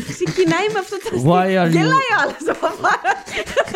Ξεκινάει 0.08 0.66
με 0.72 0.78
αυτό 0.78 0.96
το 1.02 1.08
αστείο. 1.14 1.30
Why 1.32 1.46
are 1.60 1.68
you- 1.68 1.76
Γελάει 1.76 2.08
ο 2.14 2.16
άλλος 2.22 2.44
από 2.56 2.66
πάνω. 2.84 3.10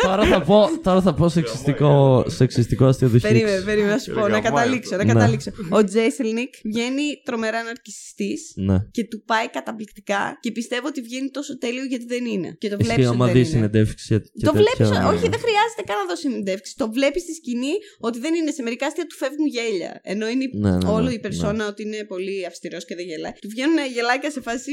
Τώρα, 0.03 0.25
θα 0.25 0.41
πω, 0.41 0.69
τώρα 0.83 1.01
θα 1.01 1.13
πω 1.13 1.29
σεξιστικό, 1.29 2.23
σεξιστικό 2.27 2.85
αστείο 2.85 3.09
του 3.09 3.19
Περίμενε, 3.19 3.59
Higgs. 3.59 3.65
περίμενε 3.65 3.91
να 3.93 3.97
σου 3.99 4.11
πω, 4.13 4.19
να 4.19 4.27
Γαμάει 4.27 4.41
καταλήξω, 4.41 4.95
αυτό. 4.95 5.05
να 5.05 5.13
Ναι. 5.13 5.19
καταλήξω. 5.19 5.51
Ο 5.69 5.83
Jeselnik 5.83 6.53
βγαίνει 6.63 7.03
τρομερά 7.25 7.63
ναρκισσιστής 7.63 8.37
Ναι. 8.55 8.77
και 8.91 9.03
του 9.03 9.23
πάει 9.25 9.47
καταπληκτικά 9.49 10.37
και 10.41 10.51
πιστεύω 10.51 10.87
ότι 10.87 11.01
βγαίνει 11.01 11.29
τόσο 11.29 11.57
τέλειο 11.57 11.83
γιατί 11.83 12.05
δεν 12.05 12.25
είναι. 12.25 12.55
Και 12.59 12.69
το 12.69 12.75
Ισχύει 12.79 12.83
βλέπεις 12.93 13.05
ότι 13.07 13.15
άμα 13.15 13.25
δεν 13.25 13.33
δει 13.33 13.39
είναι. 13.39 13.49
συνεντεύξεις 13.49 14.07
και 14.07 14.19
Το 14.19 14.29
τέτοια, 14.51 14.51
βλέπεις. 14.63 14.89
ναι. 14.89 15.05
Όχι, 15.11 15.25
δεν 15.33 15.39
χρειάζεται 15.45 15.81
καν 15.87 15.97
να 16.01 16.05
δώσει 16.09 16.21
συνεντεύξεις. 16.27 16.75
Το 16.75 16.85
βλέπεις 16.97 17.21
στη 17.21 17.33
σκηνή 17.39 17.73
ότι 18.07 18.17
δεν 18.19 18.33
είναι. 18.37 18.51
Σε 18.51 18.61
μερικά 18.67 18.85
αστεία 18.89 19.05
του 19.09 19.15
φεύγουν 19.21 19.47
γέλια. 19.55 19.91
Ενώ 20.13 20.25
είναι 20.27 20.45
Ναι, 20.53 20.69
ναι, 20.71 20.77
ναι, 20.77 20.89
όλο 20.97 21.09
η 21.09 21.11
ναι. 21.13 21.19
περσόνα 21.25 21.63
ότι 21.67 21.81
είναι 21.85 21.99
πολύ 22.13 22.45
αυστηρός 22.49 22.83
και 22.85 22.95
δεν 22.95 23.05
γελάει. 23.05 23.31
Του 23.43 23.49
βγαίνουν 23.53 23.77
γελάκια 23.95 24.31
σε 24.35 24.41
φάση. 24.47 24.71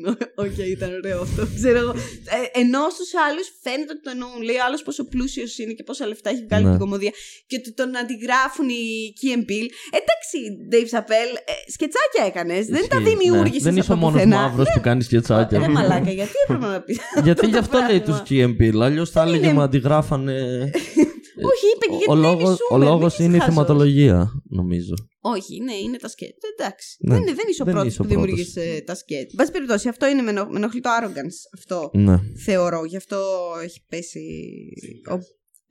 Οκ, 0.44 0.56
ήταν 0.76 0.90
ωραίο 1.00 1.18
αυτό. 1.26 1.42
Ξέρω 1.58 1.78
εγώ. 1.84 1.92
Ε, 2.36 2.60
ενώ 2.62 2.82
στους 2.96 3.10
άλλους 3.26 3.46
φαίνεται 3.64 3.92
ότι 3.94 4.02
το 4.06 4.10
εννοούν. 4.14 4.40
Λέει 4.48 4.58
ο 4.61 4.61
άλλος 4.66 4.82
πόσο 4.82 5.04
πλούσιος 5.04 5.58
είναι 5.58 5.72
και 5.72 5.82
πόσα 5.82 6.06
λεφτά 6.06 6.30
έχει 6.30 6.44
βγάλει 6.48 6.64
Ναι. 6.64 6.70
την 6.70 6.78
κωμωδία. 6.78 7.10
Και 7.46 7.56
ότι 7.58 7.72
τον 7.74 7.96
αντιγράφουν 7.96 8.68
οι 8.68 9.12
Key 9.20 9.36
and 9.36 9.44
Peele. 9.50 9.68
Εντάξει, 10.00 10.36
Dave 10.72 10.88
Chappelle, 10.96 11.34
ε, 11.44 11.70
σκετσάκια 11.70 12.24
έκανες. 12.26 12.66
Δεν 12.66 12.88
τα 12.88 12.98
Ισχύει, 13.00 13.08
δημιούργησε. 13.16 13.64
ναι. 13.64 13.70
Δεν 13.70 13.76
είσαι 13.76 13.92
ο 13.92 13.96
μόνο 13.96 14.24
μαύρος 14.26 14.66
που 14.74 14.80
κάνει 14.80 15.02
σκετσάκια. 15.02 15.58
Ρε 15.58 15.68
μαλάκα, 15.68 16.10
γιατί 16.10 16.32
έπρεπε 16.44 16.66
να 16.66 16.80
πεις. 16.80 16.98
Γιατί 17.24 17.46
γι' 17.46 17.56
αυτό 17.56 17.78
λέει 17.88 18.00
τους 18.00 18.22
GMP. 18.28 18.80
Αλλιώς 18.82 19.10
θα 19.10 19.22
έλεγε 19.22 19.44
είναι- 19.44 19.54
με 19.56 19.62
αντιγράφανε. 19.62 20.70
Όχι, 21.44 21.66
είπε 21.74 21.86
και 21.86 21.92
Ο 21.92 22.14
γιατί 22.14 22.20
λόγος, 22.26 22.58
ο 22.70 22.78
λόγος 22.78 23.18
είναι 23.18 23.36
η 23.36 23.40
θεματολογία, 23.40 24.30
νομίζω. 24.48 24.94
Όχι, 25.20 25.60
ναι, 25.62 25.74
είναι 25.74 25.96
τα 25.96 26.08
σκέτ. 26.08 26.36
Εντάξει. 26.58 26.96
Ναι. 27.00 27.14
Δεν, 27.14 27.24
δεν 27.24 27.44
είσαι 27.50 27.62
ο 27.62 27.64
Δεν 27.64 27.74
πρώτος 27.74 27.92
είσαι 27.92 28.02
ο 28.02 28.04
που 28.04 28.10
πρώτος. 28.10 28.26
δημιούργησε 28.34 28.82
τα 28.86 28.94
σκέτ. 28.94 29.30
Εν 29.30 29.36
πάση 29.36 29.50
περιπτώσει, 29.52 29.88
αυτό 29.88 30.06
είναι 30.08 30.22
με, 30.22 30.30
ενο- 30.30 30.46
με 30.50 30.56
ενοχλεί 30.56 30.80
το 30.80 30.90
arrogance. 31.00 31.38
Αυτό 31.54 31.90
Ναι. 31.92 32.16
θεωρώ. 32.44 32.84
Γι' 32.84 32.96
αυτό 32.96 33.20
έχει 33.62 33.84
πέσει. 33.88 34.20
Ο... 35.10 35.14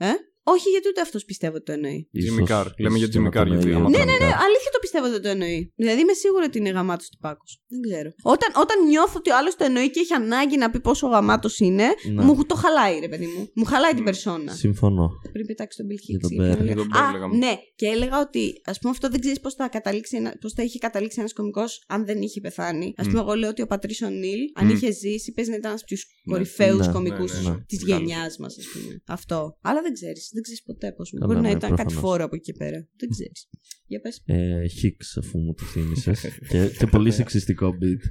Ε; 0.06 0.12
Όχι, 0.44 0.70
γιατί 0.70 0.88
ούτε 0.88 1.02
αυτός 1.02 1.26
πιστεύω 1.26 1.56
ότι 1.56 1.66
το 1.66 1.72
εννοεί. 1.72 2.10
Jimmy 2.24 2.46
Carr. 2.52 2.66
Λέμε 2.84 2.98
για 2.98 3.08
ίσως 3.08 3.22
Jimmy 3.22 3.30
και 3.32 3.38
να 3.38 3.42
Carr, 3.42 3.48
το 3.48 3.54
γιατί 3.54 3.68
εννοεί, 3.68 3.74
άμα 3.82 3.90
ναι, 3.90 3.98
το 3.98 4.06
ναι, 4.06 4.12
Ναι, 4.12 4.26
αλήθεια 4.46 4.72
το 4.76 4.80
πιστεύω 4.82 5.06
ότι 5.06 5.20
το 5.22 5.30
εννοεί. 5.30 5.72
Δηλαδή 5.76 6.00
είμαι 6.02 6.14
σίγουρη 6.14 6.46
ότι 6.46 6.58
είναι 6.58 6.70
γαμάτος 6.70 7.10
τυπάκο. 7.10 7.44
Δεν 7.68 7.82
ξέρω. 7.88 8.10
Όταν, 8.34 8.50
όταν 8.64 8.78
νιώθω 8.88 9.16
ότι 9.18 9.30
ο 9.32 9.38
άλλος 9.38 9.56
το 9.56 9.64
εννοεί 9.64 9.90
και 9.92 10.00
έχει 10.00 10.14
ανάγκη 10.14 10.58
να 10.58 10.70
πει 10.72 10.80
πόσο 10.80 11.08
γαμάτος 11.08 11.60
είναι, 11.60 11.88
Ναι. 12.14 12.24
μου 12.24 12.46
το 12.46 12.56
χαλάει, 12.56 13.00
ρε 13.00 13.08
παιδί 13.08 13.26
μου. 13.34 13.50
Μου 13.56 13.66
χαλάει 13.66 13.94
την 13.94 14.04
περσόνα. 14.04 14.52
Συμφωνώ. 14.54 15.10
Πριν 15.32 15.46
πετάξει 15.46 15.78
τον 15.78 15.88
Bill 15.92 16.00
Για 16.00 16.18
Hicks. 16.18 16.22
τον 16.22 16.32
ήρθε 16.32 16.48
να 16.50 16.54
Bear. 16.54 16.58
λέει, 16.66 16.74
Για 16.74 16.76
τον 16.76 16.88
Bear 16.94 17.08
Α, 17.10 17.12
λέγαμε. 17.12 17.38
ναι, 17.38 17.54
και 17.76 17.86
έλεγα 17.88 18.20
ότι 18.20 18.62
ας 18.66 18.78
πούμε 18.80 18.92
αυτό 18.96 19.10
δεν 19.10 19.20
ξέρεις 19.20 19.40
πώς 19.40 19.54
θα, 19.54 19.68
καταλήξει 19.70 20.18
ένα- 20.18 20.36
πώς 20.42 20.54
θα 20.54 20.64
είχε 20.64 20.78
καταλήξει 20.78 21.20
ένας 21.20 21.34
κωμικός 21.34 21.84
αν 21.88 22.06
δεν 22.06 22.22
είχε 22.22 22.40
πεθάνει. 22.42 22.94
Α 22.98 23.04
πούμε, 23.04 23.20
εγώ 23.20 23.34
λέω 23.34 23.50
ότι 23.50 23.62
ο 23.62 23.68
Πατρίσο 23.68 24.10
Νίλ, 24.10 24.40
αν 24.56 24.66
Μμ. 24.66 24.70
είχε 24.70 24.92
ζήσει, 24.92 25.32
παίζει 25.32 25.50
να 25.50 25.56
ήταν 25.56 25.70
ένας 25.70 25.82
από 25.82 25.90
τους 25.96 26.06
κορυφαίους 26.30 26.86
Ναι, 26.88 26.94
κωμικούς 26.94 27.34
ναι, 27.34 27.40
ναι, 27.42 27.50
ναι. 27.50 27.64
της 27.68 27.84
γενιάς 27.84 28.38
μας, 28.38 28.58
ας 28.58 28.66
πούμε. 28.74 29.02
Αυτό. 29.08 29.58
Αλλά 29.62 29.82
δεν 29.82 29.94
ξέρεις. 29.94 30.31
Δεν 30.34 30.42
ξέρεις 30.42 30.64
ποτέ 30.64 30.92
πώς. 30.92 31.12
Καλά, 31.12 31.26
Μπορεί 31.26 31.38
να 31.40 31.44
ναι, 31.50 31.50
ήταν 31.50 31.70
κάτι 31.70 31.82
προφανώς. 31.82 32.02
φόρο 32.04 32.24
από 32.24 32.36
εκεί 32.36 32.44
και 32.52 32.58
πέρα. 32.58 32.88
Δεν 32.98 33.10
ξέρεις. 33.10 33.50
Για 33.88 34.00
πες. 34.00 34.22
Ε, 34.26 34.62
Hicks, 34.82 35.10
αφού 35.24 35.40
μου 35.40 35.54
το 35.54 35.64
θύμισες. 35.64 36.26
και, 36.50 36.68
και 36.80 36.86
πολύ 36.88 37.12
σεξιστικό 37.12 37.70
bit. 37.82 38.02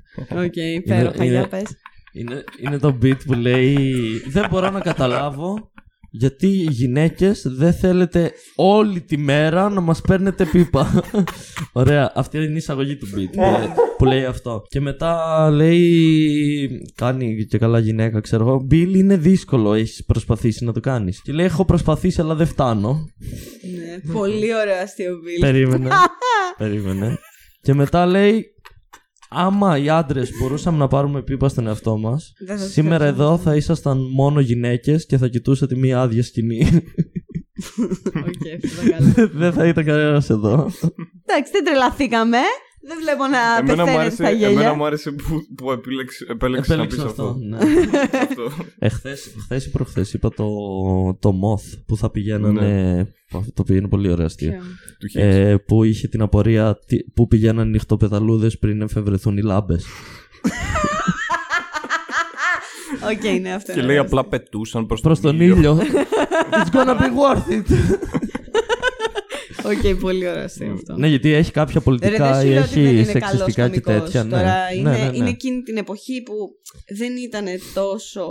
OK, 0.45 0.57
υπέροχα, 0.57 1.25
είναι- 1.25 1.33
για 1.39 1.49
πες. 1.49 1.69
Είναι, 2.13 2.45
είναι 2.65 2.79
το 2.79 2.99
bit 3.03 3.19
που 3.27 3.33
λέει 3.33 3.87
Δεν 4.29 4.47
μπορώ 4.51 4.71
να 4.71 4.81
καταλάβω 4.81 5.73
γιατί 6.11 6.47
οι 6.47 6.69
γυναίκες 6.71 7.43
δεν 7.47 7.73
θέλετε 7.73 8.33
όλη 8.55 9.01
τη 9.01 9.17
μέρα 9.17 9.69
να 9.69 9.81
μας 9.81 10.01
παίρνετε 10.01 10.45
πίπα. 10.45 11.03
Ωραία, 11.73 12.13
αυτή 12.15 12.37
είναι 12.37 12.47
η 12.47 12.57
εισαγωγή 12.57 12.97
του 12.97 13.07
bit 13.07 13.31
που, 13.33 13.43
που 13.99 14.05
λέει 14.05 14.25
αυτό. 14.25 14.63
Και 14.69 14.81
μετά 14.81 15.49
λέει, 15.51 16.69
κάνει 16.95 17.45
και 17.45 17.59
καλά 17.59 17.79
γυναίκα, 17.79 18.21
ξέρω 18.21 18.47
εγώ, 18.47 18.67
Bill 18.71 18.95
είναι 18.95 19.17
δύσκολο, 19.17 19.75
έχεις 19.75 20.05
προσπαθήσει 20.05 20.65
να 20.65 20.73
το 20.73 20.81
κάνεις. 20.81 21.23
Και 21.23 21.33
λέει, 21.33 21.47
έχω 21.47 21.65
προσπαθήσει 21.65 22.21
αλλά 22.21 22.35
δεν 22.35 22.47
φτάνω. 22.47 23.11
Ναι, 23.77 24.13
πολύ 24.13 24.55
ωραίο 24.55 24.83
αστείο, 24.83 25.19
Bill. 25.23 25.41
Περίμενε. 25.41 25.89
Περίμενε. 26.59 27.19
Και 27.63 27.75
μετά 27.75 28.07
λέει, 28.07 28.47
άμα 29.31 29.79
οι 29.79 29.89
άντρες 29.89 30.31
μπορούσαμε 30.41 30.79
να 30.79 30.89
πάρουμε 30.89 31.23
πίπα 31.23 31.49
στον 31.49 31.67
εαυτό 31.67 31.97
μας, 31.99 32.33
Δεν 32.47 32.59
θα 32.59 32.65
τους 32.65 32.73
σήμερα 32.73 32.97
κρατούσαμε. 33.05 33.29
εδώ 33.29 33.39
θα 33.39 33.57
ήσασταν 33.57 33.99
μόνο 34.15 34.41
γυναίκες 34.41 35.07
και 35.07 35.17
θα 35.19 35.29
κοιτούσατε 35.29 35.77
μία 35.77 36.01
άδεια 36.01 36.23
σκηνή. 36.23 36.67
Οκ, 38.17 38.65
αυτό 38.65 38.83
ήταν 38.83 39.15
καλό. 39.15 39.31
Δεν 39.41 39.53
θα 39.53 39.67
ήταν 39.67 39.85
κανένας 39.85 40.31
εδώ. 40.31 40.53
Εντάξει, 41.27 41.53
δεν 41.53 41.65
τρελαθήκαμε. 41.65 42.39
Δεν 42.83 42.97
βλέπω 43.03 43.27
να 43.27 43.39
Εμένα 43.59 43.61
μου, 43.61 43.67
πεθαίνετε 43.67 44.01
άρεσε, 44.01 44.15
στα 44.17 44.29
εμένα 44.29 44.49
γέλια. 44.49 44.75
μου 44.75 44.85
άρεσε 44.85 45.11
που, 45.11 45.41
που 45.57 45.71
επίλεξε, 45.73 46.27
επέλεξες 46.31 46.77
να 46.77 46.87
πεις 46.87 46.99
Επέλεξα 46.99 47.23
αυτό. 47.23 47.23
αυτό. 47.29 47.39
ναι. 47.49 47.57
αυτό. 48.29 48.65
Εχθές, 48.79 49.35
χθες 49.43 49.67
ή 49.67 49.71
προχθές 49.71 50.13
είπα 50.13 50.29
το, 50.31 50.47
το 51.19 51.31
Moth 51.43 51.79
που 51.87 51.97
θα 51.97 52.11
πηγαίνανε. 52.11 53.07
Το 53.31 53.45
οποίο 53.61 53.77
είναι 53.77 53.89
πολύ 53.89 54.11
ωραίο 54.13 54.25
αστείο. 54.27 54.53
Του 54.99 55.09
Hicks. 55.15 55.21
Ε, 55.21 55.57
που 55.67 55.85
είχε 55.85 56.09
την 56.09 56.23
απορία 56.23 56.79
τι- 56.87 57.05
που 57.11 57.27
πηγαίναν 57.27 57.71
νυχτοπεταλούδες 57.71 58.59
πριν 58.59 58.81
εφευρεθούν 58.83 59.37
οι 59.37 59.43
λάμπες. 59.43 59.85
Οκ, 63.13 63.41
ναι, 63.41 63.53
αυτό 63.53 63.73
Και 63.73 63.79
είναι 63.79 63.87
λέει 63.87 63.97
ωραίο. 63.99 64.03
απλά 64.03 64.25
πετούσαν 64.25 64.87
προς, 64.87 65.01
Προς 65.01 65.21
τον 65.21 65.41
ήλιο. 65.41 65.79
It's 66.53 66.71
gonna 66.77 66.97
be 66.99 67.09
worth 67.21 67.51
it. 67.53 67.67
OK, 69.71 70.01
πολύ 70.01 70.29
ωραίο 70.29 70.43
αστείο 70.45 70.73
αυτό. 70.73 70.97
ναι, 70.97 71.09
γιατί 71.09 71.33
έχει 71.33 71.51
κάποια 71.53 71.75
Ρε, 71.75 71.81
πολιτικά 71.81 72.33
δεν 72.33 72.41
σου 72.41 72.47
ή 72.47 72.51
λέω 72.53 72.63
ότι 72.63 72.75
δεν 72.75 72.85
έχει 72.85 72.95
είναι 72.95 73.05
σεξιστικά 73.05 73.31
καλός 73.31 73.55
και 73.55 73.81
κωμικός. 73.81 74.05
τέτοια. 74.05 74.23
Ναι. 74.25 74.31
Τώρα 74.31 74.43
ναι, 74.73 74.79
είναι, 74.79 74.91
ναι, 74.91 75.11
ναι. 75.11 75.17
είναι 75.17 75.29
εκείνη 75.29 75.63
την 75.63 75.77
εποχή 75.77 76.23
που 76.23 76.35
δεν 76.97 77.17
ήταν 77.17 77.47
τόσο 77.75 78.23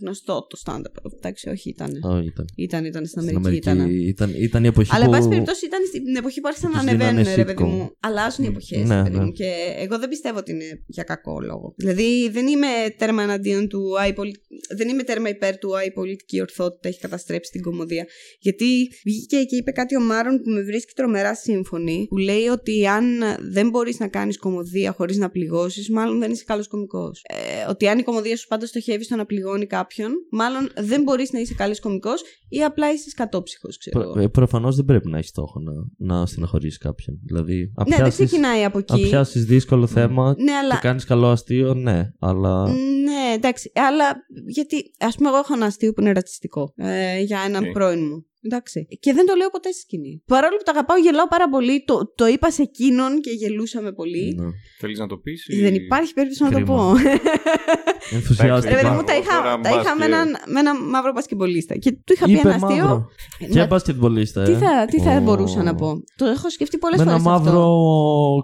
γνωστό 0.00 0.46
το 0.50 0.58
stand-up. 0.64 1.10
Εντάξει, 1.16 1.48
όχι 1.48 1.68
ήταν. 1.68 1.90
Ω, 2.02 2.18
ήταν. 2.18 2.44
Ήταν, 2.56 2.84
ήταν 2.84 3.06
στην 3.06 3.22
Στην 3.22 3.36
Αμερική. 3.36 3.68
Αμερική 3.68 3.94
ήταν. 4.08 4.28
ήταν, 4.30 4.42
ήταν 4.42 4.64
η 4.64 4.66
εποχή 4.66 4.90
Αλλά, 4.94 5.04
εν 5.04 5.10
που... 5.10 5.16
πάση 5.16 5.28
περιπτώσει, 5.28 5.66
ήταν 5.66 5.80
στην 5.86 6.16
εποχή 6.16 6.40
που 6.40 6.48
άρχισαν 6.48 6.70
να 6.70 6.78
τους 6.78 6.88
ανεβαίνουν, 6.88 7.16
δίνανε 7.16 7.34
ρε 7.34 7.44
παιδί 7.44 7.62
sitcom. 7.64 7.68
μου. 7.68 7.90
Αλλάζουν 8.00 8.44
οι 8.44 8.48
εποχές, 8.48 8.88
Ναι, 8.88 9.02
παιδί 9.02 9.16
ναι. 9.18 9.24
μου. 9.24 9.32
Και 9.32 9.50
εγώ 9.84 9.98
δεν 9.98 10.08
πιστεύω 10.08 10.38
ότι 10.38 10.50
είναι 10.52 10.82
για 10.86 11.02
κακό 11.02 11.40
λόγο. 11.40 11.74
Δηλαδή, 11.76 12.28
δεν 12.30 12.46
είμαι 12.46 12.66
τέρμα 12.98 13.22
εναντίον 13.22 13.68
του 13.68 13.98
«Α, 14.00 14.06
η 14.06 14.12
πολι- 14.12 14.40
Δεν 14.76 14.88
είμαι 14.88 15.02
τέρμα 15.02 15.28
υπέρ 15.28 15.58
του 15.58 15.76
«Α, 15.76 15.84
η 15.84 15.92
πολιτική 15.92 16.40
ορθότητα 16.40 16.88
έχει 16.88 16.98
καταστρέψει 17.00 17.50
την 17.50 17.62
κομμωδία. 17.62 18.06
Γιατί 18.40 18.66
βγήκε 19.04 19.36
και 19.44 19.56
είπε 19.56 19.70
κάτι 19.70 19.96
ο 19.96 20.00
Μάρον 20.00 20.40
που 20.44 20.50
με 20.50 20.62
βρίσκει 20.62 20.92
τρομερά 20.94 21.34
σύμφωνη. 21.34 22.06
Που 22.08 22.16
λέει 22.16 22.46
ότι 22.46 22.86
αν 22.86 23.04
δεν 23.50 23.68
μπορείς 23.68 23.98
να 23.98 24.08
κάνεις 24.08 24.38
κωμωδία 24.38 24.92
χωρίς 24.92 25.16
να 25.16 25.30
πληγώσεις, 25.30 25.90
μάλλον 25.90 26.18
δεν 26.18 26.30
είσαι 26.30 26.44
καλός 26.44 26.68
κωμικός. 26.68 27.22
Ε, 27.28 27.70
ότι 27.70 27.88
αν 27.88 27.98
η 27.98 28.02
κωμωδία 28.02 28.36
σου 28.36 28.46
πάντα 28.46 28.66
στοχεύει 28.66 29.04
στο 29.04 29.16
να 29.16 29.26
πληγώνει 29.26 29.66
κάποιον, 29.66 30.10
μάλλον 30.30 30.70
δεν 30.76 31.02
μπορείς 31.02 31.32
να 31.32 31.38
είσαι 31.40 31.54
καλός 31.54 31.74
κωμικός 31.80 32.22
ή 32.48 32.62
απλά 32.64 32.92
είσαι 32.92 33.10
σκατόψυχος, 33.10 33.78
ξέρω 33.78 34.00
εγώ. 34.00 34.12
Προ, 34.12 34.22
ε, 34.22 34.28
Προφανώς 34.28 34.76
δεν 34.76 34.84
πρέπει 34.84 35.08
να 35.08 35.16
έχεις 35.18 35.28
στόχο 35.30 35.60
να, 35.60 35.72
να 36.18 36.26
στεναχωρήσει 36.26 36.78
κάποιον. 36.78 37.18
Δηλαδή, 37.24 37.72
αν 37.76 37.86
Ναι, 37.88 37.96
δεν 37.96 38.04
πιάσεις- 38.04 38.26
ξεκινάει 38.26 38.64
από 38.64 38.78
αν 38.78 38.84
εκεί. 38.98 39.08
πιάσει 39.08 39.38
δύσκολο 39.38 39.86
θέμα 39.86 40.34
Ναι, 40.38 40.52
αλλά. 40.52 40.74
και 40.74 40.80
κάνεις 40.80 41.04
καλό 41.04 41.28
αστείο, 41.30 41.74
ναι. 41.74 42.10
Αλλά. 42.18 42.68
Ναι, 42.68 43.34
εντάξει. 43.34 43.72
Αλλά 43.74 44.04
γιατί, 44.46 44.76
ας 44.98 45.16
πούμε, 45.16 45.28
εγώ 45.28 45.38
έχω 45.38 45.54
ένα 45.54 45.66
αστείο 45.66 45.92
που 45.92 46.00
είναι 46.00 46.12
ρατσιστικό 46.12 46.72
ε, 46.76 47.20
για 47.20 47.40
έναν 47.46 47.64
Οκ. 47.64 47.72
πρώην 47.72 47.98
μου. 48.04 48.26
Εντάξει. 48.44 48.86
Και 49.00 49.12
δεν 49.12 49.26
το 49.26 49.34
λέω 49.34 49.50
ποτέ 49.50 49.70
στη 49.70 49.80
σκηνή. 49.80 50.22
Παρόλο 50.26 50.56
που 50.56 50.62
το 50.64 50.72
αγαπάω, 50.74 50.98
γελάω 50.98 51.28
πάρα 51.28 51.48
πολύ. 51.48 51.84
Το, 51.84 52.12
το 52.14 52.26
είπα 52.26 52.50
σε 52.50 52.62
εκείνον 52.62 53.20
και 53.20 53.30
γελούσαμε 53.30 53.92
πολύ. 53.92 54.34
Ναι. 54.38 54.46
Θέλεις 54.80 54.98
να 54.98 55.06
το 55.06 55.16
πεις 55.16 55.46
ή... 55.48 55.60
Δεν 55.60 55.74
υπάρχει 55.74 56.12
περίπτωση 56.14 56.42
να 56.42 56.50
το 56.50 56.54
Κρίμα. 56.56 56.74
πω. 56.76 56.92
Ενθουσιάστηκα. 58.16 58.74
Ρε 58.74 58.80
παιδί 58.80 58.88
Μπα- 58.88 58.94
μου, 58.94 59.02
τα 59.04 59.16
είχα, 59.16 59.36
τώρα 59.42 59.60
τα 59.60 59.68
είχα 59.68 59.78
μπάσκετ. 59.78 59.98
με, 59.98 60.04
έναν, 60.04 60.28
με 60.46 60.60
έναν 60.60 60.76
μαύρο 60.88 61.12
μπασκεμπολίστα. 61.12 61.74
Και 61.76 61.92
του 61.92 62.12
είχα 62.14 62.24
πει 62.26 62.32
Είπε 62.32 62.40
ένα 62.40 62.54
αστείο. 62.54 62.84
μαύρο. 62.84 63.06
Ε, 63.38 63.46
Και 63.46 63.58
να- 63.58 63.66
μπασκετμπολίστα, 63.66 64.42
ε; 64.42 64.44
τι 64.44 64.52
θα, 64.52 64.84
τι 64.90 65.00
θα 65.00 65.16
Ω. 65.16 65.20
μπορούσα 65.20 65.62
να 65.62 65.74
πω. 65.74 66.02
Το 66.16 66.24
έχω 66.24 66.50
σκεφτεί 66.50 66.78
πολλές 66.78 66.98
Με 66.98 67.04
φορές. 67.04 67.20
ένα 67.20 67.30
μαύρο 67.30 67.66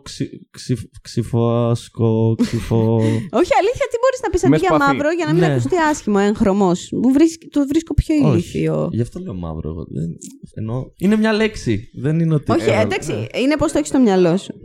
ξυ, 0.04 0.46
ξυ, 0.50 0.76
ξυφοάσκο, 1.02 2.34
ξυφο... 2.42 2.94
Όχι, 3.40 3.52
αλήθεια, 3.60 3.86
τι 3.90 3.96
μπορείς 4.02 4.20
να 4.24 4.30
πεις 4.30 4.42
Με 4.42 4.48
αντί 4.48 4.58
για 4.66 4.68
σπαθί. 4.74 4.92
μαύρο 4.92 5.10
για 5.12 5.26
να 5.26 5.32
μην 5.32 5.40
Ναι. 5.42 5.50
ακουστεί 5.50 5.76
άσχημο, 5.76 6.18
έγχρωμο. 6.20 6.70
Το 7.50 7.66
βρίσκω 7.68 7.94
πιο 7.94 8.14
Όχι. 8.14 8.26
ηλίθιο. 8.32 8.88
Γι' 8.92 9.00
αυτό 9.00 9.18
λέω 9.20 9.34
μαύρο. 9.34 9.68
εγώ. 9.70 9.86
Δεν... 9.92 10.16
Εννοώ... 10.54 10.84
Είναι 10.98 11.16
μια 11.16 11.32
λέξη. 11.32 11.90
Δεν 11.94 12.20
είναι 12.20 12.34
ότι. 12.34 12.52
Όχι, 12.52 12.70
Ε, 12.70 12.80
εντάξει, 12.80 13.26
είναι 13.34 13.56
πώ 13.56 13.66
το 13.66 13.72
έχεις 13.74 13.88
στο 13.88 14.00
μυαλό 14.00 14.36
σου. 14.36 14.52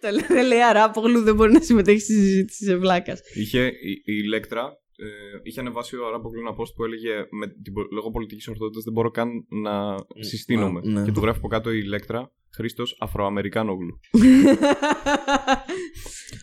το 0.00 0.34
λέει, 0.34 0.46
λέει 0.46 0.62
Αράπογλου, 0.62 1.22
δεν 1.22 1.34
μπορεί 1.34 1.52
να 1.52 1.60
συμμετέχεις 1.60 2.02
στη 2.02 2.12
συζήτηση 2.12 2.64
σε 2.64 2.76
βλάκας. 2.76 3.20
Είχε 3.34 3.64
η, 3.66 3.90
η 3.90 4.02
Ηλέκτρα 4.24 4.62
ε, 4.96 5.06
είχε 5.42 5.60
ανεβάσει 5.60 5.96
ο 5.96 6.06
Αράπογλου 6.06 6.40
ένα 6.40 6.50
post 6.50 6.72
που 6.76 6.84
έλεγε 6.84 7.10
με 7.30 7.46
την, 7.62 7.72
πο- 7.72 7.86
λόγω 7.92 8.10
πολιτικής 8.10 8.48
ορθότητας 8.48 8.84
δεν 8.84 8.92
μπορώ 8.92 9.10
καν 9.10 9.28
να 9.48 9.94
συστήνομαι. 10.20 10.80
ναι. 10.84 11.04
Και 11.04 11.12
του 11.12 11.20
γράφει 11.20 11.38
από 11.38 11.48
κάτω 11.48 11.72
η 11.72 11.80
Ηλέκτρα 11.84 12.32
Χρήστος 12.56 12.96
Αφροαμερικάνογλου. 13.00 13.94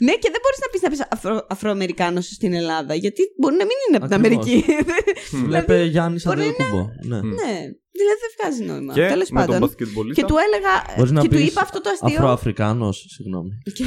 ναι, 0.05 0.13
και 0.13 0.29
δεν 0.31 0.41
μπορείς 0.41 0.59
να 0.61 0.67
πεις 0.71 0.81
να 0.81 0.89
πεις 0.89 1.07
Αφρο, 1.11 1.45
Αφροαμερικάνος 1.49 2.25
στην 2.25 2.53
Ελλάδα, 2.53 2.95
γιατί 2.95 3.21
μπορεί 3.39 3.55
να 3.55 3.65
μην 3.65 3.75
είναι 3.87 3.97
από 3.97 4.05
την 4.07 4.15
Ακριβώς. 4.15 4.45
Αμερική. 4.45 4.65
Βλέπε 5.47 5.83
Γιάννη 5.83 6.19
μπορεί 6.23 6.39
να- 6.39 6.45
Αντελοκούμπο. 6.45 6.89
Ναι. 7.07 7.21
ναι, 7.21 7.59
δηλαδή 7.99 8.19
δεν 8.25 8.31
βγάζει 8.37 8.61
νόημα. 8.71 8.91
Και 8.97 9.05
Τέλο 9.13 9.25
με 9.29 9.39
τον 9.39 9.39
πάντων. 9.39 9.57
μπασκετμπολίστα. 9.63 10.17
Και 10.21 10.27
του 10.29 10.37
έλεγα. 10.45 10.73
Μπορείς 10.97 11.13
να 11.17 11.21
και 11.23 11.29
του 11.29 11.35
πεις 11.37 11.47
είπα 11.49 11.61
αυτό 11.67 11.79
το 11.85 11.89
αστείο. 11.93 12.17
Αφροαφρικάνο, 12.19 12.87
συγγνώμη. 13.15 13.51
και, 13.77 13.83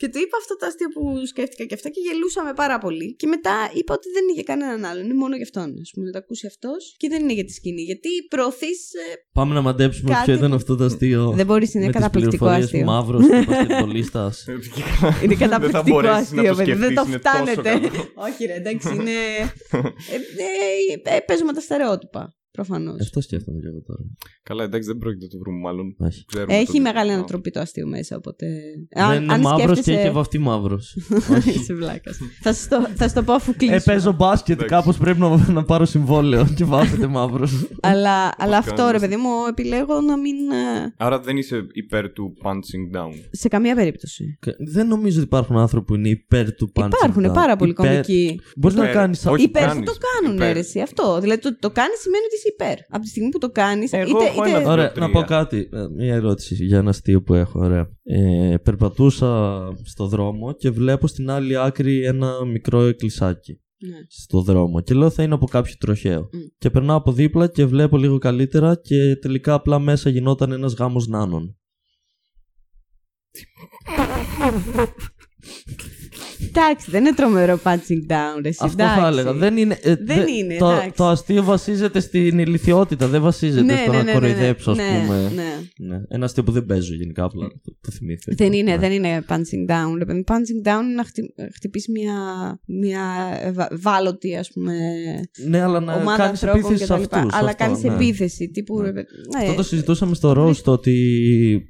και 0.00 0.06
του 0.12 0.18
είπα 0.24 0.36
αυτό 0.42 0.54
το 0.60 0.64
αστείο 0.70 0.88
που 0.94 1.02
σκέφτηκα 1.32 1.64
και 1.68 1.74
αυτά 1.78 1.88
και 1.94 2.00
γελούσαμε 2.06 2.52
πάρα 2.62 2.76
πολύ. 2.84 3.08
Και 3.20 3.26
μετά 3.34 3.56
είπα 3.78 3.92
ότι 3.98 4.08
δεν 4.14 4.22
είναι 4.24 4.34
για 4.38 4.46
κανέναν 4.50 4.80
άλλον. 4.90 5.02
Είναι 5.06 5.18
μόνο 5.22 5.34
για 5.40 5.46
αυτόν. 5.48 5.68
Α 5.84 5.86
πούμε, 5.92 6.04
να 6.08 6.12
το 6.14 6.18
ακούσει 6.24 6.44
αυτό 6.52 6.70
και 7.00 7.08
δεν 7.12 7.20
είναι 7.22 7.34
για 7.38 7.46
τη 7.48 7.52
σκηνή. 7.58 7.82
Γιατί 7.90 8.10
προωθεί. 8.34 8.72
Πάμε 9.38 9.52
να 9.54 9.62
μαντέψουμε 9.68 10.10
Κάτι 10.10 10.24
ποιο 10.24 10.34
ήταν 10.34 10.48
που- 10.50 10.56
αυτό 10.60 10.72
το 10.80 10.84
αστείο. 10.90 11.22
δεν 11.40 11.46
μπορεί, 11.46 11.66
είναι 11.74 11.84
με 11.84 11.90
τις 11.92 12.00
καταπληκτικό 12.00 12.44
πληροφορίες 12.44 12.64
αστείο. 12.64 12.80
του 12.84 12.90
Μαύρος 12.92 13.22
και 13.28 13.44
μπασκετμπολίστας. 13.48 14.44
Είναι 14.48 14.56
Δεν 15.26 15.36
θα 15.36 15.44
καταπληκτικό 15.44 15.90
μπορέσεις 15.94 16.32
να 16.32 16.40
αστείο, 16.42 16.50
το 16.50 16.56
παιδί. 16.56 16.72
Δεν 16.72 16.94
το 16.94 17.04
σκεφτείς, 17.04 17.14
είναι 17.14 17.18
τόσο 17.18 17.60
φτάνετε. 17.60 17.88
καλό. 17.88 18.04
Όχι, 18.28 18.44
ρε, 18.44 18.54
εντάξει, 18.54 18.88
είναι. 18.94 19.10
ε, 19.70 21.12
ε, 21.12 21.16
ε, 21.16 21.20
παίζουμε 21.20 21.52
τα 21.52 21.60
στερεότυπα. 21.60 22.32
Προφανώς. 22.58 23.00
Αυτό 23.00 23.20
σκέφτομαι 23.20 23.60
και 23.60 23.66
εγώ 23.66 23.80
τώρα. 23.86 24.00
Καλά, 24.42 24.64
εντάξει, 24.64 24.88
δεν 24.88 24.98
πρόκειται 24.98 25.24
να 25.24 25.30
το 25.30 25.38
βρούμε 25.38 25.58
μάλλον. 25.58 25.94
Όχι. 25.98 26.24
Ξέρουμε 26.26 26.54
Έχει 26.56 26.72
το- 26.76 26.80
μεγάλη 26.80 27.08
το- 27.10 27.16
ανατροπή 27.16 27.50
το 27.50 27.60
αστείο 27.60 27.86
μέσα, 27.86 28.16
οπότε. 28.16 28.46
Δεν 29.10 29.22
είναι 29.22 29.38
μαύρος 29.38 29.80
και 29.80 29.92
έχει 29.92 30.10
βαφτεί 30.10 30.38
μαύρος. 30.38 30.96
Είσαι 31.56 31.74
βλάκας. 31.74 32.18
θα, 32.42 32.52
σου 32.52 32.68
το- 32.68 32.88
θα 32.94 33.08
σου 33.08 33.14
το 33.14 33.22
πω 33.22 33.32
αφού 33.32 33.54
κλείσω. 33.56 33.74
Ε, 33.74 33.80
παίζω 33.84 34.12
μπάσκετ, 34.12 34.54
Εντάξει. 34.60 34.74
κάπως 34.74 34.96
πρέπει 34.98 35.18
να, 35.20 35.52
να 35.52 35.64
πάρω 35.64 35.84
συμβόλαιο 35.84 36.46
και 36.56 36.64
βάφεται 36.64 37.06
μαύρος. 37.06 37.68
αλλά 37.80 38.30
αλλά 38.38 38.56
αυτό 38.56 38.74
κάνεις; 38.74 38.92
ρε 38.92 38.98
παιδί 38.98 39.16
μου, 39.16 39.30
επιλέγω 39.48 40.00
να 40.00 40.16
μην. 40.16 40.36
ε, 40.50 40.94
Άρα 40.96 41.20
δεν 41.20 41.36
είσαι 41.36 41.66
υπέρ 41.72 42.12
του 42.12 42.36
punching 42.42 42.96
down. 42.98 43.12
Σε 43.30 43.48
καμία 43.48 43.74
περίπτωση. 43.74 44.38
δεν 44.72 44.86
νομίζω 44.88 45.16
ότι 45.16 45.26
υπάρχουν 45.26 45.56
άνθρωποι 45.56 45.86
που 45.86 45.94
είναι 45.94 46.08
υπέρ 46.08 46.54
του 46.54 46.72
punching 46.74 46.90
Υπάρχουν 47.00 47.30
down. 47.30 47.34
πάρα 47.34 47.56
πολλοί 47.56 47.70
Υπέρ- 47.70 47.86
κομικοί. 47.90 48.40
Μπορείς 48.56 48.76
να 48.76 48.82
Υπέρ. 48.82 48.94
κάνεις. 48.96 49.26
Όχι, 49.26 49.42
υπέρ 49.44 49.62
κάνεις. 49.66 49.78
που 49.78 49.84
το 49.84 49.98
κάνουν, 50.06 50.36
Υπέρ. 50.36 50.52
ρε, 50.52 50.58
εσύ, 50.58 50.80
αυτό. 50.80 51.20
Δηλαδή 51.20 51.40
το, 51.40 51.58
το 51.58 51.70
κάνεις 51.70 51.98
σημαίνει 52.00 52.24
ότι 52.24 52.34
είσαι 52.36 52.47
υπέρ. 52.52 52.78
Από 52.88 53.02
τη 53.02 53.08
στιγμή 53.08 53.28
που 53.28 53.38
το 53.38 53.50
κάνεις. 53.50 53.92
Εγώ 53.92 54.08
Είτε, 54.18 54.24
έχω 54.28 54.46
είτε, 54.46 54.56
ένα- 54.58 54.70
Ωραία, 54.70 54.92
Τρία. 54.92 55.06
να 55.06 55.12
πω 55.12 55.20
κάτι. 55.22 55.68
Ε, 55.72 55.86
Μια 55.96 56.14
ερώτηση 56.14 56.54
για 56.64 56.78
ένα 56.78 56.90
αστείο 56.90 57.22
που 57.22 57.34
έχω. 57.34 57.60
Ωραία. 57.60 57.88
Ε, 58.02 58.54
περπατούσα 58.62 59.60
στο 59.84 60.06
δρόμο 60.06 60.52
και 60.54 60.70
βλέπω 60.70 61.06
στην 61.06 61.30
άλλη 61.30 61.58
άκρη 61.58 62.04
ένα 62.04 62.44
μικρό 62.44 62.80
εκκλησάκι. 62.82 63.60
Ναι. 63.80 63.96
στο 64.08 64.40
δρόμο 64.42 64.80
και 64.80 64.94
λέω 64.94 65.10
θα 65.10 65.22
είναι 65.22 65.34
από 65.34 65.46
κάποιο 65.46 65.74
τροχαίο. 65.78 66.20
Μμ. 66.20 66.38
Και 66.58 66.70
περνάω 66.70 66.96
από 66.96 67.12
δίπλα 67.12 67.46
και 67.48 67.64
βλέπω 67.66 67.96
λίγο 67.96 68.18
καλύτερα 68.18 68.80
και 68.82 69.16
τελικά 69.16 69.54
απλά 69.54 69.78
μέσα 69.78 70.10
γινόταν 70.10 70.52
ένας 70.52 70.74
γάμος 70.74 71.06
νάνων. 71.06 71.56
Εντάξει, 76.48 76.90
δεν 76.90 77.04
είναι 77.04 77.14
τρομερό 77.14 77.60
punching 77.64 78.12
down. 78.12 78.38
Ρε, 78.42 78.48
εσύ, 78.48 78.58
Αυτό 78.62 78.82
εντάξει. 78.82 79.00
θα 79.00 79.06
έλεγα. 79.06 79.32
Δεν 79.32 79.56
είναι, 79.56 79.78
ε, 79.82 79.94
Δεν 79.94 80.06
δε- 80.24 80.30
είναι, 80.30 80.56
το, 80.58 80.68
εντάξει. 80.68 80.90
το 80.96 81.06
αστείο 81.06 81.44
βασίζεται 81.44 82.00
στην 82.00 82.38
ηλικιότητα, 82.38 83.06
δεν 83.06 83.20
βασίζεται 83.22 83.62
Ναι, 83.62 83.76
στο 83.82 83.90
ναι, 83.90 83.96
να 83.96 84.02
ναι, 84.02 84.12
ναι, 84.12 84.12
κοροϊδέψω, 84.12 84.74
ναι, 84.74 84.82
ας 84.82 85.06
πούμε. 85.06 85.32
ναι. 85.34 85.42
Ναι. 85.88 86.00
Ένα 86.08 86.24
αστείο 86.24 86.42
που 86.42 86.52
δεν 86.52 86.66
παίζω 86.66 86.94
γενικά, 86.94 87.24
απλά 87.24 87.46
το, 87.48 87.76
το 87.80 87.90
θυμήθηκα. 87.92 88.34
Δεν 88.36 88.52
είναι, 88.52 88.70
Ναι. 88.70 88.78
δεν 88.78 88.92
είναι 88.92 89.24
punching 89.28 89.70
down. 89.72 89.94
ρε 89.98 90.04
παιδί. 90.04 90.24
Punching 90.26 90.68
down 90.68 90.82
είναι 90.84 90.94
να 90.94 91.04
χτυ- 91.04 91.34
χτυπήσει 91.54 91.90
μια, 91.90 92.14
μια 92.66 93.02
ευα- 93.42 93.68
ευάλωτη, 93.72 94.36
ας 94.36 94.50
πούμε, 94.52 94.72
Ναι, 95.48 95.60
αλλά 95.62 95.80
να 95.80 95.94
ομάδα 95.94 96.16
κάνεις 96.16 96.42
ανθρώπων 96.42 96.70
επίθεση 96.70 96.84
σε 96.92 96.94
κτλ. 96.94 97.14
αυτούς. 97.16 97.34
Αλλά 97.34 97.48
αυτό, 97.50 97.64
κάνεις 97.64 97.82
ναι. 97.82 97.94
επίθεση. 97.94 98.50
Τύπου, 98.50 98.78
Ναι. 98.78 98.84
ρε 98.86 98.92
παιδί- 98.92 99.06
ναι. 99.36 99.42
Αυτό 99.42 99.54
το 99.56 99.62
συζητούσαμε 99.62 100.14
στο 100.14 100.32
roast 100.36 100.64
ότι 100.64 100.96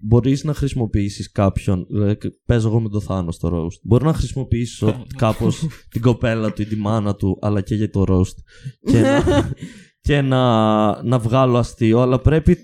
μπορείς 0.03 0.45
να 0.45 0.55
χρησιμοποιήσεις 0.55 1.33
κάποιον. 1.33 1.87
Δηλαδή, 1.91 2.17
παίζω 2.47 2.69
εγώ 2.69 2.81
με 2.81 2.89
το 2.89 3.01
Θάνο 3.01 3.31
στο 3.31 3.49
roast. 3.55 3.81
Μπορώ 3.83 4.07
να 4.07 4.13
χρησιμοποιήσω 4.43 5.07
κάπως 5.17 5.67
την 5.93 6.01
κοπέλα 6.01 6.53
του 6.53 6.63
ή 6.63 6.67
τη 6.67 6.77
μάνα 6.77 7.15
του, 7.15 7.39
αλλά 7.41 7.61
και 7.61 7.75
για 7.75 7.91
το 7.91 8.05
roast. 8.09 8.37
Και 8.93 9.01
να, 9.01 9.23
και 10.01 10.21
να, 10.21 11.03
να 11.03 11.19
βγάλω 11.19 11.59
αστείο, 11.59 12.01
αλλά 12.01 12.19
πρέπει 12.21 12.57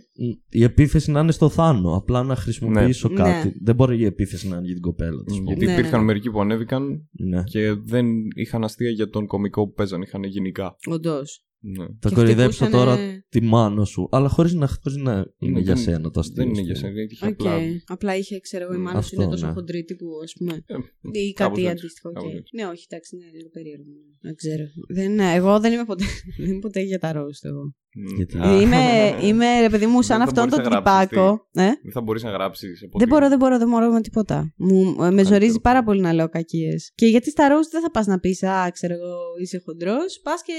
η 0.48 0.62
επίθεση 0.62 1.10
να 1.10 1.20
είναι 1.20 1.32
στο 1.32 1.48
Θάνο. 1.48 1.94
Απλά 1.96 2.22
να 2.22 2.36
χρησιμοποιήσω 2.36 3.08
Ναι. 3.08 3.14
κάτι. 3.14 3.46
Ναι. 3.48 3.52
Δεν 3.62 3.74
μπορεί 3.74 3.98
η 3.98 4.04
επίθεση 4.04 4.48
να 4.48 4.56
είναι 4.56 4.64
για 4.64 4.74
την 4.74 4.82
κοπέλα 4.82 5.22
της. 5.24 5.38
Γιατί 5.46 5.66
Ναι, 5.66 5.72
υπήρχαν 5.72 5.98
ναι. 6.00 6.04
μερικοί 6.06 6.30
που 6.30 6.40
ανέβηκαν 6.40 7.08
Ναι. 7.12 7.42
και 7.42 7.72
δεν 7.84 8.06
είχαν 8.34 8.64
αστεία 8.64 8.90
για 8.90 9.08
τον 9.08 9.26
κωμικό 9.26 9.66
που 9.66 9.72
παίζαν, 9.72 10.02
είχαν 10.02 10.24
γενικά. 10.24 10.76
Όντως. 10.86 11.44
Ναι. 11.66 11.84
Θα 12.00 12.08
Και 12.08 12.14
κοροϊδέψω 12.14 12.64
χτυπούσανε- 12.64 12.98
τώρα 12.98 13.23
τη 13.34 13.40
μάνα 13.42 13.84
σου, 13.84 14.08
αλλά 14.10 14.28
χωρίς 14.28 14.52
να, 14.54 14.66
χωρίς 14.82 14.96
να 14.98 15.12
είναι 15.38 15.52
Ναι, 15.52 15.60
για 15.60 15.74
δεν- 15.74 15.82
σένα 15.82 16.10
το 16.10 16.20
αστείο. 16.20 16.34
Δεν 16.34 16.48
είναι 16.48 16.60
ας 16.60 16.66
για 16.66 16.74
πούμε. 16.74 16.88
σένα, 16.88 17.02
είχε 17.10 17.26
Οκ. 17.26 17.32
απλά. 17.32 17.52
Απλά 17.86 18.16
είχε, 18.16 18.40
ξέρω 18.40 18.64
εγώ, 18.64 18.74
η 18.74 18.76
μάνα 18.76 18.90
σου 19.02 19.08
Αυτό, 19.08 19.22
είναι 19.22 19.30
τόσο 19.30 19.46
ναι. 19.46 19.52
χοντρή 19.52 19.84
τύπου, 19.84 20.06
ας 20.22 20.32
πούμε. 20.38 20.52
Ε, 20.66 21.18
Ή 21.20 21.32
κάπως 21.32 21.56
κάτι 21.58 21.68
έτσι, 21.68 21.84
αντίστοιχο. 21.84 22.08
οκ. 22.08 22.14
κάπως 22.14 22.32
έτσι. 22.34 22.56
Ναι, 22.56 22.64
όχι, 22.66 22.84
εντάξει, 22.88 23.16
ναι, 23.16 23.24
λίγο 23.36 23.48
περίεργο. 23.48 23.84
ναι. 23.92 24.06
Δεν 24.20 24.34
ξέρω. 24.34 24.64
Δεν, 24.88 25.20
εγώ 25.38 25.60
δεν 25.60 25.72
είμαι 25.72 25.84
ποτέ, 25.84 26.04
δεν 26.40 26.48
είμαι 26.50 26.58
ποτέ 26.58 26.80
για 26.80 26.98
τα 26.98 27.12
roast 27.16 27.42
εγώ. 27.50 27.74
Μμ. 27.96 28.16
Γιατί- 28.16 28.38
Α. 28.38 28.60
είμαι, 28.60 28.76
είμαι, 29.20 29.60
ρε 29.60 29.68
παιδί 29.68 29.86
μου, 29.86 30.02
σαν 30.02 30.18
Δεν 30.18 30.26
θα 30.26 30.32
αυτόν 30.32 30.48
τον 30.50 30.58
μπορείς 30.60 30.72
να 30.74 30.80
γράψεις 30.80 31.08
τυπάκο. 31.08 31.46
Ε; 31.52 31.62
Δεν 31.82 31.92
θα 31.92 32.00
μπορείς 32.00 32.22
να 32.22 32.30
γράψεις. 32.30 32.88
Δεν 32.98 33.08
μπορώ, 33.08 33.28
δεν 33.28 33.38
μπορώ, 33.38 33.58
δεν 33.58 33.68
μπορώ 33.68 33.90
με 33.92 34.00
τίποτα. 34.00 34.52
Μου, 34.56 34.80
ε, 34.80 34.92
με 34.92 34.94
Καλύτερο. 35.04 35.28
ζορίζει 35.28 35.60
πάρα 35.60 35.82
πολύ 35.84 36.00
να 36.00 36.12
λέω 36.12 36.28
κακίες. 36.28 36.92
Και 36.94 37.06
γιατί 37.06 37.30
στα 37.30 37.48
roast 37.48 37.68
δεν 37.72 37.82
θα 37.82 37.90
πας 37.90 38.06
να 38.06 38.18
πεις, 38.18 38.42
Α, 38.42 38.70
ξέρω 38.72 38.94
εγώ, 38.94 39.16
είσαι 39.42 39.62
χοντρός. 39.64 40.20
Πας 40.22 40.42
και 40.42 40.52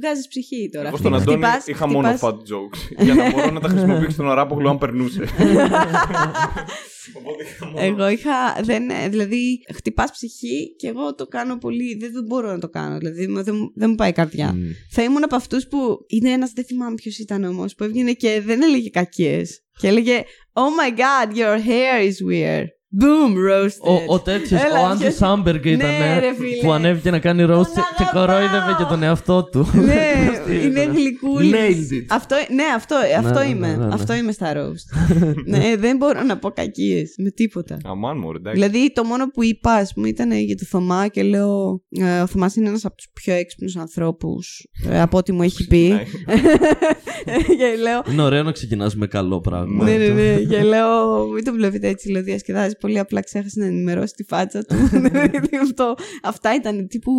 βγάζεις 0.00 0.28
ψυχή 0.28 0.70
τώρα. 0.72 0.88
Εγώ 0.88 0.96
στον 0.96 1.14
Αντώνη 1.14 1.42
Χτυπάς- 1.42 1.66
είχα 1.66 1.86
μόνο 1.88 2.08
χτυπάς- 2.08 2.34
fat 2.34 2.36
jokes. 2.36 3.02
για 3.04 3.14
να 3.14 3.30
μπορώ 3.30 3.50
να 3.50 3.60
τα 3.60 3.68
χρησιμοποιήσω 3.68 4.10
στον 4.10 4.30
Αράπογλου 4.30 4.68
αν 4.68 4.78
περνούσε. 4.78 5.24
Οπότε 7.14 7.42
είχα 7.42 7.66
μόνο- 7.66 7.80
Εγώ 7.84 8.08
είχα. 8.08 8.60
Δεν, 8.62 8.90
ε, 8.90 9.08
δηλαδή, 9.08 9.58
χτυπάς 9.74 10.10
ψυχή 10.10 10.74
και 10.78 10.88
εγώ 10.88 11.14
το 11.14 11.26
κάνω 11.26 11.58
πολύ. 11.58 11.96
Δεν, 11.96 12.12
δεν 12.12 12.24
μπορώ 12.24 12.50
να 12.50 12.58
το 12.58 12.68
κάνω. 12.68 12.98
Δηλαδή, 12.98 13.26
μου- 13.26 13.42
δεν, 13.42 13.54
μου- 13.56 13.72
δεν 13.74 13.90
μου 13.90 13.94
πάει 13.94 14.08
η 14.10 14.12
καρδιά. 14.12 14.52
Μμ. 14.52 14.62
Θα 14.90 15.02
ήμουν 15.02 15.24
από 15.24 15.36
αυτούς 15.36 15.66
που. 15.66 15.98
Είναι 16.06 16.30
ένας, 16.30 16.52
δεν 16.52 16.64
θυμάμαι 16.64 16.94
ποιος 16.94 17.18
ήταν 17.18 17.44
όμως, 17.44 17.74
που 17.74 17.84
έβγαινε 17.84 18.12
και 18.12 18.40
δεν 18.44 18.62
έλεγε 18.62 18.88
κακίες. 18.88 19.60
Και 19.80 19.86
έλεγε 19.88 20.22
Oh 20.52 20.60
my 20.80 20.98
god, 20.98 21.36
your 21.36 21.58
hair 21.68 22.08
is 22.10 22.30
weird. 22.32 22.64
Boom, 23.00 23.32
roasted. 23.50 24.00
Ο, 24.08 24.14
ο 24.14 24.18
τέτοιος, 24.20 24.62
Έλα, 24.62 24.80
ο 24.82 24.86
Άντι 24.86 24.98
ποιος- 24.98 25.14
Σάμπεργκ 25.14 25.64
ήταν 25.64 25.88
Ναι, 25.90 26.18
ρε, 26.18 26.34
φίλε. 26.34 26.62
που 26.62 26.72
ανέβηκε 26.72 27.10
να 27.10 27.18
κάνει 27.18 27.42
roast 27.48 27.66
και, 27.74 27.80
και 27.96 28.02
αγαπάω. 28.02 28.26
κορόιδευε 28.26 28.74
και 28.78 28.84
τον 28.88 29.02
εαυτό 29.02 29.44
του. 29.44 29.70
ναι, 29.74 30.02
Τι 30.46 30.64
είναι 30.66 30.80
ήταν. 30.80 30.94
γλυκούλης. 30.94 31.52
Nailed 31.52 31.94
it. 31.94 32.04
Αυτό, 32.08 32.36
ναι, 32.54 32.62
αυτό, 32.76 32.96
αυτό 33.18 33.38
ναι, 33.38 33.44
είμαι. 33.46 33.66
ναι, 33.68 33.76
ναι, 33.76 33.84
ναι. 33.86 33.94
Αυτό 33.94 34.14
είμαι 34.14 34.32
στα 34.32 34.52
roast. 34.56 35.14
ναι, 35.52 35.74
δεν 35.78 35.96
μπορώ 35.96 36.22
να 36.22 36.38
πω 36.38 36.50
κακίες 36.50 37.14
με 37.18 37.30
τίποτα. 37.30 37.76
Αμάν 37.84 38.18
μου, 38.18 38.30
εντάξει. 38.36 38.60
Δηλαδή, 38.60 38.92
το 38.92 39.04
μόνο 39.04 39.26
που 39.30 39.44
είπα, 39.44 39.72
ας 39.72 39.92
πούμε, 39.94 40.08
ήταν 40.08 40.32
για 40.32 40.56
το 40.56 40.64
Θωμά 40.64 41.08
και 41.08 41.22
λέω. 41.22 41.82
ε, 41.90 42.20
ο 42.20 42.26
Θωμάς 42.26 42.56
είναι 42.56 42.68
ένας 42.68 42.84
από 42.84 42.96
τους 42.96 43.08
πιο 43.12 43.34
έξυπνους 43.34 43.76
ανθρώπους 43.76 44.66
από 44.92 45.16
ό,τι 45.18 45.32
μου 45.32 45.42
έχει 45.42 45.66
πει. 45.66 45.88
Ναι. 45.88 46.02
και 47.58 47.76
λέω. 47.82 48.02
Είναι 48.12 48.22
ωραίο 48.22 48.42
να 48.42 48.52
ξεκινάς 48.52 48.96
με 48.96 49.06
καλό 49.06 49.40
πράγμα. 49.40 49.84
ναι, 49.84 49.96
ναι, 49.96 50.08
ναι. 50.08 50.38
Και 50.48 50.62
λέω, 50.62 51.26
μην 51.34 51.44
το 51.44 51.52
βλέπετε 51.52 51.88
έτσι, 51.88 52.10
λέω, 52.10 52.22
διασκεδάζεις 52.22 52.75
πολύ. 52.80 52.98
Απλά 52.98 53.20
ξέχασε 53.20 53.60
να 53.60 53.66
ενημερώσει 53.66 54.12
τη 54.14 54.24
φάτσα 54.24 54.62
του. 54.64 54.74
Δηλαδή, 55.02 55.56
αυτό, 55.62 55.94
αυτά 56.22 56.54
ήταν 56.54 56.88
τύπου. 56.88 57.12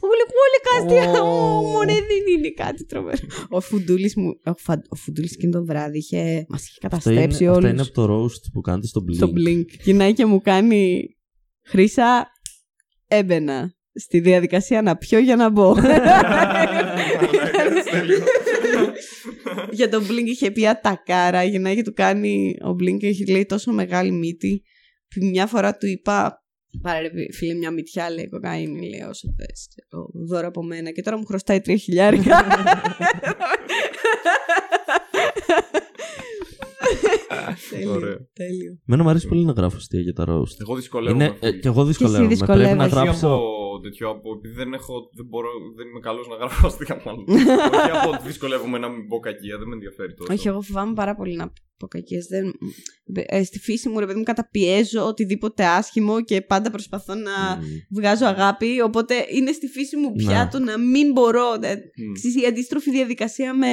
Όλοι 0.00 0.22
όλοι 0.44 0.86
κάτι. 0.96 1.18
Ω. 1.18 1.26
Ω, 1.26 1.62
Μωρέ, 1.62 1.92
δεν 1.92 2.36
είναι 2.38 2.50
κάτι 2.56 2.84
τρομερό. 2.86 3.18
Ο 3.48 3.60
Φουντούλης 3.60 4.16
μου. 4.16 4.28
Ο, 4.44 4.52
Φα- 4.56 4.82
ο 4.88 4.94
Φουντούλης 4.96 5.32
εκείνο 5.32 5.52
το 5.58 5.64
βράδυ 5.64 5.98
είχε. 5.98 6.44
Μας 6.48 6.68
είχε 6.68 6.78
Αυτό 6.82 7.10
είναι, 7.10 7.20
καταστρέψει 7.20 7.46
αυτά 7.46 7.56
όλους. 7.58 7.70
είναι 7.70 7.80
από 7.80 7.92
το 7.92 8.04
roast 8.24 8.42
που 8.52 8.60
κάνετε 8.60 8.86
στο 8.86 9.04
Blink. 9.08 9.14
στο 9.14 9.32
Blink. 9.36 9.64
Γυρνάει 9.84 10.12
και 10.12 10.24
μου 10.26 10.40
κάνει 10.40 11.04
Χρήσα, 11.66 12.26
έμπαινα 13.08 13.74
στη 13.94 14.20
διαδικασία 14.20 14.82
να 14.82 14.96
πιω 14.96 15.18
για 15.18 15.36
να 15.36 15.50
μπω. 15.50 15.74
για 19.70 19.88
τον 19.88 20.02
Blink 20.06 20.26
είχε 20.26 20.50
πει 20.50 20.66
ατακάρα, 20.68 21.42
γυρνάει 21.44 21.74
και 21.74 21.82
του 21.82 21.92
κάνει 21.92 22.54
ο 22.64 22.70
Blink 22.70 23.02
έχει 23.02 23.30
λέει 23.30 23.46
τόσο 23.46 23.72
μεγάλη 23.72 24.10
μύτη 24.12 24.62
που 24.62 24.64
μια 25.20 25.46
φορά 25.46 25.76
του 25.76 25.86
είπα 25.86 26.44
Πάρε 26.82 27.00
ρε 27.00 27.32
φίλε 27.32 27.54
μια 27.54 27.70
μυτιά 27.70 28.10
λέει 28.10 28.28
κοκαίνη 28.28 28.88
λέει 28.88 29.00
όσο 29.08 29.28
θες 29.36 29.68
ξέρω, 29.68 30.08
δώρο 30.28 30.46
από 30.46 30.62
μένα 30.62 30.90
και 30.90 31.02
τώρα 31.02 31.18
μου 31.18 31.24
χρωστάει 31.24 31.60
τρία 31.60 31.76
χιλιάρικα 31.76 32.44
Τέλειο, 37.70 37.92
Ωραίο. 37.92 38.18
τέλειο. 38.32 38.78
Μένα 38.84 39.02
μου 39.02 39.08
αρέσει 39.08 39.28
πολύ 39.28 39.44
να 39.44 39.52
γράφω 39.52 39.76
αστεία 39.76 40.00
για 40.00 40.12
τα 40.12 40.24
roast. 40.28 40.56
Εγώ 40.60 40.74
δυσκολεύομαι. 40.74 41.24
Είναι, 41.24 41.36
ε, 41.40 41.50
και 41.52 41.68
εγώ 41.68 41.84
δυσκολεύομαι. 41.84 42.26
Πρέπει 42.26 42.38
δυσκολεύεσαι. 42.38 42.74
να 42.74 42.84
Όχι 42.84 42.94
γράψω. 42.94 43.28
από 43.28 43.80
τέτοιο, 43.82 44.08
από, 44.10 44.28
επειδή 44.36 44.54
δεν, 44.54 44.72
έχω, 44.72 44.94
δεν, 45.12 45.26
μπορώ, 45.26 45.48
δεν 45.76 45.86
είμαι 45.88 46.00
καλός 46.00 46.28
να 46.28 46.36
γράφω 46.36 46.66
αστεία 46.66 47.02
μάλλον. 47.04 47.24
Όχι 47.78 47.90
από 48.00 48.08
ότι 48.10 48.22
δυσκολεύομαι 48.26 48.78
να 48.78 48.88
μην 48.88 49.08
πω 49.08 49.18
κακία, 49.18 49.58
δεν 49.58 49.68
με 49.68 49.74
ενδιαφέρει 49.74 50.14
τόσο. 50.14 50.32
Όχι, 50.32 50.48
εγώ 50.48 50.60
φοβάμαι 50.60 50.92
πάρα 50.92 51.14
πολύ 51.14 51.36
να 51.36 51.52
πω 51.80 51.86
κακίες, 51.88 52.26
δεν... 52.26 52.52
ε, 53.26 53.42
στη 53.44 53.58
φύση 53.58 53.88
μου 53.88 53.98
ρε 53.98 54.06
παιδί 54.06 54.18
μου 54.18 54.24
καταπιέζω 54.24 55.06
οτιδήποτε 55.06 55.64
άσχημο 55.64 56.20
και 56.22 56.40
πάντα 56.40 56.70
προσπαθώ 56.70 57.14
να 57.14 57.56
Μμ. 57.56 57.96
βγάζω 57.96 58.26
αγάπη, 58.26 58.80
οπότε 58.80 59.14
είναι 59.34 59.52
στη 59.52 59.66
φύση 59.66 59.96
μου 59.96 60.12
πια 60.12 60.42
Ναι. 60.44 60.48
το 60.50 60.58
να 60.58 60.78
μην 60.78 61.12
μπορώ. 61.12 61.52
Ε, 61.60 61.74
Μμ. 61.74 62.12
ξέρεις, 62.12 62.42
η 62.42 62.46
αντίστροφη 62.46 62.90
διαδικασία 62.90 63.54
με, 63.54 63.66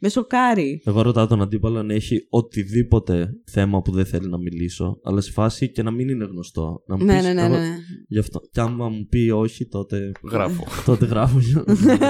με 0.00 0.08
σοκάρει. 0.08 0.82
Εγώ 0.84 1.02
ρωτάω 1.02 1.26
τον 1.26 1.42
αντίπαλο 1.42 1.78
αν 1.78 1.90
έχει 1.90 2.26
οτιδήποτε 2.30 3.30
θέμα 3.50 3.82
που 3.82 3.92
δεν 3.92 4.06
θέλει 4.06 4.28
να 4.28 4.38
μιλήσω, 4.38 5.00
αλλά 5.04 5.20
σε 5.20 5.32
φάση 5.32 5.70
και 5.70 5.82
να 5.82 5.90
μην 5.90 6.08
είναι 6.08 6.24
γνωστό. 6.24 6.82
Να 6.86 6.96
μου 6.96 7.04
Ναι, 7.04 7.14
πεις, 7.16 7.22
ναι, 7.24 7.32
ναι, 7.32 7.42
εγώ- 7.42 7.56
ναι. 7.56 7.76
Γι' 8.08 8.18
αυτό. 8.18 8.40
Και 8.52 8.60
άμα 8.60 8.88
μου 8.88 9.06
πει 9.08 9.30
όχι, 9.30 9.66
τότε. 9.66 10.12
Γράφω. 10.30 10.66
τότε 10.86 11.06
γράφω 11.06 11.38
για, 11.38 11.64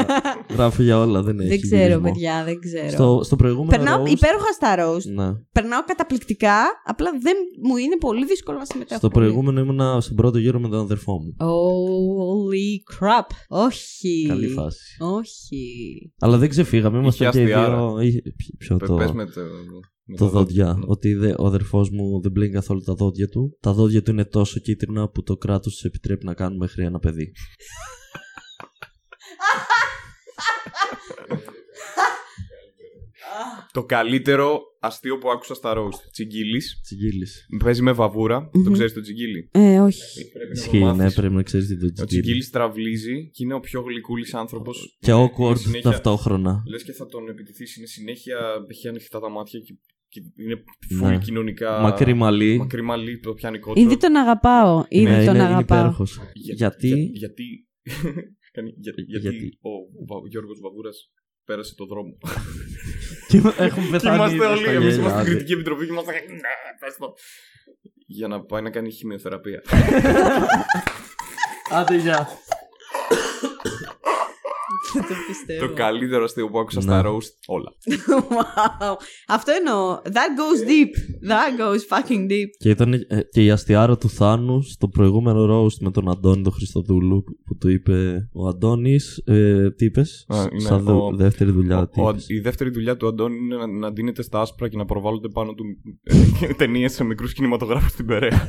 γράφω 0.56 0.82
για 0.82 0.98
όλα. 0.98 1.22
Δεν, 1.22 1.40
έχει 1.40 1.48
Δεν 1.48 1.60
ξέρω, 1.60 1.80
γυρισμό. 1.82 2.02
παιδιά, 2.02 2.44
δεν 2.44 2.58
ξέρω. 2.60 2.88
Στο, 2.90 3.20
στο 3.24 3.36
προηγούμενο. 3.36 3.70
Περνάω 3.70 4.02
roast- 4.02 4.10
υπέροχα 4.10 4.52
στα 4.52 4.74
roast. 4.78 5.17
Ναι. 5.18 5.32
Περνάω 5.52 5.84
καταπληκτικά, 5.84 6.56
απλά 6.84 7.10
δεν 7.20 7.36
μου 7.62 7.76
είναι 7.76 7.96
πολύ 7.96 8.26
δύσκολο 8.26 8.58
να 8.58 8.64
συμμετέχω. 8.64 8.98
Στο 8.98 9.08
πολύ. 9.08 9.24
προηγούμενο 9.26 9.60
ήμουνα 9.60 10.00
στον 10.00 10.16
πρώτο 10.16 10.38
γύρο 10.38 10.60
με 10.60 10.68
τον 10.68 10.78
αδερφό 10.80 11.12
μου. 11.12 11.36
Holy 11.40 12.94
crap. 12.98 13.26
Όχι. 13.48 14.24
Καλή 14.28 14.48
φάση. 14.48 14.96
Όχι. 14.98 15.62
Αλλά 16.18 16.36
δεν 16.38 16.48
ξεφύγαμε. 16.48 16.98
Είμαστε 16.98 17.24
Είχε 17.24 17.32
και 17.32 17.40
οι 17.40 17.52
αστιάρα. 17.52 17.76
δύο. 17.76 18.00
είχε- 18.00 18.22
ποιο- 18.36 18.56
Ποιο 18.58 18.76
Πε- 18.76 18.88
το. 18.88 18.94
Πες 18.94 19.12
με 19.12 19.24
το. 19.26 19.40
με 20.04 20.16
Το 20.16 20.24
τα 20.24 20.30
δόντια. 20.30 20.78
Ότι 20.86 21.14
δε- 21.14 21.34
ο 21.38 21.46
αδερφός 21.46 21.90
μου 21.90 22.20
δεν 22.20 22.30
μπλέκει 22.32 22.52
καθόλου 22.52 22.80
τα 22.80 22.94
δόντια 22.94 23.28
του. 23.28 23.56
Τα 23.60 23.72
δόντια 23.72 24.02
του 24.02 24.10
είναι 24.10 24.24
τόσο 24.24 24.60
κίτρινα 24.60 25.08
που 25.08 25.22
το 25.22 25.36
κράτος 25.36 25.72
τους 25.72 25.84
επιτρέπει 25.84 26.24
να 26.24 26.34
κάνουν 26.34 26.56
μέχρι 26.58 26.84
ένα 26.84 26.98
παιδί. 26.98 27.32
Το 33.72 33.84
καλύτερο 33.84 34.60
αστείο 34.80 35.18
που 35.18 35.30
άκουσα 35.30 35.54
στα 35.54 35.74
roast. 35.76 36.00
Τσιγκίλης. 36.12 36.80
Τσιγκίλης. 36.82 37.46
Παίζει 37.64 37.82
με 37.82 37.92
βαβούρα. 37.92 38.48
Το 38.52 38.58
Μμμ. 38.58 38.72
ξέρεις 38.72 38.92
το 38.92 39.00
τσιγκίλι; 39.00 39.48
Ε, 39.52 39.78
όχι. 39.80 40.00
Πρέπει 40.32 40.48
να 40.48 40.54
το 40.54 40.60
Ισχύει, 40.60 40.78
ναι, 40.78 40.84
μάθεις. 40.84 41.14
πρέπει 41.14 41.34
να 41.34 41.42
ξέρεις 41.42 41.66
τι 41.66 41.76
το 41.78 41.84
Ο 41.86 41.90
τσιγκίλι. 41.90 42.06
τσιγκίλης 42.22 42.50
τραβλίζει 42.50 43.30
και 43.30 43.44
είναι 43.44 43.54
ο 43.54 43.60
πιο 43.60 43.80
γλυκούλης 43.80 44.34
άνθρωπος. 44.34 44.96
Και 45.00 45.12
awkward 45.14 45.80
ταυτόχρονα. 45.82 46.62
Λες 46.68 46.84
και 46.84 46.92
θα 46.92 47.06
τον 47.06 47.28
επιτηθείς. 47.28 47.76
Είναι 47.76 47.86
συνέχεια. 47.86 48.38
Έχει 48.68 48.88
ανοιχτά 48.88 49.20
τα 49.20 49.30
μάτια 49.30 49.60
και, 49.60 49.74
και 50.08 50.20
είναι 50.42 50.62
full 51.02 51.08
Ναι. 51.08 51.18
κοινωνικά. 51.18 51.80
Μακρύ 51.80 52.14
μαλί. 52.14 52.56
Μακρύ 52.58 52.82
μαλλί, 52.82 53.18
το 53.20 53.34
πιάνει 53.34 53.58
κότσο. 53.58 53.82
Ήδη 53.82 53.96
τον 53.96 54.16
αγαπάω. 54.16 54.84
Ήδη 54.88 55.04
Ναι, 55.04 55.10
τον 55.10 55.22
είναι, 55.22 55.30
είναι 55.30 55.42
αγαπάω. 55.42 55.78
υπέροχος. 55.78 56.20
Για- 56.34 56.54
Γιατί; 56.54 56.86
για- 56.88 57.10
γιατί; 57.12 57.66
κάνει- 58.54 58.74
για- 58.76 58.92
γιατί, 59.06 59.20
Γιατί; 59.28 59.58
ο, 59.60 59.70
Βα- 60.08 60.28
Γιώργος 60.28 60.58
Βαβούρας 60.62 61.10
πέρασε 61.44 61.74
το 61.74 61.86
δρόμο. 61.86 62.18
Και 63.28 63.36
έχουμε 63.36 63.84
Και 63.86 63.90
πεθάνει. 63.90 64.16
είμαστε 64.16 64.36
στα 64.36 64.50
όλοι, 64.50 64.64
εμείς 64.64 64.78
γέλια, 64.78 64.78
είμαστε 64.78 65.00
στην 65.00 65.20
άντε. 65.20 65.30
κριτική 65.30 65.52
επιτροπή 65.52 65.86
και 65.86 65.92
είμαστε 65.92 66.12
ναι, 66.12 66.38
πες 66.80 66.96
το. 66.98 67.14
Για 68.06 68.28
να 68.28 68.40
πάει 68.44 68.62
να 68.62 68.70
κάνει 68.70 68.90
χημειοθεραπεία. 68.90 69.62
Άντε, 71.70 71.96
γεια. 71.96 72.28
Δεν 74.92 75.02
το 75.08 75.14
πιστεύω. 75.26 75.66
το 75.66 75.72
καλύτερο 75.74 76.24
αστείο 76.24 76.48
που 76.48 76.58
άκουσα 76.58 76.78
Ναι. 76.78 76.82
στα 76.84 77.02
roast, 77.06 77.32
όλα. 77.46 77.70
Wow. 78.30 78.94
Αυτό 79.28 79.52
εννοώ. 79.52 80.00
That 80.04 80.30
goes 80.40 80.60
deep. 80.70 80.92
That 81.30 81.50
goes 81.60 81.82
fucking 81.96 82.22
deep. 82.32 82.48
Και 82.58 82.68
ήταν 82.68 82.92
ε, 82.92 83.04
και 83.32 83.44
η 83.44 83.50
αστιάρα 83.50 83.96
του 83.98 84.08
Θάνους 84.10 84.70
στο 84.72 84.88
προηγούμενο 84.88 85.44
roast 85.64 85.76
με 85.80 85.90
τον 85.90 86.10
Αντώνη 86.10 86.42
τον 86.42 86.52
Χριστοδούλου 86.52 87.24
που 87.44 87.56
του 87.56 87.68
είπε 87.70 88.28
ο 88.32 88.48
Αντώνης 88.48 89.22
ε, 89.26 89.70
τι 89.70 89.84
είπες; 89.84 90.24
Α, 90.28 90.42
είναι 90.52 90.60
σαν 90.60 90.84
δε- 90.84 90.92
ο- 90.92 91.10
δεύτερη 91.14 91.50
δουλειά 91.50 91.88
τι 91.88 92.00
Ο- 92.00 92.08
είπες; 92.08 92.28
η 92.28 92.38
δεύτερη 92.40 92.70
δουλειά 92.70 92.96
του 92.96 93.06
Αντώνη 93.06 93.36
είναι 93.36 93.56
να, 93.56 93.66
να 93.66 93.92
ντύνεται 93.92 94.22
στα 94.22 94.40
άσπρα 94.40 94.68
και 94.68 94.76
να 94.76 94.84
προβάλλονται 94.84 95.28
πάνω 95.28 95.54
του 95.54 95.64
ταινίες 96.58 96.92
σε 96.92 97.04
μικρούς 97.04 97.32
κινηματογράφους 97.32 97.90
στην 97.90 98.06
Περαία. 98.06 98.48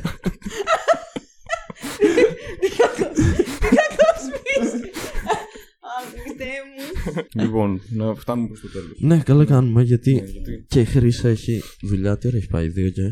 Αχ, 5.96 6.04
Χριστέ 6.22 6.29
μου. 6.44 7.22
λοιπόν, 7.44 7.80
να 7.90 8.14
φτάνουμε 8.14 8.48
προς 8.48 8.60
το 8.60 8.68
τέλος. 8.68 8.96
Ναι 8.98 9.18
καλά 9.24 9.44
κάνουμε 9.44 9.82
γιατί 9.82 10.10
γιατί... 10.10 10.64
και 10.68 10.80
η 10.80 10.84
Χρύσα 10.84 11.28
έχει 11.28 11.62
δουλειά 11.82 12.18
τι 12.18 12.26
ώρα 12.28 12.36
έχει 12.36 12.48
πάει 12.48 12.68
δύο 12.68 12.88
και 12.88 13.02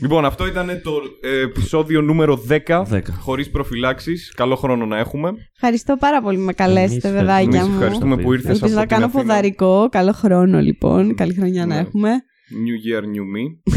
Λοιπόν, 0.00 0.24
αυτό 0.24 0.46
ήταν 0.46 0.80
το 0.82 0.92
ε, 1.22 1.40
επεισόδιο 1.40 2.00
νούμερο 2.02 2.44
10. 2.48 2.82
10. 2.90 3.00
Χωρίς 3.20 3.50
προφυλάξεις. 3.50 4.32
Καλό 4.36 4.56
χρόνο 4.56 4.86
να 4.86 4.98
έχουμε. 4.98 5.32
Ευχαριστώ 5.54 5.96
πάρα 5.96 6.22
πολύ 6.22 6.36
που 6.36 6.42
με 6.44 6.52
καλέσετε, 6.52 7.08
Εμείς 7.08 7.20
παιδάκια 7.20 7.60
Εμεί 7.60 7.68
μου. 7.68 7.74
ευχαριστούμε 7.74 8.16
που 8.16 8.32
ήρθες 8.32 8.50
Ελπίζω 8.60 8.74
να 8.74 8.86
κάνω 8.86 9.08
ποδαρικό. 9.08 9.88
Καλό 9.90 10.12
χρόνο, 10.12 10.60
λοιπόν. 10.60 11.14
Καλή 11.14 11.34
χρονιά 11.34 11.66
να 11.66 11.74
Ναι. 11.74 11.80
έχουμε. 11.80 12.10
New 12.50 12.76
Year, 12.86 13.02
New 13.02 13.24
Me. 13.34 13.44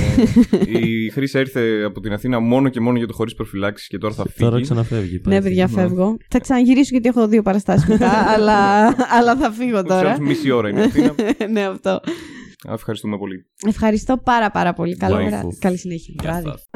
Ε, 0.73 0.77
η 0.87 1.09
Χρήσα 1.09 1.39
ήρθε 1.39 1.83
από 1.83 1.99
την 1.99 2.13
Αθήνα 2.13 2.39
μόνο 2.39 2.69
και 2.69 2.79
μόνο 2.79 2.97
για 2.97 3.07
το 3.07 3.13
χωρίς 3.13 3.33
προφυλάξεις 3.33 3.87
και 3.87 3.97
τώρα 3.97 4.13
θα 4.13 4.23
φύγει. 4.23 4.49
τώρα 4.49 4.61
ξαναφεύγει 4.61 5.21
Ναι, 5.25 5.41
παιδιά, 5.41 5.67
φεύγω. 5.67 6.17
Θα 6.29 6.39
ξαναγυρίσω 6.39 6.89
γιατί 6.91 7.07
έχω 7.07 7.27
δύο 7.27 7.41
παραστάσεις 7.41 7.87
μετά, 7.89 8.11
αλλά, 8.35 8.85
αλλά 9.19 9.35
θα 9.37 9.51
φύγω 9.51 9.79
Ούτως 9.79 9.83
ή 9.83 9.87
τώρα. 9.97 10.07
άλλως 10.13 10.27
μισή 10.27 10.51
ώρα 10.51 10.69
είναι 10.69 10.79
η 10.79 10.83
Αθήνα. 10.83 11.15
ναι, 11.53 11.61
αυτό. 11.65 11.89
Α, 12.69 12.73
Ευχαριστούμε 12.73 13.17
πολύ. 13.17 13.45
Ευχαριστώ 13.67 14.17
πάρα 14.17 14.51
πάρα 14.51 14.73
πολύ. 14.73 14.97
Καλό 14.97 15.15
Bye. 15.17 15.27
βράδυ. 15.27 15.57
Καλή 15.59 15.77
συνέχεια. 15.77 16.13
Γεια 16.21 16.31
Βράδυ. 16.31 16.49
σας. 16.49 16.69